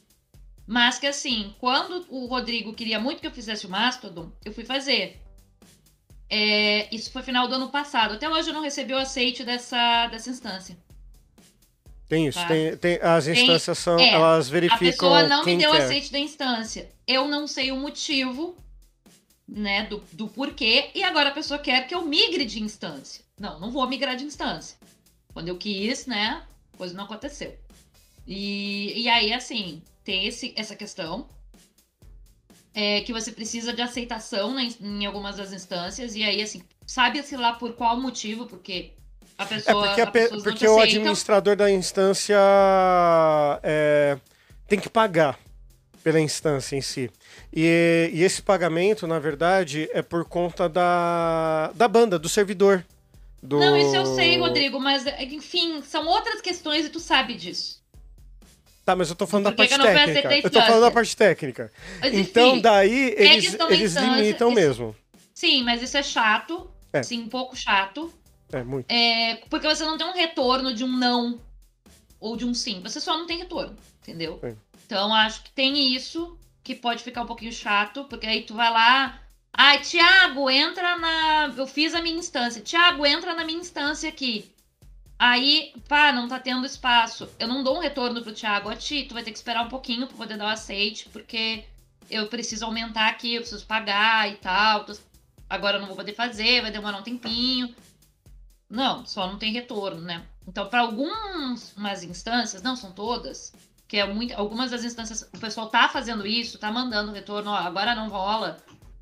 mas 0.68 0.98
que 1.00 1.08
assim, 1.08 1.54
quando 1.60 2.06
o 2.10 2.26
Rodrigo 2.26 2.74
queria 2.74 3.00
muito 3.00 3.20
que 3.22 3.28
eu 3.28 3.32
fizesse 3.32 3.66
o 3.66 3.70
Mastodon, 3.70 4.32
eu 4.46 4.54
fui 4.54 4.64
fazer. 4.66 5.20
É, 6.30 6.94
isso 6.94 7.12
foi 7.12 7.22
final 7.22 7.48
do 7.48 7.56
ano 7.56 7.70
passado. 7.70 8.14
Até 8.16 8.28
hoje 8.30 8.50
eu 8.50 8.54
não 8.54 8.62
recebi 8.64 8.94
o 8.94 8.98
aceite 8.98 9.44
dessa, 9.44 10.08
dessa 10.08 10.30
instância. 10.30 10.76
Tem 12.08 12.28
isso, 12.28 12.40
Tá. 12.40 12.48
tem, 12.48 12.76
tem- 12.78 13.00
as 13.02 13.26
Tem- 13.26 13.34
instâncias 13.34 13.78
são, 13.78 13.98
é, 14.00 14.10
elas 14.10 14.48
A 14.48 14.52
verificam 14.52 14.80
pessoa 14.80 15.24
não 15.28 15.46
me 15.46 15.58
deu 15.58 15.72
quer. 15.72 15.82
aceite 15.84 16.12
da 16.12 16.20
instância. 16.20 16.90
Eu 17.08 17.28
não 17.28 17.48
sei 17.48 17.72
o 17.72 17.78
motivo, 17.78 18.56
né, 19.48 19.86
do, 19.86 20.04
do 20.12 20.28
porquê, 20.28 20.90
e 20.96 21.04
agora 21.04 21.30
a 21.30 21.34
pessoa 21.34 21.60
quer 21.60 21.88
que 21.88 21.94
eu 21.96 22.04
migre 22.04 22.46
de 22.46 22.62
instância. 22.62 23.24
Não, 23.40 23.60
não 23.60 23.72
vou 23.72 23.88
migrar 23.88 24.16
de 24.16 24.24
instância. 24.26 24.78
Quando 25.34 25.48
eu 25.48 25.58
quis, 25.58 26.06
né, 26.06 26.44
a 26.74 26.78
coisa 26.78 26.94
não 26.96 27.06
aconteceu. 27.06 27.58
E, 28.28 29.02
e 29.04 29.10
aí, 29.10 29.34
assim, 29.34 29.82
tem 30.04 30.26
esse, 30.28 30.54
essa 30.56 30.76
questão. 30.76 31.28
É 32.76 33.02
que 33.02 33.14
você 33.14 33.32
precisa 33.32 33.72
de 33.72 33.82
aceitação 33.84 34.54
né, 34.56 34.68
em 34.82 35.06
algumas 35.06 35.36
das 35.38 35.54
instâncias, 35.54 36.16
e 36.16 36.24
aí, 36.24 36.42
assim, 36.42 36.64
sabe-se 36.88 37.38
lá 37.38 37.54
por 37.54 37.74
qual 37.74 38.00
motivo, 38.02 38.48
porque 38.48 38.94
a 39.38 39.44
É 39.44 39.48
pessoa. 39.48 39.86
porque, 39.86 40.02
a 40.02 40.08
pe- 40.08 40.30
porque 40.42 40.68
o 40.68 40.80
administrador 40.80 41.56
da 41.56 41.70
instância 41.70 42.36
é, 43.62 44.18
tem 44.68 44.80
que 44.80 44.90
pagar 44.90 45.38
pela 46.04 46.20
instância 46.20 46.76
em 46.76 46.82
si. 46.82 47.12
E, 47.54 48.10
e 48.12 48.24
esse 48.24 48.42
pagamento, 48.42 49.06
na 49.06 49.20
verdade, 49.20 49.88
é 49.94 50.02
por 50.02 50.26
conta 50.26 50.68
da, 50.68 51.72
da 51.76 51.88
banda, 51.88 52.18
do 52.18 52.28
servidor. 52.28 52.84
Do... 53.42 53.60
Não, 53.60 53.78
isso 53.78 53.96
eu 53.96 54.06
sei, 54.16 54.40
Rodrigo, 54.40 54.80
mas 54.80 55.06
enfim, 55.32 55.82
são 55.84 56.08
outras 56.08 56.42
questões 56.42 56.86
e 56.88 56.90
tu 56.90 57.00
sabe 57.00 57.36
disso. 57.36 57.83
Tá, 58.86 58.96
mas 58.96 59.10
eu 59.10 59.16
tô 59.16 59.26
falando 59.26 59.46
da 59.46 59.52
que 59.52 59.58
parte 59.58 59.78
técnica. 59.78 60.36
Eu 60.36 60.50
tô 60.52 60.62
falando 60.62 60.82
da 60.82 60.92
parte 60.92 61.16
técnica. 61.16 61.72
Mas, 62.02 62.14
Então, 62.14 62.50
enfim, 62.52 62.62
daí, 62.62 63.16
eles, 63.18 63.56
da 63.56 63.66
eles 63.70 63.92
instância, 63.92 64.16
limitam 64.22 64.50
isso- 64.50 64.56
mesmo. 64.56 64.96
Sim, 65.34 65.64
mas 65.64 65.82
isso 65.82 65.98
é 65.98 66.04
chato. 66.04 66.70
É. 66.92 67.02
Sim, 67.02 67.22
um 67.24 67.30
pouco 67.30 67.56
chato. 67.56 68.14
É, 68.52 68.62
muito. 68.64 68.86
É, 68.92 69.36
porque 69.50 69.68
você 69.68 69.84
não 69.84 69.98
tem 69.98 70.06
um 70.06 70.14
retorno 70.14 70.74
de 70.74 70.84
um 70.84 70.92
não 70.92 71.40
ou 72.20 72.36
de 72.38 72.46
um 72.46 72.54
sim. 72.54 72.82
Você 72.84 73.00
só 73.00 73.18
não 73.18 73.26
tem 73.26 73.40
retorno, 73.40 73.76
entendeu? 74.02 74.40
Sim. 74.44 74.56
Então 74.86 75.14
acho 75.14 75.44
que 75.44 75.52
tem 75.52 75.96
isso 75.96 76.38
que 76.64 76.76
pode 76.76 77.04
ficar 77.04 77.24
um 77.24 77.26
pouquinho 77.26 77.52
chato, 77.52 78.04
porque 78.06 78.28
aí 78.28 78.44
tu 78.44 78.54
vai 78.54 78.70
lá. 78.72 79.20
Ai, 79.52 79.80
Thiago, 79.82 80.50
entra 80.50 80.98
na. 80.98 81.54
Eu 81.58 81.66
fiz 81.68 81.96
a 81.96 82.02
minha 82.02 82.18
instância. 82.18 82.62
Thiago, 82.62 83.06
entra 83.06 83.34
na 83.34 83.44
minha 83.46 83.60
instância 83.60 84.08
aqui. 84.10 84.52
Aí, 85.26 85.72
pá, 85.88 86.12
não 86.12 86.28
tá 86.28 86.38
tendo 86.38 86.66
espaço. 86.66 87.30
Eu 87.40 87.48
não 87.48 87.64
dou 87.64 87.78
um 87.78 87.80
retorno 87.80 88.22
pro 88.22 88.34
Thiago. 88.34 88.68
A 88.68 88.76
ti, 88.76 89.04
tu 89.08 89.14
vai 89.14 89.24
ter 89.24 89.32
que 89.32 89.38
esperar 89.38 89.64
um 89.66 89.70
pouquinho 89.70 90.06
pra 90.06 90.18
poder 90.18 90.38
dar 90.38 90.48
o 90.48 90.50
aceite, 90.50 91.08
porque 91.14 91.64
eu 92.10 92.28
preciso 92.28 92.66
aumentar 92.66 93.08
aqui, 93.08 93.36
eu 93.36 93.40
preciso 93.40 93.66
pagar 93.66 94.30
e 94.30 94.36
tal. 94.36 94.84
tô- 94.84 94.98
Agora 95.50 95.78
eu 95.78 95.80
não 95.80 95.88
vou 95.88 95.96
poder 95.96 96.14
fazer, 96.14 96.62
vai 96.62 96.72
demorar 96.72 96.98
um 96.98 97.04
tempinho. 97.04 97.74
Não, 98.70 99.06
só 99.06 99.26
não 99.26 99.38
tem 99.38 99.54
retorno, 99.54 100.02
né? 100.02 100.26
Então, 100.46 100.68
para 100.68 100.82
algumas 100.82 102.04
instâncias, 102.04 102.62
não 102.62 102.76
são 102.76 102.92
todas, 102.92 103.54
que 103.88 103.96
é 103.96 104.06
muito, 104.06 104.34
algumas 104.34 104.72
das 104.72 104.84
instâncias, 104.84 105.22
o 105.34 105.40
pessoal 105.40 105.70
tá 105.70 105.88
fazendo 105.88 106.28
isso, 106.28 106.58
tá 106.60 106.70
mandando 106.70 107.14
retorno, 107.14 107.50
ó, 107.50 107.56
agora 107.56 107.96
não 107.96 108.10
rola, 108.10 108.58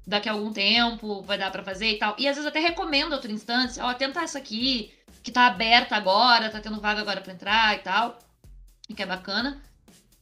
daqui 0.06 0.30
a 0.30 0.34
algum 0.34 0.52
tempo 0.54 1.24
vai 1.24 1.38
dar 1.40 1.52
para 1.52 1.64
fazer 1.64 1.92
e 1.94 1.98
tal. 1.98 2.16
E 2.20 2.28
às 2.28 2.36
vezes 2.36 2.48
até 2.48 2.60
recomendo 2.60 3.14
outra 3.14 3.32
instância, 3.32 3.84
ó, 3.84 3.92
tenta 3.96 4.22
essa 4.22 4.38
aqui, 4.38 4.94
que 5.24 5.32
tá 5.32 5.48
aberta 5.48 5.96
agora, 5.96 6.50
tá 6.50 6.60
tendo 6.60 6.80
vaga 6.82 7.02
agora 7.02 7.22
para 7.22 7.34
entrar 7.34 7.76
e 7.76 7.80
tal, 7.80 8.20
que 8.96 9.02
é 9.02 9.06
bacana. 9.06 9.62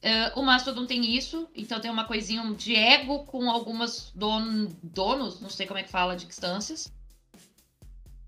É, 0.02 0.32
o 0.36 0.42
Mastodon 0.42 0.86
tem 0.86 1.16
isso, 1.16 1.50
então 1.54 1.80
tem 1.80 1.92
uma 1.92 2.06
coisinha 2.06 2.44
de 2.54 2.76
ego 2.76 3.26
com 3.26 3.50
algumas 3.50 4.12
don- 4.16 4.70
donos, 4.82 5.42
não 5.42 5.50
sei 5.50 5.68
como 5.68 5.80
é 5.80 5.84
que 5.84 5.90
fala, 5.90 6.16
de 6.16 6.26
instâncias. 6.26 6.92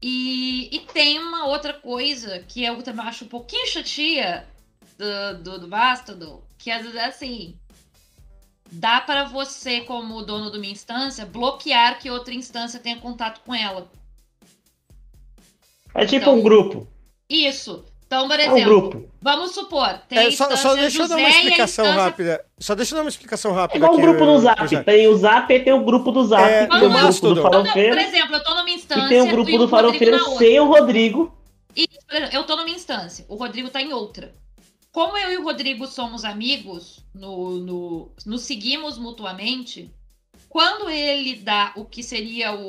E, 0.02 0.68
e 0.76 0.80
tem 0.80 1.19
uma 1.19 1.45
outra 1.45 1.73
coisa 1.73 2.39
que 2.39 2.64
eu 2.64 2.81
também 2.81 3.06
acho 3.06 3.26
um 3.26 3.27
pouquinho 3.27 3.68
chatia 3.68 4.48
do, 4.98 5.43
do, 5.43 5.60
do 5.60 5.68
Mastodon, 5.68 6.43
que 6.57 6.72
às 6.72 6.81
vezes 6.81 6.98
é 6.98 7.06
assim. 7.06 7.57
Dá 8.73 9.02
para 9.02 9.26
você, 9.26 9.81
como 9.81 10.23
dono 10.23 10.49
de 10.49 10.57
uma 10.57 10.65
instância, 10.65 11.26
bloquear 11.26 11.99
que 11.99 12.10
outra 12.10 12.34
instância 12.34 12.80
tenha 12.80 12.99
contato 12.99 13.41
com 13.41 13.53
ela. 13.53 13.91
É 15.93 16.05
tipo 16.05 16.23
Então, 16.23 16.35
um 16.39 16.41
grupo. 16.41 16.88
Isso. 17.30 17.85
Então, 18.05 18.27
por 18.27 18.38
É 18.39 18.49
um 18.49 18.57
exemplo, 18.57 18.89
grupo. 18.89 19.09
vamos 19.22 19.51
supor, 19.51 19.97
tem 20.09 20.18
É, 20.19 20.31
só, 20.31 20.53
só 20.57 20.76
deixa 20.76 21.03
eu 21.03 21.07
dar 21.07 21.15
uma 21.15 21.30
e 21.30 21.31
explicação 21.31 21.85
instância- 21.85 22.03
rápida. 22.03 22.45
Só 22.59 22.76
deixa 22.76 22.93
eu 22.93 22.97
dar 22.97 23.03
uma 23.03 23.09
explicação 23.09 23.51
É 23.51 23.55
rápida. 23.55 23.77
igual 23.85 23.97
um 23.97 24.01
grupo 24.01 24.26
no. 24.26 24.39
Zap. 24.39 24.84
Tem 24.84 25.07
o 25.07 25.15
Zap 25.15 25.53
e 25.53 25.59
tem 25.61 25.72
o 25.73 25.84
grupo 25.85 26.11
do 26.11 26.26
Zap. 26.26 26.43
É, 26.43 26.68
tem 26.68 26.77
o 26.77 26.89
grupo 26.89 26.89
do. 26.89 27.31
Então, 27.31 27.34
não, 27.35 27.41
Farofeiro. 27.63 27.95
por 27.95 28.03
exemplo, 28.05 28.35
eu 28.35 28.43
tô 28.43 28.53
numa 28.53 28.69
instância 28.69 29.05
E 29.05 29.09
tem 29.09 29.22
o 29.22 29.26
e 29.27 29.30
grupo 29.30 29.49
o 29.49 29.57
do 29.57 29.65
Rodrigo 29.65 29.69
Farofeiro 29.69 30.38
sem 30.38 30.59
o 30.59 30.65
Rodrigo. 30.65 31.38
Isso, 31.73 31.88
por 32.05 32.15
exemplo, 32.18 32.35
eu 32.35 32.43
tô 32.43 32.55
numa 32.57 32.69
instância, 32.69 33.26
o 33.30 33.35
Rodrigo 33.35 33.69
tá 33.69 33.81
em 33.81 33.93
outra. 33.93 34.34
Como 34.91 35.18
eu 35.18 35.31
e 35.31 35.38
o 35.38 35.43
Rodrigo 35.45 35.88
somos 35.88 36.26
amigos, 36.26 36.99
no, 37.15 37.59
no- 37.61 38.11
nos 38.26 38.41
seguimos 38.41 38.97
mutuamente, 38.97 39.89
quando 40.52 40.90
ele 40.90 41.38
dá 41.38 41.72
o 41.78 41.86
que 41.86 42.03
seria 42.03 42.52
o, 42.52 42.60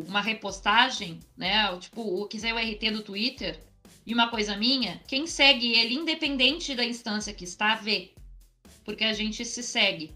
o- 0.00 0.04
uma 0.08 0.20
repostagem, 0.20 1.20
né? 1.36 1.70
o- 1.70 1.78
Tipo, 1.78 2.00
o 2.02 2.26
que 2.26 2.40
seria 2.40 2.56
o 2.56 2.58
RT 2.58 2.90
do 2.90 3.02
Twitter, 3.02 3.56
e 4.04 4.12
uma 4.12 4.28
coisa 4.28 4.56
minha, 4.56 5.00
quem 5.06 5.28
segue 5.28 5.72
ele, 5.72 5.94
independente 5.94 6.74
da 6.74 6.84
instância 6.84 7.32
que 7.32 7.44
está, 7.44 7.76
vê. 7.76 8.10
Porque 8.84 9.04
a 9.04 9.12
gente 9.12 9.44
se 9.44 9.62
segue. 9.62 10.12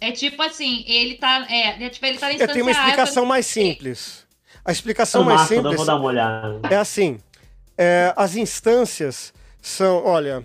É 0.00 0.10
tipo 0.10 0.40
assim, 0.40 0.84
ele 0.86 1.16
tá. 1.16 1.46
É, 1.50 1.84
é 1.84 1.90
tipo, 1.90 2.06
ele 2.06 2.16
tá 2.16 2.26
na 2.28 2.32
Eu 2.32 2.34
instância 2.36 2.54
tenho 2.54 2.64
uma 2.64 2.70
eu 2.70 2.76
explicação 2.80 3.26
mais 3.26 3.46
simples. 3.46 4.26
A 4.64 4.72
explicação 4.72 5.22
mais 5.22 5.40
massa, 5.40 5.54
eu 5.54 5.58
simples 5.62 5.76
vou 5.76 5.84
dar 5.84 5.96
uma 5.96 6.04
olhada. 6.06 6.60
é 6.74 6.76
assim: 6.76 7.18
é, 7.76 8.14
as 8.16 8.36
instâncias 8.36 9.34
são, 9.60 10.02
olha, 10.02 10.42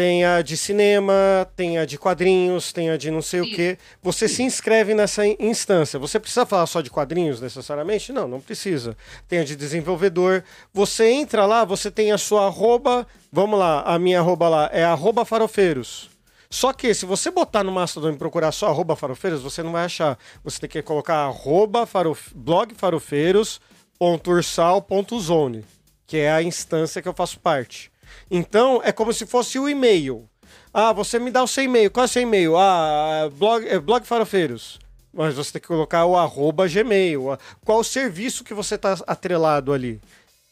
tem 0.00 0.24
a 0.24 0.40
de 0.40 0.56
cinema, 0.56 1.46
tem 1.54 1.76
a 1.76 1.84
de 1.84 1.98
quadrinhos, 1.98 2.72
tem 2.72 2.88
a 2.88 2.96
de 2.96 3.10
não 3.10 3.20
sei 3.20 3.42
o 3.42 3.44
Isso. 3.44 3.54
quê. 3.54 3.76
Você 4.02 4.26
se 4.28 4.42
inscreve 4.42 4.94
nessa 4.94 5.26
in- 5.26 5.36
instância. 5.38 5.98
Você 5.98 6.18
precisa 6.18 6.46
falar 6.46 6.64
só 6.64 6.80
de 6.80 6.88
quadrinhos 6.88 7.38
necessariamente? 7.38 8.10
Não, 8.10 8.26
não 8.26 8.40
precisa. 8.40 8.96
Tem 9.28 9.40
a 9.40 9.44
de 9.44 9.54
desenvolvedor. 9.54 10.42
Você 10.72 11.10
entra 11.10 11.44
lá, 11.44 11.66
você 11.66 11.90
tem 11.90 12.12
a 12.12 12.18
sua 12.18 12.46
arroba. 12.46 13.06
Vamos 13.30 13.58
lá, 13.58 13.82
a 13.82 13.98
minha 13.98 14.20
arroba 14.20 14.48
lá 14.48 14.70
é 14.72 14.82
arroba 14.82 15.26
farofeiros. 15.26 16.08
Só 16.48 16.72
que 16.72 16.94
se 16.94 17.04
você 17.04 17.30
botar 17.30 17.62
no 17.62 17.70
Mastodon 17.70 18.12
e 18.12 18.16
procurar 18.16 18.52
só 18.52 18.68
arroba 18.68 18.96
farofeiros, 18.96 19.42
você 19.42 19.62
não 19.62 19.72
vai 19.72 19.84
achar. 19.84 20.18
Você 20.42 20.60
tem 20.60 20.70
que 20.70 20.80
colocar 20.80 21.26
arroba 21.26 21.84
farof... 21.84 22.32
blog 22.34 22.72
farofeiros.ursal.zone, 22.74 25.62
que 26.06 26.16
é 26.16 26.32
a 26.32 26.42
instância 26.42 27.02
que 27.02 27.08
eu 27.08 27.12
faço 27.12 27.38
parte. 27.38 27.90
Então, 28.30 28.80
é 28.84 28.92
como 28.92 29.12
se 29.12 29.26
fosse 29.26 29.58
o 29.58 29.68
e-mail. 29.68 30.28
Ah, 30.72 30.92
você 30.92 31.18
me 31.18 31.30
dá 31.30 31.42
o 31.42 31.48
seu 31.48 31.64
e-mail. 31.64 31.90
Qual 31.90 32.04
é 32.04 32.06
o 32.06 32.08
seu 32.08 32.22
e-mail? 32.22 32.56
Ah, 32.56 33.28
blog, 33.32 33.66
é 33.66 33.78
blog 33.78 34.04
farofeiros. 34.06 34.78
Mas 35.12 35.34
você 35.34 35.52
tem 35.54 35.60
que 35.62 35.66
colocar 35.66 36.04
o 36.06 36.16
arroba 36.16 36.68
gmail. 36.68 37.36
Qual 37.64 37.80
o 37.80 37.84
serviço 37.84 38.44
que 38.44 38.54
você 38.54 38.76
está 38.76 38.96
atrelado 39.06 39.72
ali? 39.72 40.00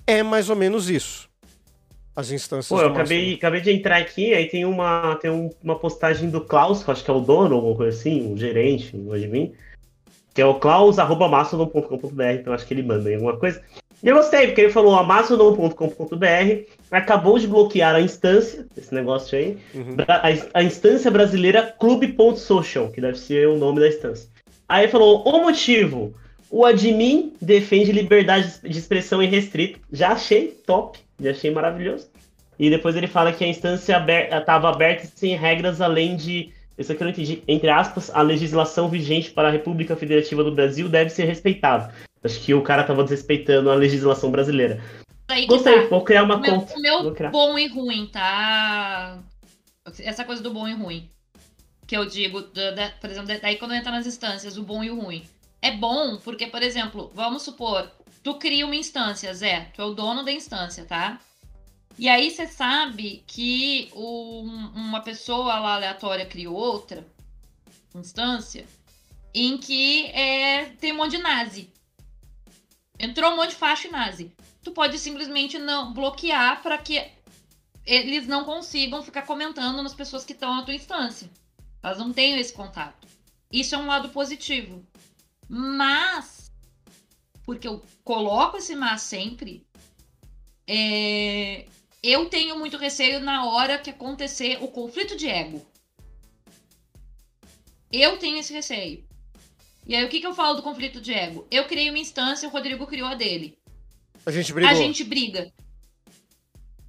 É 0.07 0.23
mais 0.23 0.51
ou 0.51 0.57
menos 0.57 0.91
isso. 0.91 1.29
As 2.17 2.33
instâncias 2.33 2.67
Pô, 2.67 2.85
eu 2.85 2.91
acabei, 2.93 3.35
acabei 3.35 3.61
de 3.61 3.71
entrar 3.71 3.99
aqui, 3.99 4.35
aí 4.35 4.49
tem 4.49 4.65
uma, 4.65 5.15
tem 5.23 5.31
um- 5.31 5.51
uma 5.63 5.79
postagem 5.79 6.29
do 6.29 6.41
Klaus, 6.41 6.83
que 6.83 6.91
eu 6.91 6.93
acho 6.93 7.05
que 7.05 7.11
é 7.13 7.15
o 7.15 7.21
dono, 7.21 7.55
alguma 7.55 7.77
coisa 7.77 7.97
assim, 7.97 8.27
um 8.33 8.37
gerente, 8.37 8.97
um 8.97 9.13
admin, 9.13 9.53
que 10.35 10.43
é 10.43 10.45
o 10.45 10.55
klaus.mastodon.com.br, 10.59 12.23
então 12.41 12.53
acho 12.53 12.67
que 12.67 12.75
ele 12.75 12.83
manda 12.83 13.09
aí 13.09 13.15
alguma 13.15 13.37
coisa. 13.37 13.63
E 14.03 14.09
eu 14.09 14.17
gostei, 14.17 14.49
porque 14.49 14.63
ele 14.63 14.73
falou, 14.73 14.97
a 14.97 15.05
mastodon.com.br 15.05 16.65
acabou 16.91 17.39
de 17.39 17.47
bloquear 17.47 17.95
a 17.95 18.01
instância, 18.01 18.67
esse 18.77 18.95
negócio 18.95 19.39
aí, 19.39 19.59
Uhum. 19.75 19.97
a, 20.07 20.59
a 20.59 20.63
instância 20.63 21.11
brasileira 21.11 21.63
clube.social, 21.79 22.89
que 22.91 23.01
deve 23.01 23.19
ser 23.19 23.49
o 23.49 23.57
nome 23.57 23.81
da 23.81 23.89
instância. 23.89 24.29
Aí 24.69 24.89
falou, 24.89 25.23
o 25.27 25.41
motivo, 25.43 26.15
o 26.51 26.65
admin 26.65 27.33
defende 27.41 27.93
liberdade 27.93 28.55
de 28.63 28.79
expressão 28.79 29.23
irrestrita. 29.23 29.79
Já 29.93 30.11
achei 30.13 30.49
top, 30.67 30.99
já 31.21 31.31
achei 31.31 31.51
maravilhoso. 31.51 32.09
E 32.59 32.69
depois 32.69 32.97
ele 32.97 33.07
fala 33.07 33.33
que 33.33 33.45
a 33.45 33.49
instância 33.49 34.05
estava 34.31 34.69
aberta 34.69 35.09
sem 35.15 35.37
regras 35.37 35.81
além 35.81 36.17
de. 36.17 36.51
Isso 36.77 36.93
aqui 36.93 37.03
eu 37.03 37.07
não 37.07 37.13
entendi. 37.13 37.43
Entre 37.47 37.69
aspas, 37.69 38.11
a 38.13 38.21
legislação 38.23 38.89
vigente 38.89 39.31
para 39.31 39.49
a 39.49 39.51
República 39.51 39.95
Federativa 39.97 40.43
do 40.45 40.53
Brasil 40.55 40.89
deve 40.89 41.11
ser 41.11 41.25
respeitada. 41.25 41.93
Acho 42.23 42.41
que 42.41 42.53
o 42.55 42.63
cara 42.63 42.83
estava 42.83 43.03
desrespeitando 43.05 43.71
a 43.71 43.75
legislação 43.75 44.31
brasileira. 44.31 44.81
Aí 45.29 45.47
Gostei, 45.47 45.83
tá. 45.83 45.89
vou 45.89 46.03
criar 46.03 46.23
uma 46.25 46.37
O 46.37 46.41
meu, 46.41 46.61
conta. 46.61 46.75
o 46.77 46.81
meu 46.81 47.15
criar. 47.15 47.31
bom 47.31 47.59
e 47.59 47.67
ruim, 47.67 48.07
tá? 48.07 49.23
Essa 50.01 50.25
coisa 50.25 50.43
do 50.43 50.51
bom 50.53 50.67
e 50.67 50.73
ruim. 50.75 51.09
Que 51.87 51.97
eu 51.97 52.07
digo, 52.07 52.41
da- 52.43 52.71
da- 52.73 52.91
por 52.93 53.11
exemplo, 53.11 53.39
daí 53.41 53.57
quando 53.57 53.75
entra 53.75 53.91
nas 53.93 54.07
instâncias, 54.07 54.57
o 54.57 54.63
bom 54.63 54.83
e 54.83 54.91
o 54.91 55.01
ruim. 55.01 55.27
é 55.61 55.73
bom 55.73 56.17
porque, 56.19 56.47
por 56.47 56.63
exemplo, 56.63 57.11
vamos 57.15 57.43
supor, 57.43 57.91
tu 58.23 58.35
cria 58.35 58.65
uma 58.65 58.77
instância, 58.77 59.35
Zé, 59.35 59.71
tu 59.75 59.83
é 59.83 59.85
o 59.85 59.93
dono 59.93 60.23
da 60.25 60.31
instância, 60.31 60.85
tá? 60.85 61.19
E 61.99 62.09
aí 62.09 62.31
você 62.31 62.47
sabe 62.47 63.25
que 63.27 63.91
um- 63.93 64.71
uma 64.75 65.01
pessoa 65.01 65.59
lá 65.59 65.75
aleatória 65.75 66.25
criou 66.25 66.55
outra 66.55 67.05
instância 67.93 68.65
em 69.35 69.59
que 69.59 70.07
é, 70.13 70.67
tem 70.81 70.93
um 70.93 70.97
monte 70.99 71.17
de 71.17 71.19
nazi. 71.23 71.69
Entrou 73.01 73.33
um 73.33 73.37
monte 73.37 73.51
de 73.51 73.57
facho 73.57 73.89
e 73.89 73.91
nazi. 73.91 74.31
Tu 74.69 74.73
pode 74.73 74.99
simplesmente 74.99 75.59
não 75.59 75.95
bloquear 75.95 76.63
para 76.63 76.77
que 76.77 77.03
eles 77.87 78.27
não 78.27 78.45
consigam 78.45 79.03
ficar 79.03 79.23
comentando 79.23 79.83
nas 79.83 79.95
pessoas 79.95 80.27
que 80.27 80.35
estão 80.35 80.55
na 80.55 80.63
tua 80.63 80.75
instância. 80.75 81.31
Elas 81.83 81.97
não 81.97 82.13
tenham 82.13 82.39
esse 82.39 82.53
contato. 82.53 83.09
Isso 83.51 83.75
é 83.75 83.79
um 83.79 83.87
lado 83.87 84.11
positivo. 84.11 84.87
Mas, 85.49 86.53
porque 87.47 87.67
eu 87.67 87.83
coloco 88.05 88.59
esse 88.59 88.77
mas 88.77 89.01
sempre, 89.01 89.67
é, 90.67 91.65
eu 92.03 92.29
tenho 92.29 92.59
muito 92.59 92.77
receio 92.77 93.21
na 93.21 93.47
hora 93.47 93.79
que 93.79 93.89
acontecer 93.89 94.63
o 94.63 94.69
conflito 94.69 95.17
de 95.17 95.29
ego. 95.29 95.67
Eu 97.91 98.19
tenho 98.19 98.37
esse 98.37 98.53
receio. 98.53 99.03
E 99.87 99.97
aí, 99.97 100.05
o 100.05 100.11
que, 100.11 100.21
que 100.21 100.27
eu 100.27 100.35
falo 100.35 100.57
do 100.57 100.63
conflito 100.63 101.01
de 101.01 101.15
ego? 101.15 101.47
Eu 101.51 101.65
criei 101.65 101.89
uma 101.89 101.99
instância, 101.99 102.47
o 102.47 102.53
Rodrigo 102.53 102.87
criou 102.87 103.09
a 103.09 103.15
dele. 103.15 103.58
A 104.29 104.31
gente 104.31 104.53
brigou. 104.53 104.71
A 104.71 104.75
gente 104.75 105.05
briga. 105.05 105.53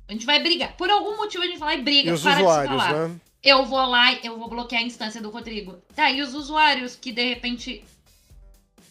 A 0.09 0.11
gente 0.11 0.25
vai 0.25 0.43
brigar. 0.43 0.75
Por 0.75 0.89
algum 0.89 1.15
motivo 1.15 1.43
a 1.43 1.47
gente 1.47 1.57
vai 1.57 1.75
lá 1.75 1.81
e 1.81 1.83
briga. 1.83 2.09
E 2.09 2.13
os 2.13 2.21
para 2.21 2.35
de 2.35 2.41
usuários, 2.41 2.83
falar. 2.83 3.07
né? 3.07 3.19
Eu 3.41 3.65
vou 3.65 3.85
lá 3.85 4.13
eu 4.15 4.37
vou 4.37 4.49
bloquear 4.49 4.81
a 4.81 4.85
instância 4.85 5.21
do 5.21 5.29
Rodrigo. 5.29 5.81
Tá, 5.95 6.11
e 6.11 6.21
os 6.21 6.33
usuários 6.33 6.97
que 6.97 7.13
de 7.13 7.23
repente 7.23 7.85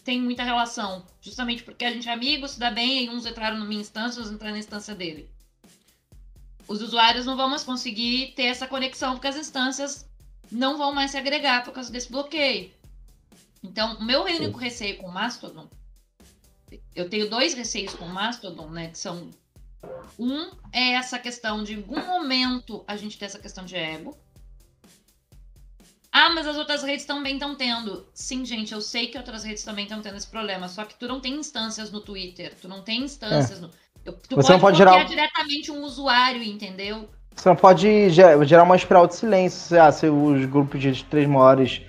tem 0.03 0.19
muita 0.19 0.43
relação. 0.43 1.05
Justamente 1.21 1.61
porque 1.61 1.85
a 1.85 1.91
gente 1.91 2.09
é 2.09 2.11
amigo, 2.11 2.47
se 2.47 2.59
dá 2.59 2.71
bem, 2.71 3.05
e 3.05 3.09
uns 3.09 3.27
entraram 3.27 3.59
na 3.59 3.65
minha 3.65 3.81
instância, 3.81 4.19
outros 4.19 4.33
entraram 4.33 4.53
na 4.53 4.59
instância 4.59 4.95
dele. 4.95 5.29
Os 6.67 6.81
usuários 6.81 7.27
não 7.27 7.37
vão 7.37 7.49
mais 7.49 7.63
conseguir 7.63 8.33
ter 8.35 8.45
essa 8.45 8.65
conexão, 8.65 9.13
porque 9.13 9.27
as 9.27 9.37
instâncias 9.37 10.09
não 10.51 10.77
vão 10.77 10.91
mais 10.91 11.11
se 11.11 11.17
agregar 11.17 11.63
por 11.63 11.73
causa 11.73 11.91
desse 11.91 12.11
bloqueio. 12.11 12.71
Então, 13.63 13.97
o 13.97 14.03
meu 14.03 14.23
único 14.23 14.57
receio 14.57 14.97
com 14.97 15.07
o 15.07 15.13
Mastodon, 15.13 15.69
eu 16.95 17.09
tenho 17.09 17.29
dois 17.29 17.53
receios 17.53 17.93
com 17.93 18.05
o 18.05 18.09
Mastodon, 18.09 18.69
né? 18.69 18.87
Que 18.89 18.97
são. 18.97 19.29
Um 20.19 20.51
é 20.73 20.91
essa 20.93 21.17
questão 21.17 21.63
de 21.63 21.73
em 21.73 21.77
algum 21.77 22.05
momento 22.05 22.83
a 22.87 22.97
gente 22.97 23.17
ter 23.17 23.25
essa 23.25 23.39
questão 23.39 23.63
de 23.65 23.75
ego. 23.77 24.17
Ah, 26.11 26.31
mas 26.31 26.47
as 26.47 26.57
outras 26.57 26.81
redes 26.83 27.05
também 27.05 27.33
estão 27.35 27.55
tendo. 27.55 28.05
Sim, 28.13 28.43
gente, 28.43 28.73
eu 28.73 28.81
sei 28.81 29.07
que 29.07 29.17
outras 29.17 29.43
redes 29.43 29.63
também 29.63 29.85
estão 29.85 30.01
tendo 30.01 30.17
esse 30.17 30.27
problema. 30.27 30.67
Só 30.67 30.83
que 30.83 30.95
tu 30.95 31.07
não 31.07 31.19
tem 31.19 31.35
instâncias 31.35 31.91
no 31.91 32.01
Twitter. 32.01 32.53
Tu 32.59 32.67
não 32.67 32.81
tem 32.81 33.03
instâncias 33.03 33.59
no. 33.61 33.69
eu- 34.03 34.13
tu 34.13 34.35
Você 34.35 34.51
não 34.51 34.59
pode 34.59 34.77
gerar- 34.77 35.03
diretamente 35.03 35.71
um 35.71 35.83
usuário, 35.83 36.41
entendeu? 36.41 37.07
Você 37.35 37.47
não 37.47 37.55
pode 37.55 38.09
ge- 38.09 38.45
gerar 38.45 38.63
uma 38.63 38.75
espiral 38.75 39.05
de 39.07 39.15
silêncio. 39.15 39.81
Ah, 39.81 39.91
se 39.91 40.07
os 40.07 40.45
grupos 40.45 40.81
de 40.81 41.03
três 41.05 41.27
maiores, 41.27 41.81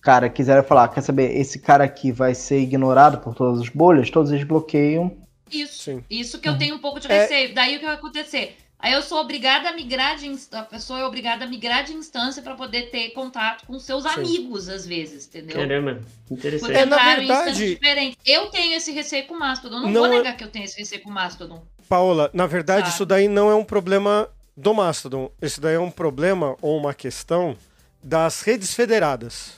cara, 0.00 0.28
quiserem 0.28 0.62
falar, 0.62 0.88
quer 0.88 1.00
saber, 1.02 1.36
esse 1.36 1.58
cara 1.58 1.84
aqui 1.84 2.10
vai 2.12 2.34
ser 2.34 2.60
ignorado 2.60 3.18
por 3.18 3.34
todas 3.34 3.60
as 3.60 3.68
bolhas, 3.68 4.10
todos 4.10 4.30
eles 4.32 4.44
bloqueiam. 4.44 5.16
Isso. 5.50 5.82
Sim. 5.82 6.04
Isso 6.10 6.38
que 6.40 6.48
eu 6.48 6.58
tenho 6.58 6.74
um 6.74 6.78
pouco 6.78 7.00
de 7.00 7.10
É- 7.10 7.22
receio. 7.22 7.54
Daí 7.54 7.76
o 7.76 7.78
que 7.80 7.86
vai 7.86 7.94
acontecer? 7.94 8.56
Aí 8.80 8.92
eu 8.92 9.02
sou 9.02 9.18
obrigada 9.18 9.70
a 9.70 9.72
migrar 9.72 10.14
de 10.16 10.28
instância. 10.28 10.60
A 10.64 10.68
pessoa 10.70 11.00
é 11.00 11.04
obrigada 11.04 11.44
a 11.44 11.48
migrar 11.48 11.82
de 11.82 11.92
instância 11.94 12.40
para 12.42 12.54
poder 12.54 12.90
ter 12.90 13.10
contato 13.10 13.66
com 13.66 13.76
seus 13.80 14.04
Sim. 14.04 14.08
amigos, 14.10 14.68
às 14.68 14.86
vezes, 14.86 15.26
entendeu? 15.26 15.56
Caramba, 15.56 16.00
interessante. 16.30 16.60
Porque 16.60 16.78
É, 16.82 16.86
na 16.86 17.12
em 17.14 17.16
verdade- 17.16 17.66
diferentes. 17.74 18.16
Eu 18.24 18.46
tenho 18.50 18.74
esse 18.76 18.92
receio 18.92 19.26
com 19.26 19.34
o 19.34 19.38
Mastodon. 19.38 19.80
Não, 19.80 19.90
Não 19.90 20.02
vou 20.02 20.12
é- 20.12 20.18
negar 20.18 20.36
que 20.36 20.44
eu 20.44 20.48
tenho 20.48 20.64
esse 20.64 20.78
receio 20.78 21.02
com 21.02 21.10
o 21.10 21.12
Mastodon. 21.12 21.60
Paola, 21.88 22.30
na 22.32 22.46
verdade, 22.46 22.82
Sabe? 22.82 22.94
isso 22.94 23.04
daí 23.06 23.26
não 23.26 23.50
é 23.50 23.54
um 23.56 23.64
problema 23.64 24.28
do 24.56 24.72
Mastodon. 24.72 25.28
Esse 25.42 25.60
daí 25.60 25.74
é 25.74 25.80
um 25.80 25.90
problema 25.90 26.54
ou 26.62 26.78
uma 26.78 26.94
questão 26.94 27.56
das 28.00 28.42
redes 28.42 28.74
federadas. 28.74 29.57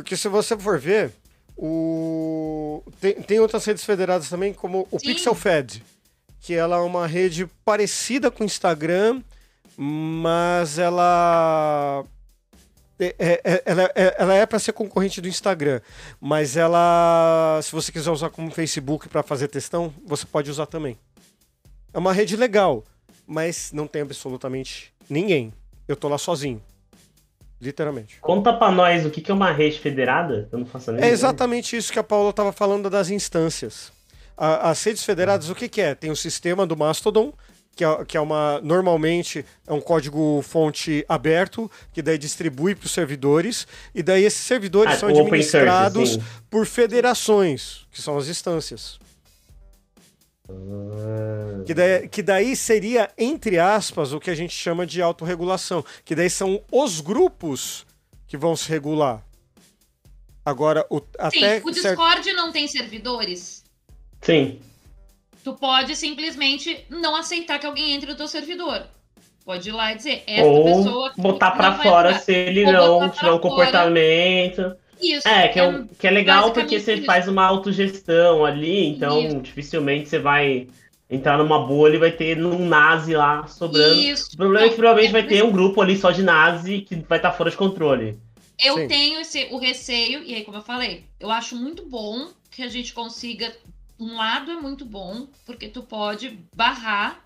Porque 0.00 0.16
se 0.16 0.28
você 0.28 0.56
for 0.56 0.78
ver, 0.78 1.12
o... 1.54 2.82
tem, 3.02 3.14
tem 3.16 3.38
outras 3.38 3.62
redes 3.66 3.84
federadas 3.84 4.30
também, 4.30 4.54
como 4.54 4.88
o 4.90 4.98
Sim. 4.98 5.08
Pixel 5.08 5.34
Fed, 5.34 5.84
que 6.40 6.54
ela 6.54 6.76
é 6.76 6.80
uma 6.80 7.06
rede 7.06 7.46
parecida 7.64 8.30
com 8.30 8.42
o 8.42 8.46
Instagram, 8.46 9.22
mas 9.76 10.78
ela. 10.78 12.02
é- 12.98 13.14
é- 13.18 13.40
é- 13.44 13.62
ela, 13.66 13.82
é- 13.94 14.16
ela 14.18 14.34
é 14.34 14.46
para 14.46 14.58
ser 14.58 14.72
concorrente 14.72 15.20
do 15.20 15.28
Instagram, 15.28 15.82
mas 16.18 16.56
ela, 16.56 17.60
se 17.62 17.70
você 17.72 17.92
quiser 17.92 18.10
usar 18.10 18.30
como 18.30 18.50
Facebook 18.50 19.06
para 19.06 19.22
fazer 19.22 19.48
textão, 19.48 19.92
você 20.06 20.24
pode 20.24 20.50
usar 20.50 20.64
também. 20.64 20.96
É 21.92 21.98
uma 21.98 22.14
rede 22.14 22.36
legal, 22.36 22.84
mas 23.26 23.70
não 23.70 23.86
tem 23.86 24.00
absolutamente 24.00 24.94
ninguém. 25.10 25.52
Eu 25.86 25.94
tô 25.94 26.08
lá 26.08 26.16
sozinho. 26.16 26.62
Literalmente. 27.60 28.16
Conta 28.20 28.52
pra 28.52 28.70
nós 28.70 29.04
o 29.04 29.10
que 29.10 29.20
que 29.20 29.30
é 29.30 29.34
uma 29.34 29.52
rede 29.52 29.78
federada? 29.78 30.48
Eu 30.50 30.58
não 30.60 30.66
faço 30.66 30.90
nem 30.92 31.04
É 31.04 31.08
exatamente 31.10 31.76
isso 31.76 31.92
que 31.92 31.98
a 31.98 32.02
Paula 32.04 32.30
estava 32.30 32.52
falando 32.52 32.88
das 32.88 33.10
instâncias. 33.10 33.92
A- 34.36 34.70
as 34.70 34.82
redes 34.82 35.04
federadas, 35.04 35.50
o 35.50 35.54
que, 35.54 35.68
que 35.68 35.80
é? 35.80 35.94
Tem 35.94 36.10
o 36.10 36.16
sistema 36.16 36.66
do 36.66 36.74
Mastodon, 36.76 37.34
que 37.76 37.84
é, 37.84 38.04
que 38.06 38.16
é 38.16 38.20
uma. 38.20 38.60
Normalmente 38.62 39.44
é 39.66 39.72
um 39.74 39.80
código 39.80 40.40
fonte 40.42 41.04
aberto, 41.08 41.70
que 41.92 42.00
daí 42.00 42.16
distribui 42.16 42.74
para 42.74 42.86
os 42.86 42.92
servidores, 42.92 43.66
e 43.94 44.02
daí 44.02 44.24
esses 44.24 44.40
servidores 44.42 44.94
Ah, 44.94 44.98
são 44.98 45.08
administrados 45.10 46.12
source, 46.12 46.26
por 46.48 46.64
federações, 46.66 47.86
que 47.90 48.00
são 48.00 48.16
as 48.16 48.28
instâncias. 48.28 48.98
Que 51.66 51.74
daí, 51.74 52.08
que 52.08 52.22
daí 52.22 52.56
seria, 52.56 53.10
entre 53.16 53.58
aspas, 53.58 54.12
o 54.12 54.20
que 54.20 54.30
a 54.30 54.34
gente 54.34 54.54
chama 54.54 54.86
de 54.86 55.00
autorregulação. 55.02 55.84
Que 56.04 56.14
daí 56.14 56.30
são 56.30 56.60
os 56.72 57.00
grupos 57.00 57.86
que 58.26 58.36
vão 58.36 58.56
se 58.56 58.68
regular. 58.68 59.22
Agora, 60.44 60.86
o, 60.90 60.98
Sim, 60.98 61.04
até 61.18 61.38
o 61.38 61.40
certo- 61.40 61.70
Discord 61.72 62.32
não 62.32 62.50
tem 62.50 62.66
servidores. 62.66 63.62
Sim. 64.22 64.58
Tu 65.44 65.52
pode 65.54 65.94
simplesmente 65.96 66.84
não 66.90 67.14
aceitar 67.16 67.58
que 67.58 67.66
alguém 67.66 67.92
entre 67.92 68.10
no 68.10 68.16
teu 68.16 68.28
servidor. 68.28 68.84
Pode 69.44 69.68
ir 69.68 69.72
lá 69.72 69.92
e 69.92 69.96
dizer, 69.96 70.22
esta 70.26 70.46
Ou 70.46 70.64
pessoa. 70.64 71.12
botar 71.16 71.50
vai 71.50 71.82
fora 71.82 72.08
entrar. 72.10 72.20
se 72.22 72.32
ele 72.32 72.64
Ou 72.76 73.00
não 73.00 73.10
tiver 73.10 73.32
um 73.32 73.40
fora. 73.40 74.70
Isso. 75.00 75.26
É, 75.26 75.48
que 75.48 75.58
é, 75.58 75.66
um- 75.68 75.86
que 75.86 76.06
é 76.06 76.10
legal 76.10 76.52
porque 76.52 76.78
você 76.78 76.94
isso. 76.94 77.04
faz 77.04 77.26
uma 77.28 77.44
autogestão 77.44 78.44
ali, 78.44 78.86
então 78.86 79.20
Isso. 79.26 79.40
dificilmente 79.40 80.08
você 80.08 80.18
vai 80.18 80.68
entrar 81.08 81.38
numa 81.38 81.66
bolha 81.66 81.96
e 81.96 81.98
vai 81.98 82.12
ter 82.12 82.38
um 82.44 82.66
nazi 82.68 83.14
lá 83.14 83.46
sobrando. 83.46 84.00
Isso. 84.00 84.30
O 84.34 84.36
problema 84.36 84.66
é 84.66 84.68
que 84.68 84.76
provavelmente 84.76 85.16
É 85.16 85.20
vai 85.20 85.26
ter 85.28 85.42
um 85.44 85.50
grupo 85.50 85.80
ali 85.80 85.96
só 85.96 86.10
de 86.10 86.22
nazi 86.22 86.82
que 86.82 86.94
vai 86.96 87.18
estar 87.18 87.32
fora 87.32 87.50
de 87.50 87.56
controle. 87.56 88.18
Eu 88.62 88.74
Sim. 88.74 88.88
tenho 88.88 89.20
esse, 89.20 89.48
o 89.50 89.58
receio, 89.58 90.22
e 90.22 90.34
aí, 90.34 90.44
como 90.44 90.58
eu 90.58 90.62
falei, 90.62 91.04
eu 91.18 91.30
acho 91.30 91.56
muito 91.56 91.84
bom 91.86 92.28
que 92.50 92.62
a 92.62 92.68
gente 92.68 92.92
consiga. 92.92 93.52
Um 93.98 94.16
lado 94.16 94.50
é 94.50 94.56
muito 94.56 94.84
bom, 94.84 95.26
porque 95.44 95.68
tu 95.68 95.82
pode 95.82 96.38
barrar 96.54 97.22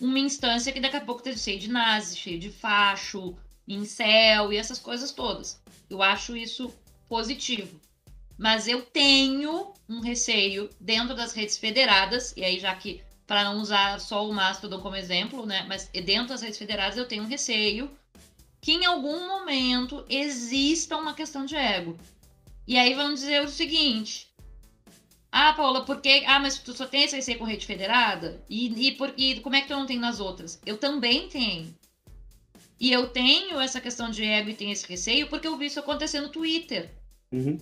uma 0.00 0.18
instância 0.18 0.72
que 0.72 0.80
daqui 0.80 0.96
a 0.96 1.00
pouco 1.00 1.20
esteja 1.20 1.38
cheio 1.38 1.58
de 1.58 1.70
nazi, 1.70 2.16
cheio 2.16 2.38
de 2.38 2.50
facho, 2.50 3.34
incel 3.66 4.52
e 4.52 4.56
essas 4.56 4.78
coisas 4.78 5.12
todas. 5.12 5.60
Eu 5.88 6.02
acho 6.02 6.36
isso 6.36 6.72
positivo. 7.08 7.80
Mas 8.36 8.66
eu 8.66 8.82
tenho 8.82 9.72
um 9.88 10.00
receio 10.00 10.68
dentro 10.80 11.14
das 11.14 11.32
redes 11.32 11.56
federadas, 11.56 12.32
e 12.36 12.44
aí 12.44 12.58
já 12.58 12.74
que, 12.74 13.02
para 13.26 13.44
não 13.44 13.60
usar 13.60 14.00
só 14.00 14.28
o 14.28 14.32
Mastodon 14.32 14.80
como 14.80 14.96
exemplo, 14.96 15.46
né? 15.46 15.64
Mas 15.68 15.88
dentro 15.88 16.28
das 16.28 16.42
redes 16.42 16.58
federadas 16.58 16.96
eu 16.96 17.06
tenho 17.06 17.22
um 17.22 17.28
receio 17.28 17.90
que 18.60 18.72
em 18.72 18.84
algum 18.86 19.28
momento 19.28 20.04
exista 20.08 20.96
uma 20.96 21.14
questão 21.14 21.44
de 21.44 21.54
ego. 21.54 21.98
E 22.66 22.78
aí 22.78 22.94
vão 22.94 23.12
dizer 23.12 23.42
o 23.42 23.48
seguinte: 23.48 24.26
Ah, 25.30 25.52
Paula, 25.52 25.84
por 25.84 26.00
que. 26.00 26.24
Ah, 26.26 26.40
mas 26.40 26.58
tu 26.58 26.72
só 26.72 26.86
tem 26.86 27.04
esse 27.04 27.14
receio 27.14 27.38
com 27.38 27.44
rede 27.44 27.66
federada? 27.66 28.42
E, 28.48 28.88
e, 28.88 28.92
por, 28.92 29.12
e 29.16 29.38
como 29.40 29.54
é 29.54 29.60
que 29.60 29.68
tu 29.68 29.74
não 29.74 29.86
tem 29.86 29.98
nas 29.98 30.18
outras? 30.18 30.58
Eu 30.64 30.78
também 30.78 31.28
tenho. 31.28 31.74
E 32.78 32.92
eu 32.92 33.08
tenho 33.08 33.60
essa 33.60 33.80
questão 33.80 34.10
de 34.10 34.24
ego 34.24 34.50
e 34.50 34.54
tenho 34.54 34.72
esse 34.72 34.86
receio 34.86 35.28
porque 35.28 35.46
eu 35.46 35.56
vi 35.56 35.66
isso 35.66 35.80
acontecer 35.80 36.20
no 36.20 36.28
Twitter. 36.28 36.90
Uhum. 37.32 37.58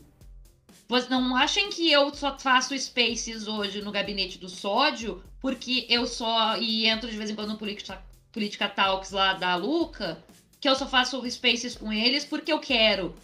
Vocês 0.88 1.08
não 1.08 1.36
achem 1.36 1.70
que 1.70 1.90
eu 1.90 2.12
só 2.14 2.38
faço 2.38 2.78
spaces 2.78 3.46
hoje 3.46 3.80
no 3.80 3.92
gabinete 3.92 4.38
do 4.38 4.48
sódio 4.48 5.22
porque 5.40 5.86
eu 5.88 6.06
só. 6.06 6.56
E 6.58 6.86
entro 6.86 7.10
de 7.10 7.16
vez 7.16 7.30
em 7.30 7.34
quando 7.34 7.50
no 7.50 7.58
Política, 7.58 8.02
Política 8.30 8.68
Talks 8.68 9.10
lá 9.10 9.34
da 9.34 9.54
Luca, 9.56 10.22
que 10.60 10.68
eu 10.68 10.74
só 10.74 10.86
faço 10.86 11.28
spaces 11.30 11.74
com 11.74 11.92
eles 11.92 12.24
porque 12.24 12.52
eu 12.52 12.58
quero. 12.58 13.14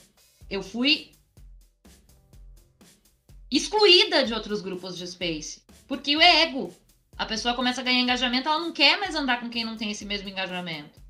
Eu 0.49 0.63
fui 0.63 1.11
excluída 3.51 4.25
de 4.25 4.35
outros 4.35 4.61
grupos 4.61 4.97
de 4.97 5.07
space. 5.07 5.63
Porque 5.87 6.17
o 6.17 6.21
ego. 6.21 6.75
A 7.17 7.27
pessoa 7.27 7.55
começa 7.55 7.81
a 7.81 7.85
ganhar 7.85 8.01
engajamento, 8.01 8.49
ela 8.49 8.61
não 8.61 8.73
quer 8.73 8.97
mais 9.01 9.17
andar 9.17 9.41
com 9.41 9.51
quem 9.51 9.65
não 9.65 9.77
tem 9.77 9.91
esse 9.91 10.05
mesmo 10.05 10.29
engajamento. 10.29 11.01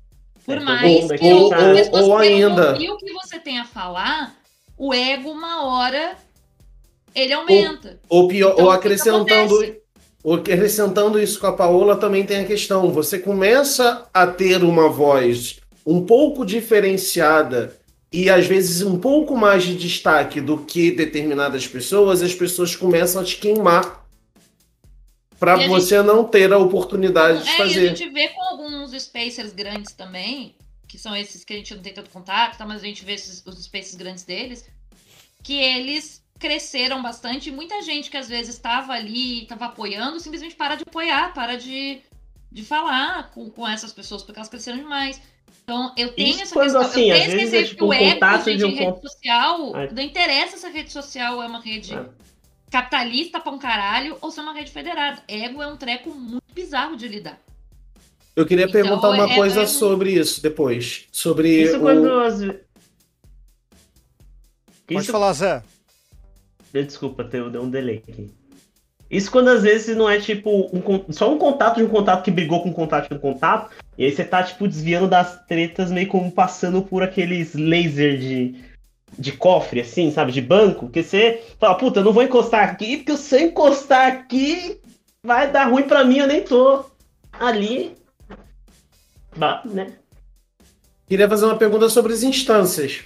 Por 0.49 0.57
É, 0.57 0.59
mais 0.61 1.03
ou- 1.03 1.09
que 1.09 1.31
ou- 1.33 1.41
outras 1.43 1.61
ou- 1.67 1.75
pessoas 1.75 2.05
ou 2.07 2.17
ainda- 2.17 2.73
o 2.73 2.97
que 2.97 3.13
você 3.13 3.37
tem 3.39 3.59
a 3.59 3.65
falar, 3.65 4.35
o 4.75 4.91
ego, 4.91 5.29
uma 5.29 5.63
hora, 5.65 6.15
ele 7.13 7.33
aumenta. 7.33 7.99
Ou, 8.09 8.27
pior, 8.27 8.53
Então, 8.53 8.65
ou 8.65 8.71
acrescentando, 8.71 9.75
ou 10.23 10.33
acrescentando 10.33 11.19
isso 11.21 11.39
com 11.39 11.45
a 11.45 11.53
Paola, 11.53 11.95
também 11.95 12.25
tem 12.25 12.39
a 12.39 12.45
questão. 12.45 12.91
Você 12.91 13.19
começa 13.19 14.07
a 14.11 14.25
ter 14.25 14.63
uma 14.63 14.89
voz 14.89 15.59
um 15.85 16.03
pouco 16.03 16.43
diferenciada 16.43 17.75
e 18.11 18.27
às 18.27 18.47
vezes 18.47 18.81
um 18.81 18.97
pouco 18.99 19.37
mais 19.37 19.63
de 19.63 19.75
destaque 19.75 20.41
do 20.41 20.57
que 20.57 20.89
determinadas 20.89 21.67
pessoas, 21.67 22.23
as 22.23 22.33
pessoas 22.33 22.75
começam 22.75 23.21
a 23.21 23.25
te 23.25 23.37
queimar 23.37 23.98
para 25.39 25.55
você 25.67 26.01
não 26.01 26.23
ter 26.25 26.51
a 26.51 26.57
oportunidade 26.57 27.43
de 27.43 27.49
É, 27.49 27.51
e 27.51 27.55
a 27.55 27.57
fazer. 27.57 27.95
gente 27.95 28.09
vê 28.09 28.27
com 28.29 28.41
alguns 28.43 28.91
spacers 28.93 29.53
grandes 29.53 29.93
também, 29.93 30.55
que 30.87 30.97
são 30.97 31.15
esses 31.15 31.43
que 31.43 31.53
a 31.53 31.55
gente 31.57 31.73
não 31.75 31.81
tem 31.81 31.93
tanto 31.93 32.09
contato, 32.09 32.57
tá? 32.57 32.65
mas 32.65 32.81
a 32.83 32.85
gente 32.85 33.05
vê 33.05 33.13
esses, 33.13 33.43
os 33.45 33.63
spacers 33.63 33.95
grandes 33.95 34.23
deles, 34.23 34.67
que 35.43 35.53
eles 35.53 36.21
cresceram 36.39 37.01
bastante 37.01 37.49
e 37.49 37.51
muita 37.51 37.81
gente 37.81 38.09
que 38.09 38.17
às 38.17 38.27
vezes 38.29 38.55
estava 38.55 38.93
ali, 38.93 39.43
estava 39.43 39.65
apoiando, 39.65 40.19
simplesmente 40.19 40.55
para 40.55 40.75
de 40.75 40.83
apoiar, 40.83 41.33
para 41.33 41.57
de, 41.57 41.99
de 42.51 42.63
falar 42.63 43.31
com, 43.31 43.49
com 43.49 43.67
essas 43.67 43.91
pessoas, 43.93 44.23
porque 44.23 44.39
elas 44.39 44.49
cresceram 44.49 44.77
demais. 44.77 45.21
Então, 45.63 45.93
eu 45.97 46.11
tenho 46.13 46.29
Isso 46.29 46.43
essa 46.43 46.53
quando, 46.55 46.63
questão. 46.65 46.81
assim, 46.81 47.09
eu 47.11 47.15
às 47.15 47.23
tenho 47.25 47.37
vezes 47.37 47.53
é 47.53 47.63
tipo 47.63 47.75
que 47.77 47.83
o 47.83 47.87
um 47.89 47.93
ego 47.93 48.13
contato 48.13 48.55
de, 48.57 48.65
um 48.65 48.69
rede 48.69 48.85
con- 48.91 49.01
social, 49.01 49.75
Ah. 49.75 49.87
não 49.91 50.01
interessa 50.01 50.57
se 50.57 50.65
a 50.65 50.69
rede 50.69 50.91
social 50.91 51.43
é 51.43 51.45
uma 51.45 51.59
rede 51.61 51.93
É. 51.93 52.05
capitalista 52.69 53.39
pra 53.39 53.51
um 53.51 53.59
caralho 53.59 54.17
ou 54.21 54.31
se 54.31 54.39
é 54.39 54.43
uma 54.43 54.53
rede 54.53 54.71
federada. 54.71 55.21
Ego 55.27 55.61
é 55.61 55.67
um 55.67 55.77
treco 55.77 56.09
muito 56.11 56.53
bizarro 56.53 56.95
de 56.95 57.07
lidar. 57.07 57.39
Eu 58.35 58.45
queria 58.45 58.65
Então, 58.65 58.73
perguntar 58.81 59.09
uma 59.09 59.31
é- 59.31 59.35
coisa 59.35 59.61
é- 59.63 59.67
sobre 59.67 60.13
isso 60.13 60.41
depois. 60.41 61.07
Sobre 61.11 61.63
Isso 61.63 61.77
o... 61.77 61.81
quando 61.81 62.11
as... 62.19 62.39
Pode 64.87 65.01
Isso 65.03 65.11
falar, 65.11 65.33
Zé. 65.33 65.63
Desculpa, 66.71 67.23
deu, 67.23 67.49
deu 67.49 67.63
um 67.63 67.69
delay 67.69 68.03
aqui. 68.07 68.31
Isso 69.09 69.31
quando 69.31 69.47
às 69.49 69.63
vezes 69.63 69.97
não 69.97 70.07
é 70.07 70.19
tipo 70.19 70.69
um 70.71 71.11
só 71.11 71.33
um 71.33 71.37
contato 71.39 71.77
de 71.77 71.83
um 71.83 71.89
contato 71.89 72.23
que 72.23 72.29
brigou 72.29 72.61
com 72.61 72.69
um 72.69 72.73
contato 72.73 73.09
de 73.09 73.15
um 73.15 73.19
contato, 73.19 73.71
e 73.97 74.05
aí 74.05 74.11
você 74.11 74.23
tá 74.23 74.43
tipo 74.43 74.67
desviando 74.67 75.07
das 75.07 75.43
tretas, 75.47 75.91
meio 75.91 76.07
como 76.07 76.31
passando 76.31 76.83
por 76.83 77.01
aqueles 77.01 77.55
laser 77.55 78.19
de, 78.19 78.55
de 79.17 79.31
cofre, 79.31 79.81
assim, 79.81 80.11
sabe, 80.11 80.31
de 80.31 80.41
banco, 80.41 80.89
que 80.89 81.03
você 81.03 81.41
fala, 81.59 81.75
puta, 81.75 81.99
eu 81.99 82.03
não 82.03 82.13
vou 82.13 82.23
encostar 82.23 82.69
aqui, 82.69 82.97
porque 82.97 83.17
se 83.17 83.35
eu 83.35 83.47
encostar 83.47 84.07
aqui 84.07 84.79
vai 85.23 85.51
dar 85.51 85.65
ruim 85.65 85.83
pra 85.83 86.03
mim, 86.03 86.19
eu 86.19 86.27
nem 86.27 86.41
tô 86.41 86.83
ali. 87.31 87.95
Bah, 89.35 89.61
né? 89.65 89.93
Queria 91.07 91.27
fazer 91.27 91.45
uma 91.45 91.57
pergunta 91.57 91.89
sobre 91.89 92.13
as 92.13 92.23
instâncias. 92.23 93.01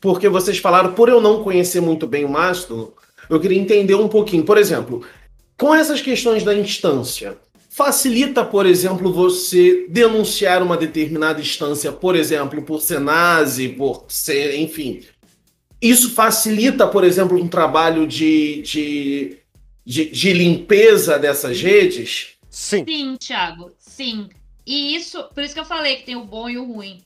Porque 0.00 0.28
vocês 0.28 0.58
falaram, 0.58 0.92
por 0.92 1.08
eu 1.08 1.20
não 1.20 1.42
conhecer 1.42 1.80
muito 1.80 2.06
bem 2.06 2.24
o 2.24 2.28
Mastodon, 2.28 2.92
eu 3.28 3.40
queria 3.40 3.58
entender 3.58 3.94
um 3.94 4.08
pouquinho. 4.08 4.44
Por 4.44 4.56
exemplo, 4.56 5.04
com 5.56 5.74
essas 5.74 6.00
questões 6.00 6.44
da 6.44 6.54
instância, 6.54 7.36
facilita, 7.68 8.44
por 8.44 8.64
exemplo, 8.64 9.12
você 9.12 9.86
denunciar 9.88 10.62
uma 10.62 10.76
determinada 10.76 11.40
instância, 11.40 11.90
por 11.90 12.14
exemplo, 12.14 12.62
por 12.62 12.80
ser 12.80 13.00
nazi, 13.00 13.68
por 13.70 14.04
ser, 14.08 14.56
enfim. 14.58 15.00
Isso 15.80 16.10
facilita, 16.10 16.86
por 16.86 17.04
exemplo, 17.04 17.40
um 17.40 17.48
trabalho 17.48 18.06
de, 18.06 18.62
de, 18.62 19.38
de, 19.84 20.10
de 20.10 20.32
limpeza 20.32 21.18
dessas 21.18 21.60
redes? 21.60 22.34
Sim. 22.50 22.84
Sim, 22.84 23.16
Thiago, 23.16 23.70
sim. 23.78 24.28
E 24.66 24.94
isso, 24.94 25.22
por 25.34 25.42
isso 25.42 25.54
que 25.54 25.60
eu 25.60 25.64
falei 25.64 25.96
que 25.96 26.04
tem 26.04 26.16
o 26.16 26.24
bom 26.24 26.48
e 26.48 26.58
o 26.58 26.64
ruim. 26.64 27.00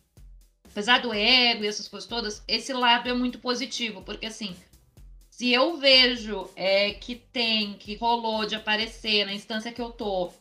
Apesar 0.65 1.01
do 1.01 1.12
ego 1.12 1.65
e 1.65 1.66
essas 1.66 1.86
coisas 1.86 2.09
todas, 2.09 2.43
esse 2.49 2.73
lado 2.73 3.09
é 3.09 3.12
muito 3.12 3.39
positivo, 3.39 4.03
porque 4.03 4.24
assim, 4.24 4.57
se 5.31 5.53
eu 5.53 5.77
vejo 5.77 6.49
é, 6.57 6.93
que 6.93 7.15
tem, 7.15 7.74
que 7.74 7.94
rolou 7.97 8.47
de 8.47 8.55
aparecer 8.55 9.27
na 9.27 9.35
instância 9.35 9.70
que 9.70 9.82
eu 9.82 9.90
tô, 9.90 10.32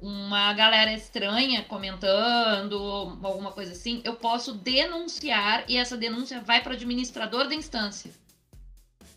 uma 0.00 0.52
galera 0.52 0.92
estranha 0.92 1.64
comentando, 1.64 2.76
alguma 3.22 3.50
coisa 3.50 3.72
assim, 3.72 4.00
eu 4.04 4.14
posso 4.14 4.54
denunciar 4.54 5.64
e 5.68 5.76
essa 5.76 5.96
denúncia 5.96 6.40
vai 6.40 6.62
para 6.62 6.70
o 6.70 6.74
administrador 6.74 7.48
da 7.48 7.54
instância. 7.54 8.12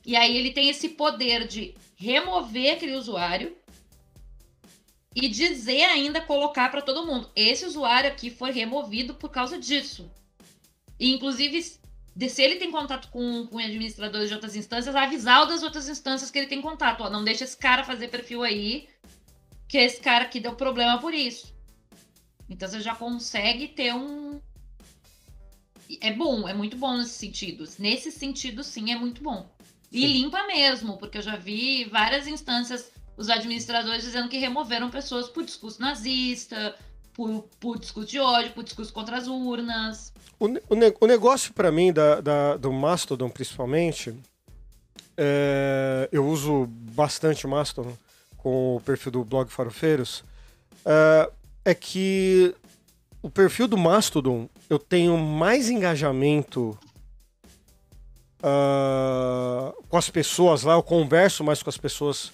E 0.06 0.16
aí 0.16 0.36
ele 0.36 0.52
tem 0.52 0.70
esse 0.70 0.90
poder 0.90 1.48
de 1.48 1.76
remover 1.96 2.74
aquele 2.74 2.96
usuário 2.96 3.56
e 5.16 5.28
dizer 5.28 5.84
ainda 5.84 6.22
colocar 6.22 6.70
para 6.70 6.82
todo 6.82 7.06
mundo. 7.06 7.30
Esse 7.36 7.66
usuário 7.66 8.10
aqui 8.10 8.32
foi 8.32 8.52
removido 8.52 9.14
por 9.14 9.30
causa 9.30 9.60
disso. 9.60 10.10
E, 11.00 11.14
inclusive, 11.14 11.62
se 11.62 12.42
ele 12.42 12.56
tem 12.56 12.72
contato 12.72 13.10
com, 13.10 13.46
com 13.48 13.60
administradores 13.60 14.30
de 14.30 14.34
outras 14.34 14.56
instâncias, 14.56 14.96
avisar 14.96 15.44
o 15.44 15.46
das 15.46 15.64
outras 15.64 15.90
instâncias 15.90 16.32
que 16.32 16.40
ele 16.40 16.48
tem 16.48 16.62
contato. 16.62 17.02
Ó, 17.02 17.10
não 17.10 17.24
deixa 17.24 17.44
esse 17.44 17.58
cara 17.58 17.84
fazer 17.84 18.08
perfil 18.08 18.42
aí, 18.42 18.88
que 19.72 19.78
esse 19.78 20.02
cara 20.02 20.26
aqui 20.26 20.42
deu 20.42 20.54
problema 20.54 21.00
por 21.00 21.14
isso. 21.14 21.56
Então 22.50 22.68
você 22.68 22.82
já 22.82 22.94
consegue 22.94 23.70
ter 23.70 23.94
um. 23.96 24.42
É 26.02 26.12
bom, 26.12 26.46
é 26.46 26.54
muito 26.54 26.76
bom 26.76 26.98
nesse 26.98 27.12
sentido. 27.14 27.64
Nesse 27.80 28.12
sentido, 28.12 28.66
sim, 28.66 28.92
é 28.92 28.98
muito 28.98 29.24
bom. 29.24 29.50
E 29.90 30.06
limpa 30.06 30.46
mesmo, 30.46 30.98
porque 30.98 31.20
eu 31.20 31.22
já 31.22 31.38
vi 31.38 31.86
várias 31.86 32.28
instâncias, 32.28 32.92
os 33.16 33.30
administradores 33.30 34.04
dizendo 34.04 34.28
que 34.28 34.38
removeram 34.38 34.90
pessoas 34.90 35.30
por 35.30 35.46
discurso 35.46 35.80
nazista, 35.80 36.76
por, 37.14 37.44
por 37.58 37.80
discurso 37.80 38.10
de 38.10 38.20
ódio, 38.20 38.52
por 38.52 38.66
discurso 38.66 38.92
contra 38.92 39.18
as 39.18 39.28
urnas. 39.28 40.12
O, 40.38 40.48
o 40.48 40.76
ne- 40.76 40.94
o 41.00 41.08
negócio 41.08 41.54
para 41.54 41.72
mim 41.72 41.94
da, 41.94 42.20
da- 42.20 42.58
do 42.58 42.74
Mastodon, 42.74 43.30
principalmente, 43.30 44.14
é, 45.16 46.10
eu 46.12 46.28
uso 46.28 46.66
bastante 46.68 47.46
o 47.46 47.50
Mastodon 47.50 47.96
com 48.42 48.76
o 48.78 48.82
perfil 48.82 49.12
do 49.12 49.26
blog 49.26 49.50
Farofeiros, 49.50 50.24
é, 50.86 51.30
é 51.66 51.74
que 51.74 52.56
o 53.22 53.30
perfil 53.30 53.68
do 53.68 53.78
Mastodon 53.78 54.50
eu 54.70 54.80
tenho 54.80 55.18
mais 55.18 55.70
engajamento 55.70 56.78
ah, 58.44 59.74
com 59.88 59.98
as 59.98 60.10
pessoas 60.10 60.64
lá, 60.64 60.74
eu 60.74 60.84
converso 60.84 61.44
mais 61.44 61.62
com 61.62 61.70
as 61.70 61.78
pessoas 61.78 62.32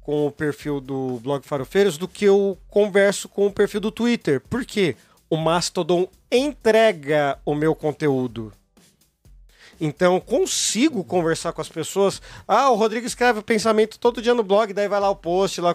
com 0.00 0.26
o 0.26 0.30
perfil 0.30 0.80
do 0.80 1.18
blog 1.20 1.44
Farofeiros 1.46 1.96
do 1.96 2.06
que 2.06 2.26
eu 2.26 2.58
converso 2.68 3.28
com 3.28 3.46
o 3.46 3.52
perfil 3.52 3.80
do 3.80 3.90
Twitter. 3.90 4.40
Por 4.40 4.64
quê? 4.64 4.96
O 5.30 5.36
Mastodon 5.36 6.06
entrega 6.30 7.38
o 7.44 7.54
meu 7.54 7.74
conteúdo. 7.74 8.52
Então, 9.80 10.20
consigo 10.20 11.04
conversar 11.04 11.52
com 11.52 11.60
as 11.60 11.68
pessoas. 11.68 12.20
Ah, 12.46 12.70
o 12.70 12.76
Rodrigo 12.76 13.06
escreve 13.06 13.40
o 13.40 13.42
pensamento 13.42 13.98
todo 13.98 14.22
dia 14.22 14.34
no 14.34 14.42
blog, 14.42 14.72
daí 14.72 14.88
vai 14.88 15.00
lá 15.00 15.10
o 15.10 15.16
post, 15.16 15.60
lá. 15.60 15.74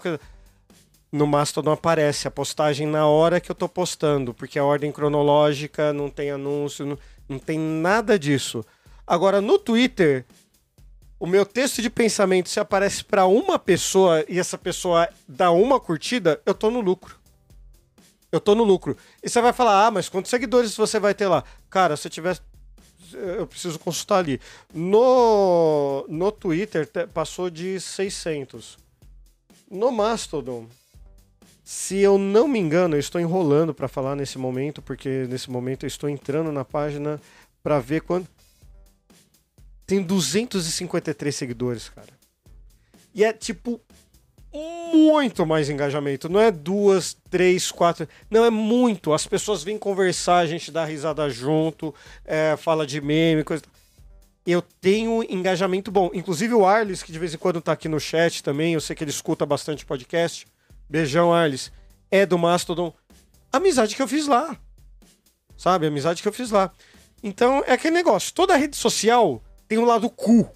No 1.12 1.26
Mastodon 1.26 1.72
aparece 1.72 2.28
a 2.28 2.32
postagem 2.32 2.86
na 2.86 3.08
hora 3.08 3.40
que 3.40 3.50
eu 3.50 3.56
tô 3.56 3.68
postando, 3.68 4.34
porque 4.34 4.60
a 4.60 4.64
ordem 4.64 4.92
cronológica 4.92 5.92
não 5.92 6.10
tem 6.10 6.30
anúncio, 6.30 6.86
não, 6.86 6.98
não 7.28 7.40
tem 7.40 7.58
nada 7.58 8.18
disso. 8.18 8.64
Agora, 9.08 9.42
no 9.42 9.58
Twitter, 9.58 10.24
o 11.20 11.28
meu 11.28 11.46
texto 11.46 11.82
de 11.82 11.90
pensamento, 11.90 12.48
se 12.48 12.60
aparece 12.60 13.04
para 13.04 13.26
uma 13.26 13.60
pessoa 13.60 14.24
e 14.30 14.40
essa 14.40 14.58
pessoa 14.58 15.10
dá 15.28 15.52
uma 15.52 15.80
curtida, 15.80 16.40
eu 16.46 16.54
tô 16.54 16.72
no 16.72 16.80
lucro. 16.80 17.20
Eu 18.32 18.40
tô 18.40 18.54
no 18.56 18.64
lucro. 18.64 18.96
E 19.22 19.30
você 19.30 19.42
vai 19.42 19.52
falar, 19.52 19.88
ah, 19.88 19.92
mas 19.92 20.08
quantos 20.08 20.30
seguidores 20.30 20.78
você 20.78 21.00
vai 21.00 21.14
ter 21.14 21.28
lá? 21.28 21.44
Cara, 21.70 21.98
se 21.98 22.08
eu 22.08 22.12
tiver. 22.12 22.40
Eu 23.14 23.48
preciso 23.48 23.78
consultar 23.80 24.20
ali. 24.20 24.40
No, 24.74 26.06
no 26.08 26.32
Twitter 26.32 26.86
te- 26.86 27.08
passou 27.08 27.50
de 27.50 27.80
600. 27.80 28.78
No 29.70 29.92
Mastodon, 29.92 30.68
se 31.64 31.98
eu 32.00 32.18
não 32.18 32.48
me 32.48 32.58
engano, 32.60 32.96
eu 32.96 33.00
estou 33.00 33.22
enrolando 33.22 33.74
para 33.74 33.88
falar 33.88 34.16
nesse 34.16 34.38
momento, 34.38 34.82
porque 34.82 35.28
nesse 35.30 35.50
momento 35.52 35.84
eu 35.84 35.88
estou 35.88 36.10
entrando 36.10 36.52
na 36.52 36.66
página 36.66 37.22
para 37.62 37.80
ver 37.80 38.02
quanto. 38.02 38.28
Tem 39.86 40.02
253 40.02 41.36
seguidores, 41.36 41.90
cara. 41.90 42.14
E 43.14 43.24
é 43.24 43.34
tipo 43.34 43.82
muito 44.54 45.46
mais 45.46 45.70
engajamento. 45.70 46.28
Não 46.28 46.40
é 46.40 46.52
duas, 46.52 47.16
três, 47.30 47.72
quatro. 47.72 48.08
Não, 48.30 48.44
é 48.44 48.50
muito. 48.50 49.14
As 49.14 49.28
pessoas 49.28 49.64
vêm 49.64 49.78
conversar, 49.78 50.38
a 50.38 50.48
gente 50.48 50.72
dá 50.72 50.84
risada 50.84 51.30
junto, 51.30 51.94
é, 52.26 52.56
fala 52.58 52.86
de 52.86 53.00
meme, 53.00 53.44
coisa. 53.44 53.64
Eu 54.46 54.62
tenho 54.62 55.24
engajamento 55.30 55.92
bom. 55.92 56.10
Inclusive 56.14 56.54
o 56.54 56.66
Arles, 56.66 57.04
que 57.04 57.12
de 57.12 57.20
vez 57.20 57.34
em 57.34 57.38
quando 57.38 57.62
tá 57.62 57.74
aqui 57.74 57.88
no 57.88 58.00
chat 58.00 58.42
também, 58.44 58.74
eu 58.74 58.82
sei 58.82 58.96
que 58.96 59.04
ele 59.04 59.12
escuta 59.12 59.46
bastante 59.46 59.86
podcast. 59.86 60.48
Beijão, 60.90 61.32
Arles. 61.32 61.72
É 62.10 62.26
do 62.26 62.38
Mastodon. 62.38 62.92
Amizade 63.52 63.96
que 63.96 64.02
eu 64.02 64.08
fiz 64.08 64.26
lá. 64.26 64.58
Sabe? 65.56 65.86
Amizade 65.86 66.22
que 66.22 66.28
eu 66.28 66.34
fiz 66.34 66.50
lá. 66.50 66.72
Então 67.22 67.64
é 67.68 67.74
aquele 67.74 67.94
negócio. 67.94 68.34
Toda 68.34 68.56
rede 68.56 68.76
social 68.76 69.44
tem 69.68 69.78
um 69.78 69.86
lado 69.86 70.10
cu. 70.10 70.50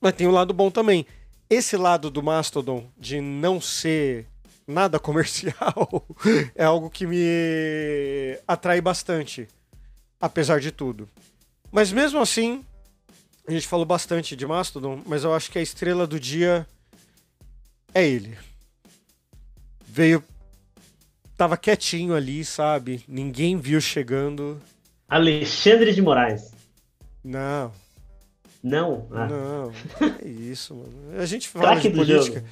Mas 0.00 0.14
tem 0.14 0.26
um 0.26 0.30
lado 0.30 0.54
bom 0.54 0.70
também 0.70 1.04
esse 1.50 1.76
lado 1.76 2.08
do 2.10 2.22
Mastodon 2.22 2.88
de 2.96 3.20
não 3.20 3.60
ser 3.60 4.26
nada 4.66 4.98
comercial 5.00 6.06
é 6.54 6.64
algo 6.64 6.88
que 6.88 7.06
me 7.06 8.38
atrai 8.46 8.80
bastante, 8.80 9.48
apesar 10.20 10.60
de 10.60 10.70
tudo. 10.70 11.08
Mas 11.70 11.92
mesmo 11.92 12.20
assim, 12.20 12.64
A 13.48 13.52
gente 13.52 13.66
falou 13.66 13.84
bastante 13.84 14.36
de 14.36 14.46
Mastodon, 14.46 15.02
mas 15.04 15.24
eu 15.24 15.34
acho 15.34 15.50
que 15.50 15.58
a 15.58 15.62
estrela 15.62 16.06
do 16.06 16.20
dia 16.20 16.64
é 17.92 18.06
ele. 18.06 18.38
Veio. 19.84 20.22
Tava 21.36 21.56
quietinho 21.56 22.14
ali, 22.14 22.44
sabe? 22.44 23.02
Ninguém 23.08 23.56
viu 23.56 23.80
chegando. 23.80 24.60
Alexandre 25.08 25.92
de 25.92 26.00
Moraes. 26.00 26.52
Não, 27.24 27.72
Não? 28.62 29.06
Ah. 29.10 29.26
não. 29.26 29.72
É 30.22 30.28
isso, 30.28 30.74
mano. 30.74 31.20
A 31.20 31.24
gente 31.26 31.48
fala 31.48 31.66
Craque 31.72 31.88
de 31.88 31.96
política. 31.96 32.34
jogo. 32.40 32.46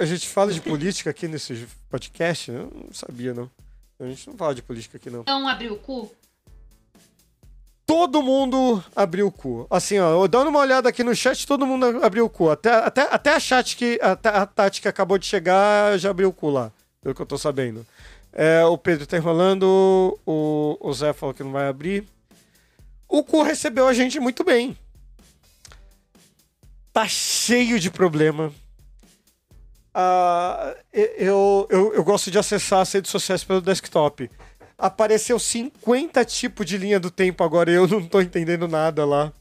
A 0.00 0.04
gente- 0.04 0.26
a 0.26 0.30
fala 0.30 0.52
de 0.52 0.60
política 0.60 1.10
aqui 1.10 1.26
nesse 1.26 1.66
podcast? 1.90 2.50
Eu 2.50 2.70
não 2.74 2.92
sabia, 2.92 3.34
não. 3.34 3.50
A 3.98 4.04
gente 4.06 4.28
não 4.28 4.36
fala 4.36 4.54
de 4.54 4.62
política 4.62 4.96
aqui, 4.96 5.10
não. 5.10 5.22
Então 5.22 5.48
abriu 5.48 5.74
o 5.74 5.78
cu? 5.78 6.10
Todo 7.84 8.22
mundo 8.22 8.84
abriu 8.94 9.26
o 9.26 9.32
cu. 9.32 9.66
Assim, 9.70 9.98
ó, 9.98 10.26
dando 10.28 10.48
uma 10.48 10.60
olhada 10.60 10.88
aqui 10.90 11.02
no 11.02 11.16
chat, 11.16 11.46
todo 11.46 11.66
mundo 11.66 12.04
abriu 12.04 12.26
o 12.26 12.30
cu. 12.30 12.50
Até, 12.50 12.70
até, 12.70 13.02
até 13.10 13.34
a 13.34 13.40
chat 13.40 13.76
que. 13.76 13.98
Até 14.02 14.28
a 14.28 14.46
Tati 14.46 14.82
que 14.82 14.88
acabou 14.88 15.18
de 15.18 15.26
chegar 15.26 15.98
já 15.98 16.10
abriu 16.10 16.28
o 16.28 16.32
cu 16.32 16.50
lá. 16.50 16.70
Pelo 17.02 17.14
que 17.14 17.22
eu 17.22 17.26
tô 17.26 17.38
sabendo. 17.38 17.84
É, 18.32 18.64
o 18.64 18.76
Pedro 18.76 19.06
tá 19.06 19.16
enrolando. 19.16 20.18
O, 20.26 20.76
o 20.80 20.92
Zé 20.92 21.12
falou 21.12 21.34
que 21.34 21.42
não 21.42 21.50
vai 21.50 21.66
abrir. 21.66 22.06
O 23.08 23.24
cu 23.24 23.42
recebeu 23.42 23.88
a 23.88 23.94
gente 23.94 24.20
muito 24.20 24.44
bem. 24.44 24.76
Tá 26.98 27.06
cheio 27.06 27.78
de 27.78 27.92
problema. 27.92 28.52
Ah, 29.94 30.74
eu, 30.92 31.64
eu, 31.70 31.94
eu 31.94 32.02
gosto 32.02 32.28
de 32.28 32.36
acessar 32.40 32.80
as 32.80 32.90
redes 32.92 33.08
sociais 33.08 33.44
pelo 33.44 33.60
desktop. 33.60 34.28
Apareceu 34.76 35.38
50 35.38 36.24
tipos 36.24 36.66
de 36.66 36.76
linha 36.76 36.98
do 36.98 37.08
tempo 37.08 37.44
agora 37.44 37.70
e 37.70 37.74
eu 37.74 37.86
não 37.86 38.04
tô 38.04 38.20
entendendo 38.20 38.66
nada 38.66 39.04
lá. 39.04 39.32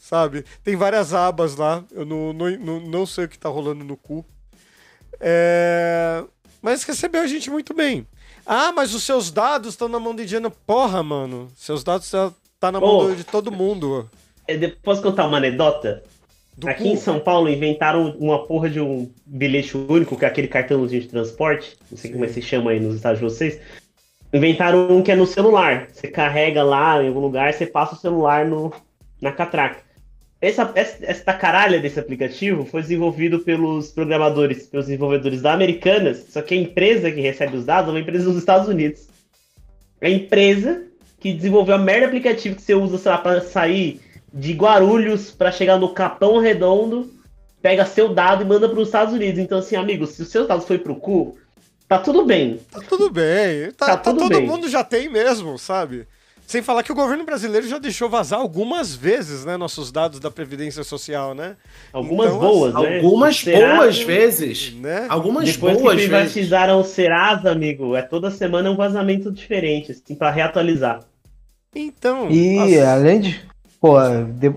Sabe? 0.00 0.42
Tem 0.64 0.74
várias 0.74 1.12
abas 1.12 1.54
lá. 1.54 1.84
Eu 1.90 2.06
não, 2.06 2.32
não, 2.32 2.50
não, 2.52 2.80
não 2.80 3.04
sei 3.04 3.26
o 3.26 3.28
que 3.28 3.38
tá 3.38 3.50
rolando 3.50 3.84
no 3.84 3.94
cu. 3.98 4.24
É, 5.20 6.24
Mas 6.62 6.82
recebeu 6.82 7.20
a 7.20 7.26
gente 7.26 7.50
muito 7.50 7.74
bem. 7.74 8.06
Ah, 8.46 8.72
mas 8.72 8.94
os 8.94 9.02
seus 9.02 9.30
dados 9.30 9.74
estão 9.74 9.86
na 9.86 10.00
mão 10.00 10.16
de 10.16 10.22
Indiana. 10.22 10.50
Porra, 10.50 11.02
mano. 11.02 11.52
Seus 11.58 11.84
dados 11.84 12.10
tá- 12.10 12.32
tá 12.58 12.72
na 12.72 12.80
mão 12.80 13.08
do- 13.08 13.16
de 13.16 13.24
todo 13.24 13.52
mundo. 13.52 14.08
É, 14.48 14.56
Posso 14.82 15.02
contar 15.02 15.26
uma 15.26 15.36
anedota? 15.36 16.02
Do 16.56 16.68
Aqui 16.68 16.82
cu. 16.82 16.88
em 16.90 16.96
São 16.96 17.18
Paulo 17.18 17.48
inventaram 17.48 18.14
uma 18.18 18.46
porra 18.46 18.68
de 18.68 18.80
um 18.80 19.10
bilhete 19.24 19.76
único, 19.76 20.16
que 20.16 20.24
é 20.24 20.28
aquele 20.28 20.48
cartãozinho 20.48 21.02
de 21.02 21.08
transporte. 21.08 21.76
Não 21.90 21.96
sei 21.96 22.12
como 22.12 22.24
é 22.24 22.28
que 22.28 22.34
se 22.34 22.42
chama 22.42 22.72
aí 22.72 22.80
nos 22.80 22.96
estados 22.96 23.18
de 23.18 23.24
vocês. 23.24 23.58
Inventaram 24.32 24.90
um 24.90 25.02
que 25.02 25.10
é 25.10 25.16
no 25.16 25.26
celular. 25.26 25.88
Você 25.92 26.08
carrega 26.08 26.62
lá 26.62 27.02
em 27.02 27.08
algum 27.08 27.20
lugar, 27.20 27.52
você 27.52 27.66
passa 27.66 27.94
o 27.94 27.98
celular 27.98 28.44
no, 28.44 28.72
na 29.20 29.32
catraca. 29.32 29.80
Essa, 30.40 30.72
essa, 30.74 30.98
essa 31.06 31.32
caralha 31.32 31.78
desse 31.78 32.00
aplicativo 32.00 32.64
foi 32.64 32.82
desenvolvido 32.82 33.38
pelos 33.38 33.92
programadores, 33.92 34.66
pelos 34.66 34.86
desenvolvedores 34.86 35.40
da 35.40 35.52
Americanas, 35.52 36.26
só 36.30 36.42
que 36.42 36.52
a 36.52 36.56
empresa 36.56 37.12
que 37.12 37.20
recebe 37.20 37.56
os 37.56 37.64
dados 37.64 37.88
é 37.88 37.92
uma 37.92 38.00
empresa 38.00 38.24
dos 38.24 38.38
Estados 38.38 38.68
Unidos. 38.68 39.06
É 40.00 40.08
a 40.08 40.10
empresa 40.10 40.82
que 41.20 41.32
desenvolveu 41.32 41.76
a 41.76 41.78
merda 41.78 42.06
aplicativo 42.06 42.56
que 42.56 42.62
você 42.62 42.74
usa, 42.74 42.98
sei 42.98 43.12
lá, 43.12 43.18
pra 43.18 43.40
sair 43.40 44.00
de 44.32 44.52
Guarulhos 44.52 45.30
pra 45.30 45.52
chegar 45.52 45.78
no 45.78 45.90
Capão 45.90 46.38
Redondo, 46.38 47.10
pega 47.60 47.84
seu 47.86 48.08
dado 48.14 48.42
e 48.42 48.46
manda 48.46 48.68
para 48.68 48.78
os 48.80 48.88
Estados 48.88 49.14
Unidos. 49.14 49.38
Então, 49.38 49.58
assim, 49.58 49.76
amigo, 49.76 50.06
se 50.06 50.22
os 50.22 50.28
seus 50.28 50.48
dados 50.48 50.66
foi 50.66 50.78
pro 50.78 50.96
cu, 50.96 51.36
tá 51.88 51.98
tudo 51.98 52.24
bem. 52.24 52.60
Tá 52.70 52.80
tudo 52.80 53.10
bem. 53.10 53.70
Tá, 53.72 53.86
Tá 53.86 53.96
tá 53.96 54.10
tudo 54.10 54.20
todo 54.20 54.38
bem. 54.38 54.46
mundo 54.46 54.68
já 54.68 54.82
tem 54.82 55.08
mesmo, 55.08 55.58
sabe? 55.58 56.06
Sem 56.44 56.60
falar 56.60 56.82
que 56.82 56.90
o 56.92 56.94
governo 56.94 57.24
brasileiro 57.24 57.66
já 57.66 57.78
deixou 57.78 58.10
vazar 58.10 58.40
algumas 58.40 58.94
vezes, 58.94 59.44
né, 59.44 59.56
nossos 59.56 59.90
dados 59.92 60.18
da 60.18 60.30
Previdência 60.30 60.82
Social, 60.82 61.34
né? 61.34 61.56
Algumas 61.92 62.26
Então, 62.26 62.40
boas, 62.40 62.74
né? 62.74 62.96
Algumas 62.96 63.36
Serasa, 63.38 63.76
boas 63.76 63.98
vezes. 64.02 64.74
né? 64.74 65.06
Algumas 65.08 65.44
Depois 65.50 65.74
boas 65.80 65.94
que 65.94 66.08
vezes. 66.08 66.10
privatizaram 66.32 66.80
o 66.80 66.84
Serasa, 66.84 67.50
amigo, 67.52 67.94
é 67.96 68.02
toda 68.02 68.30
semana 68.30 68.70
um 68.70 68.76
vazamento 68.76 69.30
diferente, 69.30 69.92
assim, 69.92 70.14
pra 70.14 70.30
reatualizar. 70.30 71.00
Então, 71.74 72.30
E 72.30 72.76
as- 72.78 72.88
além 72.88 73.20
de. 73.20 73.40
Pô, 73.82 73.96
de- 74.38 74.54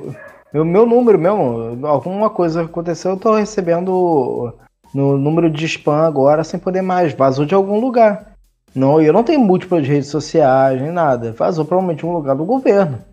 meu, 0.53 0.63
meu 0.63 0.85
número 0.85 1.17
mesmo, 1.17 1.85
alguma 1.87 2.29
coisa 2.29 2.61
aconteceu, 2.61 3.11
eu 3.11 3.17
tô 3.17 3.33
recebendo 3.35 4.53
no 4.93 5.17
número 5.17 5.49
de 5.49 5.65
spam 5.65 6.05
agora 6.05 6.43
sem 6.43 6.59
poder 6.59 6.83
mais. 6.83 7.11
Vazou 7.13 7.43
de 7.43 7.55
algum 7.55 7.79
lugar. 7.79 8.33
Não, 8.73 9.01
eu 9.01 9.11
não 9.11 9.23
tenho 9.23 9.39
múltiplas 9.39 9.87
redes 9.87 10.09
sociais 10.09 10.79
nem 10.79 10.91
nada. 10.91 11.33
Vazou 11.33 11.65
provavelmente 11.65 11.99
de 12.01 12.05
um 12.05 12.13
lugar 12.13 12.35
do 12.35 12.45
governo. 12.45 13.03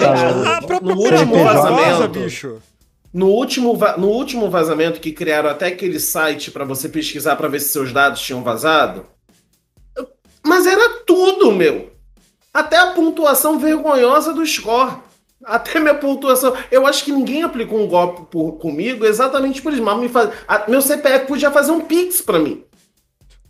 A 0.00 0.60
no 0.60 0.66
própria 0.66 0.94
último 0.94 1.32
Procura 1.32 1.44
vaza, 1.54 1.70
vazamento- 1.70 2.20
bicho. 2.20 2.56
No 3.14 3.28
último, 3.28 3.78
no 3.96 4.08
último 4.08 4.50
vazamento 4.50 5.00
que 5.00 5.12
criaram 5.12 5.48
até 5.48 5.68
aquele 5.68 5.98
site 6.00 6.50
pra 6.50 6.64
você 6.64 6.88
pesquisar 6.88 7.36
pra 7.36 7.48
ver 7.48 7.60
se 7.60 7.68
seus 7.68 7.92
dados 7.92 8.20
tinham 8.20 8.42
vazado. 8.42 9.04
Mas 10.44 10.66
era 10.66 10.98
tudo, 11.06 11.52
meu. 11.52 11.90
Até 12.52 12.76
a 12.78 12.88
pontuação 12.88 13.58
vergonhosa 13.58 14.34
do 14.34 14.44
score. 14.44 14.96
Até 15.44 15.78
minha 15.78 15.94
pontuação. 15.94 16.56
Eu 16.70 16.86
acho 16.86 17.04
que 17.04 17.12
ninguém 17.12 17.42
aplicou 17.42 17.78
um 17.78 17.86
golpe 17.86 18.22
por- 18.30 18.52
comigo 18.54 19.04
exatamente 19.04 19.60
por 19.62 19.72
isso. 19.72 19.82
Mas 19.82 19.98
me 19.98 20.08
faz... 20.08 20.30
a- 20.48 20.64
meu 20.68 20.80
CPF 20.82 21.26
podia 21.26 21.50
fazer 21.50 21.70
um 21.72 21.80
Pix 21.82 22.20
pra 22.20 22.38
mim. 22.38 22.64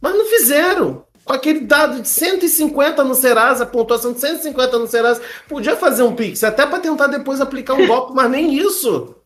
Mas 0.00 0.14
não 0.14 0.26
fizeram. 0.26 1.04
Com 1.24 1.32
aquele 1.32 1.60
dado 1.60 2.00
de 2.02 2.08
150 2.08 3.02
no 3.02 3.14
Serasa, 3.14 3.66
pontuação 3.66 4.12
de 4.12 4.20
150 4.20 4.78
no 4.78 4.86
Serasa, 4.86 5.20
podia 5.48 5.74
fazer 5.74 6.04
um 6.04 6.14
Pix, 6.14 6.44
até 6.44 6.64
pra 6.64 6.78
tentar 6.78 7.08
depois 7.08 7.40
aplicar 7.40 7.74
um 7.74 7.84
golpe, 7.88 8.14
mas 8.14 8.30
nem 8.30 8.54
isso. 8.54 9.16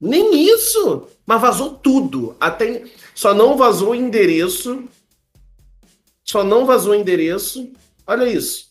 Nem 0.00 0.34
isso! 0.52 1.04
Mas 1.24 1.40
vazou 1.40 1.70
tudo. 1.74 2.34
Até... 2.40 2.82
Só 3.14 3.32
não 3.32 3.56
vazou 3.56 3.90
o 3.90 3.94
endereço. 3.94 4.82
Só 6.24 6.42
não 6.42 6.66
vazou 6.66 6.92
o 6.92 6.94
endereço. 6.96 7.70
Olha 8.06 8.24
isso. 8.24 8.68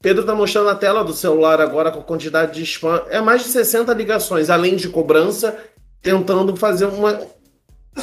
Pedro 0.00 0.24
tá 0.24 0.34
mostrando 0.34 0.68
a 0.68 0.74
tela 0.74 1.02
do 1.02 1.12
celular 1.12 1.60
agora 1.60 1.90
com 1.90 2.00
a 2.00 2.04
quantidade 2.04 2.54
de 2.54 2.62
spam. 2.62 3.02
É 3.08 3.20
mais 3.20 3.42
de 3.42 3.48
60 3.48 3.92
ligações, 3.94 4.50
além 4.50 4.76
de 4.76 4.88
cobrança, 4.88 5.58
tentando 6.02 6.54
fazer 6.56 6.86
uma. 6.86 7.26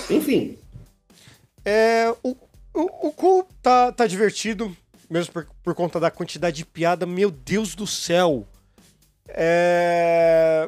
Enfim. 0.10 0.57
É, 1.64 2.14
o, 2.24 2.36
o, 2.74 3.07
o 3.07 3.11
cu 3.11 3.48
tá, 3.61 3.91
tá 3.91 4.07
divertido, 4.07 4.76
mesmo 5.10 5.32
por, 5.34 5.48
por 5.64 5.76
conta 5.76 5.99
da 5.99 6.11
quantidade 6.11 6.57
de 6.57 6.65
piada. 6.65 7.06
Meu 7.06 7.32
Deus 7.32 7.76
do 7.76 7.88
céu! 7.88 8.45
É, 9.30 10.68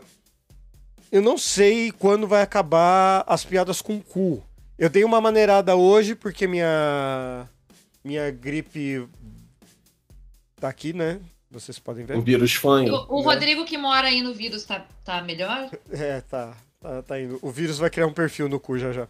eu 1.11 1.22
não 1.22 1.38
sei 1.38 1.91
quando 1.91 2.27
vai 2.27 2.41
acabar 2.41 3.23
as 3.27 3.43
piadas 3.43 3.81
com 3.81 4.02
cu. 4.02 4.43
Eu 4.77 4.89
dei 4.89 5.03
uma 5.03 5.22
maneirada 5.22 5.76
hoje 5.76 6.15
porque 6.15 6.47
minha 6.47 7.47
minha 8.03 8.30
gripe 8.30 9.07
tá 10.65 10.69
aqui, 10.69 10.93
né? 10.93 11.19
Vocês 11.49 11.77
podem 11.77 12.05
ver. 12.05 12.17
O 12.17 12.21
vírus 12.21 12.55
fanho. 12.55 12.93
O, 12.93 13.17
o 13.17 13.21
Rodrigo 13.21 13.65
que 13.65 13.77
mora 13.77 14.07
aí 14.07 14.21
no 14.21 14.33
vírus 14.33 14.65
tá, 14.65 14.85
tá 15.03 15.21
melhor? 15.21 15.69
É, 15.91 16.21
tá, 16.21 16.53
tá. 16.81 17.03
Tá 17.03 17.21
indo. 17.21 17.39
O 17.41 17.51
vírus 17.51 17.77
vai 17.77 17.89
criar 17.89 18.07
um 18.07 18.13
perfil 18.13 18.49
no 18.49 18.59
cu 18.59 18.77
já 18.77 18.91
já. 18.91 19.07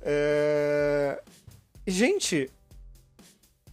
É... 0.00 1.20
Gente, 1.86 2.48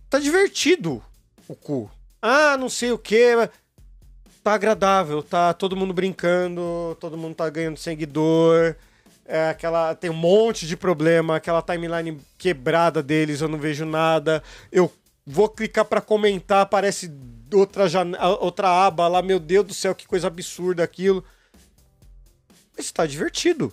tá 0.09 0.19
divertido 0.19 1.03
o 1.47 1.55
cu. 1.55 1.89
Ah, 2.21 2.57
não 2.57 2.69
sei 2.69 2.91
o 2.91 2.97
que. 2.97 3.49
Tá 4.43 4.53
agradável, 4.53 5.23
tá 5.23 5.53
todo 5.53 5.75
mundo 5.75 5.93
brincando, 5.93 6.95
todo 6.99 7.17
mundo 7.17 7.35
tá 7.35 7.49
ganhando 7.49 7.77
seguidor. 7.77 8.75
É 9.25 9.49
aquela 9.49 9.95
tem 9.95 10.09
um 10.09 10.13
monte 10.13 10.67
de 10.67 10.77
problema, 10.77 11.35
aquela 11.35 11.61
timeline 11.61 12.19
quebrada 12.37 13.01
deles, 13.01 13.41
eu 13.41 13.47
não 13.47 13.57
vejo 13.57 13.85
nada. 13.85 14.43
Eu 14.71 14.91
vou 15.25 15.49
clicar 15.49 15.85
pra 15.85 16.01
comentar, 16.01 16.61
aparece 16.61 17.11
outra 17.53 17.87
jane... 17.87 18.15
outra 18.39 18.69
aba 18.85 19.07
lá, 19.07 19.21
meu 19.21 19.39
Deus 19.39 19.65
do 19.65 19.73
céu, 19.73 19.95
que 19.95 20.07
coisa 20.07 20.27
absurda 20.27 20.83
aquilo. 20.83 21.23
Mas 22.77 22.91
tá 22.91 23.05
divertido. 23.05 23.71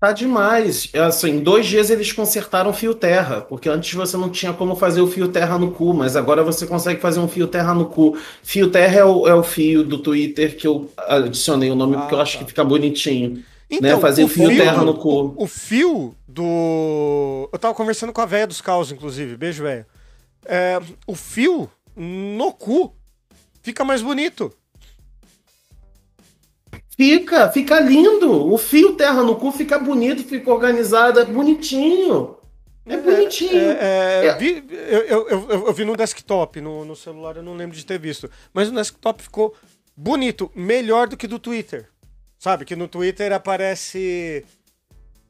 Tá 0.00 0.12
demais. 0.12 0.90
É 0.92 0.98
Assim, 1.00 1.30
em 1.30 1.40
dois 1.42 1.64
dias 1.66 1.88
eles 1.88 2.12
consertaram 2.12 2.70
o 2.70 2.74
fio 2.74 2.94
terra, 2.94 3.40
porque 3.40 3.68
antes 3.70 3.92
você 3.94 4.16
não 4.18 4.28
tinha 4.28 4.52
como 4.52 4.76
fazer 4.76 5.00
o 5.00 5.06
fio 5.06 5.28
terra 5.28 5.58
no 5.58 5.70
cu, 5.72 5.94
mas 5.94 6.14
agora 6.14 6.42
você 6.42 6.66
consegue 6.66 7.00
fazer 7.00 7.20
um 7.20 7.28
fio 7.28 7.46
terra 7.48 7.72
no 7.72 7.86
cu. 7.86 8.18
Fio 8.42 8.70
terra 8.70 8.96
é 9.00 9.04
o, 9.04 9.26
é 9.26 9.34
o 9.34 9.42
fio 9.42 9.82
do 9.82 9.98
Twitter 9.98 10.56
que 10.58 10.66
eu 10.66 10.90
adicionei 10.98 11.70
o 11.70 11.74
nome 11.74 11.96
Ah, 11.96 12.00
porque 12.00 12.14
eu 12.14 12.20
acho 12.20 12.38
tá. 12.38 12.38
que 12.38 12.44
fica 12.50 12.62
bonitinho. 12.64 13.42
Então, 13.70 13.96
né? 13.96 13.98
Fazer 13.98 14.24
o 14.24 14.28
fio 14.28 14.50
fio- 14.50 14.58
terra 14.58 14.84
no 14.84 14.94
cu. 14.94 15.34
O 15.36 15.46
fio 15.46 16.14
do. 16.28 17.48
Eu 17.50 17.58
tava 17.58 17.74
conversando 17.74 18.12
com 18.12 18.20
a 18.20 18.26
véia 18.26 18.46
dos 18.46 18.60
caos, 18.60 18.92
inclusive. 18.92 19.36
Beijo, 19.38 19.62
véia. 19.62 19.86
É, 20.46 20.78
o 21.06 21.14
fio 21.14 21.70
no 21.96 22.52
cu 22.52 22.94
fica 23.62 23.84
mais 23.84 24.02
bonito. 24.02 24.52
Fica, 26.96 27.50
fica 27.50 27.80
lindo. 27.80 28.52
O 28.52 28.56
fio 28.56 28.94
terra 28.96 29.22
no 29.22 29.36
cu 29.36 29.50
fica 29.50 29.78
bonito, 29.78 30.22
fica 30.24 30.52
organizado, 30.52 31.18
é 31.20 31.24
bonitinho. 31.24 32.36
É 32.86 32.96
bonitinho. 32.98 33.56
É, 33.56 34.22
é, 34.22 34.26
É. 34.26 34.36
vi- 34.36 34.64
eu, 34.70 35.00
eu, 35.02 35.28
eu, 35.28 35.66
eu 35.66 35.72
vi 35.72 35.84
no 35.84 35.96
desktop, 35.96 36.60
no, 36.60 36.84
no 36.84 36.94
celular 36.94 37.36
eu 37.36 37.42
não 37.42 37.54
lembro 37.56 37.76
de 37.76 37.84
ter 37.84 37.98
visto. 37.98 38.30
Mas 38.52 38.68
no 38.70 38.76
desktop 38.76 39.22
ficou 39.22 39.54
bonito, 39.96 40.50
melhor 40.54 41.08
do 41.08 41.16
que 41.16 41.26
do 41.26 41.38
Twitter. 41.38 41.88
Sabe? 42.38 42.64
Que 42.64 42.76
no 42.76 42.86
Twitter 42.86 43.32
aparece. 43.32 44.44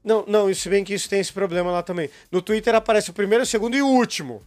Não, 0.03 0.25
não, 0.27 0.51
isso 0.51 0.69
bem 0.69 0.85
que 0.85 0.93
isso 0.93 1.09
tem 1.09 1.21
esse 1.21 1.33
problema 1.33 1.71
lá 1.71 1.83
também. 1.83 2.11
No 2.31 2.43
Twitter 2.43 2.75
aparece 2.75 3.11
o 3.11 3.15
primeiro, 3.15 3.45
o 3.45 3.47
segundo 3.47 3.75
e 3.77 3.81
o 3.83 3.87
último. 3.89 4.43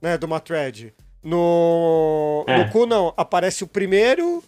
Né, 0.00 0.16
de 0.16 0.24
uma 0.24 0.40
thread. 0.40 0.94
No. 1.22 2.44
É. 2.46 2.64
No 2.64 2.70
cu, 2.70 2.86
não. 2.86 3.12
Aparece 3.16 3.62
o 3.64 3.66
primeiro 3.66 4.42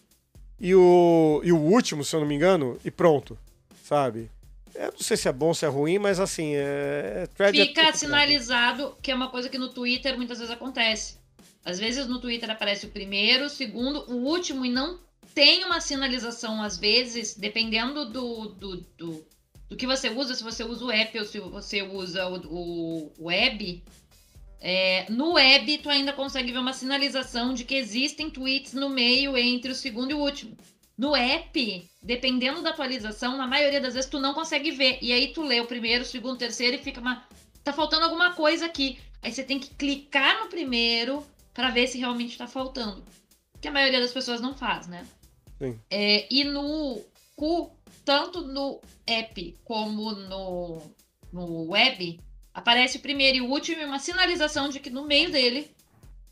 e 0.58 0.74
o, 0.74 1.40
e 1.44 1.52
o 1.52 1.58
último, 1.58 2.04
se 2.04 2.14
eu 2.14 2.20
não 2.20 2.26
me 2.26 2.34
engano, 2.34 2.78
e 2.84 2.90
pronto. 2.90 3.38
Sabe? 3.84 4.30
Eu 4.74 4.92
não 4.92 5.00
sei 5.00 5.16
se 5.16 5.28
é 5.28 5.32
bom, 5.32 5.52
se 5.52 5.66
é 5.66 5.68
ruim, 5.68 5.98
mas 5.98 6.18
assim, 6.18 6.52
é. 6.54 7.28
Thread 7.36 7.60
é- 7.60 7.66
Fica 7.66 7.92
sinalizado, 7.94 8.96
que 9.02 9.10
é 9.10 9.14
uma 9.14 9.28
coisa 9.28 9.48
que 9.48 9.58
no 9.58 9.68
Twitter 9.68 10.16
muitas 10.16 10.38
vezes 10.38 10.52
acontece. 10.52 11.16
Às 11.64 11.78
vezes 11.78 12.06
no 12.06 12.20
Twitter 12.20 12.50
aparece 12.50 12.86
o 12.86 12.90
primeiro, 12.90 13.44
o 13.46 13.50
segundo, 13.50 14.10
o 14.10 14.16
último, 14.24 14.64
e 14.64 14.70
não 14.70 14.98
tem 15.34 15.64
uma 15.64 15.80
sinalização, 15.80 16.62
às 16.62 16.76
vezes, 16.76 17.34
dependendo 17.34 18.06
do, 18.10 18.48
do, 18.48 18.76
do, 18.96 19.26
do 19.68 19.76
que 19.76 19.86
você 19.86 20.08
usa, 20.08 20.34
se 20.34 20.42
você 20.42 20.64
usa 20.64 20.84
o 20.84 20.90
app 20.90 21.18
ou 21.18 21.24
se 21.24 21.38
você 21.38 21.82
usa 21.82 22.26
o, 22.28 23.12
o 23.18 23.26
web. 23.26 23.82
É, 24.64 25.10
no 25.10 25.32
web, 25.32 25.78
tu 25.78 25.90
ainda 25.90 26.12
consegue 26.12 26.52
ver 26.52 26.59
uma 26.59 26.72
sinalização 26.72 27.52
de 27.52 27.64
que 27.64 27.74
existem 27.74 28.30
tweets 28.30 28.72
no 28.74 28.89
meio 28.89 29.36
entre 29.36 29.72
o 29.72 29.74
segundo 29.74 30.12
e 30.12 30.14
o 30.14 30.20
último. 30.20 30.56
No 30.97 31.16
app, 31.16 31.90
dependendo 32.01 32.62
da 32.62 32.70
atualização, 32.70 33.36
na 33.36 33.47
maioria 33.47 33.80
das 33.80 33.94
vezes 33.94 34.09
tu 34.09 34.20
não 34.20 34.32
consegue 34.32 34.70
ver. 34.70 35.01
E 35.02 35.12
aí 35.12 35.32
tu 35.32 35.43
lê 35.43 35.60
o 35.60 35.66
primeiro, 35.66 36.05
o 36.05 36.06
segundo, 36.06 36.34
o 36.34 36.39
terceiro 36.39 36.76
e 36.76 36.78
fica 36.78 37.01
uma. 37.01 37.26
Tá 37.64 37.72
faltando 37.72 38.05
alguma 38.05 38.34
coisa 38.34 38.66
aqui. 38.66 39.01
Aí 39.20 39.32
você 39.32 39.43
tem 39.43 39.59
que 39.59 39.74
clicar 39.74 40.44
no 40.44 40.48
primeiro 40.48 41.26
pra 41.52 41.70
ver 41.70 41.89
se 41.89 41.98
realmente 41.98 42.39
tá 42.39 42.47
faltando. 42.47 43.02
Que 43.60 43.66
a 43.66 43.72
maioria 43.72 44.01
das 44.01 44.12
pessoas 44.12 44.40
não 44.40 44.55
faz, 44.55 44.86
né? 44.86 45.05
Sim. 45.59 45.76
É, 45.90 46.26
e 46.32 46.44
no 46.44 47.02
cu, 47.34 47.76
tanto 48.05 48.43
no 48.43 48.80
app 49.09 49.59
como 49.64 50.12
no, 50.12 50.82
no 51.32 51.70
web, 51.70 52.20
aparece 52.54 52.98
o 52.98 53.00
primeiro 53.00 53.38
e 53.38 53.40
o 53.40 53.48
último 53.48 53.80
e 53.80 53.84
uma 53.84 53.98
sinalização 53.98 54.68
de 54.68 54.80
que 54.80 54.90
no 54.90 55.06
meio 55.06 55.30
dele 55.30 55.70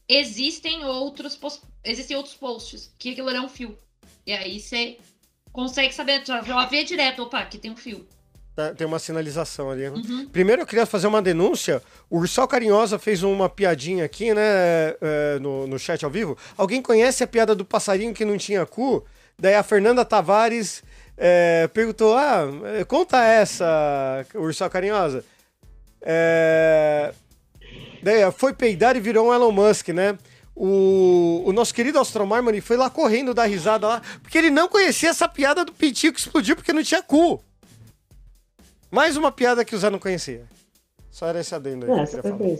existem 0.08 0.84
outros, 0.84 1.38
existem 1.84 2.16
outros 2.16 2.34
posts, 2.34 2.92
que 2.98 3.12
aquilo 3.12 3.30
é 3.30 3.40
um 3.40 3.48
fio. 3.48 3.76
E 4.26 4.32
aí 4.32 4.60
você 4.60 4.98
consegue 5.52 5.94
saber, 5.94 6.24
já 6.24 6.42
já 6.42 6.66
vê 6.66 6.84
direto, 6.84 7.22
opa, 7.22 7.38
aqui 7.38 7.58
tem 7.58 7.70
um 7.70 7.76
fio. 7.76 8.06
Tá, 8.54 8.74
Tem 8.74 8.84
uma 8.86 8.98
sinalização 8.98 9.70
ali. 9.70 9.82
né? 9.82 9.90
Uhum. 9.90 10.28
Primeiro 10.28 10.62
eu 10.62 10.66
queria 10.66 10.84
fazer 10.84 11.06
uma 11.06 11.22
denúncia. 11.22 11.80
O 12.10 12.18
Ursal 12.18 12.48
Carinhosa 12.48 12.98
fez 12.98 13.22
uma 13.22 13.48
piadinha 13.48 14.04
aqui, 14.04 14.34
né? 14.34 14.42
é, 15.00 15.38
no, 15.40 15.68
no 15.68 15.78
chat 15.78 16.04
ao 16.04 16.10
vivo. 16.10 16.36
Alguém 16.56 16.82
conhece 16.82 17.22
a 17.22 17.28
piada 17.28 17.54
do 17.54 17.64
passarinho 17.64 18.12
que 18.12 18.24
não 18.24 18.36
tinha 18.36 18.66
cu? 18.66 19.06
Daí 19.38 19.54
a 19.54 19.62
Fernanda 19.62 20.04
Tavares 20.04 20.82
é, 21.16 21.68
perguntou: 21.72 22.16
Ah, 22.16 22.44
conta 22.88 23.24
essa, 23.24 24.26
Ursal 24.34 24.68
Carinhosa. 24.68 25.24
É, 26.02 27.12
daí, 28.02 28.30
foi 28.32 28.52
peidar 28.52 28.96
e 28.96 29.00
virou 29.00 29.28
um 29.28 29.34
Elon 29.34 29.52
Musk, 29.52 29.88
né? 29.88 30.18
O, 30.54 31.42
o 31.46 31.52
nosso 31.52 31.72
querido 31.72 31.98
Astro 31.98 32.26
Marmony 32.26 32.60
foi 32.60 32.76
lá 32.76 32.90
correndo 32.90 33.32
dar 33.32 33.46
risada 33.46 33.86
lá, 33.86 34.02
porque 34.22 34.36
ele 34.36 34.50
não 34.50 34.68
conhecia 34.68 35.08
essa 35.08 35.28
piada 35.28 35.64
do 35.64 35.72
pintinho 35.72 36.12
que 36.12 36.20
explodiu 36.20 36.54
porque 36.54 36.72
não 36.72 36.82
tinha 36.82 37.02
cu. 37.02 37.42
Mais 38.90 39.16
uma 39.16 39.30
piada 39.30 39.64
que 39.64 39.74
o 39.74 39.78
Zé 39.78 39.88
não 39.88 39.98
conhecia. 39.98 40.44
Só 41.10 41.26
era 41.28 41.40
esse 41.40 41.54
adendo 41.54 41.86
aí 41.86 42.06
que 42.06 42.16
É, 42.16 42.18
eu 42.18 42.36
queria. 42.36 42.58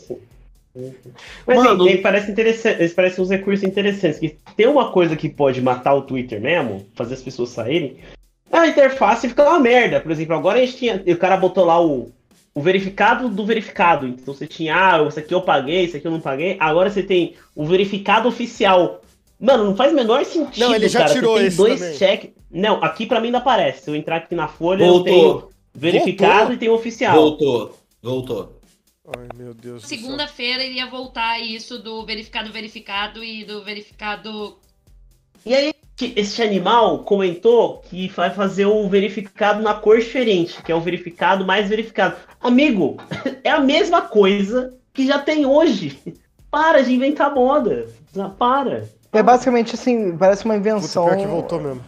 Mas 1.47 1.57
Mano- 1.59 1.85
assim, 1.85 2.01
parece 2.01 2.31
interessante, 2.31 2.81
eles 2.81 2.93
parecem 2.95 3.25
uns 3.25 3.31
recursos 3.31 3.67
interessantes. 3.67 4.21
Que 4.21 4.39
tem 4.57 4.69
uma 4.69 4.93
coisa 4.93 5.17
que 5.17 5.29
pode 5.29 5.61
matar 5.61 5.95
o 5.95 6.03
Twitter 6.03 6.41
mesmo, 6.41 6.87
fazer 6.95 7.15
as 7.15 7.23
pessoas 7.23 7.51
saírem. 7.51 7.99
A 8.53 8.67
interface 8.67 9.29
fica 9.29 9.43
uma 9.43 9.59
merda. 9.59 10.01
Por 10.01 10.11
exemplo, 10.11 10.35
agora 10.37 10.59
a 10.59 10.65
gente 10.65 10.77
tinha. 10.77 11.03
O 11.07 11.17
cara 11.17 11.37
botou 11.37 11.65
lá 11.65 11.85
o, 11.85 12.11
o 12.55 12.61
verificado 12.61 13.29
do 13.29 13.45
verificado. 13.45 14.07
Então 14.07 14.35
você 14.35 14.47
tinha, 14.47 14.75
ah, 14.75 15.03
isso 15.07 15.19
aqui 15.19 15.33
eu 15.33 15.43
paguei, 15.43 15.85
isso 15.85 15.97
aqui 15.97 16.07
eu 16.07 16.13
não 16.13 16.21
paguei. 16.21 16.57
Agora 16.59 16.91
você 16.91 17.03
tem 17.03 17.35
o 17.55 17.65
verificado 17.65 18.29
oficial. 18.29 19.03
Mano, 19.39 19.65
não 19.65 19.77
faz 19.77 19.93
o 19.93 19.97
menor 19.97 20.25
sentido. 20.25 20.67
Não, 20.67 20.75
ele 20.75 20.89
já 20.89 21.01
cara. 21.01 21.13
tirou 21.13 21.33
você 21.35 21.39
tem 21.39 21.49
esse 21.49 21.57
dois 21.57 21.99
check. 21.99 22.35
Não, 22.51 22.83
aqui 22.83 23.07
pra 23.07 23.21
mim 23.21 23.27
ainda 23.27 23.39
aparece. 23.39 23.85
Se 23.85 23.91
eu 23.91 23.97
entrar 23.97 24.17
aqui 24.17 24.35
na 24.35 24.49
folha, 24.49 24.85
eu 24.85 25.03
tenho 25.03 25.33
Voltou. 25.33 25.51
verificado 25.75 26.35
Voltou? 26.39 26.55
e 26.55 26.59
tenho 26.59 26.75
oficial. 26.75 27.15
Voltou. 27.15 27.79
Voltou. 28.03 28.61
Ai, 29.17 29.29
meu 29.37 29.55
Deus 29.55 29.83
do 29.83 29.89
céu. 29.89 29.99
Segunda-feira 29.99 30.63
iria 30.63 30.87
voltar 30.89 31.41
isso 31.41 31.79
do 31.79 32.05
verificado 32.05 32.53
verificado 32.53 33.25
e 33.25 33.45
do 33.45 33.65
verificado. 33.65 34.59
E 35.45 35.55
aí, 35.55 35.73
esse 36.17 36.43
animal 36.43 37.01
comentou 37.01 37.79
que 37.79 38.09
vai 38.09 38.31
fazer 38.31 38.67
o 38.67 38.89
verificado 38.89 39.63
na 39.63 39.75
cor 39.75 39.99
diferente, 39.99 40.63
que 40.63 40.71
é 40.71 40.75
o 40.75 40.81
verificado 40.81 41.45
mais 41.45 41.69
verificado. 41.69 42.17
Amigo, 42.41 42.97
é 43.45 43.51
a 43.51 43.61
mesma 43.61 44.03
coisa 44.03 44.75
que 44.93 45.07
já 45.07 45.19
tem 45.19 45.47
hoje. 45.47 45.99
Para 46.51 46.83
de 46.83 46.93
inventar 46.93 47.35
moda. 47.35 47.87
Já 48.13 48.29
Para. 48.29 48.89
É 49.13 49.23
basicamente 49.23 49.75
assim, 49.75 50.17
parece 50.17 50.45
uma 50.45 50.55
Puta, 50.55 50.69
invenção. 50.69 51.07
pior 51.07 51.17
que 51.17 51.27
voltou 51.27 51.61
mesmo. 51.61 51.83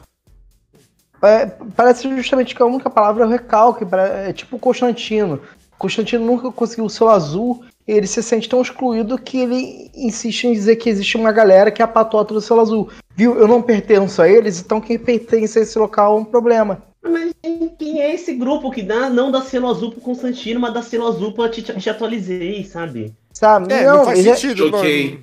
É, 1.22 1.46
parece 1.76 2.08
justamente 2.16 2.54
que 2.54 2.62
a 2.62 2.66
única 2.66 2.90
palavra 2.90 3.22
é 3.22 3.26
o 3.26 3.30
recalque, 3.30 3.86
é 4.26 4.32
tipo 4.32 4.56
o 4.56 4.58
Constantino. 4.58 5.40
Constantino 5.78 6.24
nunca 6.24 6.50
conseguiu 6.50 6.84
o 6.84 6.90
seu 6.90 7.08
azul, 7.08 7.64
e 7.86 7.92
ele 7.92 8.06
se 8.06 8.22
sente 8.22 8.48
tão 8.48 8.60
excluído 8.60 9.18
que 9.18 9.38
ele 9.38 9.90
insiste 9.94 10.44
em 10.44 10.52
dizer 10.52 10.76
que 10.76 10.88
existe 10.88 11.16
uma 11.16 11.32
galera 11.32 11.70
que 11.70 11.82
é 11.82 11.84
a 11.84 11.88
patota 11.88 12.34
do 12.34 12.40
selo 12.40 12.60
azul. 12.60 12.88
Viu? 13.14 13.36
Eu 13.36 13.46
não 13.46 13.62
pertenço 13.62 14.22
a 14.22 14.28
eles, 14.28 14.60
então 14.60 14.80
quem 14.80 14.98
pertence 14.98 15.58
a 15.58 15.62
esse 15.62 15.78
local 15.78 16.16
é 16.16 16.20
um 16.20 16.24
problema. 16.24 16.82
Mas 17.02 17.32
quem 17.78 18.00
é 18.00 18.14
esse 18.14 18.32
grupo 18.34 18.70
que 18.70 18.82
dá, 18.82 19.10
não 19.10 19.30
dá 19.30 19.42
selo 19.42 19.68
azul 19.68 19.90
pro 19.90 20.00
Constantino, 20.00 20.60
mas 20.60 20.72
dá 20.72 20.82
selo 20.82 21.08
azul 21.08 21.32
pra 21.32 21.48
te, 21.48 21.60
te 21.62 21.90
atualizei, 21.90 22.64
sabe? 22.64 23.12
Sabe? 23.32 23.72
É, 23.74 23.84
não, 23.84 24.04
faz 24.04 24.18
ele 24.20 24.28
é- 24.30 24.34
sentido, 24.36 24.68
Choquei. 24.68 25.20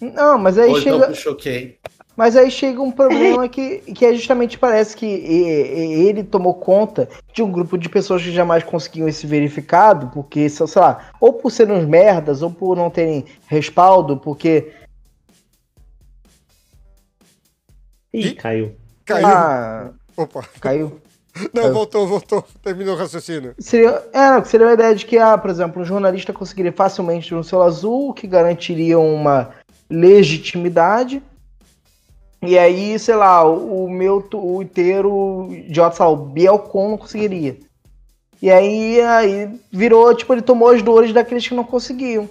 mano. 0.00 0.12
não, 0.14 0.38
mas 0.38 0.58
aí 0.58 0.70
Ou 0.70 0.78
então 0.78 0.92
chega. 1.00 1.10
eu 1.10 1.14
choquei. 1.14 1.78
Mas 2.16 2.36
aí 2.36 2.48
chega 2.48 2.80
um 2.80 2.92
problema 2.92 3.48
que, 3.48 3.78
que 3.92 4.04
é 4.06 4.14
justamente 4.14 4.56
parece 4.56 4.96
que 4.96 5.04
ele 5.04 6.22
tomou 6.22 6.54
conta 6.54 7.08
de 7.32 7.42
um 7.42 7.50
grupo 7.50 7.76
de 7.76 7.88
pessoas 7.88 8.22
que 8.22 8.30
jamais 8.30 8.62
conseguiam 8.62 9.08
esse 9.08 9.26
verificado, 9.26 10.08
porque, 10.14 10.48
sei 10.48 10.66
sei 10.68 10.80
lá, 10.80 11.10
ou 11.20 11.32
por 11.32 11.50
serem 11.50 11.74
uns 11.76 11.84
merdas, 11.86 12.40
ou 12.40 12.50
por 12.52 12.76
não 12.76 12.88
terem 12.88 13.24
respaldo, 13.48 14.16
porque. 14.16 14.72
Ih, 18.12 18.28
Ih. 18.28 18.34
caiu. 18.34 18.76
Caiu. 19.04 19.26
Ah, 19.26 19.90
Opa. 20.16 20.44
caiu. 20.60 21.00
Não, 21.52 21.72
voltou, 21.72 22.06
voltou. 22.06 22.44
Terminou 22.62 22.94
o 22.94 22.98
raciocínio. 22.98 23.54
Seria, 23.58 24.02
é, 24.12 24.30
não, 24.30 24.44
seria 24.44 24.66
uma 24.66 24.74
ideia 24.74 24.94
de 24.94 25.04
que, 25.04 25.18
ah, 25.18 25.36
por 25.36 25.50
exemplo, 25.50 25.82
um 25.82 25.84
jornalista 25.84 26.32
conseguiria 26.32 26.72
facilmente 26.72 27.34
um 27.34 27.42
selo 27.42 27.62
azul, 27.62 28.12
que 28.12 28.26
garantiria 28.26 28.98
uma 28.98 29.50
legitimidade. 29.90 31.22
E 32.40 32.58
aí, 32.58 32.98
sei 32.98 33.16
lá, 33.16 33.44
o, 33.44 33.86
o 33.86 33.90
meu 33.90 34.20
Twitter 34.22 35.04
idiota, 35.50 35.96
sei 35.96 36.04
lá, 36.04 36.10
o 36.12 36.16
Bielcon 36.16 36.90
não 36.90 36.98
conseguiria. 36.98 37.56
E 38.40 38.50
aí, 38.50 39.00
aí 39.00 39.60
virou, 39.72 40.14
tipo, 40.14 40.32
ele 40.34 40.42
tomou 40.42 40.68
as 40.68 40.82
dores 40.82 41.12
daqueles 41.12 41.48
que 41.48 41.54
não 41.54 41.64
conseguiam. 41.64 42.28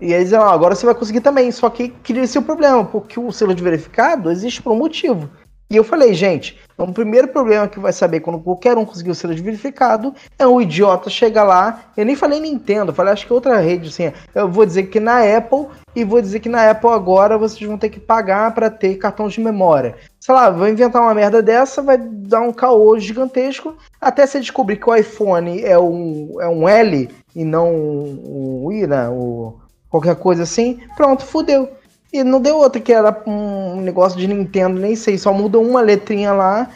E 0.00 0.14
aí 0.14 0.22
dizendo, 0.22 0.44
ah, 0.44 0.52
agora 0.52 0.74
você 0.74 0.86
vai 0.86 0.94
conseguir 0.94 1.22
também. 1.22 1.50
Só 1.50 1.68
que 1.70 1.88
cria-se 1.88 2.38
o 2.38 2.42
problema, 2.42 2.84
porque 2.84 3.18
o 3.18 3.32
selo 3.32 3.54
de 3.54 3.62
verificado 3.62 4.30
existe 4.30 4.62
por 4.62 4.72
um 4.72 4.76
motivo. 4.76 5.28
E 5.70 5.76
eu 5.76 5.84
falei, 5.84 6.14
gente, 6.14 6.58
o 6.78 6.92
primeiro 6.92 7.28
problema 7.28 7.68
que 7.68 7.78
vai 7.78 7.92
saber 7.92 8.20
quando 8.20 8.38
qualquer 8.38 8.78
um 8.78 8.86
selo 9.14 9.34
de 9.34 9.42
verificado 9.42 10.14
é 10.38 10.46
um 10.46 10.60
idiota 10.60 11.10
chega 11.10 11.42
lá. 11.42 11.82
Eu 11.94 12.06
nem 12.06 12.16
falei 12.16 12.40
Nintendo, 12.40 12.94
falei 12.94 13.12
acho 13.12 13.26
que 13.26 13.32
outra 13.32 13.58
rede, 13.58 13.88
assim. 13.88 14.10
Eu 14.34 14.48
vou 14.48 14.64
dizer 14.64 14.84
que 14.84 14.98
na 14.98 15.20
Apple 15.36 15.66
e 15.94 16.04
vou 16.04 16.22
dizer 16.22 16.40
que 16.40 16.48
na 16.48 16.70
Apple 16.70 16.88
agora 16.88 17.36
vocês 17.36 17.60
vão 17.68 17.76
ter 17.76 17.90
que 17.90 18.00
pagar 18.00 18.54
para 18.54 18.70
ter 18.70 18.94
cartão 18.94 19.28
de 19.28 19.40
memória. 19.40 19.96
Sei 20.18 20.34
lá, 20.34 20.48
vou 20.48 20.68
inventar 20.68 21.02
uma 21.02 21.14
merda 21.14 21.42
dessa, 21.42 21.82
vai 21.82 21.98
dar 21.98 22.40
um 22.40 22.52
caô 22.52 22.98
gigantesco 22.98 23.76
até 24.00 24.26
você 24.26 24.40
descobrir 24.40 24.76
que 24.76 24.88
o 24.88 24.94
iPhone 24.94 25.62
é 25.62 25.78
um, 25.78 26.36
é 26.40 26.48
um 26.48 26.66
L 26.66 27.10
e 27.36 27.44
não 27.44 27.70
o 27.74 28.70
I, 28.72 28.86
né? 28.86 29.08
O, 29.10 29.56
qualquer 29.90 30.16
coisa 30.16 30.44
assim. 30.44 30.78
Pronto, 30.96 31.26
fudeu. 31.26 31.68
E 32.12 32.24
não 32.24 32.40
deu 32.40 32.56
outra, 32.56 32.80
que 32.80 32.92
era 32.92 33.22
um 33.26 33.80
negócio 33.80 34.18
de 34.18 34.26
Nintendo, 34.26 34.80
nem 34.80 34.96
sei, 34.96 35.18
só 35.18 35.32
mudou 35.32 35.62
uma 35.62 35.80
letrinha 35.80 36.32
lá, 36.32 36.70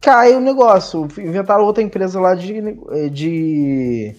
cai 0.00 0.34
o 0.34 0.40
negócio. 0.40 1.06
Inventaram 1.18 1.64
outra 1.64 1.82
empresa 1.82 2.18
lá 2.18 2.34
de, 2.34 2.60
de, 3.10 4.16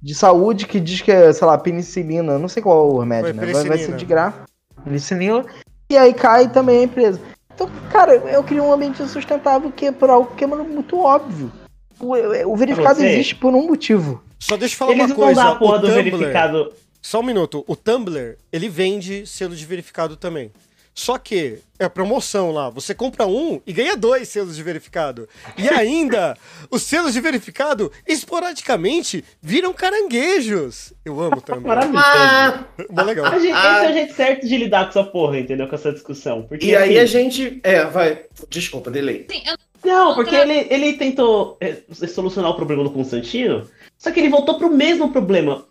de 0.00 0.14
saúde 0.14 0.66
que 0.66 0.78
diz 0.78 1.00
que 1.00 1.10
é, 1.10 1.32
sei 1.32 1.46
lá, 1.46 1.58
penicilina, 1.58 2.38
não 2.38 2.48
sei 2.48 2.62
qual 2.62 2.88
é 2.88 2.92
o 2.92 2.98
remédio, 2.98 3.34
Foi 3.34 3.46
né? 3.46 3.52
Vai, 3.52 3.64
vai 3.64 3.78
ser 3.78 3.96
de 3.96 4.04
graça, 4.04 4.44
penicilina, 4.84 5.44
e 5.90 5.96
aí 5.96 6.14
cai 6.14 6.48
também 6.48 6.80
a 6.80 6.84
empresa. 6.84 7.20
Então, 7.54 7.68
cara, 7.90 8.14
eu 8.14 8.44
queria 8.44 8.62
um 8.62 8.72
ambiente 8.72 9.04
sustentável 9.08 9.72
que 9.72 9.86
é 9.86 9.92
por 9.92 10.10
algo 10.10 10.30
que 10.36 10.44
é 10.44 10.46
muito 10.46 10.98
óbvio. 11.00 11.50
O, 11.98 12.14
o 12.52 12.56
verificado 12.56 13.02
existe 13.02 13.34
por 13.34 13.54
um 13.54 13.66
motivo. 13.66 14.22
Só 14.38 14.56
deixa 14.56 14.74
eu 14.74 14.78
falar 14.78 14.92
Eles 14.92 15.06
uma 15.06 15.08
não 15.08 15.16
coisa. 15.16 15.42
dão 15.42 15.52
a 15.52 15.56
porra 15.56 15.76
o 15.76 15.78
do 15.78 15.86
Tumblr, 15.86 16.04
verificado. 16.04 16.72
Só 17.06 17.20
um 17.20 17.22
minuto. 17.22 17.64
O 17.68 17.76
Tumblr, 17.76 18.36
ele 18.52 18.68
vende 18.68 19.24
selo 19.28 19.54
de 19.54 19.64
verificado 19.64 20.16
também. 20.16 20.50
Só 20.92 21.16
que 21.18 21.58
é 21.78 21.88
promoção 21.88 22.50
lá. 22.50 22.68
Você 22.68 22.96
compra 22.96 23.24
um 23.28 23.60
e 23.64 23.72
ganha 23.72 23.96
dois 23.96 24.28
selos 24.28 24.56
de 24.56 24.62
verificado. 24.64 25.28
E 25.56 25.68
ainda, 25.70 26.36
os 26.68 26.82
selos 26.82 27.12
de 27.12 27.20
verificado, 27.20 27.92
esporadicamente, 28.08 29.22
viram 29.40 29.72
caranguejos. 29.72 30.92
Eu 31.04 31.20
amo 31.20 31.40
também. 31.40 31.62
Maravilhoso. 31.68 32.04
Ah, 32.04 32.64
Mó 32.90 33.02
legal. 33.02 33.26
A 33.26 33.38
gente- 33.38 33.52
Ah. 33.52 33.76
Esse 33.76 33.86
é 33.86 33.90
o 33.90 33.92
jeito 33.92 34.14
certo 34.14 34.46
de 34.48 34.56
lidar 34.56 34.84
com 34.84 34.90
essa 34.98 35.04
porra, 35.04 35.38
entendeu? 35.38 35.68
Com 35.68 35.76
essa 35.76 35.92
discussão. 35.92 36.42
Porque, 36.42 36.66
e 36.66 36.74
aí 36.74 36.98
assim, 36.98 36.98
a 36.98 37.06
gente. 37.06 37.60
É, 37.62 37.84
vai. 37.84 38.24
Desculpa, 38.50 38.90
delay. 38.90 39.26
Sim, 39.30 39.42
eu 39.46 39.56
Não, 39.84 40.16
porque 40.16 40.34
ele, 40.34 40.66
ele 40.68 40.94
tentou 40.94 41.56
é, 41.60 41.76
solucionar 42.08 42.50
o 42.50 42.56
problema 42.56 42.82
do 42.82 42.90
Constantino, 42.90 43.68
só 43.96 44.10
que 44.10 44.18
ele 44.18 44.28
voltou 44.28 44.58
pro 44.58 44.68
mesmo 44.68 45.12
problema. 45.12 45.64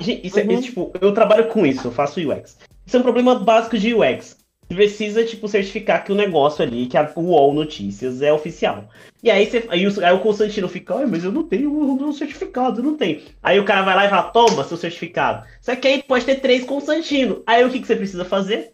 Gente, 0.00 0.26
Isso 0.26 0.38
é, 0.38 0.42
Uhum. 0.44 0.52
isso, 0.52 0.62
tipo, 0.62 0.92
eu 1.00 1.12
trabalho 1.12 1.48
com 1.48 1.64
isso, 1.64 1.86
eu 1.88 1.92
faço 1.92 2.20
UX. 2.20 2.58
Isso 2.86 2.96
é 2.96 3.00
um 3.00 3.02
problema 3.02 3.34
básico 3.36 3.78
de 3.78 3.94
UX. 3.94 4.38
Você 4.68 4.74
precisa, 4.74 5.24
tipo, 5.24 5.48
certificar 5.48 6.04
que 6.04 6.12
o 6.12 6.14
negócio 6.14 6.62
ali, 6.64 6.86
que 6.86 6.96
a, 6.96 7.10
o 7.16 7.22
UOL 7.22 7.52
Notícias 7.52 8.22
é 8.22 8.32
oficial. 8.32 8.88
E 9.22 9.28
aí, 9.30 9.44
você, 9.44 9.66
aí, 9.68 9.84
o, 9.86 10.04
aí 10.04 10.12
o 10.12 10.20
Constantino 10.20 10.68
fica, 10.68 10.94
ai, 10.94 11.06
mas 11.06 11.24
eu 11.24 11.32
não 11.32 11.42
tenho 11.42 11.72
o 11.72 11.96
meu 11.96 12.12
certificado, 12.12 12.80
eu 12.80 12.84
não 12.84 12.96
tenho. 12.96 13.20
Aí 13.42 13.58
o 13.58 13.64
cara 13.64 13.82
vai 13.82 13.96
lá 13.96 14.06
e 14.06 14.08
fala, 14.08 14.30
toma 14.30 14.62
seu 14.62 14.76
certificado. 14.76 15.44
Só 15.60 15.74
que 15.74 15.88
aí 15.88 16.02
pode 16.02 16.24
ter 16.24 16.36
três 16.36 16.64
Constantino. 16.64 17.42
Aí 17.46 17.64
o 17.64 17.70
que, 17.70 17.80
que 17.80 17.86
você 17.86 17.96
precisa 17.96 18.24
fazer? 18.24 18.72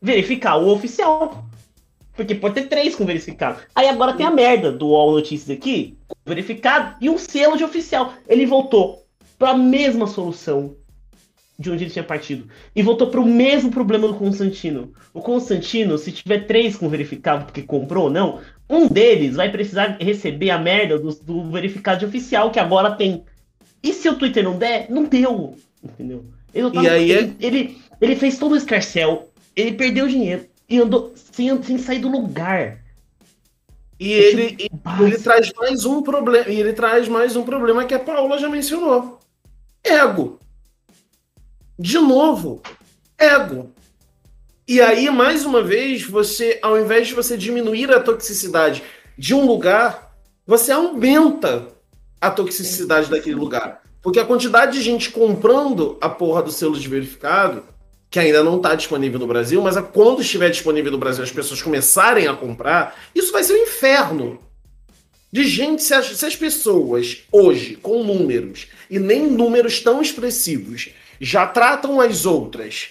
Verificar 0.00 0.56
o 0.56 0.68
oficial. 0.68 1.44
Porque 2.16 2.34
pode 2.34 2.54
ter 2.54 2.68
três 2.68 2.94
com 2.94 3.04
verificado. 3.04 3.60
Aí 3.74 3.86
agora 3.88 4.14
tem 4.14 4.26
a 4.26 4.30
merda 4.30 4.72
do 4.72 4.88
UOL 4.88 5.12
Notícias 5.12 5.56
aqui, 5.56 5.96
com 6.08 6.16
verificado, 6.26 6.96
e 7.00 7.08
um 7.08 7.16
selo 7.18 7.56
de 7.56 7.64
oficial. 7.64 8.14
Ele 8.28 8.46
voltou 8.46 8.99
para 9.40 9.52
a 9.52 9.56
mesma 9.56 10.06
solução 10.06 10.76
de 11.58 11.70
onde 11.70 11.84
ele 11.84 11.90
tinha 11.90 12.04
partido. 12.04 12.46
E 12.76 12.82
voltou 12.82 13.06
para 13.08 13.20
o 13.20 13.26
mesmo 13.26 13.70
problema 13.70 14.06
do 14.06 14.14
Constantino. 14.14 14.92
O 15.14 15.22
Constantino, 15.22 15.96
se 15.96 16.12
tiver 16.12 16.46
três 16.46 16.76
com 16.76 16.90
verificado 16.90 17.46
porque 17.46 17.62
comprou 17.62 18.04
ou 18.04 18.10
não, 18.10 18.40
um 18.68 18.86
deles 18.86 19.36
vai 19.36 19.50
precisar 19.50 19.96
receber 19.98 20.50
a 20.50 20.58
merda 20.58 20.98
do, 20.98 21.14
do 21.14 21.50
verificado 21.50 22.00
de 22.00 22.04
oficial 22.06 22.50
que 22.50 22.58
agora 22.58 22.90
tem. 22.92 23.24
E 23.82 23.94
se 23.94 24.10
o 24.10 24.14
Twitter 24.14 24.44
não 24.44 24.58
der, 24.58 24.90
não 24.90 25.04
deu. 25.04 25.56
Entendeu? 25.82 26.26
Ele, 26.52 26.68
E 26.78 26.88
aí 26.88 27.10
é- 27.12 27.18
ele, 27.18 27.36
ele, 27.40 27.78
ele 27.98 28.16
fez 28.16 28.38
todo 28.38 28.52
o 28.52 28.56
escarcel, 28.56 29.30
ele 29.56 29.72
perdeu 29.72 30.06
dinheiro 30.06 30.44
e 30.68 30.78
andou 30.78 31.12
sem, 31.14 31.62
sem 31.62 31.78
sair 31.78 31.98
do 32.00 32.10
lugar. 32.10 32.78
E 33.98 34.12
ele, 34.12 34.56
e 34.58 34.68
Básico. 34.70 35.04
ele 35.06 35.18
traz 35.18 35.52
mais 35.54 35.84
um 35.86 36.02
problema. 36.02 36.48
E 36.48 36.60
ele 36.60 36.72
traz 36.74 37.08
mais 37.08 37.36
um 37.36 37.42
problema 37.42 37.84
que 37.86 37.94
a 37.94 37.98
Paula 37.98 38.38
já 38.38 38.48
mencionou. 38.50 39.19
Ego. 39.84 40.38
De 41.78 41.98
novo, 41.98 42.62
ego. 43.18 43.72
E 44.68 44.80
aí, 44.80 45.10
mais 45.10 45.44
uma 45.44 45.62
vez, 45.62 46.02
você, 46.02 46.58
ao 46.62 46.78
invés 46.78 47.08
de 47.08 47.14
você 47.14 47.36
diminuir 47.36 47.90
a 47.90 48.00
toxicidade 48.00 48.82
de 49.16 49.34
um 49.34 49.44
lugar, 49.46 50.14
você 50.46 50.70
aumenta 50.72 51.68
a 52.20 52.30
toxicidade 52.30 53.10
daquele 53.10 53.34
lugar. 53.34 53.82
Porque 54.02 54.20
a 54.20 54.24
quantidade 54.24 54.72
de 54.72 54.82
gente 54.82 55.10
comprando 55.10 55.98
a 56.00 56.08
porra 56.08 56.42
do 56.42 56.52
selo 56.52 56.78
de 56.78 56.88
verificado, 56.88 57.64
que 58.10 58.18
ainda 58.18 58.42
não 58.42 58.56
está 58.56 58.74
disponível 58.74 59.18
no 59.18 59.26
Brasil, 59.26 59.62
mas 59.62 59.76
quando 59.92 60.22
estiver 60.22 60.50
disponível 60.50 60.92
no 60.92 60.98
Brasil, 60.98 61.22
as 61.22 61.30
pessoas 61.30 61.62
começarem 61.62 62.26
a 62.26 62.34
comprar, 62.34 62.96
isso 63.14 63.32
vai 63.32 63.42
ser 63.42 63.54
um 63.54 63.62
inferno. 63.62 64.40
De 65.32 65.44
gente, 65.44 65.82
se 65.82 65.94
as, 65.94 66.06
se 66.18 66.26
as 66.26 66.34
pessoas 66.34 67.18
hoje, 67.30 67.76
com 67.76 68.02
números, 68.02 68.66
e 68.90 68.98
nem 68.98 69.30
números 69.30 69.80
tão 69.80 70.02
expressivos, 70.02 70.90
já 71.20 71.46
tratam 71.46 72.00
as 72.00 72.26
outras 72.26 72.88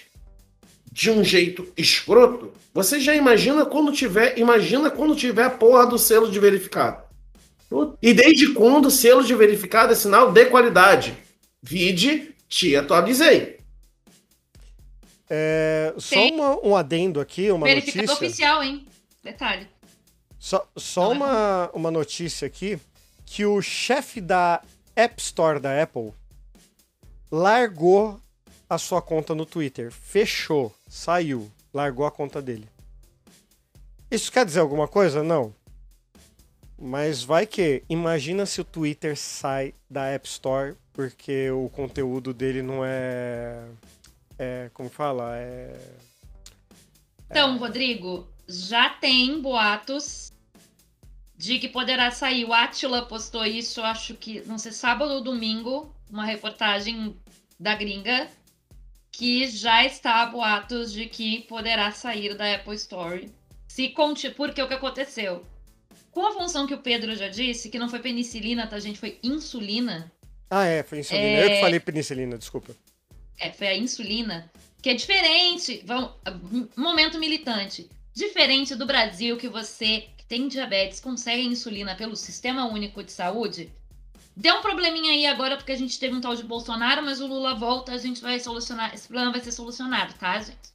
de 0.90 1.10
um 1.10 1.22
jeito 1.22 1.70
escroto, 1.76 2.52
você 2.72 2.98
já 2.98 3.14
imagina 3.14 3.66
quando 3.66 3.92
tiver, 3.92 4.38
imagina 4.38 4.90
quando 4.90 5.14
tiver 5.14 5.44
a 5.44 5.50
porra 5.50 5.86
do 5.86 5.98
selo 5.98 6.30
de 6.30 6.40
verificado. 6.40 7.02
E 8.02 8.12
desde 8.12 8.52
quando 8.54 8.86
o 8.86 8.90
selo 8.90 9.22
de 9.22 9.34
verificado 9.34 9.92
é 9.92 9.96
sinal 9.96 10.32
de 10.32 10.46
qualidade? 10.46 11.14
Vide, 11.62 12.34
te 12.48 12.74
atualizei. 12.74 13.58
É, 15.28 15.94
só 15.98 16.20
uma- 16.26 16.66
um 16.66 16.74
adendo 16.74 17.20
aqui, 17.20 17.50
uma 17.52 17.66
verificado 17.66 18.06
notícia. 18.08 18.26
oficial, 18.26 18.62
hein? 18.64 18.86
Detalhe. 19.22 19.68
Só, 20.40 20.66
só 20.74 21.04
é 21.04 21.14
uma, 21.14 21.70
uma 21.74 21.90
notícia 21.90 22.46
aqui 22.46 22.80
que 23.26 23.44
o 23.44 23.60
chefe 23.60 24.22
da 24.22 24.62
App 24.96 25.20
Store 25.20 25.60
da 25.60 25.82
Apple 25.82 26.14
largou 27.30 28.18
a 28.68 28.78
sua 28.78 29.02
conta 29.02 29.34
no 29.34 29.44
Twitter. 29.44 29.92
Fechou, 29.92 30.74
saiu, 30.88 31.52
largou 31.74 32.06
a 32.06 32.10
conta 32.10 32.40
dele. 32.40 32.66
Isso 34.10 34.32
quer 34.32 34.46
dizer 34.46 34.60
alguma 34.60 34.88
coisa? 34.88 35.22
Não. 35.22 35.54
Mas 36.76 37.22
vai 37.22 37.46
que, 37.46 37.84
imagina 37.88 38.46
se 38.46 38.62
o 38.62 38.64
Twitter 38.64 39.16
sai 39.16 39.74
da 39.88 40.06
App 40.06 40.26
Store 40.26 40.74
porque 40.94 41.50
o 41.50 41.68
conteúdo 41.68 42.32
dele 42.32 42.62
não 42.62 42.82
é. 42.82 43.62
É. 44.38 44.70
Como 44.72 44.88
fala? 44.88 45.36
É. 45.36 45.78
Então, 47.30 47.58
Rodrigo, 47.58 48.26
já 48.50 48.90
tem 48.90 49.40
boatos 49.40 50.32
de 51.36 51.58
que 51.58 51.68
poderá 51.68 52.10
sair. 52.10 52.44
O 52.44 52.52
Atila 52.52 53.06
postou 53.06 53.44
isso, 53.46 53.80
acho 53.82 54.14
que, 54.14 54.42
não 54.42 54.58
sei, 54.58 54.72
sábado 54.72 55.12
ou 55.12 55.22
domingo, 55.22 55.94
uma 56.10 56.24
reportagem 56.24 57.16
da 57.58 57.74
gringa, 57.74 58.28
que 59.10 59.46
já 59.48 59.84
está 59.84 60.26
boatos 60.26 60.92
de 60.92 61.06
que 61.06 61.42
poderá 61.42 61.90
sair 61.92 62.34
da 62.34 62.54
Apple 62.54 62.74
Store. 62.74 63.30
Se 63.68 63.88
conte, 63.88 64.30
porque 64.30 64.62
o 64.62 64.68
que 64.68 64.74
aconteceu? 64.74 65.44
Com 66.10 66.26
a 66.26 66.32
função 66.32 66.66
que 66.66 66.74
o 66.74 66.78
Pedro 66.78 67.14
já 67.14 67.28
disse, 67.28 67.70
que 67.70 67.78
não 67.78 67.88
foi 67.88 68.00
penicilina, 68.00 68.66
tá, 68.66 68.78
gente? 68.78 68.98
Foi 68.98 69.18
insulina. 69.22 70.12
Ah, 70.50 70.64
é, 70.64 70.82
foi 70.82 70.98
insulina. 70.98 71.26
É. 71.26 71.44
Eu 71.44 71.50
que 71.50 71.60
falei 71.60 71.80
penicilina, 71.80 72.36
desculpa. 72.36 72.74
É, 73.38 73.50
foi 73.52 73.68
a 73.68 73.76
insulina, 73.76 74.50
que 74.82 74.90
é 74.90 74.94
diferente. 74.94 75.82
Vamos, 75.86 76.10
momento 76.76 77.18
militante. 77.18 77.88
Diferente 78.12 78.74
do 78.74 78.86
Brasil, 78.86 79.36
que 79.36 79.48
você 79.48 80.08
que 80.16 80.24
tem 80.24 80.48
diabetes 80.48 81.00
consegue 81.00 81.42
insulina 81.42 81.94
pelo 81.94 82.16
Sistema 82.16 82.66
Único 82.66 83.02
de 83.02 83.12
Saúde. 83.12 83.72
Deu 84.36 84.56
um 84.56 84.62
probleminha 84.62 85.12
aí 85.12 85.26
agora, 85.26 85.56
porque 85.56 85.72
a 85.72 85.76
gente 85.76 85.98
teve 85.98 86.14
um 86.14 86.20
tal 86.20 86.34
de 86.34 86.42
Bolsonaro, 86.42 87.02
mas 87.02 87.20
o 87.20 87.26
Lula 87.26 87.54
volta, 87.54 87.92
a 87.92 87.98
gente 87.98 88.20
vai 88.20 88.38
solucionar. 88.40 88.94
Esse 88.94 89.08
problema 89.08 89.32
vai 89.32 89.40
ser 89.40 89.52
solucionado, 89.52 90.14
tá, 90.14 90.40
gente? 90.40 90.70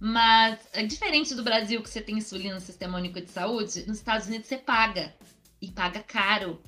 Mas, 0.00 0.58
é 0.72 0.84
diferente 0.84 1.34
do 1.34 1.42
Brasil, 1.42 1.82
que 1.82 1.90
você 1.90 2.00
tem 2.00 2.18
insulina 2.18 2.54
no 2.54 2.60
Sistema 2.60 2.98
Único 2.98 3.20
de 3.20 3.30
Saúde, 3.30 3.84
nos 3.86 3.98
Estados 3.98 4.26
Unidos 4.26 4.46
você 4.46 4.56
paga. 4.56 5.14
E 5.60 5.70
paga 5.70 6.00
caro. 6.00 6.62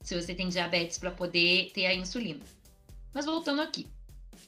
Se 0.00 0.14
você 0.14 0.34
tem 0.34 0.48
diabetes, 0.48 0.98
para 0.98 1.10
poder 1.10 1.72
ter 1.74 1.86
a 1.86 1.94
insulina. 1.94 2.40
Mas 3.12 3.24
voltando 3.24 3.60
aqui 3.60 3.86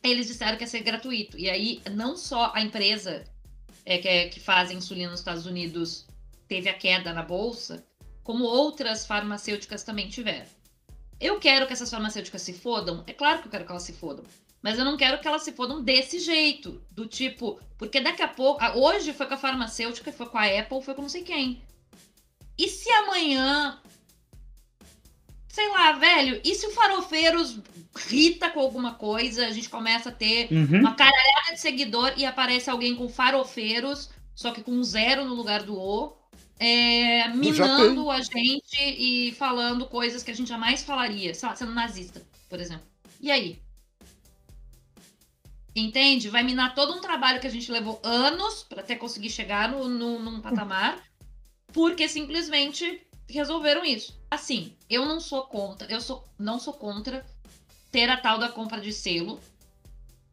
eles 0.03 0.27
disseram 0.27 0.57
que 0.57 0.65
ia 0.65 0.69
ser 0.69 0.81
gratuito. 0.81 1.39
E 1.39 1.49
aí, 1.51 1.82
não 1.91 2.16
só 2.16 2.53
a 2.55 2.62
empresa 2.62 3.24
é, 3.85 3.98
que, 3.98 4.09
é- 4.09 4.28
que 4.28 4.40
faz 4.40 4.70
a 4.70 4.74
insulina 4.74 5.11
nos 5.11 5.20
Estados 5.20 5.47
Unidos 5.47 6.07
teve 6.48 6.69
a 6.69 6.74
queda 6.74 7.12
na 7.12 7.23
bolsa, 7.23 7.85
como 8.23 8.44
outras 8.44 9.07
farmacêuticas 9.07 9.82
também 9.82 10.09
tiveram. 10.09 10.47
Eu 11.20 11.39
quero 11.39 11.66
que 11.66 11.73
essas 11.73 11.90
farmacêuticas 11.90 12.43
se 12.43 12.52
fodam? 12.52 13.05
É 13.07 13.12
claro 13.12 13.40
que 13.40 13.47
eu 13.47 13.51
quero 13.51 13.65
que 13.65 13.70
elas 13.70 13.82
se 13.82 13.93
fodam. 13.93 14.24
Mas 14.62 14.78
eu 14.78 14.85
não 14.85 14.97
quero 14.97 15.20
que 15.20 15.28
elas 15.28 15.43
se 15.43 15.52
fodam 15.52 15.82
desse 15.82 16.19
jeito. 16.19 16.82
Do 16.90 17.07
tipo. 17.07 17.61
Porque 17.78 18.01
daqui 18.01 18.23
a 18.23 18.28
pouco. 18.28 18.62
Hoje 18.78 19.12
foi 19.12 19.27
com 19.27 19.35
a 19.35 19.39
farmacêutica, 19.39 20.12
foi 20.12 20.27
com 20.27 20.39
a 20.39 20.47
Apple, 20.47 20.82
foi 20.82 20.94
com 20.94 21.02
não 21.02 21.09
sei 21.09 21.23
quem. 21.23 21.62
E 22.59 22.69
se 22.69 22.90
amanhã. 22.90 23.81
Sei 25.51 25.68
lá, 25.68 25.93
velho. 25.93 26.40
E 26.44 26.55
se 26.55 26.66
o 26.66 26.70
Farofeiros 26.70 27.59
rita 27.97 28.48
com 28.51 28.60
alguma 28.60 28.94
coisa, 28.94 29.47
a 29.47 29.51
gente 29.51 29.68
começa 29.68 30.10
a 30.10 30.12
ter 30.12 30.47
Uhum. 30.51 30.78
uma 30.81 30.94
caralhada 30.94 31.55
de 31.55 31.60
seguidor 31.60 32.12
e 32.16 32.24
aparece 32.24 32.70
alguém 32.70 32.94
com 32.94 33.09
farofeiros, 33.09 34.10
só 34.35 34.52
que 34.52 34.62
com 34.62 34.70
um 34.70 34.85
zero 34.85 35.24
no 35.24 35.35
lugar 35.35 35.64
do 35.64 35.77
O, 35.77 36.16
é, 36.59 37.27
minando 37.28 38.10
a 38.10 38.20
gente 38.20 38.78
e 38.81 39.32
falando 39.32 39.86
coisas 39.86 40.22
que 40.22 40.31
a 40.31 40.35
gente 40.35 40.48
jamais 40.48 40.82
falaria, 40.85 41.35
sei 41.35 41.48
lá, 41.48 41.56
sendo 41.56 41.72
nazista, 41.72 42.22
por 42.48 42.60
exemplo. 42.60 42.86
E 43.20 43.31
aí? 43.31 43.60
Entende? 45.74 46.28
Vai 46.28 46.43
minar 46.44 46.74
todo 46.74 46.94
um 46.94 47.01
trabalho 47.01 47.40
que 47.40 47.47
a 47.47 47.51
gente 47.51 47.70
levou 47.72 48.01
anos 48.05 48.62
para 48.68 48.81
até 48.82 48.94
conseguir 48.94 49.31
chegar 49.31 49.68
no, 49.68 49.89
no, 49.89 50.18
num 50.20 50.40
patamar, 50.40 50.98
porque 51.72 52.09
simplesmente 52.09 53.01
resolveram 53.32 53.85
isso. 53.85 54.19
Assim, 54.31 54.77
eu 54.89 55.05
não 55.05 55.20
sou 55.20 55.44
contra, 55.44 55.90
eu 55.90 56.01
sou, 56.01 56.24
não 56.39 56.59
sou 56.59 56.73
contra 56.73 57.24
ter 57.90 58.09
a 58.09 58.16
tal 58.16 58.39
da 58.39 58.48
compra 58.48 58.81
de 58.81 58.93
selo, 58.93 59.40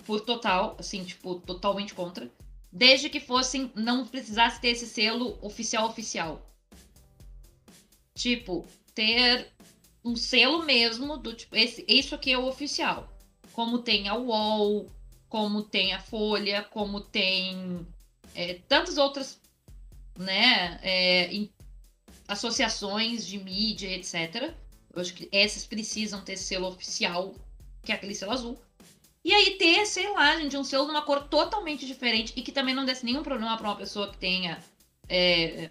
por 0.06 0.22
total, 0.22 0.76
assim, 0.80 1.04
tipo, 1.04 1.36
totalmente 1.36 1.94
contra. 1.94 2.30
Desde 2.72 3.10
que 3.10 3.20
fossem, 3.20 3.72
não 3.76 4.06
precisasse 4.06 4.62
ter 4.62 4.70
esse 4.70 4.88
selo 4.88 5.38
oficial 5.42 5.88
oficial. 5.88 6.46
Tipo, 8.16 8.66
ter 8.94 9.52
um 10.04 10.16
selo 10.16 10.64
mesmo 10.64 11.18
do 11.18 11.34
tipo, 11.34 11.56
esse, 11.56 11.84
isso 11.88 12.16
aqui 12.16 12.32
é 12.32 12.38
o 12.38 12.48
oficial. 12.48 13.12
Como 13.52 13.80
tem 13.80 14.08
a 14.08 14.16
UOL, 14.16 14.90
como 15.28 15.64
tem 15.64 15.94
a 15.94 16.00
Folha, 16.00 16.64
como 16.64 17.02
tem 17.02 17.86
é, 18.34 18.56
tantas 18.68 18.98
outras 18.98 19.42
né, 20.18 20.80
é, 20.82 21.34
associações 22.28 23.26
de 23.26 23.38
mídia, 23.38 23.90
etc. 23.90 24.54
Eu 24.94 25.02
acho 25.02 25.14
que 25.14 25.30
essas 25.32 25.66
precisam 25.66 26.22
ter 26.22 26.38
selo 26.38 26.68
oficial, 26.68 27.36
que 27.84 27.92
é 27.92 27.96
aquele 27.96 28.16
selo 28.16 28.32
azul. 28.32 28.60
E 29.24 29.34
aí 29.34 29.58
ter, 29.58 29.86
sei 29.86 30.10
lá, 30.12 30.38
gente, 30.38 30.56
um 30.58 30.64
selo 30.64 30.86
de 30.86 30.92
uma 30.92 31.02
cor 31.02 31.28
totalmente 31.28 31.86
diferente 31.86 32.34
e 32.36 32.42
que 32.42 32.52
também 32.52 32.74
não 32.74 32.86
desse 32.86 33.06
nenhum 33.06 33.24
problema 33.24 33.58
para 33.58 33.68
uma 33.68 33.76
pessoa 33.76 34.10
que 34.10 34.18
tenha 34.18 34.64
é, 35.10 35.70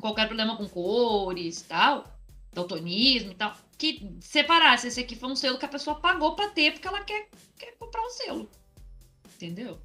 qualquer 0.00 0.26
problema 0.26 0.56
com 0.56 0.68
cores 0.68 1.60
e 1.60 1.64
tal, 1.64 2.06
daltonismo 2.52 3.32
e 3.32 3.34
tal. 3.34 3.56
Que 3.78 4.16
separasse, 4.20 4.88
esse 4.88 5.00
aqui 5.00 5.16
foi 5.16 5.30
um 5.30 5.36
selo 5.36 5.58
que 5.58 5.64
a 5.64 5.68
pessoa 5.68 6.00
pagou 6.00 6.36
pra 6.36 6.50
ter 6.50 6.72
porque 6.72 6.86
ela 6.86 7.02
quer, 7.02 7.28
quer 7.58 7.72
comprar 7.78 8.02
um 8.02 8.10
selo. 8.10 8.50
Entendeu? 9.34 9.80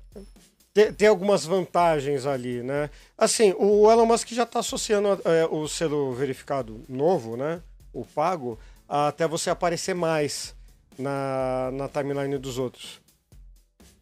Tem, 0.74 0.94
tem 0.94 1.08
algumas 1.08 1.46
vantagens 1.46 2.26
ali, 2.26 2.62
né? 2.62 2.90
Assim, 3.18 3.54
o 3.58 3.90
Elon 3.92 4.06
Musk 4.06 4.30
já 4.30 4.44
está 4.44 4.60
associando 4.60 5.20
é, 5.26 5.46
o 5.46 5.68
selo 5.68 6.14
verificado 6.14 6.82
novo, 6.88 7.36
né? 7.36 7.62
O 7.92 8.06
pago, 8.06 8.60
até 8.88 9.28
você 9.28 9.50
aparecer 9.50 9.96
mais 9.96 10.56
na, 10.98 11.72
na 11.74 11.88
timeline 11.88 12.38
dos 12.38 12.58
outros. 12.58 13.02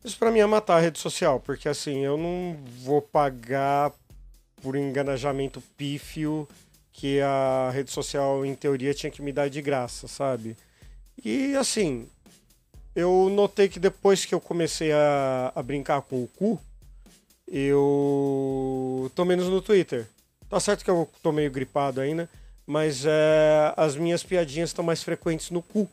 Isso 0.03 0.17
pra 0.17 0.31
mim 0.31 0.39
é 0.39 0.45
matar 0.45 0.77
a 0.77 0.79
rede 0.79 0.99
social, 0.99 1.39
porque 1.39 1.67
assim, 1.67 1.99
eu 2.05 2.17
não 2.17 2.57
vou 2.83 3.01
pagar 3.01 3.91
por 4.61 4.75
enganajamento 4.75 5.61
pífio 5.77 6.47
que 6.91 7.21
a 7.21 7.69
rede 7.71 7.91
social, 7.91 8.43
em 8.45 8.55
teoria, 8.55 8.93
tinha 8.93 9.11
que 9.11 9.21
me 9.21 9.31
dar 9.31 9.49
de 9.49 9.61
graça, 9.61 10.07
sabe? 10.07 10.57
E 11.23 11.55
assim, 11.55 12.07
eu 12.97 13.29
notei 13.29 13.69
que 13.69 13.79
depois 13.79 14.25
que 14.25 14.33
eu 14.33 14.41
comecei 14.41 14.91
a, 14.91 15.51
a 15.53 15.61
brincar 15.61 16.01
com 16.01 16.23
o 16.23 16.27
cu, 16.27 16.59
eu 17.47 19.11
tô 19.13 19.23
menos 19.23 19.47
no 19.47 19.61
Twitter. 19.61 20.07
Tá 20.49 20.59
certo 20.59 20.83
que 20.83 20.89
eu 20.89 21.07
tô 21.21 21.31
meio 21.31 21.51
gripado 21.51 22.01
ainda, 22.01 22.27
mas 22.65 23.05
é, 23.05 23.71
as 23.77 23.95
minhas 23.95 24.23
piadinhas 24.23 24.71
estão 24.71 24.83
mais 24.83 25.03
frequentes 25.03 25.51
no 25.51 25.61
cu. 25.61 25.87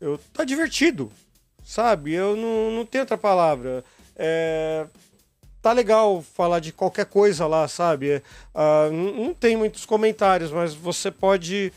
Eu, 0.00 0.20
tá 0.32 0.44
divertido, 0.44 1.10
sabe? 1.64 2.12
Eu 2.12 2.36
não, 2.36 2.70
não 2.70 2.86
tenho 2.86 3.02
outra 3.02 3.18
palavra. 3.18 3.84
É, 4.14 4.86
tá 5.60 5.72
legal 5.72 6.22
falar 6.22 6.60
de 6.60 6.70
qualquer 6.70 7.06
coisa 7.06 7.44
lá, 7.48 7.66
sabe? 7.66 8.08
É, 8.08 8.22
ah, 8.54 8.88
não, 8.92 9.12
não 9.14 9.34
tem 9.34 9.56
muitos 9.56 9.84
comentários, 9.84 10.52
mas 10.52 10.74
você 10.74 11.10
pode. 11.10 11.72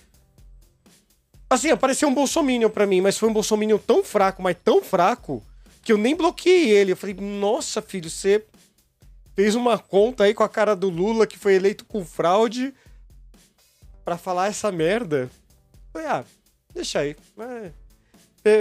Assim, 1.50 1.72
apareceu 1.72 2.08
um 2.08 2.14
bolsominion 2.14 2.70
pra 2.70 2.86
mim, 2.86 3.02
mas 3.02 3.18
foi 3.18 3.28
um 3.30 3.34
bolsominion 3.34 3.78
tão 3.80 4.04
fraco, 4.04 4.42
mas 4.42 4.56
tão 4.64 4.84
fraco, 4.84 5.44
que 5.84 5.92
eu 5.92 5.98
nem 5.98 6.16
bloqueei 6.16 6.70
ele. 6.70 6.92
Eu 6.92 6.98
falei, 6.98 7.16
nossa, 7.16 7.82
filho, 7.82 8.10
você 8.10 8.46
fez 9.36 9.56
uma 9.56 9.78
conta 9.80 10.26
aí 10.26 10.34
com 10.34 10.44
a 10.44 10.50
cara 10.50 10.76
do 10.76 10.90
Lula 10.90 11.26
que 11.26 11.40
foi 11.40 11.56
eleito 11.56 11.86
com 11.86 12.06
fraude 12.06 12.74
pra 14.06 14.18
falar 14.18 14.48
essa 14.48 14.72
merda. 14.72 15.22
Eu 15.24 15.30
Falei, 15.94 16.08
ah, 16.08 16.24
deixa 16.74 17.00
aí. 17.00 17.16
Vai, 17.36 17.72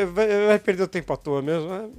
vai- 0.06 0.46
vai 0.46 0.58
perder 0.58 0.82
o 0.84 0.88
tempo 0.88 1.12
à 1.12 1.16
toa 1.16 1.42
mesmo. 1.42 1.68
né? 1.68 1.90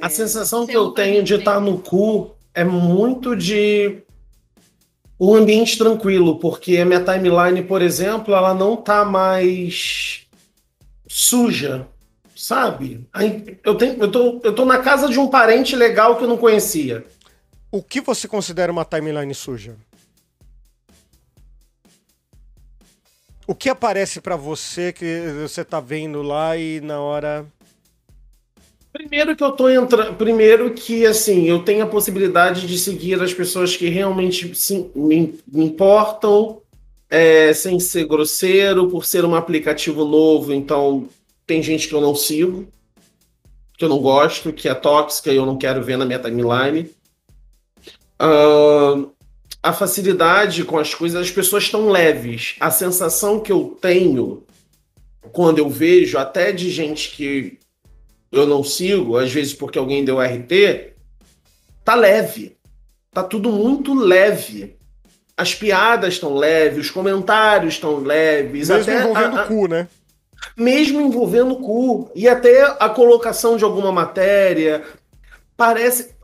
A 0.00 0.08
sensação 0.08 0.64
que 0.64 0.72
Seu 0.72 0.84
eu 0.84 0.90
tenho 0.92 1.22
de 1.22 1.34
estar 1.34 1.60
no 1.60 1.78
cu 1.80 2.34
é 2.54 2.64
muito 2.64 3.36
de 3.36 3.98
um 5.18 5.34
ambiente 5.34 5.78
tranquilo, 5.78 6.38
porque 6.38 6.78
a 6.78 6.84
minha 6.84 7.04
timeline, 7.04 7.62
por 7.62 7.80
exemplo, 7.80 8.34
ela 8.34 8.52
não 8.52 8.76
tá 8.76 9.04
mais 9.04 10.26
suja, 11.08 11.86
sabe? 12.36 13.06
Eu, 13.64 13.76
tenho, 13.76 14.02
eu, 14.02 14.10
tô, 14.10 14.40
eu 14.42 14.54
tô 14.54 14.64
na 14.64 14.78
casa 14.78 15.08
de 15.08 15.18
um 15.18 15.28
parente 15.28 15.76
legal 15.76 16.16
que 16.16 16.24
eu 16.24 16.28
não 16.28 16.36
conhecia. 16.36 17.04
O 17.70 17.82
que 17.82 18.00
você 18.00 18.28
considera 18.28 18.70
uma 18.70 18.84
timeline 18.84 19.34
suja? 19.34 19.76
O 23.46 23.54
que 23.54 23.68
aparece 23.68 24.20
pra 24.20 24.36
você 24.36 24.92
que 24.92 25.20
você 25.42 25.64
tá 25.64 25.78
vendo 25.78 26.22
lá 26.22 26.56
e 26.56 26.80
na 26.80 27.00
hora. 27.00 27.46
Primeiro 28.94 29.34
que 29.34 29.42
eu 29.42 29.50
tô 29.50 29.68
entrando. 29.68 30.14
Primeiro 30.14 30.72
que 30.72 31.04
assim, 31.04 31.48
eu 31.48 31.64
tenho 31.64 31.82
a 31.82 31.88
possibilidade 31.88 32.64
de 32.64 32.78
seguir 32.78 33.20
as 33.20 33.34
pessoas 33.34 33.76
que 33.76 33.88
realmente 33.88 34.54
se, 34.54 34.88
me, 34.94 35.36
me 35.48 35.64
importam, 35.64 36.62
é, 37.10 37.52
sem 37.52 37.80
ser 37.80 38.06
grosseiro, 38.06 38.88
por 38.88 39.04
ser 39.04 39.24
um 39.24 39.34
aplicativo 39.34 40.04
novo, 40.04 40.54
então 40.54 41.08
tem 41.44 41.60
gente 41.60 41.88
que 41.88 41.94
eu 41.94 42.00
não 42.00 42.14
sigo, 42.14 42.68
que 43.76 43.84
eu 43.84 43.88
não 43.88 43.98
gosto, 43.98 44.52
que 44.52 44.68
é 44.68 44.74
tóxica 44.74 45.32
e 45.32 45.36
eu 45.36 45.44
não 45.44 45.58
quero 45.58 45.82
ver 45.82 45.98
na 45.98 46.04
minha 46.04 46.20
timeline. 46.20 46.88
Ahn, 48.16 49.06
a 49.60 49.72
facilidade 49.72 50.62
com 50.62 50.78
as 50.78 50.94
coisas, 50.94 51.20
as 51.20 51.32
pessoas 51.32 51.64
estão 51.64 51.90
leves. 51.90 52.54
A 52.60 52.70
sensação 52.70 53.40
que 53.40 53.50
eu 53.50 53.76
tenho 53.80 54.44
quando 55.32 55.58
eu 55.58 55.68
vejo, 55.68 56.16
até 56.16 56.52
de 56.52 56.70
gente 56.70 57.10
que 57.10 57.58
eu 58.34 58.46
não 58.46 58.64
sigo, 58.64 59.16
às 59.16 59.32
vezes 59.32 59.54
porque 59.54 59.78
alguém 59.78 60.04
deu 60.04 60.20
RT, 60.20 60.92
tá 61.84 61.94
leve. 61.94 62.56
Tá 63.12 63.22
tudo 63.22 63.50
muito 63.50 63.94
leve. 63.94 64.76
As 65.36 65.54
piadas 65.54 66.14
estão 66.14 66.34
leves, 66.34 66.86
os 66.86 66.90
comentários 66.90 67.74
estão 67.74 67.98
leves, 67.98 68.68
Mesmo 68.68 68.82
até 68.82 69.00
envolvendo 69.00 69.36
o 69.36 69.46
cu, 69.46 69.68
né? 69.68 69.88
mesmo 70.56 71.00
envolvendo 71.00 71.52
o 71.54 71.60
cu 71.60 72.10
e 72.14 72.28
até 72.28 72.62
a 72.78 72.88
colocação 72.88 73.56
de 73.56 73.64
alguma 73.64 73.90
matéria 73.90 74.84
parece 75.56 76.14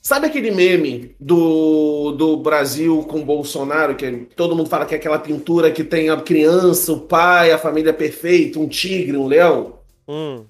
sabe 0.00 0.26
aquele 0.26 0.50
meme 0.50 1.14
do, 1.20 2.12
do 2.12 2.38
Brasil 2.38 3.04
com 3.06 3.22
Bolsonaro 3.22 3.96
que 3.96 4.10
todo 4.34 4.56
mundo 4.56 4.70
fala 4.70 4.86
que 4.86 4.94
é 4.94 4.96
aquela 4.96 5.18
pintura 5.18 5.70
que 5.70 5.84
tem 5.84 6.08
a 6.08 6.16
criança, 6.16 6.92
o 6.92 7.00
pai, 7.00 7.52
a 7.52 7.58
família 7.58 7.92
perfeita, 7.92 8.58
um 8.58 8.66
tigre, 8.66 9.16
um 9.16 9.26
leão 9.26 9.84
Hum. 10.06 10.44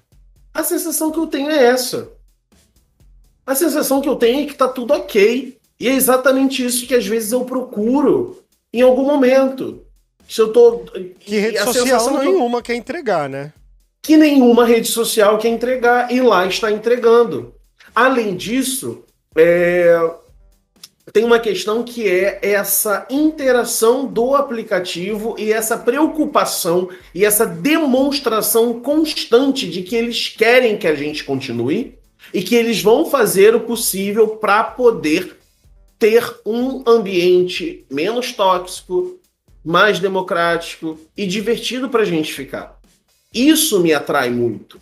A 0.55 0.63
sensação 0.63 1.11
que 1.11 1.19
eu 1.19 1.27
tenho 1.27 1.51
é 1.51 1.65
essa. 1.65 2.09
A 3.45 3.53
sensação 3.53 4.01
que 4.01 4.09
eu 4.09 4.15
tenho 4.15 4.43
é 4.43 4.45
que 4.47 4.55
tá 4.55 4.67
tudo 4.67 4.93
ok. 4.93 5.55
E 5.79 5.87
é 5.87 5.93
exatamente 5.93 6.65
isso 6.65 6.87
que 6.87 6.95
às 6.95 7.05
vezes 7.05 7.31
eu 7.31 7.45
procuro 7.45 8.41
em 8.73 8.81
algum 8.81 9.05
momento. 9.05 9.83
Se 10.27 10.41
eu 10.41 10.51
tô. 10.51 10.79
Que 11.19 11.37
rede 11.37 11.59
social 11.59 11.73
sensação 11.85 12.19
que 12.19 12.25
nenhuma 12.25 12.61
quer 12.63 12.73
entregar, 12.73 13.29
né? 13.29 13.53
que 14.05 14.17
nenhuma 14.17 14.65
rede 14.65 14.87
social 14.87 15.39
quer 15.39 15.47
entregar 15.47 16.11
e 16.11 16.21
lá 16.21 16.45
está 16.45 16.71
entregando. 16.71 17.55
Além 17.93 18.35
disso, 18.35 19.03
é, 19.35 19.97
tem 21.15 21.23
uma 21.23 21.39
questão 21.39 21.81
que 21.81 22.09
é 22.09 22.39
essa 22.41 23.07
interação 23.09 24.05
do 24.05 24.35
aplicativo 24.35 25.33
e 25.39 25.49
essa 25.49 25.77
preocupação 25.77 26.89
e 27.13 27.23
essa 27.23 27.45
demonstração 27.45 28.81
constante 28.81 29.69
de 29.69 29.81
que 29.81 29.95
eles 29.95 30.27
querem 30.27 30.77
que 30.77 30.85
a 30.85 30.93
gente 30.93 31.23
continue 31.23 31.97
e 32.33 32.43
que 32.43 32.53
eles 32.53 32.81
vão 32.81 33.05
fazer 33.05 33.55
o 33.55 33.61
possível 33.61 34.27
para 34.27 34.61
poder 34.61 35.37
ter 35.97 36.21
um 36.45 36.83
ambiente 36.85 37.85
menos 37.89 38.33
tóxico, 38.33 39.17
mais 39.63 39.99
democrático 39.99 40.99
e 41.15 41.25
divertido 41.25 41.87
para 41.87 42.01
a 42.01 42.05
gente 42.05 42.33
ficar. 42.33 42.77
Isso 43.33 43.79
me 43.79 43.93
atrai 43.93 44.29
muito. 44.29 44.81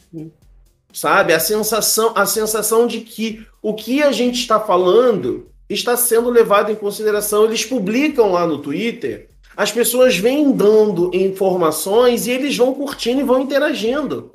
Sabe? 0.91 1.31
A 1.31 1.39
sensação, 1.39 2.11
a 2.15 2.25
sensação 2.25 2.87
de 2.87 3.01
que 3.01 3.45
o 3.61 3.75
que 3.75 4.01
a 4.01 4.11
gente 4.11 4.39
está 4.39 4.59
falando 4.59 5.52
está 5.73 5.97
sendo 5.97 6.29
levado 6.29 6.71
em 6.71 6.75
consideração. 6.75 7.45
Eles 7.45 7.65
publicam 7.65 8.31
lá 8.31 8.45
no 8.47 8.59
Twitter, 8.59 9.29
as 9.55 9.71
pessoas 9.71 10.17
vêm 10.17 10.51
dando 10.51 11.11
informações 11.13 12.25
e 12.25 12.31
eles 12.31 12.57
vão 12.57 12.73
curtindo 12.73 13.21
e 13.21 13.23
vão 13.23 13.41
interagindo. 13.41 14.31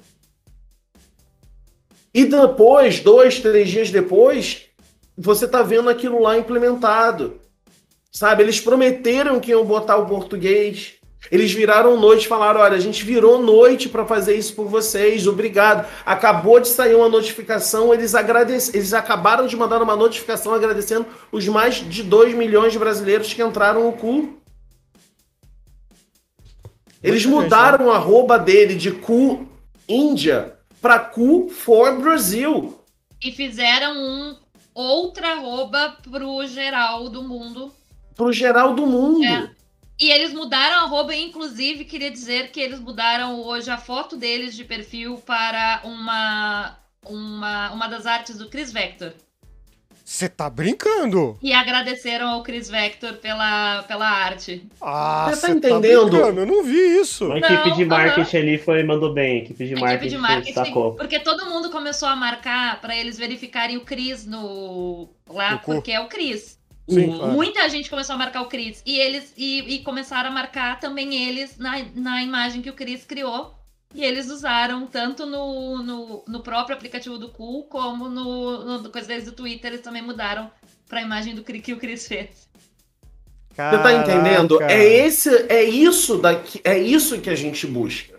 E 2.15 2.25
depois, 2.25 3.01
dois, 3.01 3.41
três 3.41 3.69
dias 3.69 3.91
depois, 3.91 4.67
você 5.17 5.45
está 5.45 5.63
vendo 5.63 5.91
aquilo 5.91 6.21
lá 6.23 6.39
implementado. 6.39 7.41
Sabe? 8.11 8.43
Eles 8.43 8.61
prometeram 8.61 9.41
que 9.41 9.51
iam 9.51 9.65
botar 9.65 9.97
o 9.97 10.07
português. 10.07 10.95
Eles 11.31 11.53
viraram 11.53 11.99
noite 11.99 12.25
e 12.25 12.29
falaram: 12.29 12.61
olha, 12.61 12.77
a 12.77 12.81
gente 12.81 13.05
virou 13.05 13.43
noite 13.43 13.89
para 13.89 14.07
fazer 14.07 14.37
isso 14.37 14.55
por 14.55 14.67
vocês, 14.67 15.27
obrigado. 15.27 15.87
Acabou 16.07 16.61
de 16.61 16.69
sair 16.69 16.95
uma 16.95 17.09
notificação, 17.09 17.93
eles, 17.93 18.15
agradec... 18.15 18.71
eles 18.75 18.93
acabaram 18.93 19.47
de 19.47 19.57
mandar 19.57 19.83
uma 19.83 19.97
notificação 19.97 20.55
agradecendo 20.55 21.07
os 21.33 21.47
mais 21.49 21.77
de 21.77 22.03
2 22.03 22.35
milhões 22.35 22.73
de 22.73 22.79
brasileiros 22.79 23.33
que 23.33 23.43
entraram 23.43 23.85
no 23.85 23.93
cu. 23.93 24.39
Eles 27.03 27.25
mudaram 27.27 27.87
o 27.87 27.93
arroba 27.93 28.39
dele 28.39 28.75
de 28.75 28.91
cu 28.91 29.47
Índia 29.89 30.59
para 30.81 30.99
cu 30.99 31.49
for 31.49 31.99
Brasil. 32.01 32.79
E 33.23 33.33
fizeram 33.33 33.97
um 33.97 34.37
outra 34.75 35.33
arroba 35.33 35.97
pro 36.03 36.47
geral 36.47 37.09
do 37.09 37.23
mundo. 37.23 37.73
Pro 38.15 38.33
geral 38.33 38.75
do 38.75 38.87
mundo. 38.87 39.25
É. 39.25 39.58
E 40.01 40.11
eles 40.11 40.33
mudaram 40.33 40.77
a 40.77 40.83
arroba, 40.83 41.15
inclusive, 41.15 41.85
queria 41.85 42.11
dizer 42.11 42.51
que 42.53 42.61
eles 42.61 42.79
mudaram 42.79 43.41
hoje 43.41 43.69
a 43.71 43.77
foto 43.79 44.17
deles 44.17 44.55
de 44.55 44.65
perfil 44.65 45.17
para 45.27 45.81
uma, 45.85 46.79
uma, 47.05 47.73
uma 47.73 47.89
das 47.89 48.07
artes 48.07 48.39
do 48.39 48.49
Chris 48.49 48.73
Vector. 48.73 49.13
Você 50.05 50.27
tá 50.27 50.49
brincando? 50.49 51.37
E 51.43 51.53
agradeceram 51.53 52.29
ao 52.29 52.43
Chris 52.43 52.71
Vector 52.71 53.15
pela, 53.15 53.83
pela 53.83 54.09
arte. 54.09 54.67
Ah, 54.81 55.27
Você 55.31 55.49
tá 55.49 55.51
entendendo? 55.53 56.09
brincando? 56.09 56.41
Eu 56.41 56.47
não 56.47 56.63
vi 56.65 56.79
isso. 57.01 57.31
A 57.31 57.39
equipe 57.39 57.69
Não, 57.69 57.77
de 57.77 57.85
marketing 57.85 58.37
ali 58.39 58.57
foi, 58.59 58.83
mandou 58.85 59.13
bem. 59.13 59.41
A 59.41 59.45
equipe 59.45 59.67
de 59.67 59.75
A 59.75 59.79
marketing, 59.81 60.07
equipe 60.07 60.17
de 60.17 60.19
marketing, 60.23 60.55
sacou. 60.55 60.95
porque 60.95 61.19
todo 61.19 61.45
mundo 61.51 61.71
começou 61.71 62.09
a 62.09 62.17
marcar 62.17 62.81
pra 62.81 62.97
eles 62.97 63.19
verificarem 63.19 63.77
o 63.77 63.83
Cris 63.85 64.25
no 64.25 65.11
lá, 65.29 65.53
No 65.53 65.59
cu. 65.59 65.75
porque 65.75 65.93
é 65.93 66.01
o 66.01 66.09
Cris. 66.09 66.58
Sim, 66.89 67.11
O- 67.11 67.19
claro. 67.19 67.33
Muita 67.35 67.69
gente 67.69 67.91
começou 67.91 68.15
a 68.15 68.19
marcar 68.19 68.43
o 68.43 68.47
Cris 68.47 68.83
e 68.87 68.99
eles 68.99 69.33
e, 69.37 69.75
e 69.75 69.79
começaram 69.81 70.31
a 70.31 70.33
marcar 70.33 70.81
também 70.81 71.15
eles 71.29 71.57
na, 71.59 71.85
na 71.95 72.23
imagem 72.23 72.63
que 72.63 72.71
o 72.71 72.75
Cris 72.75 73.05
criou. 73.05 73.55
E 73.95 74.05
eles 74.05 74.29
usaram 74.31 74.87
tanto 74.87 75.25
no, 75.25 75.83
no, 75.83 76.25
no 76.29 76.41
próprio 76.41 76.77
aplicativo 76.77 77.17
do 77.17 77.31
Cool 77.31 77.65
como 77.65 78.09
no, 78.09 78.79
no 78.83 78.91
coisa 78.91 79.09
deles 79.09 79.25
do 79.25 79.33
Twitter, 79.33 79.73
eles 79.73 79.81
também 79.83 80.03
mudaram 80.03 80.51
pra 80.87 81.01
imagem 81.01 81.35
do 81.35 81.43
Cri- 81.43 81.61
que 81.61 81.73
o 81.73 81.79
Cris 81.79 82.07
fez. 82.07 82.49
Você 83.51 83.79
tá 83.83 83.93
entendendo? 83.95 84.59
Caraca. 84.59 84.75
É 84.75 85.07
esse, 85.07 85.31
é 85.49 85.65
isso 85.65 86.19
daqui, 86.19 86.61
é 86.63 86.79
isso 86.79 87.19
que 87.21 87.31
a 87.31 87.35
gente 87.35 87.67
busca. 87.67 88.15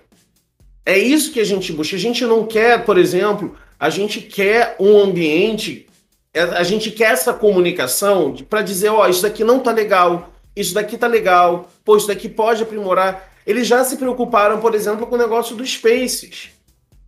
É 0.85 0.97
isso 0.97 1.31
que 1.31 1.39
a 1.39 1.45
gente 1.45 1.71
busca. 1.71 1.95
A 1.95 1.99
gente 1.99 2.25
não 2.25 2.45
quer, 2.45 2.83
por 2.83 2.97
exemplo, 2.97 3.55
a 3.79 3.89
gente 3.89 4.21
quer 4.21 4.75
um 4.79 4.97
ambiente, 4.97 5.87
a 6.33 6.63
gente 6.63 6.91
quer 6.91 7.11
essa 7.13 7.33
comunicação 7.33 8.35
para 8.49 8.61
dizer, 8.61 8.89
ó, 8.89 9.07
isso 9.07 9.21
daqui 9.21 9.43
não 9.43 9.59
tá 9.59 9.71
legal, 9.71 10.31
isso 10.55 10.73
daqui 10.73 10.97
tá 10.97 11.07
legal, 11.07 11.69
pô, 11.83 11.97
isso 11.97 12.07
daqui 12.07 12.29
pode 12.29 12.61
aprimorar. 12.63 13.29
Eles 13.45 13.67
já 13.67 13.83
se 13.83 13.97
preocuparam, 13.97 14.59
por 14.59 14.75
exemplo, 14.75 15.07
com 15.07 15.15
o 15.15 15.17
negócio 15.17 15.55
dos 15.55 15.71
Spaces. 15.71 16.49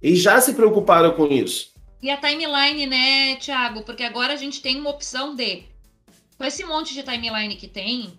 Eles 0.01 0.19
já 0.19 0.41
se 0.41 0.53
preocuparam 0.53 1.11
com 1.11 1.27
isso. 1.27 1.71
E 2.01 2.09
a 2.09 2.17
timeline, 2.17 2.87
né, 2.87 3.35
Thiago? 3.35 3.83
Porque 3.83 4.03
agora 4.03 4.33
a 4.33 4.35
gente 4.37 4.59
tem 4.61 4.79
uma 4.79 4.89
opção 4.89 5.35
de. 5.35 5.63
Com 6.35 6.43
esse 6.43 6.63
monte 6.65 6.95
de 6.95 7.03
timeline 7.03 7.55
que 7.55 7.67
tem, 7.67 8.11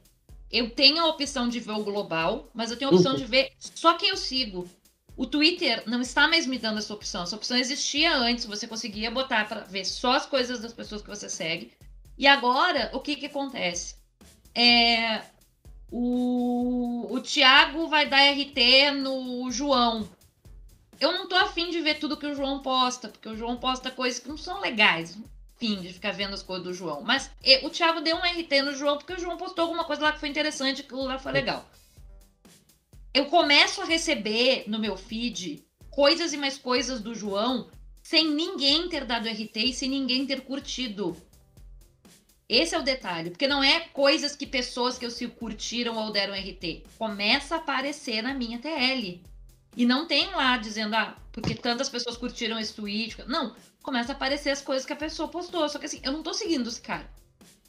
eu 0.52 0.70
tenho 0.70 1.00
a 1.00 1.08
opção 1.08 1.48
de 1.48 1.58
ver 1.58 1.72
o 1.72 1.82
global, 1.82 2.48
mas 2.54 2.70
eu 2.70 2.76
tenho 2.76 2.92
a 2.92 2.94
opção 2.94 3.12
Uhum. 3.12 3.18
de 3.18 3.24
ver 3.24 3.48
só 3.58 3.94
quem 3.94 4.10
eu 4.10 4.16
sigo. 4.16 4.68
O 5.16 5.26
Twitter 5.26 5.82
não 5.86 6.00
está 6.00 6.26
mais 6.26 6.46
me 6.46 6.58
dando 6.58 6.78
essa 6.78 6.94
opção. 6.94 7.22
Essa 7.22 7.36
opção 7.36 7.56
existia 7.56 8.14
antes, 8.16 8.46
você 8.46 8.66
conseguia 8.66 9.10
botar 9.10 9.46
para 9.46 9.60
ver 9.60 9.84
só 9.84 10.12
as 10.12 10.26
coisas 10.26 10.60
das 10.60 10.72
pessoas 10.72 11.02
que 11.02 11.08
você 11.08 11.28
segue. 11.28 11.72
E 12.16 12.26
agora, 12.26 12.90
o 12.92 13.00
que 13.00 13.16
que 13.16 13.26
acontece? 13.26 13.96
É, 14.54 15.22
o, 15.90 17.06
o 17.10 17.20
Thiago 17.20 17.88
vai 17.88 18.08
dar 18.08 18.30
RT 18.30 18.92
no 18.96 19.50
João. 19.50 20.08
Eu 20.98 21.12
não 21.12 21.28
tô 21.28 21.34
afim 21.34 21.70
de 21.70 21.80
ver 21.80 21.98
tudo 21.98 22.16
que 22.16 22.26
o 22.26 22.34
João 22.34 22.62
posta, 22.62 23.08
porque 23.08 23.28
o 23.28 23.36
João 23.36 23.56
posta 23.56 23.90
coisas 23.90 24.18
que 24.18 24.28
não 24.28 24.36
são 24.36 24.60
legais. 24.60 25.18
Fim 25.56 25.80
de 25.80 25.92
ficar 25.92 26.12
vendo 26.12 26.34
as 26.34 26.42
coisas 26.42 26.64
do 26.64 26.72
João. 26.72 27.02
Mas 27.02 27.30
e, 27.44 27.66
o 27.66 27.70
Thiago 27.70 28.00
deu 28.00 28.16
um 28.16 28.20
RT 28.20 28.62
no 28.62 28.74
João 28.74 28.96
porque 28.96 29.12
o 29.12 29.18
João 29.18 29.36
postou 29.36 29.62
alguma 29.62 29.84
coisa 29.84 30.02
lá 30.02 30.12
que 30.12 30.20
foi 30.20 30.28
interessante, 30.28 30.80
aquilo 30.80 31.04
lá 31.04 31.18
foi 31.18 31.32
legal. 31.32 31.68
Eu 33.14 33.26
começo 33.26 33.82
a 33.82 33.84
receber 33.84 34.64
no 34.66 34.78
meu 34.78 34.96
feed 34.96 35.62
coisas 35.90 36.32
e 36.32 36.38
mais 36.38 36.56
coisas 36.56 37.00
do 37.00 37.14
João 37.14 37.70
sem 38.02 38.28
ninguém 38.28 38.88
ter 38.88 39.04
dado 39.04 39.28
RT 39.28 39.56
e 39.56 39.74
sem 39.74 39.90
ninguém 39.90 40.26
ter 40.26 40.40
curtido. 40.40 41.14
Esse 42.48 42.74
é 42.74 42.78
o 42.78 42.82
detalhe, 42.82 43.30
porque 43.30 43.46
não 43.46 43.62
é 43.62 43.80
coisas 43.80 44.34
que 44.34 44.46
pessoas 44.46 44.98
que 44.98 45.04
eu 45.04 45.10
sigo 45.10 45.34
curtiram 45.34 45.96
ou 45.96 46.10
deram 46.10 46.34
RT. 46.34 46.84
Começa 46.98 47.54
a 47.54 47.58
aparecer 47.58 48.22
na 48.22 48.34
minha 48.34 48.58
TL. 48.58 49.22
E 49.76 49.86
não 49.86 50.06
tem 50.06 50.30
lá 50.30 50.56
dizendo, 50.56 50.94
ah, 50.94 51.16
porque 51.32 51.54
tantas 51.54 51.88
pessoas 51.88 52.16
curtiram 52.16 52.58
esse 52.58 52.74
tweet. 52.74 53.16
Não, 53.26 53.54
começa 53.82 54.12
a 54.12 54.14
aparecer 54.14 54.50
as 54.50 54.60
coisas 54.60 54.84
que 54.86 54.92
a 54.92 54.96
pessoa 54.96 55.28
postou. 55.28 55.66
Só 55.68 55.78
que 55.78 55.86
assim, 55.86 56.00
eu 56.02 56.12
não 56.12 56.22
tô 56.22 56.34
seguindo 56.34 56.68
esse 56.68 56.80
cara. 56.80 57.10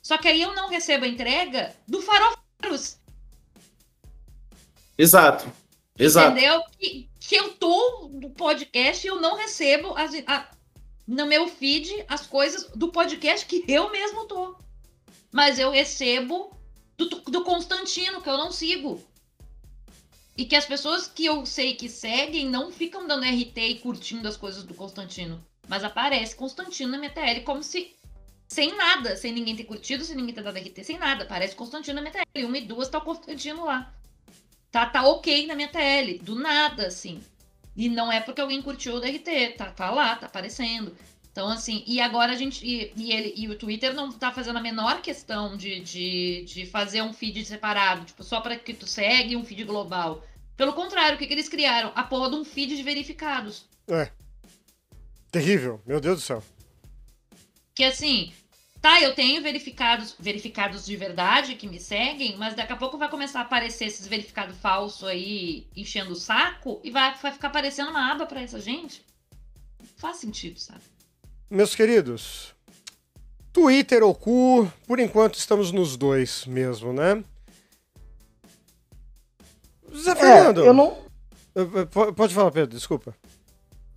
Só 0.02 0.18
que 0.18 0.28
aí 0.28 0.42
eu 0.42 0.54
não 0.54 0.70
recebo 0.70 1.06
a 1.06 1.08
entrega 1.08 1.74
do 1.88 2.02
Farofeiros, 2.02 3.00
Exato. 4.98 5.52
Exato. 5.98 6.32
entendeu? 6.38 6.64
Que, 6.80 7.10
que 7.20 7.36
eu 7.36 7.54
tô 7.54 8.10
no 8.14 8.30
podcast 8.32 9.06
e 9.06 9.10
eu 9.10 9.22
não 9.22 9.36
recebo 9.36 9.96
as- 9.96 10.14
a- 10.26 10.50
no 11.08 11.26
meu 11.28 11.48
feed 11.48 12.04
as 12.08 12.26
coisas 12.26 12.70
do 12.76 12.90
podcast 12.92 13.46
que 13.46 13.64
eu 13.68 13.92
mesmo 13.92 14.26
tô. 14.26 14.56
Mas 15.32 15.60
eu 15.60 15.72
recebo 15.72 16.56
do, 16.98 17.06
do 17.08 17.44
Constantino, 17.44 18.22
que 18.22 18.30
eu 18.30 18.38
não 18.38 18.52
sigo. 18.52 19.02
E 20.36 20.46
que 20.46 20.56
as 20.56 20.66
pessoas 20.66 21.08
que 21.08 21.26
eu 21.26 21.46
sei 21.46 21.76
que 21.76 21.88
seguem 21.88 22.50
não 22.50 22.72
ficam 22.72 23.06
dando 23.08 23.24
RT 23.26 23.58
e 23.58 23.76
curtindo 23.80 24.28
as 24.28 24.36
coisas 24.38 24.64
do 24.64 24.74
Constantino. 24.74 25.44
Mas 25.68 25.84
aparece 25.84 26.36
Constantino 26.36 26.92
na 26.92 26.98
minha 26.98 27.12
TL 27.12 27.42
como 27.44 27.62
se. 27.64 27.96
Sem 28.48 28.76
nada, 28.76 29.16
sem 29.16 29.32
ninguém 29.32 29.56
ter 29.56 29.64
curtido, 29.64 30.04
sem 30.04 30.16
ninguém 30.16 30.34
ter 30.36 30.44
dado 30.44 30.58
RT, 30.58 30.84
sem 30.84 30.98
nada. 30.98 31.24
Aparece 31.24 31.56
Constantino 31.56 31.96
na 31.96 32.02
minha 32.02 32.12
TL. 32.14 32.46
Uma 32.46 32.58
e 32.58 32.62
duas 32.66 32.90
tá 32.90 32.98
o 32.98 33.02
Constantino 33.02 33.66
lá. 33.66 33.94
Tá, 34.74 34.88
tá 34.88 35.08
ok 35.08 35.46
na 35.46 35.54
minha 35.54 35.68
TL. 35.68 36.18
Do 36.24 36.34
nada, 36.34 36.88
assim. 36.88 37.22
E 37.78 37.88
não 37.88 38.12
é 38.12 38.20
porque 38.20 38.42
alguém 38.42 38.60
curtiu 38.60 38.96
o 38.96 39.00
DRT. 39.00 39.54
Tá, 39.56 39.68
tá 39.68 39.92
lá, 39.92 40.16
tá 40.16 40.26
aparecendo. 40.26 40.98
Então, 41.32 41.48
assim, 41.48 41.84
e 41.86 42.02
agora 42.02 42.32
a 42.32 42.36
gente. 42.36 42.66
E, 42.66 42.92
e 42.96 43.12
ele, 43.12 43.34
e 43.38 43.48
o 43.48 43.56
Twitter 43.56 43.94
não 43.94 44.12
tá 44.12 44.32
fazendo 44.32 44.58
a 44.58 44.62
menor 44.62 45.00
questão 45.04 45.56
de, 45.56 45.80
de, 45.80 46.44
de 46.48 46.66
fazer 46.66 47.04
um 47.04 47.14
feed 47.14 47.46
separado, 47.46 48.06
tipo, 48.06 48.24
só 48.24 48.42
para 48.42 48.58
que 48.58 48.74
tu 48.74 48.88
segue 48.88 49.36
um 49.36 49.46
feed 49.46 49.64
global. 49.64 50.24
Pelo 50.58 50.74
contrário, 50.74 51.16
o 51.16 51.20
que, 51.20 51.28
que 51.28 51.34
eles 51.34 51.50
criaram? 51.50 51.92
A 51.94 52.02
porra 52.02 52.32
de 52.32 52.36
um 52.38 52.44
feed 52.44 52.76
de 52.76 52.82
verificados. 52.82 53.66
Terrível, 55.32 55.80
meu 55.86 56.02
Deus 56.02 56.18
do 56.18 56.22
céu. 56.22 56.44
Que 57.76 57.84
assim, 57.84 58.34
tá, 58.84 59.02
eu 59.02 59.16
tenho 59.16 59.42
verificados, 59.42 60.14
verificados 60.20 60.86
de 60.86 60.96
verdade 60.98 61.56
que 61.56 61.68
me 61.68 61.80
seguem, 61.80 62.36
mas 62.38 62.54
daqui 62.54 62.74
a 62.74 62.76
pouco 62.76 62.98
vai 62.98 63.10
começar 63.10 63.40
a 63.40 63.44
aparecer 63.44 63.86
esses 63.86 64.06
verificados 64.06 64.58
falsos 64.58 65.08
aí 65.08 65.66
enchendo 65.76 66.12
o 66.12 66.16
saco 66.18 66.82
e 66.84 66.92
vai, 66.92 67.16
vai 67.16 67.32
ficar 67.32 67.48
aparecendo 67.48 67.90
uma 67.92 68.12
aba 68.12 68.26
pra 68.26 68.42
essa 68.42 68.60
gente. 68.60 69.02
Não 69.80 69.88
faz 69.96 70.18
sentido, 70.18 70.60
sabe? 70.60 70.82
Meus 71.50 71.74
queridos, 71.74 72.54
Twitter 73.54 74.04
ou 74.04 74.14
cu, 74.14 74.70
por 74.86 75.00
enquanto 75.00 75.36
estamos 75.36 75.72
nos 75.72 75.96
dois 75.96 76.46
mesmo, 76.46 76.92
né? 76.92 77.24
Zé 79.96 80.12
É, 80.12 80.16
Fernando, 80.16 80.66
eu 80.66 80.74
não. 80.74 80.98
eh, 81.56 81.62
eh, 81.82 81.86
po- 81.86 82.12
pode 82.14 82.34
falar, 82.34 82.52
Pedro, 82.52 82.76
desculpa. 82.76 83.16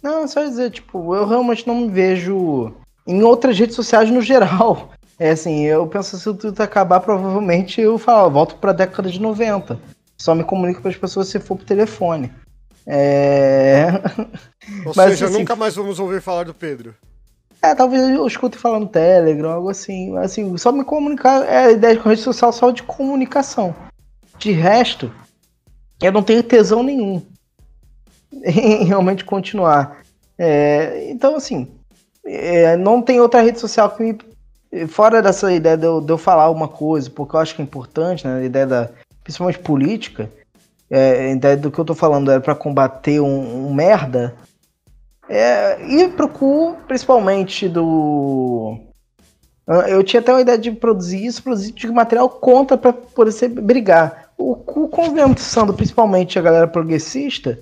Não, 0.03 0.29
só 0.29 0.45
dizer, 0.45 0.71
tipo, 0.71 1.15
eu 1.17 1.27
realmente 1.27 1.67
não 1.67 1.75
me 1.75 1.89
vejo 1.91 2.73
em 3.07 3.23
outras 3.23 3.59
redes 3.59 3.77
sociais 3.77 4.11
no 4.11 4.21
geral. 4.21 4.91
É 5.19 5.31
assim, 5.31 5.63
eu 5.63 5.87
penso 5.87 6.19
se 6.19 6.29
o 6.29 6.35
Twitter 6.35 6.63
acabar, 6.63 7.01
provavelmente 7.01 7.81
eu 7.81 7.97
falo, 7.97 8.31
volto 8.31 8.57
pra 8.57 8.75
década 8.75 9.09
de 9.09 9.19
90. 9.19 9.81
Só 10.19 10.35
me 10.35 10.45
comunico 10.45 10.83
com 10.83 10.89
as 10.89 10.97
pessoas 10.97 11.29
se 11.29 11.41
for 11.41 11.57
por 11.57 11.65
telefone. 11.65 12.31
É. 12.87 13.87
Ou 14.85 14.93
Mas, 14.95 15.13
seja, 15.13 15.25
assim- 15.25 15.39
nunca 15.39 15.57
mais 15.57 15.75
vamos 15.75 15.99
ouvir 15.99 16.21
falar 16.21 16.45
do 16.45 16.53
Pedro. 16.53 16.95
É, 17.63 17.75
talvez 17.75 18.07
eu 18.11 18.27
escute 18.27 18.59
falar 18.59 18.79
no 18.79 18.89
Telegram, 18.89 19.53
algo 19.53 19.71
assim. 19.71 20.15
Assim, 20.19 20.55
só 20.59 20.71
me 20.71 20.85
comunicar. 20.85 21.43
É 21.49 21.65
a 21.65 21.71
ideia 21.73 21.97
de 21.97 22.03
rede 22.07 22.21
social 22.21 22.53
só 22.53 22.71
de 22.71 22.83
comunicação. 22.83 23.75
De 24.39 24.53
resto, 24.53 25.11
eu 26.03 26.13
não 26.13 26.23
tenho 26.23 26.43
tesão 26.43 26.83
nenhum 26.83 27.23
em 28.45 28.85
realmente 28.85 29.25
continuar. 29.25 30.03
É, 30.39 31.11
então, 31.11 31.37
assim, 31.37 31.69
é, 32.27 32.77
não 32.77 33.01
tem 33.01 33.21
outra 33.21 33.41
rede 33.41 33.61
social 33.61 33.91
que 33.91 34.03
me. 34.03 34.19
Fora 34.89 35.23
dessa 35.23 35.53
ideia 35.53 35.77
de 35.77 35.87
eu, 35.87 36.01
de 36.01 36.13
eu 36.13 36.19
falar 36.19 36.43
alguma 36.43 36.69
coisa, 36.69 37.09
porque 37.09 37.37
eu 37.37 37.41
acho 37.41 37.55
que 37.55 37.63
é 37.63 37.65
importante, 37.65 38.27
né? 38.27 38.41
A 38.41 38.45
ideia 38.45 38.67
da. 38.67 38.91
Principalmente 39.23 39.61
política. 39.61 40.29
É, 40.91 41.27
a 41.27 41.31
ideia 41.31 41.57
do 41.57 41.71
que 41.71 41.79
eu 41.79 41.85
tô 41.85 41.95
falando 41.95 42.31
é 42.31 42.39
para 42.39 42.55
combater 42.55 43.21
um, 43.21 43.69
um 43.69 43.75
merda. 43.75 44.35
É, 45.29 45.85
e 45.89 46.09
pro 46.09 46.29
cu, 46.29 46.77
principalmente 46.87 47.69
do. 47.69 48.79
Eu 49.89 50.05
tinha 50.05 50.21
até 50.21 50.33
uma 50.33 50.41
ideia 50.41 50.59
de 50.59 50.71
produzir 50.71 51.25
isso, 51.25 51.43
produzir 51.43 51.73
de 51.73 51.89
material 51.89 52.29
contra 52.29 52.79
pra 52.79 52.93
poder 52.93 53.33
ser, 53.33 53.49
brigar. 53.49 54.31
O 54.39 54.55
cu, 54.55 54.89
conversando 54.89 55.75
principalmente 55.75 56.39
a 56.39 56.43
galera 56.43 56.69
progressista, 56.69 57.59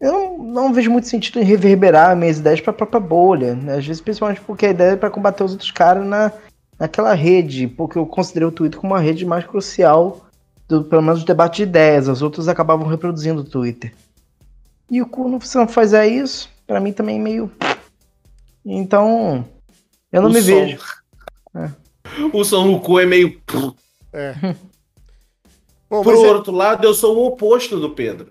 eu 0.00 0.12
não, 0.12 0.38
não 0.38 0.72
vejo 0.72 0.90
muito 0.90 1.08
sentido 1.08 1.38
em 1.40 1.44
reverberar 1.44 2.16
minhas 2.16 2.38
ideias 2.38 2.60
pra 2.60 2.72
própria 2.72 3.00
bolha. 3.00 3.54
Né? 3.54 3.76
Às 3.76 3.86
vezes, 3.86 4.00
principalmente 4.02 4.40
porque 4.42 4.66
a 4.66 4.70
ideia 4.70 4.90
é 4.92 4.96
pra 4.96 5.10
combater 5.10 5.42
os 5.44 5.52
outros 5.52 5.70
caras 5.70 6.06
na, 6.06 6.32
naquela 6.78 7.14
rede, 7.14 7.66
porque 7.66 7.98
eu 7.98 8.06
considerei 8.06 8.46
o 8.48 8.52
Twitter 8.52 8.80
como 8.80 8.92
uma 8.94 9.00
rede 9.00 9.24
mais 9.24 9.44
crucial, 9.46 10.26
do, 10.68 10.84
pelo 10.84 11.02
menos 11.02 11.20
do 11.20 11.26
debate 11.26 11.56
de 11.58 11.62
ideias. 11.64 12.08
Os 12.08 12.22
outros 12.22 12.48
acabavam 12.48 12.86
reproduzindo 12.86 13.40
o 13.40 13.44
Twitter. 13.44 13.94
E 14.90 15.00
o 15.02 15.06
cu, 15.06 15.28
não- 15.28 15.40
se 15.40 15.56
não 15.56 15.66
fizer 15.66 16.06
isso, 16.06 16.48
pra 16.66 16.78
mim 16.80 16.92
também 16.92 17.16
é 17.18 17.22
meio. 17.22 17.50
Então, 18.64 19.44
eu 20.12 20.22
não 20.22 20.30
O 20.30 20.32
me 20.32 20.40
som. 20.40 20.46
vejo. 20.46 20.78
O 22.32 22.44
som 22.44 22.66
no 22.66 22.80
cu 22.80 22.98
é 23.00 23.06
meio. 23.06 23.40
É. 24.12 24.34
Bom, 25.88 26.02
Por 26.02 26.14
é- 26.14 26.16
outro 26.16 26.52
lado, 26.52 26.84
eu 26.84 26.92
sou 26.94 27.16
o 27.16 27.26
oposto 27.26 27.78
do 27.78 27.90
Pedro. 27.90 28.28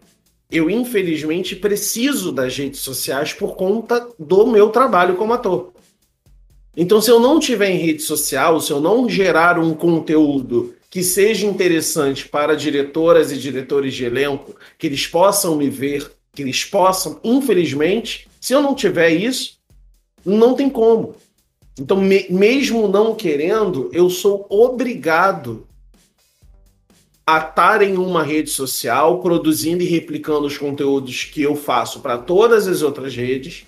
Eu, 0.51 0.69
infelizmente, 0.69 1.55
preciso 1.55 2.31
das 2.31 2.55
redes 2.57 2.79
sociais 2.81 3.33
por 3.33 3.55
conta 3.55 4.07
do 4.17 4.45
meu 4.45 4.69
trabalho 4.69 5.15
como 5.15 5.33
ator. 5.33 5.73
Então, 6.77 7.01
se 7.01 7.09
eu 7.09 7.19
não 7.19 7.39
tiver 7.39 7.69
em 7.69 7.77
rede 7.77 8.01
social, 8.01 8.59
se 8.59 8.71
eu 8.71 8.79
não 8.79 9.09
gerar 9.09 9.57
um 9.57 9.73
conteúdo 9.73 10.75
que 10.89 11.03
seja 11.03 11.45
interessante 11.45 12.27
para 12.27 12.55
diretoras 12.55 13.31
e 13.31 13.37
diretores 13.37 13.93
de 13.93 14.05
elenco, 14.05 14.55
que 14.77 14.87
eles 14.87 15.07
possam 15.07 15.55
me 15.55 15.69
ver, 15.69 16.11
que 16.33 16.41
eles 16.41 16.63
possam, 16.63 17.19
infelizmente, 17.23 18.27
se 18.39 18.53
eu 18.53 18.61
não 18.61 18.75
tiver 18.75 19.09
isso, 19.09 19.57
não 20.25 20.53
tem 20.53 20.69
como. 20.69 21.15
Então, 21.79 21.97
me- 21.97 22.27
mesmo 22.29 22.87
não 22.87 23.15
querendo, 23.15 23.89
eu 23.91 24.09
sou 24.09 24.45
obrigado 24.49 25.65
a 27.27 27.39
estar 27.39 27.81
em 27.81 27.97
uma 27.97 28.23
rede 28.23 28.49
social, 28.49 29.19
produzindo 29.19 29.81
e 29.81 29.87
replicando 29.87 30.45
os 30.45 30.57
conteúdos 30.57 31.23
que 31.23 31.41
eu 31.41 31.55
faço 31.55 31.99
para 31.99 32.17
todas 32.17 32.67
as 32.67 32.81
outras 32.81 33.15
redes, 33.15 33.65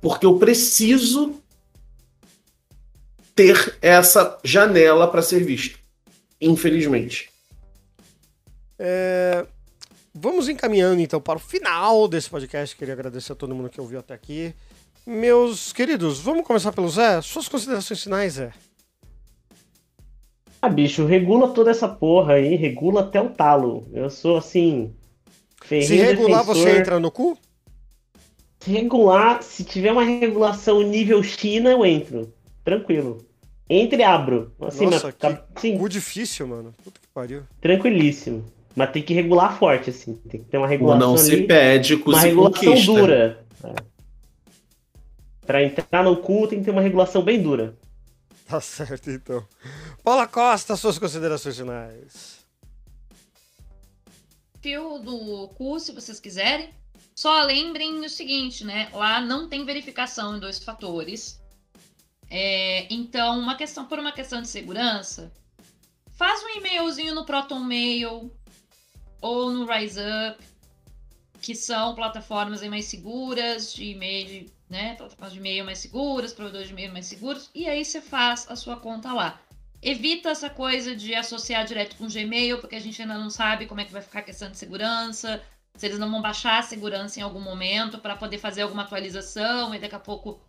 porque 0.00 0.26
eu 0.26 0.38
preciso 0.38 1.40
ter 3.34 3.78
essa 3.80 4.38
janela 4.42 5.06
para 5.06 5.22
ser 5.22 5.44
visto. 5.44 5.78
Infelizmente. 6.40 7.30
É, 8.78 9.46
Vamos 10.20 10.48
encaminhando 10.48 11.00
então 11.00 11.20
para 11.20 11.36
o 11.36 11.40
final 11.40 12.08
desse 12.08 12.28
podcast. 12.28 12.74
Queria 12.74 12.94
agradecer 12.94 13.32
a 13.32 13.36
todo 13.36 13.54
mundo 13.54 13.68
que 13.68 13.80
ouviu 13.80 14.00
até 14.00 14.14
aqui. 14.14 14.52
Meus 15.06 15.72
queridos, 15.72 16.18
vamos 16.18 16.44
começar 16.44 16.72
pelo 16.72 16.88
Zé? 16.88 17.22
Suas 17.22 17.46
considerações 17.46 18.02
finais, 18.02 18.32
Zé. 18.34 18.52
Ah, 20.60 20.68
bicho, 20.68 21.04
regula 21.06 21.48
toda 21.48 21.70
essa 21.70 21.86
porra 21.88 22.34
aí, 22.34 22.56
regula 22.56 23.02
até 23.02 23.20
o 23.20 23.28
talo. 23.30 23.86
Eu 23.92 24.10
sou 24.10 24.36
assim. 24.36 24.92
Se 25.64 25.94
regular, 25.96 26.40
defensor. 26.40 26.54
você 26.64 26.78
entra 26.78 26.98
no 26.98 27.10
cu? 27.10 27.36
Se 28.60 28.70
regular, 28.72 29.42
se 29.42 29.62
tiver 29.64 29.92
uma 29.92 30.02
regulação 30.02 30.82
nível 30.82 31.22
China, 31.22 31.70
eu 31.70 31.84
entro. 31.86 32.32
Tranquilo. 32.64 33.24
Entre 33.70 34.00
e 34.00 34.04
abro. 34.04 34.52
Assim, 34.60 34.86
Nossa, 34.86 35.06
mas 35.06 35.14
tá- 35.14 35.44
sim, 35.60 35.76
Cu 35.78 35.88
difícil, 35.88 36.46
mano. 36.48 36.74
Puta 36.82 36.98
que 37.00 37.06
pariu. 37.14 37.42
tranquilíssimo. 37.60 38.44
Mas 38.74 38.90
tem 38.90 39.02
que 39.02 39.12
regular 39.14 39.58
forte, 39.58 39.90
assim. 39.90 40.14
Tem 40.28 40.40
que 40.40 40.46
ter 40.46 40.56
uma 40.58 40.66
regulação 40.68 41.10
não 41.10 41.16
se 41.16 41.32
ali. 41.32 41.46
pede, 41.46 41.94
o 41.94 42.02
uma 42.04 42.20
se 42.20 42.26
regulação 42.28 42.64
conquista. 42.64 42.92
dura. 42.92 43.46
É. 43.64 43.74
Pra 45.46 45.62
entrar 45.62 46.02
no 46.04 46.16
cu 46.16 46.46
tem 46.46 46.58
que 46.58 46.64
ter 46.66 46.70
uma 46.70 46.80
regulação 46.82 47.22
bem 47.22 47.40
dura. 47.42 47.74
Tá 48.46 48.60
certo, 48.60 49.10
então. 49.10 49.44
Paula 50.08 50.26
Costa, 50.26 50.74
suas 50.74 50.98
considerações 50.98 51.58
finais. 51.58 52.46
Fio 54.62 54.98
do 55.00 55.48
cu, 55.48 55.78
se 55.78 55.92
vocês 55.92 56.18
quiserem. 56.18 56.70
Só 57.14 57.42
lembrem 57.42 58.02
o 58.02 58.08
seguinte, 58.08 58.64
né? 58.64 58.88
Lá 58.94 59.20
não 59.20 59.50
tem 59.50 59.66
verificação 59.66 60.34
em 60.34 60.40
dois 60.40 60.64
fatores. 60.64 61.38
É, 62.30 62.86
então, 62.90 63.38
uma 63.38 63.54
questão 63.54 63.84
por 63.84 63.98
uma 63.98 64.10
questão 64.10 64.40
de 64.40 64.48
segurança, 64.48 65.30
faz 66.12 66.42
um 66.42 66.56
e-mailzinho 66.56 67.14
no 67.14 67.26
Proton 67.26 67.60
Mail 67.60 68.32
ou 69.20 69.50
no 69.50 69.66
RiseUp, 69.66 70.42
que 71.42 71.54
são 71.54 71.94
plataformas 71.94 72.62
mais 72.62 72.86
seguras 72.86 73.74
de 73.74 73.90
e-mail, 73.90 74.50
né? 74.70 74.94
Plataformas 74.94 75.34
de 75.34 75.38
e-mail 75.38 75.66
mais 75.66 75.80
seguras, 75.80 76.32
provedores 76.32 76.68
de 76.68 76.72
e-mail 76.72 76.94
mais 76.94 77.04
seguros, 77.04 77.50
e 77.54 77.68
aí 77.68 77.84
você 77.84 78.00
faz 78.00 78.50
a 78.50 78.56
sua 78.56 78.78
conta 78.78 79.12
lá. 79.12 79.38
Evita 79.80 80.30
essa 80.30 80.50
coisa 80.50 80.94
de 80.94 81.14
associar 81.14 81.64
direto 81.64 81.96
com 81.96 82.04
o 82.04 82.12
Gmail, 82.12 82.58
porque 82.58 82.76
a 82.76 82.80
gente 82.80 83.00
ainda 83.00 83.16
não 83.16 83.30
sabe 83.30 83.66
como 83.66 83.80
é 83.80 83.84
que 83.84 83.92
vai 83.92 84.02
ficar 84.02 84.20
a 84.20 84.22
questão 84.22 84.50
de 84.50 84.58
segurança, 84.58 85.40
se 85.76 85.86
eles 85.86 85.98
não 85.98 86.10
vão 86.10 86.20
baixar 86.20 86.58
a 86.58 86.62
segurança 86.62 87.20
em 87.20 87.22
algum 87.22 87.40
momento 87.40 87.98
para 87.98 88.16
poder 88.16 88.38
fazer 88.38 88.62
alguma 88.62 88.82
atualização 88.82 89.72
e 89.74 89.78
daqui 89.78 89.94
a 89.94 90.00
pouco 90.00 90.40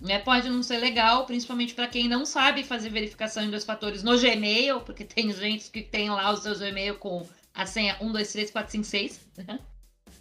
né, 0.00 0.18
pode 0.18 0.48
não 0.48 0.62
ser 0.62 0.78
legal, 0.78 1.24
principalmente 1.24 1.74
para 1.74 1.86
quem 1.86 2.08
não 2.08 2.26
sabe 2.26 2.64
fazer 2.64 2.88
verificação 2.90 3.44
em 3.44 3.50
dois 3.50 3.64
fatores 3.64 4.02
no 4.02 4.18
Gmail, 4.18 4.80
porque 4.80 5.04
tem 5.04 5.32
gente 5.32 5.70
que 5.70 5.82
tem 5.82 6.10
lá 6.10 6.30
o 6.30 6.36
seu 6.36 6.58
Gmail 6.58 6.96
com 6.96 7.26
a 7.54 7.64
senha 7.66 7.96
1, 8.00 8.12
2, 8.12 8.32
3, 8.32 8.50
4, 8.50 8.72
5, 8.72 8.84
6. 8.84 9.20
Né? 9.46 9.60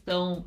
Então, 0.03 0.45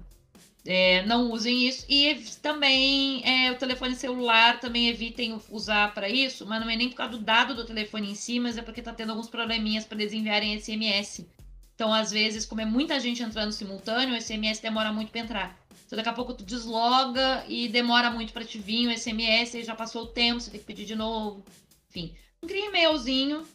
é, 0.67 1.05
não 1.07 1.31
usem 1.31 1.69
isso. 1.69 1.85
E 1.89 2.15
também 2.43 3.23
é, 3.25 3.53
o 3.53 3.57
telefone 3.57 3.95
celular 3.95 4.61
também 4.61 4.89
evitem 4.89 5.41
usar 5.51 5.95
para 5.95 6.09
isso, 6.09 6.45
mas 6.47 6.61
não 6.61 6.69
é 6.69 6.77
nem 6.77 6.89
por 6.89 6.97
causa 6.97 7.13
do 7.13 7.25
dado 7.25 7.55
do 7.55 7.65
telefone 7.65 8.11
em 8.11 8.15
si, 8.15 8.41
mas 8.41 8.59
é 8.59 8.63
porque 8.63 8.83
tá 8.83 8.93
tendo 8.93 9.11
alguns 9.11 9.29
probleminhas 9.29 9.85
para 9.85 10.01
eles 10.01 10.13
enviarem 10.13 10.59
SMS. 10.59 11.27
Então, 11.75 11.93
às 11.93 12.11
vezes, 12.11 12.47
como 12.47 12.61
é 12.61 12.65
muita 12.65 12.99
gente 12.99 13.23
entrando 13.23 13.53
simultâneo, 13.53 14.15
o 14.15 14.21
SMS 14.21 14.61
demora 14.61 14.93
muito 14.93 15.11
para 15.11 15.21
entrar. 15.21 15.67
Então, 15.87 15.97
daqui 15.97 16.09
a 16.09 16.13
pouco 16.13 16.35
tu 16.35 16.43
desloga 16.43 17.45
e 17.47 17.69
demora 17.69 18.11
muito 18.11 18.33
para 18.33 18.45
te 18.45 18.59
vir 18.59 18.89
o 18.89 18.99
SMS, 18.99 19.55
aí 19.55 19.65
já 19.65 19.75
passou 19.75 20.05
o 20.05 20.07
tempo, 20.07 20.41
você 20.41 20.51
tem 20.51 20.59
que 20.59 20.67
pedir 20.67 20.87
de 20.87 20.97
novo. 20.97 21.45
Enfim, 21.91 22.15
cria 22.47 22.65
um 22.65 22.69
e-mailzinho 22.69 23.47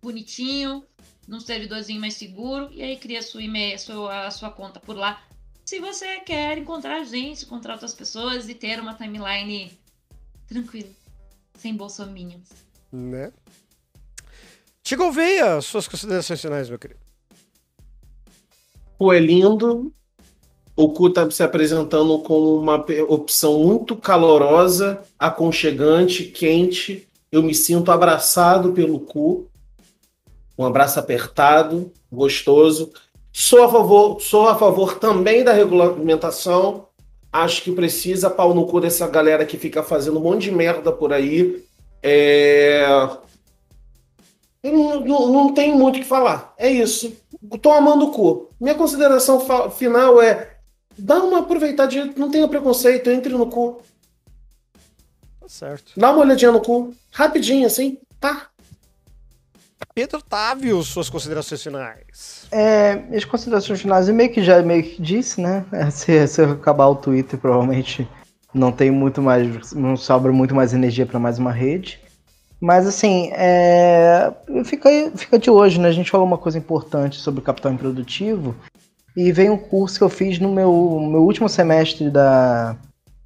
bonitinho, 0.00 0.84
num 1.26 1.40
servidorzinho 1.40 2.00
mais 2.00 2.14
seguro, 2.14 2.70
e 2.72 2.82
aí 2.82 2.96
cria 2.96 3.20
sua 3.20 3.42
sua, 3.78 4.26
a 4.26 4.30
sua 4.30 4.50
conta 4.50 4.80
por 4.80 4.96
lá. 4.96 5.22
Se 5.68 5.80
você 5.80 6.20
quer 6.20 6.56
encontrar 6.56 7.04
gente, 7.04 7.44
encontrar 7.44 7.74
outras 7.74 7.92
pessoas 7.92 8.48
e 8.48 8.54
ter 8.54 8.80
uma 8.80 8.94
timeline 8.94 9.70
tranquila, 10.46 10.88
sem 11.58 11.76
bolsominions. 11.76 12.48
Né? 12.90 13.30
Tigo 14.82 15.12
Veia, 15.12 15.60
suas 15.60 15.86
considerações 15.86 16.40
finais, 16.40 16.70
meu 16.70 16.78
querido. 16.78 17.00
Cu 18.96 19.12
é 19.12 19.20
lindo. 19.20 19.92
O 20.74 20.88
cu 20.88 21.10
tá 21.10 21.30
se 21.30 21.42
apresentando 21.42 22.18
como 22.20 22.58
uma 22.58 22.82
opção 23.06 23.58
muito 23.62 23.94
calorosa, 23.94 25.02
aconchegante, 25.18 26.24
quente. 26.24 27.06
Eu 27.30 27.42
me 27.42 27.54
sinto 27.54 27.92
abraçado 27.92 28.72
pelo 28.72 29.00
cu. 29.00 29.46
Um 30.56 30.64
abraço 30.64 30.98
apertado, 30.98 31.92
gostoso. 32.10 32.90
Sou 33.40 33.62
a 33.62 33.70
favor, 33.70 34.20
sou 34.20 34.48
a 34.48 34.58
favor 34.58 34.98
também 34.98 35.44
da 35.44 35.52
regulamentação. 35.52 36.88
Acho 37.32 37.62
que 37.62 37.70
precisa 37.70 38.28
pau 38.28 38.52
no 38.52 38.66
cu 38.66 38.80
dessa 38.80 39.06
galera 39.06 39.46
que 39.46 39.56
fica 39.56 39.80
fazendo 39.80 40.18
um 40.18 40.22
monte 40.22 40.42
de 40.42 40.50
merda 40.50 40.90
por 40.90 41.12
aí. 41.12 41.64
É... 42.02 42.84
Não, 44.60 45.00
não, 45.04 45.32
não 45.32 45.54
tem 45.54 45.72
muito 45.72 45.98
o 45.98 46.00
que 46.00 46.04
falar. 46.04 46.52
É 46.58 46.68
isso. 46.68 47.16
Tô 47.62 47.70
amando 47.70 48.06
o 48.06 48.10
cu. 48.10 48.50
Minha 48.60 48.74
consideração 48.74 49.40
final 49.70 50.20
é: 50.20 50.56
dá 50.98 51.22
uma 51.22 51.38
aproveitadinha, 51.38 52.12
não 52.16 52.32
tenha 52.32 52.48
preconceito, 52.48 53.08
entre 53.08 53.32
no 53.34 53.46
cu. 53.46 53.80
Tá 55.40 55.48
certo. 55.48 55.92
Dá 55.96 56.10
uma 56.10 56.22
olhadinha 56.22 56.50
no 56.50 56.60
cu. 56.60 56.92
Rapidinho, 57.12 57.68
assim. 57.68 57.98
Tá. 58.18 58.48
Pedro 59.98 60.22
Távio, 60.22 60.80
suas 60.84 61.10
considerações 61.10 61.60
finais. 61.60 62.46
É, 62.52 62.94
minhas 62.94 63.24
considerações 63.24 63.80
finais, 63.80 64.08
eu 64.08 64.14
meio 64.14 64.30
que 64.30 64.44
já 64.44 64.62
meio 64.62 64.84
que 64.84 65.02
disse, 65.02 65.40
né? 65.40 65.64
Se, 65.90 66.24
se 66.28 66.40
eu 66.40 66.52
acabar 66.52 66.86
o 66.86 66.94
Twitter, 66.94 67.36
provavelmente 67.36 68.08
não 68.54 68.70
tem 68.70 68.92
muito 68.92 69.20
mais, 69.20 69.72
não 69.72 69.96
sobra 69.96 70.30
muito 70.30 70.54
mais 70.54 70.72
energia 70.72 71.04
para 71.04 71.18
mais 71.18 71.40
uma 71.40 71.50
rede. 71.50 71.98
Mas 72.60 72.86
assim, 72.86 73.32
é, 73.32 74.32
fica, 74.64 74.88
fica 75.16 75.36
de 75.36 75.50
hoje, 75.50 75.80
né? 75.80 75.88
A 75.88 75.92
gente 75.92 76.12
falou 76.12 76.24
uma 76.24 76.38
coisa 76.38 76.56
importante 76.56 77.16
sobre 77.16 77.40
capital 77.40 77.72
improdutivo 77.72 78.54
e 79.16 79.32
veio 79.32 79.54
um 79.54 79.58
curso 79.58 79.98
que 79.98 80.04
eu 80.04 80.08
fiz 80.08 80.38
no 80.38 80.52
meu, 80.52 81.00
meu 81.10 81.24
último 81.24 81.48
semestre 81.48 82.08
da 82.08 82.76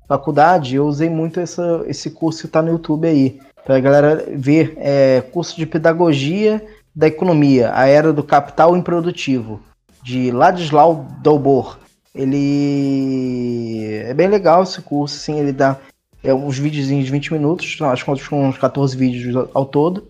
faculdade. 0.08 0.76
Eu 0.76 0.86
usei 0.86 1.10
muito 1.10 1.38
essa, 1.38 1.84
esse 1.86 2.08
curso 2.08 2.40
que 2.40 2.48
tá 2.48 2.62
no 2.62 2.70
YouTube 2.70 3.06
aí, 3.06 3.38
pra 3.64 3.80
galera 3.80 4.24
ver 4.34 4.74
é, 4.78 5.22
curso 5.32 5.56
de 5.56 5.66
pedagogia 5.66 6.64
da 6.94 7.06
economia, 7.06 7.72
a 7.74 7.86
era 7.86 8.12
do 8.12 8.22
capital 8.22 8.76
improdutivo, 8.76 9.60
de 10.02 10.30
Ladislau 10.30 11.06
Dobor. 11.22 11.78
Ele 12.14 13.86
é 14.04 14.12
bem 14.12 14.28
legal 14.28 14.62
esse 14.62 14.82
curso, 14.82 15.16
assim, 15.16 15.38
ele 15.38 15.52
dá 15.52 15.78
é, 16.22 16.34
uns 16.34 16.58
videozinhos 16.58 17.06
de 17.06 17.10
20 17.10 17.32
minutos, 17.32 17.78
acho 17.80 18.04
que 18.04 18.28
com 18.28 18.48
uns 18.48 18.58
14 18.58 18.96
vídeos 18.96 19.48
ao 19.54 19.64
todo. 19.64 20.08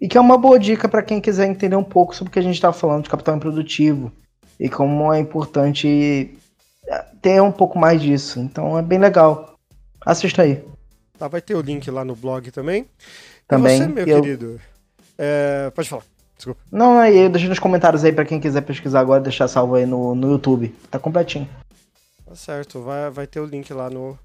E 0.00 0.08
que 0.08 0.16
é 0.16 0.20
uma 0.20 0.38
boa 0.38 0.58
dica 0.58 0.88
para 0.88 1.02
quem 1.02 1.20
quiser 1.20 1.46
entender 1.46 1.76
um 1.76 1.84
pouco 1.84 2.16
sobre 2.16 2.30
o 2.30 2.32
que 2.32 2.38
a 2.38 2.42
gente 2.42 2.54
está 2.54 2.72
falando 2.72 3.04
de 3.04 3.10
capital 3.10 3.36
improdutivo 3.36 4.10
e 4.58 4.68
como 4.68 5.12
é 5.12 5.20
importante 5.20 6.34
é, 6.86 7.04
ter 7.20 7.40
um 7.42 7.52
pouco 7.52 7.78
mais 7.78 8.00
disso. 8.00 8.40
Então 8.40 8.78
é 8.78 8.82
bem 8.82 8.98
legal. 8.98 9.54
Assista 10.04 10.42
aí. 10.42 10.64
Tá, 11.20 11.28
vai 11.28 11.42
ter 11.42 11.54
o 11.54 11.60
link 11.60 11.90
lá 11.90 12.02
no 12.02 12.16
blog 12.16 12.50
também. 12.50 12.86
Também. 13.46 13.76
E 13.76 13.78
você, 13.78 13.86
meu 13.86 14.06
eu- 14.06 14.22
querido? 14.22 14.60
É, 15.18 15.70
pode 15.74 15.86
falar. 15.86 16.02
Desculpa. 16.34 16.62
Não, 16.72 16.96
aí 16.96 17.18
eu 17.18 17.28
deixei 17.28 17.46
nos 17.46 17.58
comentários 17.58 18.02
aí 18.02 18.10
para 18.10 18.24
quem 18.24 18.40
quiser 18.40 18.62
pesquisar 18.62 19.00
agora, 19.00 19.20
deixar 19.20 19.46
salvo 19.46 19.74
aí 19.74 19.84
no, 19.84 20.14
no 20.14 20.30
YouTube. 20.30 20.74
Tá 20.90 20.98
completinho. 20.98 21.46
Tá 22.24 22.34
certo, 22.34 22.80
vai, 22.80 23.10
vai 23.10 23.26
ter 23.26 23.38
o 23.38 23.44
link 23.44 23.70
lá 23.70 23.90
no, 23.90 24.18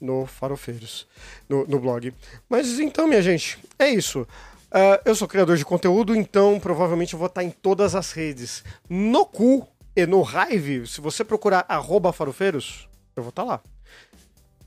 no 0.00 0.26
Farofeiros, 0.26 1.06
no, 1.48 1.64
no 1.68 1.78
blog. 1.78 2.12
Mas 2.48 2.80
então, 2.80 3.06
minha 3.06 3.22
gente, 3.22 3.56
é 3.78 3.88
isso. 3.88 4.26
Ah, 4.72 5.00
eu 5.04 5.14
sou 5.14 5.28
criador 5.28 5.56
de 5.56 5.64
conteúdo, 5.64 6.16
então 6.16 6.58
provavelmente 6.58 7.12
eu 7.12 7.18
vou 7.20 7.28
estar 7.28 7.44
em 7.44 7.50
todas 7.50 7.94
as 7.94 8.10
redes. 8.10 8.64
No 8.90 9.24
cu 9.24 9.68
e 9.94 10.04
no 10.04 10.24
Hive, 10.24 10.84
se 10.88 11.00
você 11.00 11.22
procurar 11.22 11.64
arroba 11.68 12.12
farofeiros, 12.12 12.88
eu 13.14 13.22
vou 13.22 13.30
estar 13.30 13.44
lá. 13.44 13.60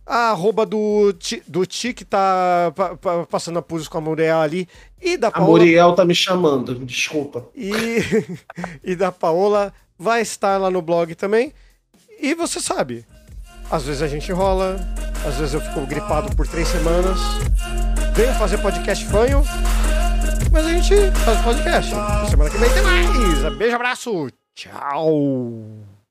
A 0.10 0.32
arroba 0.32 0.66
do, 0.66 1.14
do 1.48 1.66
Ti, 1.66 1.94
que 1.94 2.06
tá 2.06 2.72
pa- 2.74 2.96
pa- 2.96 3.26
passando 3.26 3.60
apuros 3.60 3.90
com 3.90 3.98
a 3.98 4.02
Muriel 4.02 4.40
ali. 4.40 4.68
E 5.02 5.18
da 5.18 5.28
A 5.28 5.32
Paola. 5.32 5.48
Muriel 5.50 5.94
tá 5.94 6.06
me 6.06 6.16
chamando, 6.16 6.74
desculpa. 6.86 7.46
E, 7.54 7.74
e 8.84 8.96
da 8.96 9.12
Paola 9.12 9.74
vai 10.00 10.22
estar 10.22 10.58
lá 10.58 10.72
no 10.72 10.82
blog 10.82 11.14
também. 11.14 11.54
E 12.22 12.34
você 12.34 12.62
sabe, 12.62 13.06
às 13.70 13.84
vezes 13.84 14.02
a 14.02 14.08
gente 14.08 14.32
enrola, 14.32 14.78
às 15.28 15.36
vezes 15.36 15.54
eu 15.54 15.62
fico 15.62 15.86
gripado 15.86 16.34
por 16.38 16.48
três 16.48 16.68
semanas. 16.70 17.20
Venho 18.16 18.34
fazer 18.36 18.58
podcast 18.60 19.06
fanho, 19.08 19.44
mas 20.52 20.66
a 20.66 20.70
gente 20.72 20.96
faz 21.26 21.42
podcast. 21.42 21.92
Semana 22.30 22.50
que 22.50 22.58
vem 22.58 22.70
tem 22.74 22.82
mais. 22.82 23.58
Beijo, 23.58 23.76
abraço, 23.76 24.28
tchau. 24.56 25.86